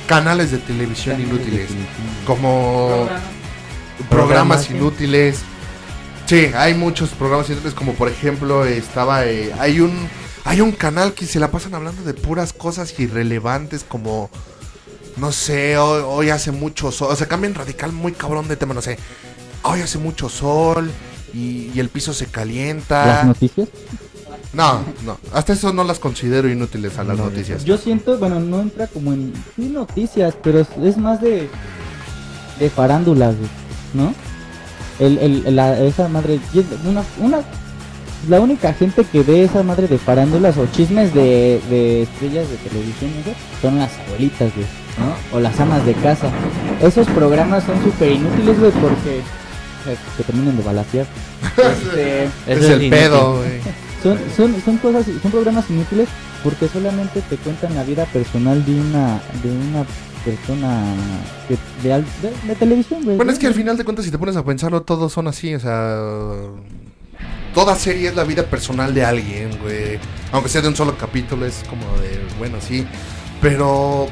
canales 0.07 0.49
de 0.49 0.57
televisión 0.57 1.21
inútiles. 1.21 1.69
Como 2.25 3.07
programas 4.09 4.65
Programas, 4.65 4.69
inútiles. 4.71 5.37
Sí, 6.25 6.47
hay 6.55 6.73
muchos 6.73 7.09
programas 7.09 7.47
inútiles 7.49 7.75
como 7.75 7.93
por 7.93 8.09
ejemplo 8.09 8.65
estaba 8.65 9.27
eh, 9.27 9.53
hay 9.59 9.79
un 9.79 9.93
hay 10.43 10.59
un 10.61 10.71
canal 10.71 11.13
que 11.13 11.27
se 11.27 11.39
la 11.39 11.51
pasan 11.51 11.75
hablando 11.75 12.01
de 12.01 12.15
puras 12.15 12.51
cosas 12.51 12.99
irrelevantes 12.99 13.83
como 13.87 14.31
no 15.17 15.31
sé, 15.31 15.77
hoy, 15.77 16.01
hoy 16.03 16.29
hace 16.31 16.51
mucho 16.51 16.91
sol, 16.91 17.09
o 17.11 17.15
sea, 17.15 17.27
cambian 17.27 17.53
radical 17.53 17.91
muy 17.91 18.11
cabrón 18.11 18.47
de 18.47 18.57
tema, 18.57 18.73
no 18.73 18.81
sé. 18.81 18.97
Hoy 19.61 19.81
hace 19.81 19.97
mucho 19.99 20.29
sol 20.29 20.91
y, 21.35 21.71
y 21.73 21.79
el 21.79 21.89
piso 21.89 22.13
se 22.13 22.27
calienta. 22.27 23.05
Las 23.05 23.25
noticias. 23.25 23.67
No, 24.53 24.79
no, 25.05 25.17
hasta 25.33 25.51
eso 25.53 25.73
no 25.73 25.83
las 25.83 25.99
considero 25.99 26.49
inútiles 26.49 26.97
a 26.97 27.03
las 27.03 27.17
No, 27.17 27.25
noticias. 27.25 27.65
Yo 27.65 27.77
siento, 27.77 28.17
bueno, 28.17 28.39
no 28.39 28.61
entra 28.61 28.87
como 28.87 29.11
en 29.11 29.33
sí, 29.55 29.63
noticias, 29.67 30.33
pero 30.41 30.59
es, 30.61 30.97
más 30.97 31.21
de 31.21 31.49
de 32.59 32.69
farándulas, 32.69 33.35
¿no? 33.93 34.13
El, 34.97 35.17
el, 35.17 35.55
la, 35.55 35.77
esa 35.81 36.07
madre, 36.07 36.39
una, 36.85 37.03
una, 37.19 37.39
la 38.29 38.39
única 38.39 38.71
gente 38.73 39.03
que 39.03 39.23
ve 39.23 39.43
esa 39.43 39.61
madre 39.61 39.89
de 39.89 39.97
farándulas 39.97 40.57
o 40.57 40.65
chismes 40.67 41.13
de, 41.13 41.61
de 41.69 42.03
estrellas 42.03 42.49
de 42.49 42.55
televisión, 42.57 43.11
¿no? 43.25 43.33
son 43.61 43.77
las 43.77 43.91
abuelitas, 44.07 44.53
güey, 44.55 44.67
¿no? 44.99 45.37
O 45.37 45.41
las 45.41 45.59
amas 45.59 45.85
de 45.85 45.93
casa. 45.95 46.29
Esos 46.81 47.07
programas 47.07 47.65
son 47.65 47.83
súper 47.83 48.13
inútiles, 48.13 48.57
güey, 48.57 48.71
porque 48.71 49.21
eh, 49.87 49.97
que 50.17 50.23
terminen 50.23 50.57
de 50.57 50.63
balasear. 50.63 51.05
Este, 51.57 52.25
es 52.47 52.63
el 52.63 52.71
inútil. 52.83 52.89
pedo, 52.89 53.37
güey. 53.37 53.61
son, 54.03 54.19
son, 54.35 54.61
son 54.63 54.77
cosas, 54.77 55.05
son 55.21 55.31
programas 55.31 55.69
inútiles 55.69 56.07
porque 56.43 56.67
solamente 56.67 57.21
te 57.21 57.37
cuentan 57.37 57.73
la 57.75 57.83
vida 57.83 58.05
personal 58.05 58.63
de 58.65 58.73
una, 58.79 59.21
de 59.41 59.51
una 59.51 59.85
persona 60.25 60.83
que- 61.47 61.57
de, 61.87 61.93
al- 61.93 62.05
de- 62.21 62.47
de 62.47 62.55
televisión, 62.55 63.03
güey. 63.03 63.15
Bueno, 63.17 63.31
es 63.31 63.39
que 63.39 63.47
al 63.47 63.53
final 63.53 63.77
de 63.77 63.83
cuentas, 63.83 64.05
si 64.05 64.11
te 64.11 64.17
pones 64.17 64.35
a 64.35 64.43
pensarlo, 64.43 64.81
todos 64.83 65.11
son 65.13 65.27
así, 65.27 65.55
o 65.55 65.59
sea. 65.59 65.97
Toda 67.53 67.75
serie 67.77 68.09
es 68.09 68.15
la 68.15 68.25
vida 68.25 68.43
personal 68.43 68.93
de 68.93 69.05
alguien, 69.05 69.57
güey. 69.61 69.97
Aunque 70.33 70.49
sea 70.49 70.61
de 70.61 70.67
un 70.67 70.75
solo 70.75 70.97
capítulo, 70.97 71.45
es 71.45 71.63
como 71.69 71.85
de, 71.99 72.19
bueno, 72.37 72.57
sí. 72.59 72.85
Pero. 73.41 74.07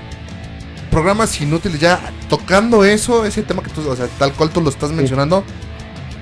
Programas 0.90 1.42
inútiles, 1.42 1.80
ya 1.80 2.00
tocando 2.30 2.86
eso, 2.86 3.26
ese 3.26 3.42
tema 3.42 3.64
que 3.64 3.72
tú, 3.72 3.82
o 3.90 3.96
sea, 3.96 4.06
tal 4.20 4.32
cual 4.34 4.52
tú 4.52 4.62
lo 4.62 4.70
estás 4.70 4.92
mencionando. 4.92 5.44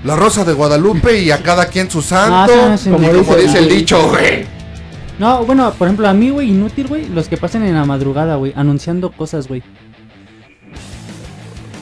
La 0.03 0.15
Rosa 0.15 0.43
de 0.43 0.53
Guadalupe 0.53 1.19
y 1.21 1.29
a 1.31 1.43
cada 1.43 1.65
quien 1.67 1.89
su 1.89 2.01
santo. 2.01 2.51
Ah, 2.53 2.75
sí, 2.77 2.83
sí, 2.85 2.89
y 2.89 3.05
sí. 3.05 3.11
como 3.23 3.35
dice 3.35 3.59
el 3.59 3.69
dicho, 3.69 4.09
güey. 4.09 4.45
No, 5.19 5.45
bueno, 5.45 5.71
por 5.77 5.87
ejemplo, 5.87 6.07
a 6.09 6.13
mí, 6.13 6.31
güey, 6.31 6.49
inútil, 6.49 6.87
güey, 6.87 7.07
los 7.09 7.27
que 7.27 7.37
pasan 7.37 7.63
en 7.63 7.75
la 7.75 7.85
madrugada, 7.85 8.37
güey, 8.37 8.53
anunciando 8.55 9.11
cosas, 9.11 9.47
güey. 9.47 9.61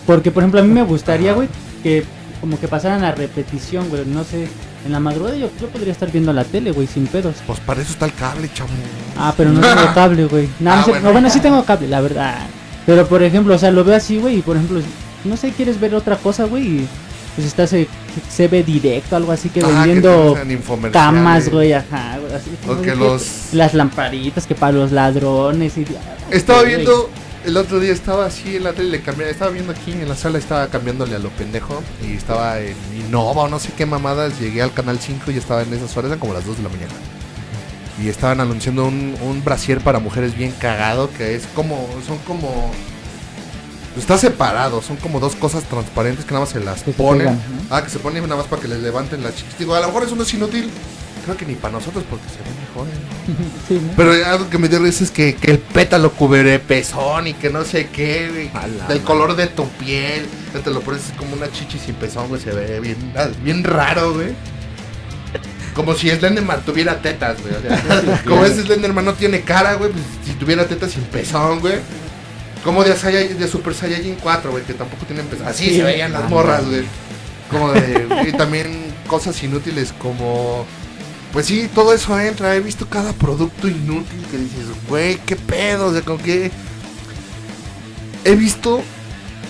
Porque, 0.05 0.31
por 0.31 0.43
ejemplo, 0.43 0.59
a 0.59 0.63
mí 0.63 0.73
me 0.73 0.83
gustaría, 0.83 1.33
güey, 1.33 1.47
que 1.83 2.03
como 2.41 2.59
que 2.59 2.67
pasaran 2.67 3.03
a 3.03 3.11
repetición, 3.13 3.89
güey, 3.89 4.05
no 4.05 4.23
sé, 4.23 4.47
en 4.85 4.91
la 4.91 4.99
madrugada 4.99 5.35
yo, 5.37 5.49
yo 5.59 5.67
podría 5.67 5.91
estar 5.91 6.11
viendo 6.11 6.33
la 6.33 6.43
tele, 6.43 6.71
güey, 6.71 6.87
sin 6.87 7.05
pedos. 7.07 7.35
Pues 7.45 7.59
para 7.59 7.81
eso 7.81 7.91
está 7.91 8.05
el 8.05 8.13
cable, 8.13 8.49
chamo. 8.53 8.69
Ah, 9.17 9.33
pero 9.37 9.51
no 9.51 9.61
tengo 9.61 9.75
cable, 9.93 10.25
güey. 10.25 10.49
No, 10.59 10.71
Ah, 10.71 10.75
no 10.77 10.83
sé- 10.83 10.91
bueno. 10.91 11.05
no, 11.07 11.11
bueno, 11.13 11.29
sí 11.29 11.39
tengo 11.39 11.63
cable, 11.63 11.87
la 11.87 12.01
verdad. 12.01 12.39
Pero, 12.85 13.05
por 13.07 13.21
ejemplo, 13.23 13.53
o 13.55 13.57
sea, 13.57 13.71
lo 13.71 13.83
veo 13.83 13.95
así, 13.95 14.17
güey, 14.17 14.39
y 14.39 14.41
por 14.41 14.55
ejemplo, 14.55 14.81
no 15.25 15.37
sé, 15.37 15.51
quieres 15.51 15.79
ver 15.79 15.93
otra 15.95 16.15
cosa, 16.17 16.45
güey, 16.45 16.63
y 16.67 16.87
pues 17.35 17.47
está 17.47 17.67
se, 17.67 17.87
se 18.29 18.47
ve 18.47 18.63
directo, 18.63 19.15
algo 19.15 19.31
así 19.31 19.49
que 19.49 19.61
Ajá, 19.61 19.69
que 19.69 19.75
vendiendo 19.93 20.37
infomerciales. 20.49 20.91
camas, 20.93 21.49
güey, 21.49 21.73
ajá, 21.73 22.17
güey, 22.19 22.33
así 22.33 22.49
O 22.67 22.81
que 22.81 22.95
los- 22.95 23.53
las 23.53 23.73
lamparitas 23.73 24.45
que 24.45 24.55
para 24.55 24.73
los 24.73 24.91
ladrones 24.91 25.77
y 25.77 25.85
Estaba 26.31 26.61
Güey. 26.61 26.75
viendo, 26.75 27.09
el 27.45 27.55
otro 27.57 27.79
día 27.79 27.93
estaba 27.93 28.25
así 28.25 28.57
en 28.57 28.63
la 28.65 28.73
tele, 28.73 28.89
le 28.89 29.01
cambié, 29.01 29.29
estaba 29.29 29.51
viendo 29.51 29.71
aquí 29.71 29.91
en 29.93 30.07
la 30.09 30.15
sala, 30.15 30.37
estaba 30.37 30.67
cambiándole 30.67 31.15
a 31.15 31.19
lo 31.19 31.29
pendejo 31.29 31.81
y 32.05 32.13
estaba 32.15 32.59
en 32.59 32.75
Innova 32.99 33.43
o 33.43 33.47
no 33.47 33.59
sé 33.59 33.69
qué 33.77 33.85
mamadas, 33.85 34.39
llegué 34.39 34.61
al 34.61 34.73
canal 34.73 34.99
5 34.99 35.31
y 35.31 35.37
estaba 35.37 35.61
en 35.61 35.73
esas 35.73 35.95
horas, 35.95 36.09
eran 36.09 36.19
como 36.19 36.33
las 36.33 36.45
2 36.45 36.57
de 36.57 36.63
la 36.63 36.69
mañana. 36.69 36.93
Y 38.03 38.07
estaban 38.07 38.39
anunciando 38.39 38.85
un, 38.85 39.15
un 39.21 39.43
brasier 39.43 39.79
para 39.81 39.99
mujeres 39.99 40.35
bien 40.37 40.53
cagado, 40.59 41.09
que 41.17 41.35
es 41.35 41.43
como, 41.55 41.87
son 42.07 42.17
como... 42.19 42.71
Está 43.97 44.17
separado, 44.17 44.81
son 44.81 44.97
como 44.97 45.19
dos 45.19 45.35
cosas 45.35 45.63
transparentes 45.63 46.23
que 46.25 46.31
nada 46.31 46.41
más 46.45 46.49
se 46.53 46.59
las 46.59 46.83
Que 46.83 46.91
se 46.91 46.97
ponen. 46.97 47.27
pegan, 47.27 47.35
¿no? 47.69 47.75
Ah, 47.75 47.83
que 47.83 47.89
se 47.89 47.99
ponen 47.99 48.23
nada 48.23 48.37
más 48.37 48.45
para 48.47 48.61
que 48.61 48.67
les 48.67 48.79
levanten 48.79 49.23
las 49.23 49.35
chichis. 49.35 49.57
Digo, 49.57 49.75
a 49.75 49.79
lo 49.79 49.87
mejor 49.87 50.03
eso 50.03 50.15
no 50.15 50.23
es 50.23 50.33
inútil. 50.33 50.69
Creo 51.25 51.35
que 51.35 51.45
ni 51.45 51.55
para 51.55 51.73
nosotros 51.73 52.03
porque 52.09 52.25
se 52.29 52.37
ven 52.37 52.59
mejor. 52.61 52.87
¿eh? 52.87 53.49
Sí, 53.67 53.73
¿no? 53.85 53.91
Pero 53.97 54.13
algo 54.25 54.49
que 54.49 54.57
me 54.57 54.67
dio 54.69 54.79
risa 54.79 55.03
es 55.03 55.11
que, 55.11 55.35
que 55.35 55.51
el 55.51 55.59
pétalo 55.59 56.11
cubre 56.13 56.59
pezón 56.59 57.27
y 57.27 57.33
que 57.33 57.49
no 57.49 57.65
sé 57.65 57.87
qué, 57.89 58.29
güey. 58.31 58.51
La 58.77 58.87
Del 58.87 59.01
color 59.01 59.35
de 59.35 59.47
tu 59.47 59.67
piel. 59.69 60.25
Ya 60.53 60.61
Te 60.61 60.69
lo 60.71 60.79
pones 60.81 61.01
como 61.17 61.33
una 61.35 61.51
chichi 61.51 61.77
sin 61.77 61.95
pezón, 61.95 62.29
güey. 62.29 62.41
Se 62.41 62.51
ve 62.51 62.79
bien, 62.79 62.97
bien 63.43 63.63
raro, 63.63 64.13
güey. 64.13 64.29
Como 65.75 65.93
si 65.93 66.09
Slenderman 66.09 66.61
tuviera 66.61 67.01
tetas, 67.01 67.37
güey. 67.41 67.53
o 67.53 67.61
sea, 67.61 68.23
como 68.27 68.43
ese 68.45 68.63
Slenderman 68.63 69.05
no 69.05 69.13
tiene 69.13 69.41
cara, 69.41 69.73
güey. 69.75 69.91
Pues 69.91 70.03
si 70.25 70.33
tuviera 70.33 70.65
tetas 70.67 70.91
sin 70.91 71.03
pezón, 71.03 71.59
güey. 71.59 71.75
Como 72.63 72.83
de, 72.83 72.93
de 72.93 73.47
Super 73.47 73.73
Saiyajin 73.73 74.15
4, 74.21 74.51
güey. 74.51 74.63
Que 74.63 74.73
tampoco 74.73 75.05
tienen 75.05 75.25
pezón. 75.27 75.47
Así 75.47 75.65
Sí. 75.69 75.75
se 75.77 75.83
veían 75.83 76.11
las 76.11 76.29
morras, 76.29 76.65
güey. 76.67 76.83
Como 77.49 77.71
de. 77.71 78.07
Y 78.27 78.31
también 78.33 78.67
cosas 79.07 79.41
inútiles 79.43 79.93
como. 79.97 80.65
Pues 81.33 81.45
sí, 81.45 81.69
todo 81.73 81.93
eso 81.93 82.19
entra. 82.19 82.55
He 82.55 82.59
visto 82.59 82.87
cada 82.89 83.13
producto 83.13 83.67
inútil 83.67 84.25
que 84.31 84.37
dices, 84.37 84.65
güey, 84.87 85.17
qué 85.25 85.35
pedo, 85.35 85.87
o 85.87 85.93
sea, 85.93 86.01
con 86.01 86.17
qué. 86.17 86.51
He 88.25 88.35
visto, 88.35 88.81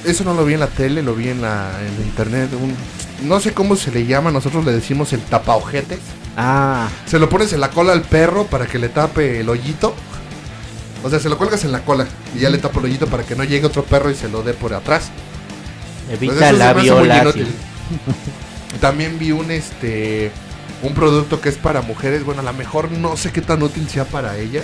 eso 0.05 0.24
no 0.24 0.34
lo 0.34 0.45
vi 0.45 0.53
en 0.53 0.60
la 0.60 0.68
tele, 0.68 1.01
lo 1.01 1.16
vi 1.16 1.30
en 1.30 1.41
la, 1.41 1.72
en 1.82 2.05
internet. 2.05 2.49
Un, 2.53 2.76
no 3.28 3.39
sé 3.39 3.53
cómo 3.53 3.76
se 3.76 3.91
le 3.91 4.05
llama, 4.05 4.32
nosotros 4.32 4.66
le 4.66 4.72
decimos 4.72 5.12
el 5.14 5.22
tapaojetes. 5.22 5.99
Ah, 6.38 6.88
Se 7.05 7.18
lo 7.20 7.28
pones 7.30 7.51
en 7.53 7.60
la 7.60 7.70
cola 7.72 7.91
al 7.93 8.03
perro 8.03 8.45
para 8.45 8.66
que 8.68 8.78
le 8.80 8.89
tape 8.89 9.39
el 9.39 9.49
hoyito. 9.49 9.95
O 11.03 11.09
sea, 11.09 11.19
se 11.19 11.29
lo 11.29 11.37
cuelgas 11.37 11.63
en 11.63 11.71
la 11.71 11.79
cola 11.81 12.05
y 12.35 12.39
ya 12.39 12.49
le 12.49 12.57
tapa 12.57 12.79
el 12.79 12.85
hoyito 12.85 13.07
para 13.07 13.23
que 13.23 13.35
no 13.35 13.43
llegue 13.43 13.65
otro 13.65 13.83
perro 13.83 14.09
y 14.11 14.15
se 14.15 14.27
lo 14.29 14.43
dé 14.43 14.53
por 14.53 14.73
atrás. 14.73 15.09
Pues 16.07 16.17
evita 16.21 16.33
eso 16.33 16.45
se 16.45 16.51
me 16.53 16.57
la 16.59 16.69
hace 16.71 16.75
muy 16.75 16.83
violación. 16.83 17.21
inútil. 17.37 17.47
También 18.81 19.17
vi 19.19 19.31
un 19.31 19.49
este 19.51 20.31
un 20.83 20.93
producto 20.93 21.41
que 21.41 21.49
es 21.49 21.55
para 21.57 21.81
mujeres, 21.81 22.23
bueno, 22.23 22.41
a 22.41 22.45
lo 22.45 22.53
mejor 22.53 22.91
no 22.91 23.17
sé 23.17 23.31
qué 23.31 23.41
tan 23.41 23.61
útil 23.63 23.89
sea 23.89 24.05
para 24.05 24.37
ella. 24.37 24.61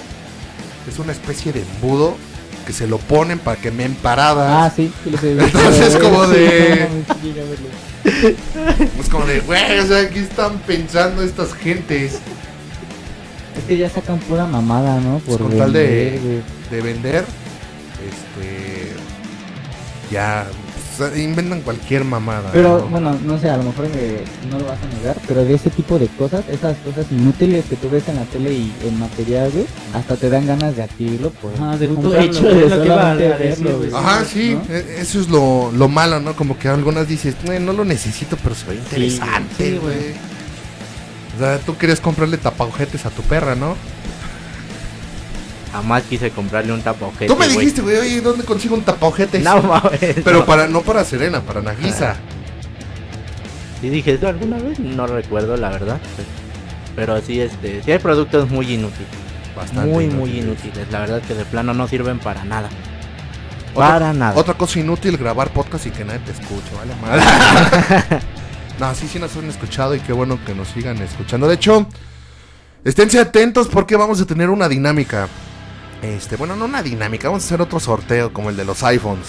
Es 0.90 1.00
una 1.00 1.12
especie 1.12 1.52
de 1.54 1.62
embudo 1.62 2.16
que 2.68 2.74
se 2.74 2.88
lo 2.88 2.98
ponen 2.98 3.40
para 3.40 3.60
que 3.60 3.72
me 3.72 3.84
Ah, 3.84 3.88
emparadas. 3.88 4.74
sí, 4.76 4.92
sí 5.04 5.10
lo 5.12 5.18
sé. 5.18 5.32
Entonces, 5.40 5.96
como 5.98 6.28
de-. 6.28 6.88
Es 9.00 9.10
como 9.10 9.26
de, 9.26 9.40
güey, 9.42 9.80
o 9.80 9.88
sea, 9.88 10.02
aquí 10.02 10.20
están 10.20 10.60
pensando 10.60 11.22
estas 11.24 11.54
gentes 11.54 12.20
Es 13.58 13.64
que 13.66 13.78
ya 13.78 13.90
sacan 13.90 14.20
pura 14.20 14.46
mamada, 14.46 15.00
¿no? 15.00 15.20
Por 15.20 15.40
con 15.42 15.58
tal 15.58 15.72
de, 15.74 16.42
de 16.72 16.82
vender. 16.82 17.26
Este 18.06 18.94
ya 20.12 20.46
inventan 21.18 21.60
cualquier 21.62 22.06
mamada. 22.06 22.52
Pero 22.54 22.80
¿no? 22.80 22.88
bueno, 22.88 23.18
no 23.26 23.38
sé, 23.38 23.50
a 23.50 23.58
lo 23.58 23.64
mejor 23.64 23.90
me- 23.90 24.50
no 24.50 24.60
lo 24.60 24.66
vas 24.66 24.78
a 24.82 24.98
negar, 24.98 25.18
pero 25.28 25.44
de 25.44 25.54
ese 25.56 25.70
tipo 25.70 26.00
de 26.00 26.08
cosas, 26.08 26.46
esas 26.50 26.78
cosas 26.78 27.06
inútiles 27.12 27.66
que 27.66 27.76
tú 27.76 27.90
ves 27.90 28.08
en 28.08 28.16
la 28.16 28.24
tele 28.24 28.54
y 28.54 28.74
en 28.86 28.98
material, 29.00 29.52
güey, 29.52 29.66
hasta 29.94 30.16
te 30.16 30.30
dan 30.30 30.48
ganas 30.48 30.76
de 30.78 30.84
adquirirlo 30.84 31.32
por 31.32 31.54
Ajá, 31.54 31.76
de 31.78 31.86
el 31.86 31.96
comprarlo, 31.96 32.22
hecho 32.22 32.44
de 32.44 32.70
lo 32.70 32.84
que 32.84 32.92
a- 32.94 33.14
verlo, 33.16 33.78
güey. 33.80 33.90
Ajá, 33.94 34.24
sí, 34.24 34.58
¿no? 34.70 34.74
e- 34.74 35.02
eso 35.02 35.20
es 35.20 35.28
lo, 35.28 35.70
lo 35.74 35.90
malo, 35.90 36.22
¿no? 36.22 36.34
Como 36.34 36.58
que 36.58 36.70
algunas 36.70 37.10
dices, 37.10 37.36
"Eh, 37.52 37.60
no 37.60 37.74
lo 37.74 37.84
necesito, 37.84 38.38
pero 38.42 38.56
se 38.56 38.66
ve 38.68 38.76
interesante, 38.76 39.54
Sí, 39.58 39.78
güey. 39.82 39.96
güey. 39.98 40.35
O 41.36 41.40
sea, 41.40 41.58
tú 41.60 41.78
querías 41.78 42.00
comprarle 42.00 42.38
tapaojetes 42.38 43.06
a 43.06 43.10
tu 43.10 43.22
perra, 43.24 43.56
¿no? 43.56 43.76
Jamás 45.72 46.04
quise 46.04 46.32
comprarle 46.32 46.72
un 46.72 46.82
tapaojete. 46.82 47.28
Tú 47.28 47.36
me 47.36 47.48
dijiste, 47.50 47.82
güey, 47.82 47.98
oye, 47.98 48.22
¿dónde 48.22 48.46
consigo 48.46 48.76
un 48.76 48.84
tapaojetes? 48.84 49.44
No 49.44 49.62
mames. 49.62 50.16
pero 50.24 50.40
no. 50.40 50.46
para 50.46 50.68
no 50.68 50.82
para 50.82 51.04
Serena, 51.04 51.42
para 51.42 51.62
Nagisa. 51.62 52.16
Sí 53.82 53.90
dije 53.90 54.14
eso 54.14 54.28
alguna 54.30 54.58
vez, 54.58 54.80
no 54.80 55.06
recuerdo 55.06 55.58
la 55.58 55.70
verdad. 55.70 56.00
Pero 56.96 57.22
sí, 57.22 57.42
este, 57.42 57.84
sí 57.84 57.92
hay 57.92 58.00
productos 58.00 58.50
muy 58.50 58.74
inútiles. 58.74 59.08
Bastante 59.54 59.90
muy, 59.92 60.08
muy 60.08 60.30
inútiles. 60.40 60.64
inútiles. 60.66 60.92
La 60.92 61.00
verdad 61.02 61.22
que 61.22 61.34
de 61.34 61.44
plano 61.44 61.74
no 61.74 61.88
sirven 61.90 62.20
para 62.20 62.46
nada. 62.46 62.70
Otra- 63.74 63.88
Para 63.90 64.14
nada. 64.14 64.40
Otra 64.40 64.54
cosa 64.54 64.80
inútil, 64.80 65.18
grabar 65.18 65.50
podcast 65.50 65.86
y 65.88 65.92
que 65.92 66.06
nadie 66.06 66.20
te 66.20 66.32
escuche, 66.32 66.70
¿vale? 66.78 66.96
Madre. 67.02 68.22
no, 68.80 68.94
sí, 68.96 69.08
sí 69.08 69.20
nos 69.20 69.36
han 69.38 69.50
escuchado 69.50 69.96
y 69.96 70.00
qué 70.00 70.14
bueno 70.14 70.40
que 70.46 70.54
nos 70.56 70.68
sigan 70.70 70.98
escuchando. 71.02 71.48
De 71.48 71.56
hecho, 71.56 71.88
esténse 72.84 73.20
atentos 73.20 73.68
porque 73.68 73.96
vamos 73.96 74.20
a 74.22 74.26
tener 74.26 74.50
una 74.50 74.68
dinámica. 74.68 75.28
Este, 76.02 76.36
bueno, 76.36 76.56
no 76.56 76.66
una 76.66 76.84
dinámica, 76.84 77.30
vamos 77.30 77.44
a 77.44 77.48
hacer 77.48 77.62
otro 77.62 77.80
sorteo 77.80 78.32
como 78.34 78.50
el 78.50 78.58
de 78.58 78.66
los 78.66 78.84
iPhones. 78.84 79.28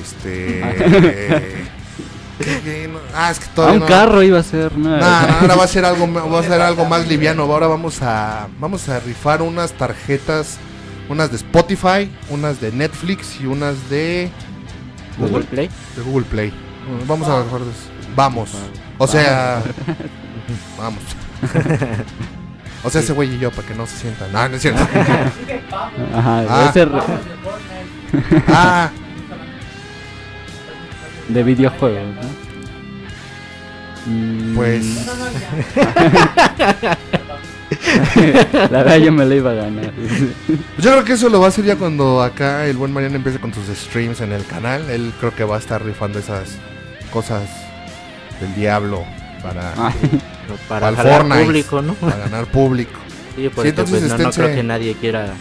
Este. 0.00 0.60
eh, 2.40 2.88
ah, 3.14 3.30
es 3.30 3.38
que 3.40 3.46
A 3.46 3.54
todavía 3.54 3.74
un 3.74 3.80
no- 3.80 3.86
carro 3.86 4.22
iba 4.22 4.38
a 4.38 4.42
ser, 4.42 4.76
¿no? 4.76 4.88
No, 4.90 4.98
no, 4.98 5.04
ahora 5.40 5.54
va 5.56 5.64
a 5.64 5.68
ser 5.68 5.84
algo, 5.84 6.08
va 6.32 6.40
a 6.40 6.42
ser 6.42 6.60
algo 6.60 6.84
más 6.84 7.06
liviano. 7.08 7.42
Ahora 7.42 7.66
vamos 7.66 8.00
a, 8.02 8.48
vamos 8.58 8.88
a 8.88 9.00
rifar 9.00 9.42
unas 9.42 9.72
tarjetas, 9.72 10.58
unas 11.08 11.30
de 11.30 11.36
Spotify, 11.36 12.10
unas 12.30 12.60
de 12.60 12.72
Netflix 12.72 13.40
y 13.40 13.46
unas 13.46 13.90
de 13.90 14.30
Google 15.18 15.44
Play. 15.44 15.68
de 15.96 16.02
Google 16.02 16.24
Play. 16.26 16.52
Vamos 17.06 17.28
a 17.28 17.42
mejor 17.44 17.62
Vamos. 18.16 18.50
O 18.98 19.06
sea, 19.06 19.62
vamos. 20.78 21.02
O 22.84 22.90
sea, 22.90 23.00
ese 23.00 23.12
güey 23.12 23.34
y 23.34 23.38
yo 23.38 23.50
para 23.50 23.66
que 23.68 23.74
no 23.74 23.86
se 23.86 23.96
sientan. 23.96 24.32
No, 24.32 24.48
no 24.48 24.56
es 24.56 24.62
cierto. 24.62 24.82
Ajá, 26.14 26.44
Ah. 26.48 26.66
ese 26.70 26.84
re- 26.84 27.00
Ah, 28.48 28.90
de 31.28 31.42
videojuegos, 31.42 32.02
¿no? 32.16 32.42
Mm, 34.04 34.54
pues 34.56 35.06
la 38.70 38.82
verdad 38.82 38.96
yo 38.96 39.12
me 39.12 39.24
la 39.24 39.34
iba 39.34 39.50
a 39.50 39.54
ganar. 39.54 39.92
yo 40.78 40.90
creo 40.90 41.04
que 41.04 41.12
eso 41.12 41.28
lo 41.28 41.38
va 41.40 41.46
a 41.46 41.48
hacer 41.48 41.64
ya 41.64 41.76
cuando 41.76 42.20
acá 42.22 42.66
el 42.66 42.76
buen 42.76 42.92
Mariano 42.92 43.16
empiece 43.16 43.38
con 43.38 43.52
sus 43.54 43.66
streams 43.68 44.20
en 44.20 44.32
el 44.32 44.44
canal. 44.44 44.90
Él 44.90 45.12
creo 45.20 45.34
que 45.34 45.44
va 45.44 45.56
a 45.56 45.58
estar 45.58 45.84
rifando 45.84 46.18
esas 46.18 46.56
cosas 47.12 47.48
del 48.42 48.54
diablo 48.54 49.04
para, 49.42 49.72
Ay, 49.76 50.20
Para 50.68 50.88
Al 50.88 50.96
jalar 50.96 51.20
Fortnite. 51.22 51.44
público, 51.44 51.82
¿no? 51.82 51.94
para 51.94 52.16
ganar 52.16 52.46
público. 52.46 52.98
Sí, 53.34 53.44
Sí, 53.44 53.48
porque 53.48 53.70
entonces 53.70 54.00
pues, 54.00 54.12
no, 54.12 54.18
no 54.18 54.30
creo 54.30 54.54
que 54.54 54.62
nadie 54.62 54.94
quiera 54.94 55.32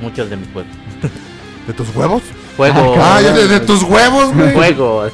muchos 0.00 0.28
de 0.28 0.36
mis 0.36 0.48
juegos. 0.52 0.72
¿De 1.68 1.72
tus 1.72 1.94
huevos? 1.94 2.22
Juegos. 2.56 2.98
Ah, 3.00 3.20
de, 3.22 3.46
de 3.46 3.60
tus 3.60 3.84
huevos, 3.84 4.34
güey. 4.34 4.52
Juegos. 4.52 5.12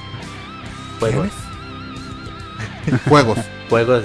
Juegos. 0.99 1.29
Juegos. 3.07 3.39
Juegos. 3.69 4.05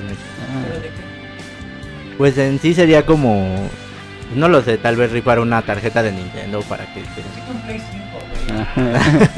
Pues 2.17 2.37
en 2.37 2.59
sí 2.59 2.73
sería 2.73 3.05
como. 3.05 3.69
No 4.35 4.49
lo 4.49 4.61
sé, 4.63 4.77
tal 4.77 4.97
vez 4.97 5.11
rifar 5.13 5.39
una 5.39 5.61
tarjeta 5.61 6.03
de 6.03 6.11
Nintendo 6.11 6.61
para 6.63 6.85
que. 6.93 6.99
ajá. 6.99 7.07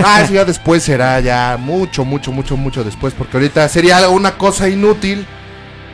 Ah, 0.03 0.21
eso 0.23 0.33
ya 0.33 0.45
después 0.45 0.83
será 0.83 1.19
ya 1.19 1.57
mucho, 1.59 2.03
mucho, 2.05 2.31
mucho, 2.31 2.57
mucho 2.57 2.83
después. 2.83 3.13
Porque 3.17 3.37
ahorita 3.37 3.67
sería 3.69 4.07
una 4.09 4.37
cosa 4.37 4.67
inútil 4.69 5.25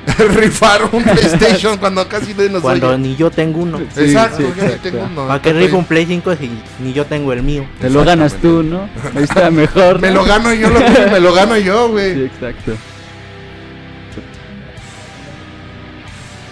rifar 0.35 0.89
un 0.91 1.03
PlayStation 1.03 1.77
cuando 1.77 2.07
casi 2.07 2.33
nadie 2.33 2.49
nos 2.49 2.61
Cuando 2.61 2.89
oye. 2.89 2.97
ni 2.97 3.15
yo 3.15 3.29
tengo 3.29 3.59
uno. 3.61 3.77
Sí, 3.93 4.01
Exacto, 4.05 4.37
sí, 4.37 4.43
yo 4.43 4.63
exacto. 4.63 4.89
tengo 4.89 5.03
uno. 5.03 5.27
¿Para 5.27 5.41
qué 5.41 5.53
rifo 5.53 5.77
un 5.77 5.85
Play 5.85 6.05
5 6.05 6.35
si 6.35 6.49
ni 6.79 6.93
yo 6.93 7.05
tengo 7.05 7.33
el 7.33 7.43
mío? 7.43 7.65
Te 7.79 7.89
lo 7.89 8.03
ganas 8.03 8.33
tú, 8.35 8.63
¿no? 8.63 8.89
Ahí 9.15 9.23
está 9.23 9.51
mejor. 9.51 9.99
Me 9.99 10.09
¿no? 10.09 10.15
lo 10.15 10.23
gano 10.25 10.53
yo, 10.53 10.69
lo 10.69 10.79
me 11.11 11.19
lo 11.19 11.33
gano 11.33 11.57
yo, 11.57 11.85
Sí, 11.87 11.91
güey. 11.91 12.23
exacto. 12.25 12.73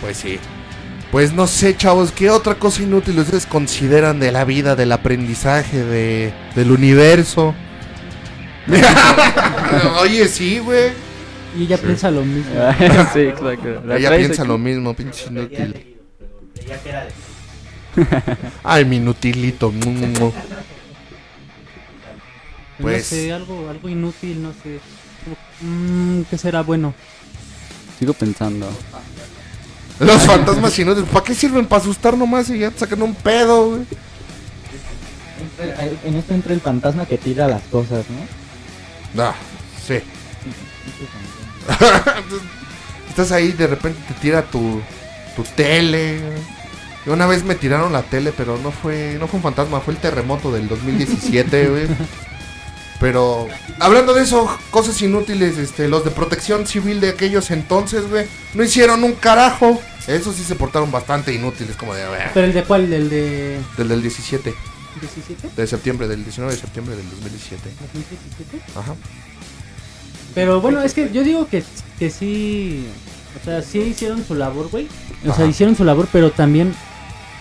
Pues 0.01 0.17
sí. 0.17 0.39
Pues 1.11 1.31
no 1.33 1.47
sé, 1.47 1.75
chavos, 1.77 2.11
¿qué 2.11 2.29
otra 2.29 2.55
cosa 2.55 2.83
inútil 2.83 3.17
ustedes 3.19 3.45
consideran 3.45 4.19
de 4.19 4.31
la 4.31 4.43
vida, 4.43 4.75
del 4.75 4.91
aprendizaje, 4.91 5.83
de, 5.83 6.33
del 6.55 6.71
universo? 6.71 7.55
Oye, 10.01 10.27
sí, 10.27 10.59
güey. 10.59 10.91
Y 11.57 11.63
ella 11.63 11.77
piensa 11.77 12.11
lo 12.11 12.23
mismo. 12.23 12.51
sí, 13.13 13.19
exacto. 13.21 13.81
La 13.85 13.95
Ella 13.97 14.15
piensa 14.17 14.41
aquí. 14.41 14.49
lo 14.49 14.57
mismo, 14.57 14.93
pinche 14.93 15.27
inútil. 15.29 15.95
Ay, 18.63 18.83
mi 18.85 18.97
inutilito. 18.97 19.71
mu. 19.71 19.91
no 19.91 20.33
Pues- 22.81 23.05
sé, 23.07 23.31
algo, 23.31 23.69
algo 23.69 23.87
inútil, 23.89 24.43
no 24.43 24.51
sé. 24.61 24.79
Mm, 25.61 26.23
¿Qué 26.29 26.37
será 26.37 26.61
bueno? 26.61 26.93
Sigo 27.97 28.13
pensando. 28.13 28.69
Los 29.99 30.21
fantasmas 30.23 30.77
inútiles, 30.77 31.09
¿para 31.09 31.25
qué 31.25 31.33
sirven? 31.33 31.65
Para 31.65 31.81
asustar 31.81 32.17
nomás 32.17 32.49
y 32.49 32.59
ya 32.59 32.71
te 32.71 32.79
sacan 32.79 33.01
un 33.01 33.15
pedo, 33.15 33.69
güey. 33.69 33.81
En 36.05 36.15
esto 36.15 36.33
entra 36.33 36.53
el 36.53 36.61
fantasma 36.61 37.05
que 37.05 37.17
tira 37.17 37.47
las 37.47 37.63
cosas, 37.63 38.05
¿no? 38.09 39.23
Ah, 39.23 39.33
sí. 39.85 39.99
Estás 43.09 43.31
ahí, 43.31 43.51
de 43.51 43.67
repente 43.67 43.99
te 44.07 44.13
tira 44.15 44.43
tu, 44.43 44.81
tu 45.35 45.43
tele. 45.55 46.19
Y 47.05 47.09
una 47.09 47.25
vez 47.25 47.43
me 47.43 47.55
tiraron 47.55 47.93
la 47.93 48.03
tele, 48.03 48.31
pero 48.35 48.59
no 48.59 48.71
fue, 48.71 49.17
no 49.19 49.27
fue 49.27 49.37
un 49.37 49.43
fantasma, 49.43 49.79
fue 49.79 49.95
el 49.95 49.99
terremoto 49.99 50.51
del 50.51 50.67
2017, 50.67 51.67
güey. 51.69 51.87
Pero, 52.99 53.47
hablando 53.79 54.13
de 54.13 54.23
eso, 54.23 54.49
cosas 54.71 55.01
inútiles, 55.01 55.57
este, 55.57 55.87
los 55.87 56.03
de 56.03 56.11
protección 56.11 56.65
civil 56.65 56.99
de 56.99 57.09
aquellos 57.09 57.51
entonces, 57.51 58.09
güey, 58.09 58.25
no 58.53 58.63
hicieron 58.63 59.03
un 59.03 59.13
carajo. 59.13 59.79
Esos 60.07 60.35
sí 60.35 60.43
se 60.43 60.55
portaron 60.55 60.91
bastante 60.91 61.33
inútiles, 61.33 61.75
como 61.75 61.93
de, 61.93 62.03
¿Pero 62.33 62.45
el 62.45 62.53
de 62.53 62.63
cuál? 62.63 62.89
¿Del 62.89 63.09
de 63.09 63.59
del 63.77 63.87
del 63.89 64.01
17 64.01 64.55
17? 65.01 65.49
de 65.55 65.67
septiembre, 65.67 66.07
del 66.07 66.23
19 66.23 66.53
de 66.53 66.59
septiembre 66.59 66.95
del 66.95 67.09
2017. 67.09 67.69
¿2017? 67.69 68.79
Ajá. 68.79 68.95
Pero 70.33 70.61
bueno, 70.61 70.81
es 70.81 70.93
que 70.93 71.11
yo 71.11 71.23
digo 71.23 71.47
que, 71.47 71.63
que 71.99 72.09
sí. 72.09 72.87
O 73.41 73.45
sea, 73.45 73.61
sí 73.61 73.79
hicieron 73.79 74.25
su 74.25 74.35
labor, 74.35 74.69
güey. 74.69 74.87
O 75.25 75.29
Ajá. 75.29 75.37
sea, 75.37 75.45
hicieron 75.45 75.75
su 75.75 75.83
labor, 75.83 76.07
pero 76.11 76.31
también 76.31 76.73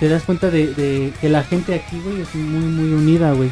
te 0.01 0.09
das 0.09 0.25
cuenta 0.25 0.51
de, 0.51 0.75
de 0.75 1.13
que 1.21 1.29
la 1.29 1.45
gente 1.45 1.75
aquí, 1.75 2.01
güey, 2.01 2.21
es 2.21 2.35
muy, 2.35 2.65
muy 2.65 2.93
unida, 2.93 3.33
güey. 3.33 3.51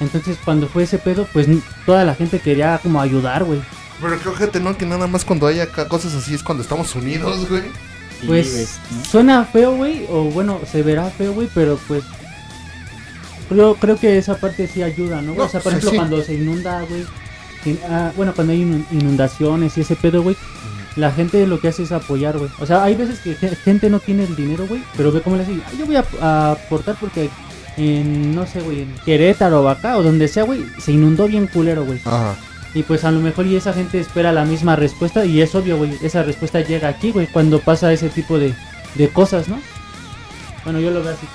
Entonces, 0.00 0.38
cuando 0.44 0.68
fue 0.68 0.84
ese 0.84 0.98
pedo, 0.98 1.26
pues 1.32 1.48
toda 1.84 2.04
la 2.04 2.14
gente 2.14 2.38
quería 2.40 2.78
como 2.82 3.00
ayudar, 3.00 3.44
güey. 3.44 3.60
Pero 4.00 4.30
ojete, 4.30 4.60
¿no? 4.60 4.76
Que 4.76 4.86
nada 4.86 5.08
más 5.08 5.24
cuando 5.24 5.46
haya 5.48 5.64
acá 5.64 5.88
cosas 5.88 6.14
así 6.14 6.34
es 6.34 6.42
cuando 6.42 6.62
estamos 6.62 6.94
unidos, 6.94 7.48
güey. 7.48 7.64
Sí, 8.20 8.26
Pues 8.26 8.78
suena 9.08 9.44
feo, 9.44 9.76
güey, 9.76 10.04
o 10.10 10.24
bueno, 10.24 10.60
se 10.70 10.82
verá 10.82 11.08
feo, 11.10 11.32
güey, 11.34 11.48
pero 11.54 11.78
pues 11.88 12.02
creo, 13.48 13.74
creo 13.76 13.96
que 13.96 14.18
esa 14.18 14.36
parte 14.36 14.66
sí 14.66 14.82
ayuda, 14.82 15.22
¿no? 15.22 15.34
o 15.34 15.48
sea, 15.48 15.60
por 15.60 15.72
sí, 15.72 15.78
ejemplo, 15.78 15.90
sí. 15.90 15.96
cuando 15.96 16.22
se 16.22 16.34
inunda, 16.34 16.82
güey, 16.88 17.04
in- 17.64 17.78
ah, 17.88 18.12
bueno, 18.16 18.32
cuando 18.34 18.52
hay 18.52 18.62
inun- 18.62 18.84
inundaciones 18.90 19.76
y 19.78 19.82
ese 19.82 19.96
pedo, 19.96 20.22
güey, 20.22 20.36
la 20.96 21.12
gente 21.12 21.46
lo 21.46 21.60
que 21.60 21.68
hace 21.68 21.84
es 21.84 21.92
apoyar, 21.92 22.36
güey. 22.38 22.50
O 22.58 22.66
sea, 22.66 22.82
hay 22.82 22.94
veces 22.96 23.20
que 23.20 23.34
ge- 23.34 23.54
gente 23.56 23.88
no 23.88 24.00
tiene 24.00 24.24
el 24.24 24.34
dinero, 24.36 24.66
güey, 24.66 24.82
pero 24.96 25.12
ve 25.12 25.20
cómo 25.22 25.36
le 25.36 25.44
dice, 25.44 25.60
yo 25.78 25.86
voy 25.86 25.96
a, 25.96 26.04
a 26.20 26.52
aportar 26.52 26.96
porque 26.98 27.30
en, 27.76 28.34
no 28.34 28.46
sé, 28.46 28.60
güey, 28.60 28.82
en 28.82 28.94
Querétaro 29.04 29.62
o 29.62 29.68
acá, 29.68 29.96
o 29.96 30.02
donde 30.02 30.26
sea, 30.26 30.42
güey, 30.42 30.66
se 30.78 30.90
inundó 30.92 31.28
bien 31.28 31.46
culero, 31.46 31.84
güey. 31.84 32.00
Ajá. 32.04 32.34
Y 32.74 32.82
pues 32.82 33.04
a 33.04 33.10
lo 33.10 33.20
mejor 33.20 33.46
y 33.46 33.56
esa 33.56 33.72
gente 33.72 33.98
espera 33.98 34.32
la 34.32 34.44
misma 34.44 34.76
respuesta 34.76 35.24
y 35.24 35.40
es 35.40 35.54
obvio, 35.54 35.78
güey, 35.78 35.98
esa 36.02 36.22
respuesta 36.22 36.60
llega 36.60 36.88
aquí, 36.88 37.10
güey, 37.12 37.26
cuando 37.26 37.60
pasa 37.60 37.92
ese 37.92 38.08
tipo 38.10 38.38
de, 38.38 38.54
de 38.94 39.08
cosas, 39.08 39.48
¿no? 39.48 39.58
Bueno, 40.64 40.80
yo 40.80 40.90
lo 40.90 41.02
veo 41.02 41.12
así. 41.14 41.26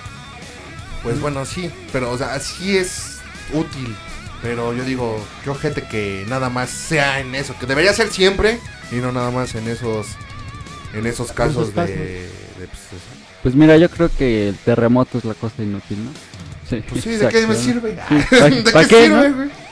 Pues 1.01 1.19
bueno, 1.19 1.43
sí, 1.45 1.69
pero 1.91 2.11
o 2.11 2.18
sea, 2.18 2.39
sí 2.39 2.77
es 2.77 3.18
útil. 3.51 3.95
Pero 4.41 4.73
yo 4.73 4.84
digo, 4.84 5.23
qué 5.43 5.49
ojete 5.49 5.84
que 5.84 6.26
nada 6.27 6.49
más 6.49 6.69
sea 6.69 7.19
en 7.19 7.34
eso, 7.34 7.55
que 7.60 7.65
debería 7.65 7.93
ser 7.93 8.10
siempre 8.10 8.60
y 8.91 8.95
no 8.95 9.11
nada 9.11 9.31
más 9.31 9.55
en 9.55 9.68
esos 9.69 10.07
en 10.93 11.07
esos 11.07 11.31
casos 11.31 11.69
de, 11.69 11.73
casos. 11.73 11.95
de, 11.95 12.30
pues, 12.57 12.69
eso. 12.72 12.97
Pues 13.41 13.55
mira, 13.55 13.77
yo 13.77 13.89
creo 13.89 14.10
que 14.15 14.49
el 14.49 14.57
terremoto 14.57 15.18
es 15.18 15.26
la 15.26 15.34
cosa 15.34 15.64
inútil, 15.64 15.97
¿no? 16.05 16.11
Sí, 16.69 16.84
Pues 16.88 17.03
sí, 17.03 17.11
¿de 17.11 17.27
qué 17.30 17.47
me 17.47 17.55
sirve? 17.55 17.93
¿pa- 18.10 18.49
¿De 18.49 18.88
qué, 18.88 19.03
sirve, 19.05 19.30
no? 19.30 19.62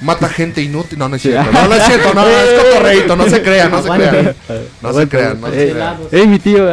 Mata 0.00 0.28
gente 0.30 0.62
inútil. 0.62 0.98
No, 0.98 1.08
no 1.08 1.16
es 1.16 1.22
cierto. 1.22 1.52
No, 1.52 1.68
no 1.68 1.74
es 1.74 1.84
cierto. 1.84 2.14
No, 2.14 2.26
es 2.26 2.62
cotorreito. 2.62 3.16
No 3.16 3.28
se 3.28 3.42
crean, 3.42 3.70
no 3.70 3.78
se 3.82 3.84
Aguante. 3.84 4.08
crean. 4.08 4.34
No 4.80 4.92
se 4.94 5.08
crean, 5.08 5.40
no 5.40 5.48
se 5.50 5.62
Eh, 5.68 5.70
crean. 5.72 5.96
¡Ey, 6.10 6.26
mi 6.26 6.38
tío! 6.38 6.66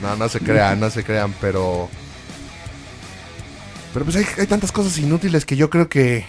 No, 0.00 0.16
no 0.16 0.28
se 0.28 0.40
crean, 0.40 0.80
no 0.80 0.88
se 0.90 1.04
crean, 1.04 1.34
pero. 1.40 1.88
Pero 3.92 4.04
pues 4.06 4.16
hay, 4.16 4.26
hay 4.38 4.46
tantas 4.46 4.72
cosas 4.72 4.96
inútiles 4.98 5.44
que 5.44 5.56
yo 5.56 5.68
creo 5.70 5.88
que. 5.88 6.24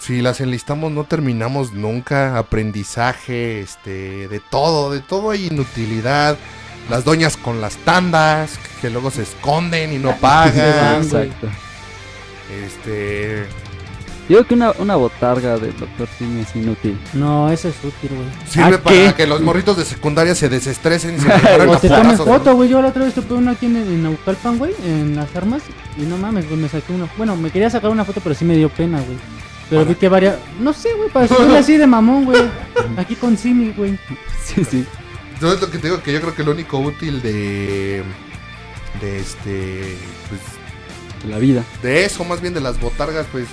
Si 0.00 0.20
las 0.20 0.40
enlistamos 0.40 0.90
no 0.92 1.04
terminamos 1.04 1.72
nunca. 1.72 2.36
Aprendizaje, 2.36 3.60
este, 3.60 4.28
de 4.28 4.40
todo, 4.50 4.90
de 4.90 5.00
todo 5.00 5.30
hay 5.30 5.46
inutilidad. 5.46 6.36
Las 6.90 7.04
doñas 7.04 7.36
con 7.38 7.60
las 7.62 7.76
tandas, 7.78 8.58
que 8.82 8.90
luego 8.90 9.10
se 9.10 9.22
esconden 9.22 9.92
y 9.92 9.98
no 9.98 10.16
pagan. 10.20 11.02
Exacto. 11.02 11.48
Este. 12.50 13.46
Digo 14.28 14.42
que 14.44 14.54
una, 14.54 14.72
una 14.78 14.96
botarga 14.96 15.58
del 15.58 15.76
doctor 15.78 16.08
Simi 16.18 16.40
es 16.40 16.56
inútil. 16.56 16.98
No, 17.12 17.50
eso 17.50 17.68
es 17.68 17.74
útil, 17.84 18.10
güey. 18.16 18.26
Sirve 18.48 18.76
¿Ah, 18.76 18.80
para 18.82 18.96
qué? 18.96 19.14
que 19.14 19.26
los 19.26 19.42
morritos 19.42 19.76
de 19.76 19.84
secundaria 19.84 20.34
se 20.34 20.48
desestresen 20.48 21.16
y 21.16 21.20
se 21.20 21.28
mejoren 21.28 21.68
O 21.68 21.78
te 21.78 21.88
¿no? 21.90 22.16
foto, 22.16 22.54
güey. 22.54 22.70
Yo 22.70 22.80
la 22.80 22.88
otra 22.88 23.04
vez 23.04 23.12
tuve 23.14 23.34
una 23.34 23.50
aquí 23.52 23.66
en, 23.66 23.76
en 23.76 24.02
Naucalpan, 24.02 24.56
güey, 24.56 24.72
en 24.86 25.14
las 25.14 25.34
armas. 25.36 25.62
Y 25.98 26.02
no 26.02 26.16
mames, 26.16 26.48
güey, 26.48 26.58
me 26.58 26.68
saqué 26.70 26.94
una. 26.94 27.06
Bueno, 27.18 27.36
me 27.36 27.50
quería 27.50 27.68
sacar 27.68 27.90
una 27.90 28.04
foto, 28.06 28.20
pero 28.22 28.34
sí 28.34 28.46
me 28.46 28.56
dio 28.56 28.70
pena, 28.70 28.98
güey. 29.00 29.18
Pero 29.68 29.84
vi 29.84 29.94
que 29.94 30.08
varias. 30.08 30.36
No 30.58 30.72
sé, 30.72 30.88
güey, 30.94 31.10
para 31.10 31.28
subirle 31.28 31.58
así 31.58 31.76
de 31.76 31.86
mamón, 31.86 32.24
güey. 32.24 32.42
Aquí 32.96 33.16
con 33.16 33.36
Simi, 33.36 33.72
güey. 33.76 33.98
Sí, 34.42 34.64
sí. 34.64 34.86
Entonces 35.34 35.60
lo 35.60 35.70
que 35.70 35.78
te 35.78 35.88
digo 35.88 36.02
que 36.02 36.12
yo 36.12 36.20
creo 36.20 36.34
que 36.34 36.44
lo 36.44 36.52
único 36.52 36.78
útil 36.78 37.20
de 37.20 38.02
de 39.00 39.18
este 39.18 39.96
pues 40.28 40.40
La 41.28 41.38
vida. 41.38 41.64
de 41.82 42.04
eso 42.04 42.24
más 42.24 42.40
bien 42.40 42.54
de 42.54 42.60
las 42.60 42.78
botargas 42.80 43.26
pues 43.32 43.46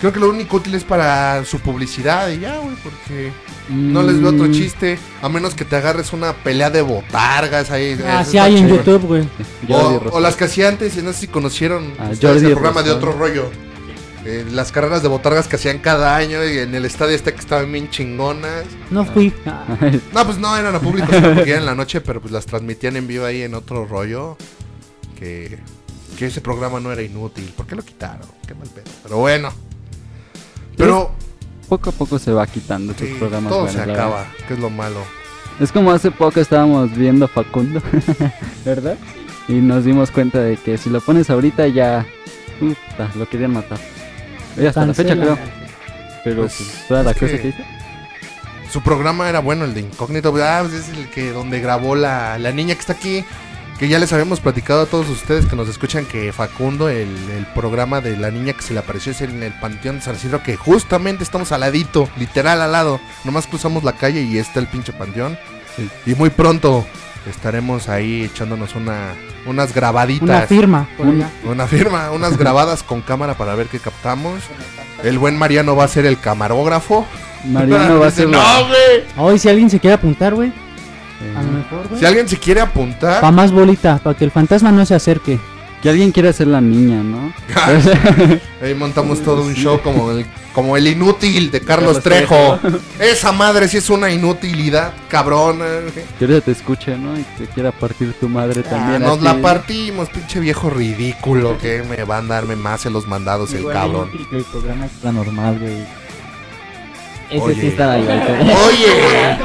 creo 0.00 0.12
que 0.12 0.20
lo 0.20 0.30
único 0.30 0.56
útil 0.56 0.74
es 0.74 0.84
para 0.84 1.44
su 1.44 1.58
publicidad 1.60 2.28
y 2.30 2.40
ya 2.40 2.58
güey 2.58 2.74
porque 2.82 3.32
no 3.68 4.02
les 4.02 4.20
veo 4.20 4.30
otro 4.30 4.46
Mm, 4.46 4.52
chiste 4.52 4.98
a 5.22 5.28
menos 5.28 5.54
que 5.54 5.64
te 5.64 5.76
agarres 5.76 6.12
una 6.12 6.32
pelea 6.32 6.70
de 6.70 6.82
botargas 6.82 7.70
ahí 7.70 7.98
Ah, 8.06 8.24
sí 8.24 8.38
hay 8.38 8.56
en. 8.58 8.68
YouTube, 8.68 9.06
güey. 9.06 9.28
O, 9.68 10.00
o 10.12 10.20
las 10.20 10.36
que 10.36 10.44
hacía 10.44 10.68
antes 10.68 10.96
no 11.02 11.12
sé 11.12 11.20
si 11.20 11.26
conocieron 11.28 11.92
Ah, 11.98 12.10
Jordi 12.20 12.46
el 12.46 12.52
programa 12.52 12.82
de 12.82 12.90
otro 12.90 13.12
rollo 13.12 13.50
Eh, 14.26 14.44
las 14.52 14.70
carreras 14.70 15.00
de 15.02 15.08
botargas 15.08 15.48
que 15.48 15.56
hacían 15.56 15.78
cada 15.78 16.14
año 16.16 16.44
y 16.44 16.58
en 16.58 16.74
el 16.74 16.84
estadio 16.84 17.14
este 17.14 17.32
que 17.32 17.40
estaban 17.40 17.70
bien 17.72 17.88
chingonas 17.90 18.64
No 18.90 19.04
fui. 19.06 19.32
No, 20.14 20.26
pues 20.26 20.36
no 20.38 20.54
eran 20.56 20.74
a 20.74 20.80
público, 20.80 21.08
porque 21.10 21.50
eran 21.52 21.60
en 21.62 21.66
la 21.66 21.74
noche, 21.74 22.00
pero 22.02 22.20
pues 22.20 22.30
las 22.32 22.44
transmitían 22.46 22.96
en 22.96 23.06
vivo 23.06 23.24
ahí 23.24 23.40
en 23.42 23.54
otro 23.54 23.86
rollo. 23.86 24.36
Que, 25.18 25.58
que 26.20 26.26
ese 26.26 26.42
programa 26.42 26.80
no 26.80 26.92
era 26.92 27.00
inútil. 27.00 27.50
¿Por 27.56 27.66
qué 27.66 27.74
lo 27.74 27.82
quitaron? 27.82 28.28
Qué 28.46 28.52
mal 28.54 28.68
pedo. 28.68 28.84
Pero 29.04 29.16
bueno. 29.16 29.50
Pero 30.76 31.10
Poco 31.66 31.88
a 31.88 31.92
poco 31.94 32.18
se 32.18 32.30
va 32.30 32.46
quitando 32.46 32.92
esos 32.92 33.08
sí, 33.08 33.14
programas. 33.18 33.48
todo 33.50 33.62
buenos, 33.62 33.80
se 33.80 33.86
la 33.86 33.92
acaba, 33.94 34.26
que 34.46 34.52
es 34.54 34.60
lo 34.60 34.68
malo. 34.68 35.00
Es 35.60 35.72
como 35.72 35.92
hace 35.92 36.10
poco 36.10 36.38
estábamos 36.40 36.94
viendo 36.94 37.26
Facundo, 37.26 37.80
¿verdad? 38.66 38.98
Y 39.48 39.54
nos 39.54 39.84
dimos 39.86 40.10
cuenta 40.10 40.40
de 40.40 40.56
que 40.58 40.76
si 40.76 40.90
lo 40.90 41.00
pones 41.00 41.30
ahorita 41.30 41.68
ya... 41.68 42.04
Puta, 42.58 43.10
lo 43.14 43.26
querían 43.28 43.52
matar. 43.54 43.78
Y 44.58 44.66
hasta 44.66 44.84
la 44.84 44.92
fecha 44.92 45.14
creo. 45.16 45.38
Pero 46.24 46.42
Pues, 46.42 46.54
pues, 46.58 46.84
toda 46.88 47.02
la 47.02 47.12
es 47.12 47.16
cosa 47.18 47.32
que- 47.32 47.40
que 47.40 47.48
hizo. 47.48 47.58
Su 48.70 48.82
programa 48.82 49.28
era 49.28 49.40
bueno, 49.40 49.64
el 49.64 49.72
de 49.72 49.80
Incógnito. 49.80 50.34
Ah, 50.42 50.58
pues 50.62 50.74
es 50.74 50.88
el 50.90 51.08
que 51.08 51.30
donde 51.32 51.60
grabó 51.60 51.94
la, 51.96 52.38
la 52.38 52.52
niña 52.52 52.74
que 52.74 52.80
está 52.80 52.92
aquí. 52.92 53.24
Que 53.80 53.88
ya 53.88 53.98
les 53.98 54.12
habíamos 54.12 54.40
platicado 54.40 54.82
a 54.82 54.86
todos 54.86 55.08
ustedes 55.08 55.46
que 55.46 55.56
nos 55.56 55.66
escuchan 55.68 56.04
que 56.04 56.32
Facundo, 56.34 56.90
el, 56.90 57.08
el 57.34 57.46
programa 57.54 58.02
de 58.02 58.14
la 58.18 58.30
niña 58.30 58.52
que 58.52 58.60
se 58.60 58.74
le 58.74 58.80
apareció 58.80 59.10
es 59.12 59.22
en 59.22 59.42
el 59.42 59.54
Panteón 59.54 59.96
de 59.96 60.02
San 60.02 60.16
Isidro, 60.16 60.42
que 60.42 60.54
justamente 60.56 61.24
estamos 61.24 61.50
al 61.50 61.60
ladito, 61.60 62.06
literal 62.18 62.60
al 62.60 62.72
lado. 62.72 63.00
Nomás 63.24 63.46
cruzamos 63.46 63.82
la 63.82 63.94
calle 63.94 64.20
y 64.20 64.36
está 64.36 64.60
el 64.60 64.66
pinche 64.66 64.92
panteón. 64.92 65.38
Sí. 65.76 65.88
Y 66.04 66.14
muy 66.14 66.28
pronto 66.28 66.86
estaremos 67.26 67.88
ahí 67.88 68.24
echándonos 68.24 68.74
una, 68.74 69.14
unas 69.46 69.74
grabaditas. 69.74 70.28
Una 70.28 70.40
firma. 70.46 70.86
por 70.98 71.06
Un- 71.06 71.16
allá. 71.16 71.30
Una 71.44 71.66
firma, 71.66 72.10
unas 72.10 72.36
grabadas 72.38 72.82
con 72.82 73.00
cámara 73.00 73.32
para 73.38 73.54
ver 73.54 73.68
qué 73.68 73.78
captamos. 73.78 74.42
El 75.02 75.18
buen 75.18 75.38
Mariano 75.38 75.74
va 75.74 75.84
a 75.84 75.88
ser 75.88 76.04
el 76.04 76.20
camarógrafo. 76.20 77.06
Mariano 77.46 77.98
va 77.98 78.08
a 78.08 78.10
ser 78.10 78.28
No, 78.28 78.38
güey. 78.66 79.04
Hoy 79.16 79.38
si 79.38 79.48
alguien 79.48 79.70
se 79.70 79.80
quiere 79.80 79.94
apuntar, 79.94 80.34
güey. 80.34 80.52
A 81.36 81.42
lo 81.42 81.52
mejor, 81.52 81.88
güey. 81.88 82.00
Si 82.00 82.06
alguien 82.06 82.28
se 82.28 82.38
quiere 82.38 82.60
apuntar, 82.60 83.20
Pa' 83.20 83.30
más 83.30 83.52
bolita, 83.52 83.98
para 83.98 84.16
que 84.16 84.24
el 84.24 84.30
fantasma 84.30 84.72
no 84.72 84.84
se 84.86 84.94
acerque. 84.94 85.38
Que 85.82 85.88
alguien 85.88 86.12
quiera 86.12 86.30
ser 86.34 86.46
la 86.48 86.60
niña, 86.60 87.02
¿no? 87.02 87.32
ahí 88.62 88.74
montamos 88.74 89.22
todo 89.22 89.40
un 89.42 89.54
show 89.54 89.80
como 89.80 90.10
el, 90.10 90.26
como 90.52 90.76
el 90.76 90.86
inútil 90.86 91.50
de 91.50 91.60
Carlos, 91.62 92.00
Carlos 92.00 92.02
Trejo. 92.02 92.58
Esa 93.00 93.32
madre 93.32 93.66
sí 93.66 93.78
es 93.78 93.88
una 93.88 94.10
inutilidad, 94.10 94.92
cabrona. 95.08 95.64
Que 96.18 96.26
ahorita 96.26 96.42
te 96.42 96.50
escuche, 96.52 96.98
¿no? 96.98 97.18
Y 97.18 97.22
te 97.38 97.46
quiera 97.46 97.72
partir 97.72 98.12
tu 98.20 98.28
madre 98.28 98.62
Ah, 98.66 98.68
también. 98.70 99.00
nos 99.02 99.16
así. 99.16 99.24
la 99.24 99.40
partimos, 99.40 100.10
pinche 100.10 100.38
viejo 100.40 100.68
ridículo 100.68 101.56
que 101.62 101.82
me 101.82 102.04
va 102.04 102.18
a 102.18 102.22
darme 102.22 102.56
más 102.56 102.84
en 102.84 102.92
los 102.92 103.06
mandados 103.08 103.54
el 103.54 103.66
cabrón. 103.66 104.10
que 104.30 104.36
el 104.36 104.44
programa 104.44 104.84
está 104.84 105.12
normal, 105.12 105.58
güey. 105.60 105.78
Ese 107.30 107.40
Oye. 107.42 107.54
sí 107.54 107.66
estaba 107.68 107.96
igual. 107.96 108.22
Oye, 108.66 109.38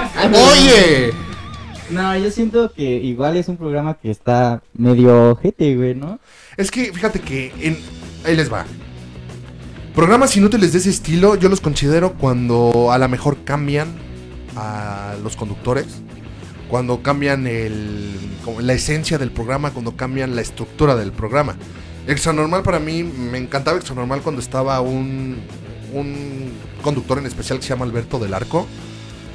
oye. 0.52 1.14
No, 1.89 2.17
yo 2.17 2.31
siento 2.31 2.71
que 2.73 2.83
igual 2.83 3.37
es 3.37 3.47
un 3.47 3.57
programa 3.57 3.93
que 3.95 4.09
está 4.09 4.63
medio 4.73 5.31
ojete, 5.31 5.75
güey, 5.75 5.93
¿no? 5.93 6.19
Es 6.57 6.71
que 6.71 6.91
fíjate 6.91 7.19
que 7.19 7.53
en... 7.61 7.77
ahí 8.23 8.35
les 8.35 8.51
va. 8.51 8.65
Programas 9.93 10.35
inútiles 10.35 10.73
de 10.73 10.79
ese 10.79 10.89
estilo 10.89 11.35
yo 11.35 11.47
los 11.47 11.61
considero 11.61 12.13
cuando 12.13 12.91
a 12.91 12.97
lo 12.97 13.07
mejor 13.07 13.37
cambian 13.43 13.87
a 14.55 15.13
los 15.23 15.35
conductores, 15.35 15.85
cuando 16.69 17.01
cambian 17.03 17.45
el, 17.45 18.15
la 18.59 18.73
esencia 18.73 19.17
del 19.17 19.31
programa, 19.31 19.71
cuando 19.71 19.95
cambian 19.95 20.35
la 20.35 20.41
estructura 20.41 20.95
del 20.95 21.11
programa. 21.11 21.55
Extra 22.07 22.33
Normal 22.33 22.63
para 22.63 22.79
mí 22.79 23.03
me 23.03 23.37
encantaba 23.37 23.77
Extra 23.77 23.95
Normal 23.95 24.21
cuando 24.21 24.41
estaba 24.41 24.81
un, 24.81 25.37
un 25.93 26.51
conductor 26.81 27.19
en 27.19 27.27
especial 27.27 27.59
que 27.59 27.63
se 27.63 27.69
llama 27.69 27.85
Alberto 27.85 28.17
del 28.19 28.33
Arco. 28.33 28.67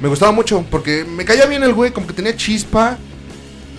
Me 0.01 0.09
gustaba 0.09 0.31
mucho 0.31 0.65
porque 0.71 1.05
me 1.05 1.25
caía 1.25 1.45
bien 1.45 1.61
el 1.61 1.73
güey, 1.73 1.91
como 1.91 2.07
que 2.07 2.13
tenía 2.13 2.35
chispa 2.35 2.97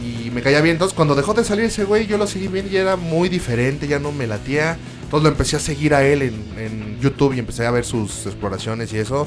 y 0.01 0.31
me 0.31 0.41
caía 0.41 0.61
bien. 0.61 0.77
Entonces, 0.77 0.95
cuando 0.95 1.17
dejó 1.17 1.35
de 1.35 1.45
salir 1.45 1.65
ese 1.65 1.83
güey, 1.83 2.07
yo 2.07 2.17
lo 2.17 2.29
seguí 2.29 2.47
bien 2.47 2.69
y 2.71 2.77
era 2.77 2.95
muy 2.95 3.29
diferente, 3.29 3.89
ya 3.89 3.99
no 3.99 4.13
me 4.13 4.29
latía. 4.29 4.79
Entonces, 5.03 5.25
lo 5.25 5.29
empecé 5.31 5.57
a 5.57 5.59
seguir 5.59 5.95
a 5.95 6.05
él 6.05 6.23
en, 6.23 6.93
YouTube 7.01 7.35
y 7.35 7.41
empecé 7.41 7.67
a 7.67 7.73
ver 7.73 7.85
sus 7.85 8.27
exploraciones 8.27 8.93
y 8.93 8.99
eso. 8.99 9.27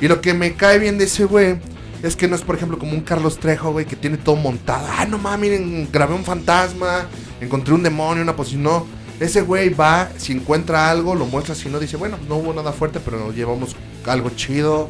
Y 0.00 0.08
lo 0.08 0.22
que 0.22 0.32
me 0.32 0.54
cae 0.54 0.78
bien 0.78 0.96
de 0.96 1.04
ese 1.04 1.26
güey 1.26 1.56
es 2.02 2.16
que 2.16 2.26
no 2.26 2.34
es, 2.34 2.40
por 2.40 2.56
ejemplo, 2.56 2.78
como 2.78 2.92
un 2.92 3.02
Carlos 3.02 3.38
Trejo, 3.38 3.70
güey, 3.70 3.84
que 3.84 3.96
tiene 3.96 4.16
todo 4.16 4.36
montado. 4.36 4.86
Ah, 4.90 5.04
no 5.04 5.18
mames, 5.18 5.50
miren, 5.50 5.88
grabé 5.92 6.14
un 6.14 6.24
fantasma, 6.24 7.06
encontré 7.42 7.74
un 7.74 7.82
demonio, 7.82 8.22
una 8.22 8.34
posición. 8.34 8.62
No, 8.62 8.86
ese 9.20 9.42
güey 9.42 9.68
va, 9.68 10.08
si 10.16 10.32
encuentra 10.32 10.90
algo, 10.90 11.14
lo 11.14 11.26
muestra, 11.26 11.54
si 11.54 11.68
no, 11.68 11.78
dice, 11.78 11.98
bueno, 11.98 12.16
no 12.26 12.36
hubo 12.36 12.54
nada 12.54 12.72
fuerte, 12.72 12.98
pero 12.98 13.18
nos 13.18 13.36
llevamos 13.36 13.76
algo 14.06 14.30
chido. 14.30 14.88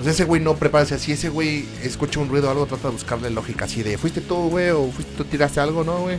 O 0.00 0.02
sea, 0.02 0.12
ese 0.12 0.24
güey 0.24 0.40
no 0.40 0.56
prepárase 0.56 0.94
así, 0.94 1.12
ese 1.12 1.28
güey 1.28 1.66
escucha 1.82 2.20
un 2.20 2.28
ruido 2.28 2.48
o 2.48 2.50
algo, 2.50 2.66
trata 2.66 2.88
de 2.88 2.94
buscarle 2.94 3.30
lógica 3.30 3.66
así 3.66 3.82
de, 3.82 3.98
¿fuiste 3.98 4.20
tú, 4.20 4.48
güey? 4.48 4.70
¿O 4.70 4.90
fuiste 4.90 5.12
tú 5.16 5.24
tiraste 5.24 5.60
algo, 5.60 5.84
no, 5.84 6.00
güey? 6.00 6.18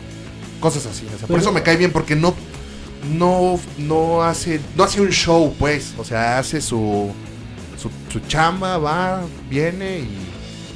Cosas 0.60 0.86
así, 0.86 1.06
o 1.14 1.18
sea, 1.18 1.26
por 1.26 1.40
eso 1.40 1.50
me 1.52 1.62
cae 1.62 1.76
bien, 1.76 1.90
porque 1.90 2.14
no... 2.14 2.34
no, 3.18 3.58
no 3.78 4.22
hace, 4.22 4.60
no 4.76 4.84
hace 4.84 5.00
un 5.00 5.10
show, 5.10 5.52
pues. 5.58 5.94
O 5.98 6.04
sea, 6.04 6.38
hace 6.38 6.60
su, 6.60 7.10
su, 7.76 7.90
su 8.12 8.20
chamba, 8.28 8.78
va, 8.78 9.22
viene 9.50 9.98
y 9.98 10.08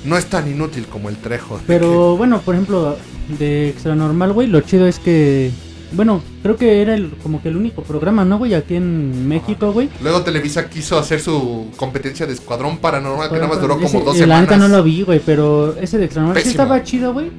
no 0.05 0.17
es 0.17 0.27
tan 0.27 0.51
inútil 0.51 0.87
como 0.89 1.09
el 1.09 1.17
Trejo. 1.17 1.61
Pero 1.69 2.17
bueno, 2.17 2.41
por 2.41 2.57
ejemplo, 2.57 2.97
de 3.39 3.69
Extra 3.69 3.95
Normal, 3.95 4.33
güey, 4.33 4.49
lo 4.49 4.61
chido 4.63 4.89
es 4.89 4.99
que. 4.99 5.53
Bueno, 5.93 6.21
creo 6.43 6.57
que 6.57 6.83
era 6.83 6.95
el, 6.95 7.11
como 7.23 7.41
que 7.43 7.49
el 7.49 7.57
único 7.57 7.83
programa, 7.83 8.25
¿no, 8.25 8.39
güey? 8.39 8.55
Aquí 8.55 8.75
en 8.75 9.29
México, 9.29 9.73
güey. 9.73 9.89
Luego 10.03 10.23
Televisa 10.23 10.69
quiso 10.69 10.99
hacer 10.99 11.21
su 11.21 11.69
competencia 11.77 12.27
de 12.27 12.33
Escuadrón 12.33 12.79
Paranormal, 12.79 13.29
que 13.31 13.37
nada 13.37 13.49
más 13.49 13.61
duró 13.61 13.75
como 13.77 13.87
Ese- 13.87 14.01
dos 14.03 14.17
y 14.17 14.27
La 14.27 14.41
semanas. 14.41 14.59
no 14.59 14.69
lo 14.77 14.83
vi, 14.83 15.03
güey, 15.03 15.21
pero 15.25 15.77
ese 15.81 15.99
de 15.99 16.05
Extra 16.07 16.23
Normal 16.23 16.43
sí 16.43 16.49
estaba 16.51 16.83
chido, 16.83 17.13
güey. 17.13 17.31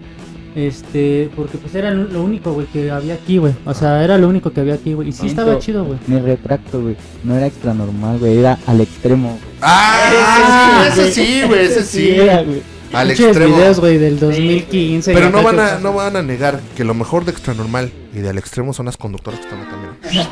Este, 0.56 1.30
porque 1.36 1.60
pues 1.60 1.76
era 1.76 1.92
lo 1.92 2.24
único, 2.24 2.52
güey, 2.52 2.66
que 2.68 2.90
había 2.90 3.14
aquí, 3.14 3.38
güey. 3.38 3.54
O 3.66 3.76
sea, 3.76 4.04
era 4.04 4.18
lo 4.18 4.28
único 4.28 4.52
que 4.52 4.62
había 4.62 4.74
aquí, 4.74 4.94
güey. 4.94 5.10
Y 5.10 5.12
sí 5.12 5.28
estaba 5.28 5.60
chido, 5.60 5.86
güey. 5.86 6.00
Me 6.08 6.20
retracto, 6.20 6.82
güey. 6.82 6.96
No 7.24 7.36
era 7.36 7.46
extra 7.46 7.76
normal, 7.76 8.18
güey. 8.18 8.38
Era 8.40 8.58
al 8.66 8.82
extremo. 8.82 9.30
güey. 9.30 9.42
Ah, 9.62 10.86
ese 10.92 11.12
sí, 11.12 11.42
güey, 11.46 11.66
ese 11.66 11.84
sí. 11.84 12.10
era, 12.10 12.42
güey. 12.42 12.62
Al 12.94 13.12
extremo. 13.12 13.56
videos, 13.56 13.80
güey, 13.80 13.98
del 13.98 14.20
2015. 14.20 15.14
Pero 15.14 15.30
no 15.30 15.44
van, 15.44 15.60
a, 15.60 15.80
no 15.80 15.94
van 15.94 16.16
a 16.16 16.22
negar 16.22 16.62
que 16.76 16.84
lo 16.84 16.94
mejor 16.94 17.26
de 17.26 17.32
Extra 17.32 17.54
Normal 17.54 17.92
y 18.14 18.20
de 18.20 18.30
Al 18.30 18.38
Extremo 18.38 18.74
son 18.74 18.86
las 18.86 18.98
conductoras 18.98 19.40
que 19.40 19.46
están 19.46 19.62
acá, 19.62 19.76
mira. 19.78 20.28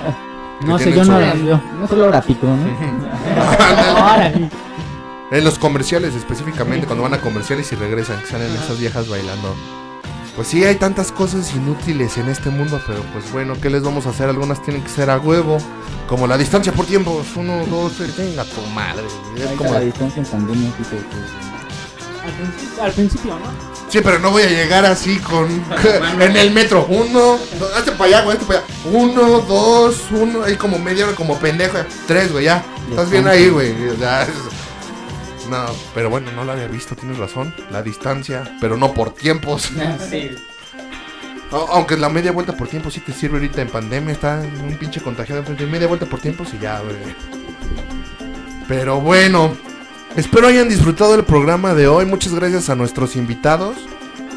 No 0.66 0.80
sé, 0.80 0.94
yo 0.94 1.04
no 1.04 1.20
las 1.20 1.44
veo. 1.44 1.62
No 1.80 1.88
solo 1.88 2.08
gráfico, 2.08 2.48
¿no? 2.48 2.56
Ahora, 3.98 4.32
En 5.32 5.44
los 5.44 5.60
comerciales 5.60 6.16
específicamente, 6.16 6.86
cuando 6.86 7.04
van 7.04 7.14
a 7.14 7.20
comerciales 7.20 7.72
y 7.72 7.76
regresan, 7.76 8.22
que 8.22 8.28
salen 8.28 8.54
esas 8.54 8.80
viejas 8.80 9.10
bailando. 9.10 9.54
Pues 10.36 10.48
sí, 10.50 10.64
hay 10.64 10.76
tantas 10.76 11.12
cosas 11.12 11.54
inútiles 11.56 12.18
en 12.18 12.28
este 12.30 12.50
mundo, 12.50 12.82
pero 12.86 13.02
pues 13.14 13.32
bueno, 13.32 13.56
¿qué 13.62 13.70
les 13.70 13.84
vamos 13.84 14.06
a 14.06 14.10
hacer? 14.10 14.30
Algunas 14.30 14.62
tienen 14.62 14.84
que 14.84 14.90
ser 14.90 15.10
a 15.10 15.18
huevo, 15.18 15.58
como 16.08 16.28
la 16.28 16.38
distancia 16.38 16.72
por 16.74 16.86
tiempos. 16.86 17.26
Uno, 17.36 17.66
dos, 17.66 17.94
tres, 17.94 18.16
venga 18.18 18.44
tu 18.44 18.62
madre. 18.74 19.04
Es 19.38 19.52
como 19.58 19.74
la 19.74 19.80
distancia 19.80 20.22
en 20.22 20.28
pandemia. 20.28 20.70
Sí 22.26 22.32
al 22.32 22.48
principio, 22.52 22.84
al 22.84 22.92
principio, 22.92 23.40
¿no? 23.40 23.76
Sí, 23.90 24.02
pero 24.02 24.20
no 24.20 24.32
voy 24.32 24.44
a 24.44 24.48
llegar 24.50 24.86
así 24.86 25.18
con. 25.20 25.48
en 26.22 26.36
el 26.36 26.52
metro. 26.52 26.86
Uno, 26.90 27.38
dos, 27.60 27.74
hazte 27.78 27.92
para 27.94 28.06
allá, 28.06 28.22
güey, 28.24 28.36
hazte 28.38 28.46
para 28.48 28.60
allá. 28.60 28.68
Uno, 28.92 29.40
dos, 29.42 29.98
uno, 30.12 30.44
ahí 30.44 30.56
como 30.56 30.80
media 30.80 31.06
hora, 31.06 31.16
como 31.16 31.38
pendejo. 31.40 31.78
Tres, 32.08 32.32
güey, 32.32 32.46
ya. 32.46 32.64
Estás 32.90 33.10
bien 33.10 33.28
ahí, 33.28 33.50
güey. 33.50 33.74
ya, 34.00 34.28
No, 35.50 35.66
pero 35.94 36.10
bueno, 36.10 36.32
no 36.32 36.44
la 36.44 36.54
había 36.54 36.68
visto, 36.68 36.96
tienes 36.96 37.18
razón. 37.18 37.54
La 37.72 37.82
distancia, 37.84 38.56
pero 38.60 38.76
no 38.78 38.94
por 38.94 39.14
tiempos. 39.14 39.70
A- 41.52 41.74
Aunque 41.74 41.96
la 41.96 42.10
media 42.10 42.32
vuelta 42.32 42.54
por 42.58 42.68
tiempo 42.68 42.90
sí 42.90 43.00
te 43.02 43.14
sirve 43.14 43.36
ahorita 43.38 43.62
en 43.62 43.70
pandemia, 43.70 44.14
está 44.14 44.42
un 44.64 44.76
pinche 44.78 45.00
contagiado 45.02 45.42
enfrente. 45.42 45.66
Media 45.68 45.88
vuelta 45.88 46.06
por 46.08 46.20
tiempo 46.20 46.44
y 46.52 46.58
ya, 46.60 46.80
güey. 46.80 46.96
Pero 48.68 49.00
bueno, 49.00 49.56
espero 50.16 50.48
hayan 50.48 50.70
disfrutado 50.70 51.16
el 51.16 51.24
programa 51.24 51.74
de 51.74 51.88
hoy. 51.88 52.06
Muchas 52.06 52.34
gracias 52.34 52.70
a 52.70 52.76
nuestros 52.76 53.16
invitados 53.16 53.76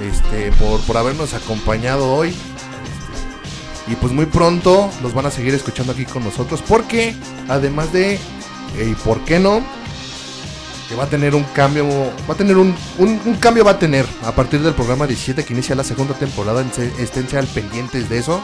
este, 0.02 0.52
por, 0.52 0.80
por 0.82 0.96
habernos 0.96 1.34
acompañado 1.34 2.12
hoy. 2.12 2.28
Este, 2.28 3.92
y 3.92 3.96
pues 3.96 4.12
muy 4.12 4.26
pronto 4.26 4.90
los 5.02 5.14
van 5.14 5.26
a 5.26 5.30
seguir 5.30 5.54
escuchando 5.54 5.92
aquí 5.92 6.04
con 6.04 6.24
nosotros. 6.24 6.62
Porque 6.66 7.14
además 7.48 7.92
de, 7.92 8.14
eh, 8.14 8.18
y 8.90 8.94
por 8.94 9.24
qué 9.24 9.38
no, 9.38 9.62
que 10.88 10.94
va 10.94 11.04
a 11.04 11.08
tener 11.08 11.34
un 11.34 11.44
cambio, 11.44 11.86
va 12.28 12.34
a 12.34 12.36
tener 12.36 12.56
un, 12.56 12.74
un, 12.98 13.34
cambio 13.36 13.64
va 13.64 13.72
a 13.72 13.78
tener 13.78 14.06
a 14.24 14.32
partir 14.32 14.60
del 14.60 14.74
programa 14.74 15.06
17 15.06 15.44
que 15.44 15.52
inicia 15.52 15.74
la 15.74 15.84
segunda 15.84 16.14
temporada, 16.14 16.64
esténse 16.98 17.38
al 17.38 17.46
pendientes 17.46 18.08
de 18.08 18.18
eso. 18.18 18.40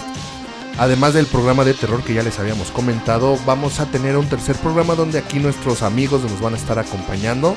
Además 0.76 1.14
del 1.14 1.26
programa 1.26 1.64
de 1.64 1.74
terror 1.74 2.02
que 2.02 2.14
ya 2.14 2.22
les 2.22 2.38
habíamos 2.38 2.70
comentado, 2.72 3.38
vamos 3.46 3.78
a 3.78 3.86
tener 3.86 4.16
un 4.16 4.28
tercer 4.28 4.56
programa 4.56 4.94
donde 4.94 5.18
aquí 5.18 5.38
nuestros 5.38 5.82
amigos 5.82 6.22
nos 6.22 6.40
van 6.40 6.54
a 6.54 6.56
estar 6.56 6.78
acompañando. 6.78 7.54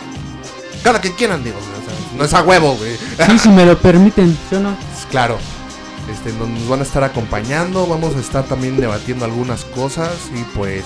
Cada 0.83 1.01
que 1.01 1.15
quieran, 1.15 1.43
digo, 1.43 1.57
o 1.57 1.61
sea, 1.61 2.17
no 2.17 2.23
es 2.23 2.33
a 2.33 2.43
huevo, 2.43 2.75
güey. 2.75 2.95
Sí, 3.25 3.39
si 3.39 3.49
me 3.49 3.65
lo 3.65 3.77
permiten, 3.77 4.37
¿sí 4.49 4.55
o 4.55 4.59
no? 4.59 4.75
Claro. 5.09 5.39
Este, 6.11 6.31
nos 6.33 6.47
nos 6.47 6.69
van 6.69 6.79
a 6.79 6.83
estar 6.83 7.03
acompañando, 7.03 7.87
vamos 7.87 8.15
a 8.15 8.19
estar 8.19 8.45
también 8.45 8.79
debatiendo 8.79 9.25
algunas 9.25 9.65
cosas 9.65 10.13
y 10.33 10.43
pues... 10.55 10.83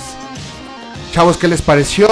Chavos, 1.12 1.36
¿qué 1.36 1.50
les 1.50 1.62
pareció? 1.62 2.08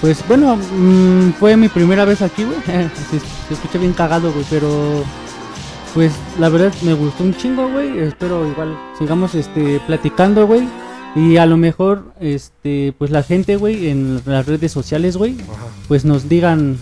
Pues 0.00 0.26
bueno, 0.26 0.56
mm, 0.56 1.34
fue 1.38 1.56
mi 1.58 1.68
primera 1.68 2.06
vez 2.06 2.22
aquí, 2.22 2.44
güey. 2.44 2.58
se, 2.64 3.20
se 3.20 3.54
escucha 3.54 3.78
bien 3.78 3.92
cagado, 3.92 4.32
güey, 4.32 4.46
pero 4.48 5.04
pues 5.96 6.12
la 6.38 6.48
verdad 6.50 6.72
me 6.82 6.92
gustó 6.94 7.24
un 7.24 7.34
chingo, 7.36 7.68
güey. 7.70 7.98
Espero 7.98 8.46
igual 8.48 8.78
sigamos 8.98 9.34
este 9.34 9.80
platicando, 9.86 10.46
güey. 10.46 10.68
Y 11.16 11.38
a 11.38 11.46
lo 11.46 11.56
mejor 11.56 12.12
este 12.20 12.94
pues 12.98 13.10
la 13.10 13.22
gente, 13.22 13.56
güey, 13.56 13.88
en 13.88 14.20
las 14.26 14.44
redes 14.46 14.70
sociales, 14.70 15.16
güey, 15.16 15.36
pues 15.88 16.04
nos 16.04 16.28
digan 16.28 16.76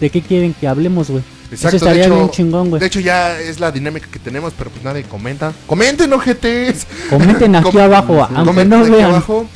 de 0.00 0.10
qué 0.10 0.20
quieren 0.20 0.52
que 0.54 0.66
hablemos, 0.68 1.08
güey. 1.10 1.22
Eso 1.52 1.68
Exacto, 1.68 1.70
de 1.70 1.76
estaría 1.76 2.04
hecho, 2.06 2.14
bien 2.16 2.30
chingón, 2.30 2.70
güey. 2.70 2.80
de 2.80 2.86
hecho 2.86 2.98
ya 3.00 3.38
es 3.38 3.60
la 3.60 3.70
dinámica 3.70 4.08
que 4.10 4.18
tenemos, 4.18 4.52
pero 4.58 4.70
pues 4.70 4.82
nadie 4.82 5.04
comenta. 5.04 5.52
Comenten, 5.66 6.12
ojetes. 6.12 6.86
Comenten 7.10 7.54
aquí 7.54 7.70
Com- 7.70 7.80
abajo, 7.80 8.22
aunque 8.24 8.44
Comenten 8.44 8.68
no 8.70 8.84
aquí 8.84 8.90
vean. 8.90 9.10
abajo. 9.10 9.46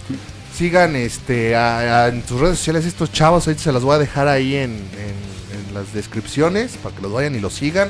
Sigan 0.56 0.94
este 0.94 1.56
a- 1.56 2.04
a- 2.04 2.08
en 2.08 2.22
sus 2.26 2.38
redes 2.40 2.58
sociales 2.58 2.84
estos 2.86 3.10
chavos, 3.12 3.46
ahorita 3.48 3.62
se 3.64 3.72
las 3.72 3.82
voy 3.82 3.96
a 3.96 3.98
dejar 3.98 4.28
ahí 4.28 4.54
en, 4.54 4.70
en- 4.70 5.66
en 5.68 5.74
las 5.74 5.92
descripciones 5.92 6.76
para 6.82 6.94
que 6.94 7.02
los 7.02 7.12
vayan 7.12 7.34
y 7.34 7.40
los 7.40 7.52
sigan. 7.54 7.88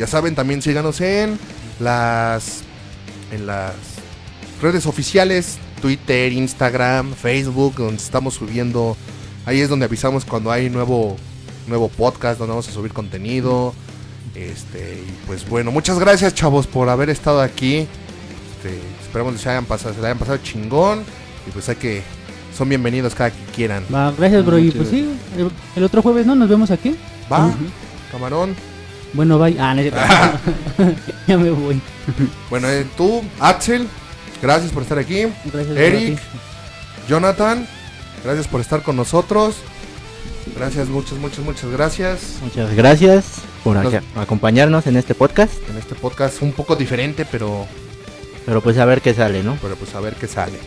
Ya 0.00 0.06
saben, 0.06 0.34
también 0.34 0.62
síganos 0.62 0.98
en 1.02 1.38
las 1.78 2.62
en 3.32 3.46
las 3.46 3.74
redes 4.62 4.86
oficiales, 4.86 5.58
Twitter, 5.82 6.32
Instagram, 6.32 7.12
Facebook, 7.12 7.74
donde 7.76 8.02
estamos 8.02 8.32
subiendo. 8.32 8.96
Ahí 9.44 9.60
es 9.60 9.68
donde 9.68 9.84
avisamos 9.84 10.24
cuando 10.24 10.50
hay 10.50 10.70
nuevo 10.70 11.18
nuevo 11.66 11.90
podcast, 11.90 12.38
donde 12.38 12.52
vamos 12.52 12.66
a 12.66 12.72
subir 12.72 12.94
contenido. 12.94 13.74
Este, 14.34 15.04
y 15.06 15.26
pues 15.26 15.46
bueno, 15.46 15.70
muchas 15.70 15.98
gracias 15.98 16.34
chavos 16.34 16.66
por 16.66 16.88
haber 16.88 17.10
estado 17.10 17.42
aquí. 17.42 17.86
Este, 18.56 18.80
esperamos 19.02 19.34
que 19.34 19.38
se 19.40 19.50
hayan 19.50 19.66
pasado, 19.66 19.94
se 19.94 20.00
la 20.00 20.06
hayan 20.08 20.18
pasado 20.18 20.38
chingón. 20.38 21.04
Y 21.46 21.50
pues 21.50 21.68
hay 21.68 21.76
que. 21.76 22.02
Son 22.56 22.70
bienvenidos 22.70 23.14
cada 23.14 23.32
que 23.32 23.52
quieran. 23.54 23.84
Va, 23.94 24.12
gracias, 24.12 24.46
bro. 24.46 24.58
Y 24.58 24.70
pues 24.70 24.88
sí, 24.88 25.12
el, 25.36 25.50
el 25.76 25.84
otro 25.84 26.00
jueves, 26.00 26.24
¿no? 26.24 26.34
Nos 26.34 26.48
vemos 26.48 26.70
aquí. 26.70 26.96
Va, 27.30 27.52
camarón. 28.10 28.56
Bueno, 29.12 29.38
bye. 29.38 29.56
Ah, 29.58 29.74
no, 29.74 29.82
ya 31.26 31.36
me 31.38 31.50
voy. 31.50 31.80
Bueno, 32.48 32.68
eh, 32.68 32.86
tú, 32.96 33.22
Axel, 33.40 33.86
gracias 34.40 34.72
por 34.72 34.82
estar 34.82 34.98
aquí. 34.98 35.26
Gracias, 35.52 35.76
Eric, 35.76 36.18
Jonathan, 37.08 37.66
gracias 38.24 38.46
por 38.48 38.60
estar 38.60 38.82
con 38.82 38.96
nosotros. 38.96 39.56
Gracias, 40.56 40.88
muchas, 40.88 41.18
muchas, 41.18 41.44
muchas 41.44 41.70
gracias. 41.70 42.20
Muchas 42.42 42.74
gracias 42.74 43.24
por 43.62 43.76
Nos- 43.76 43.92
ac- 43.92 44.02
acompañarnos 44.16 44.86
en 44.86 44.96
este 44.96 45.14
podcast. 45.14 45.52
En 45.70 45.76
este 45.76 45.94
podcast 45.94 46.40
un 46.42 46.52
poco 46.52 46.76
diferente, 46.76 47.24
pero, 47.30 47.66
Pero 48.46 48.60
pues 48.60 48.78
a 48.78 48.84
ver 48.84 49.00
qué 49.00 49.14
sale, 49.14 49.42
¿no? 49.42 49.56
pero 49.62 49.76
pues 49.76 49.94
a 49.94 50.00
ver 50.00 50.14
qué 50.14 50.26
sale. 50.26 50.58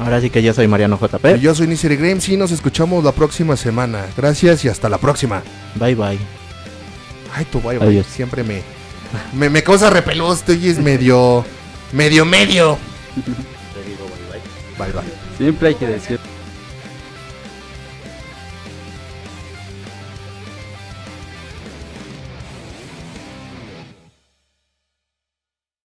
Ahora 0.00 0.20
sí 0.20 0.30
que 0.30 0.42
yo 0.42 0.52
soy 0.52 0.66
Mariano 0.66 0.98
Y 1.00 1.04
JP. 1.06 1.40
yo 1.40 1.54
soy 1.54 1.66
Nisiri 1.68 1.96
Games 1.96 2.28
y 2.28 2.36
nos 2.36 2.50
escuchamos 2.50 3.04
la 3.04 3.12
próxima 3.12 3.56
semana. 3.56 4.06
Gracias 4.16 4.64
y 4.64 4.68
hasta 4.68 4.88
la 4.88 4.98
próxima. 4.98 5.42
Bye 5.76 5.94
bye. 5.94 6.37
Ay, 7.34 7.44
tu 7.44 7.60
bye, 7.60 7.78
bye. 7.78 7.88
Adiós. 7.88 8.06
Siempre 8.06 8.42
me, 8.42 8.62
me, 9.32 9.48
me 9.50 9.62
causa 9.62 9.90
repelús. 9.90 10.42
Tú 10.42 10.52
y 10.52 10.68
es 10.68 10.78
medio, 10.78 11.44
medio, 11.92 12.24
medio. 12.24 12.78
Bye, 14.78 14.92
bye. 14.92 15.02
Siempre 15.36 15.68
hay 15.68 15.74
que 15.74 15.86
decir. 15.86 16.20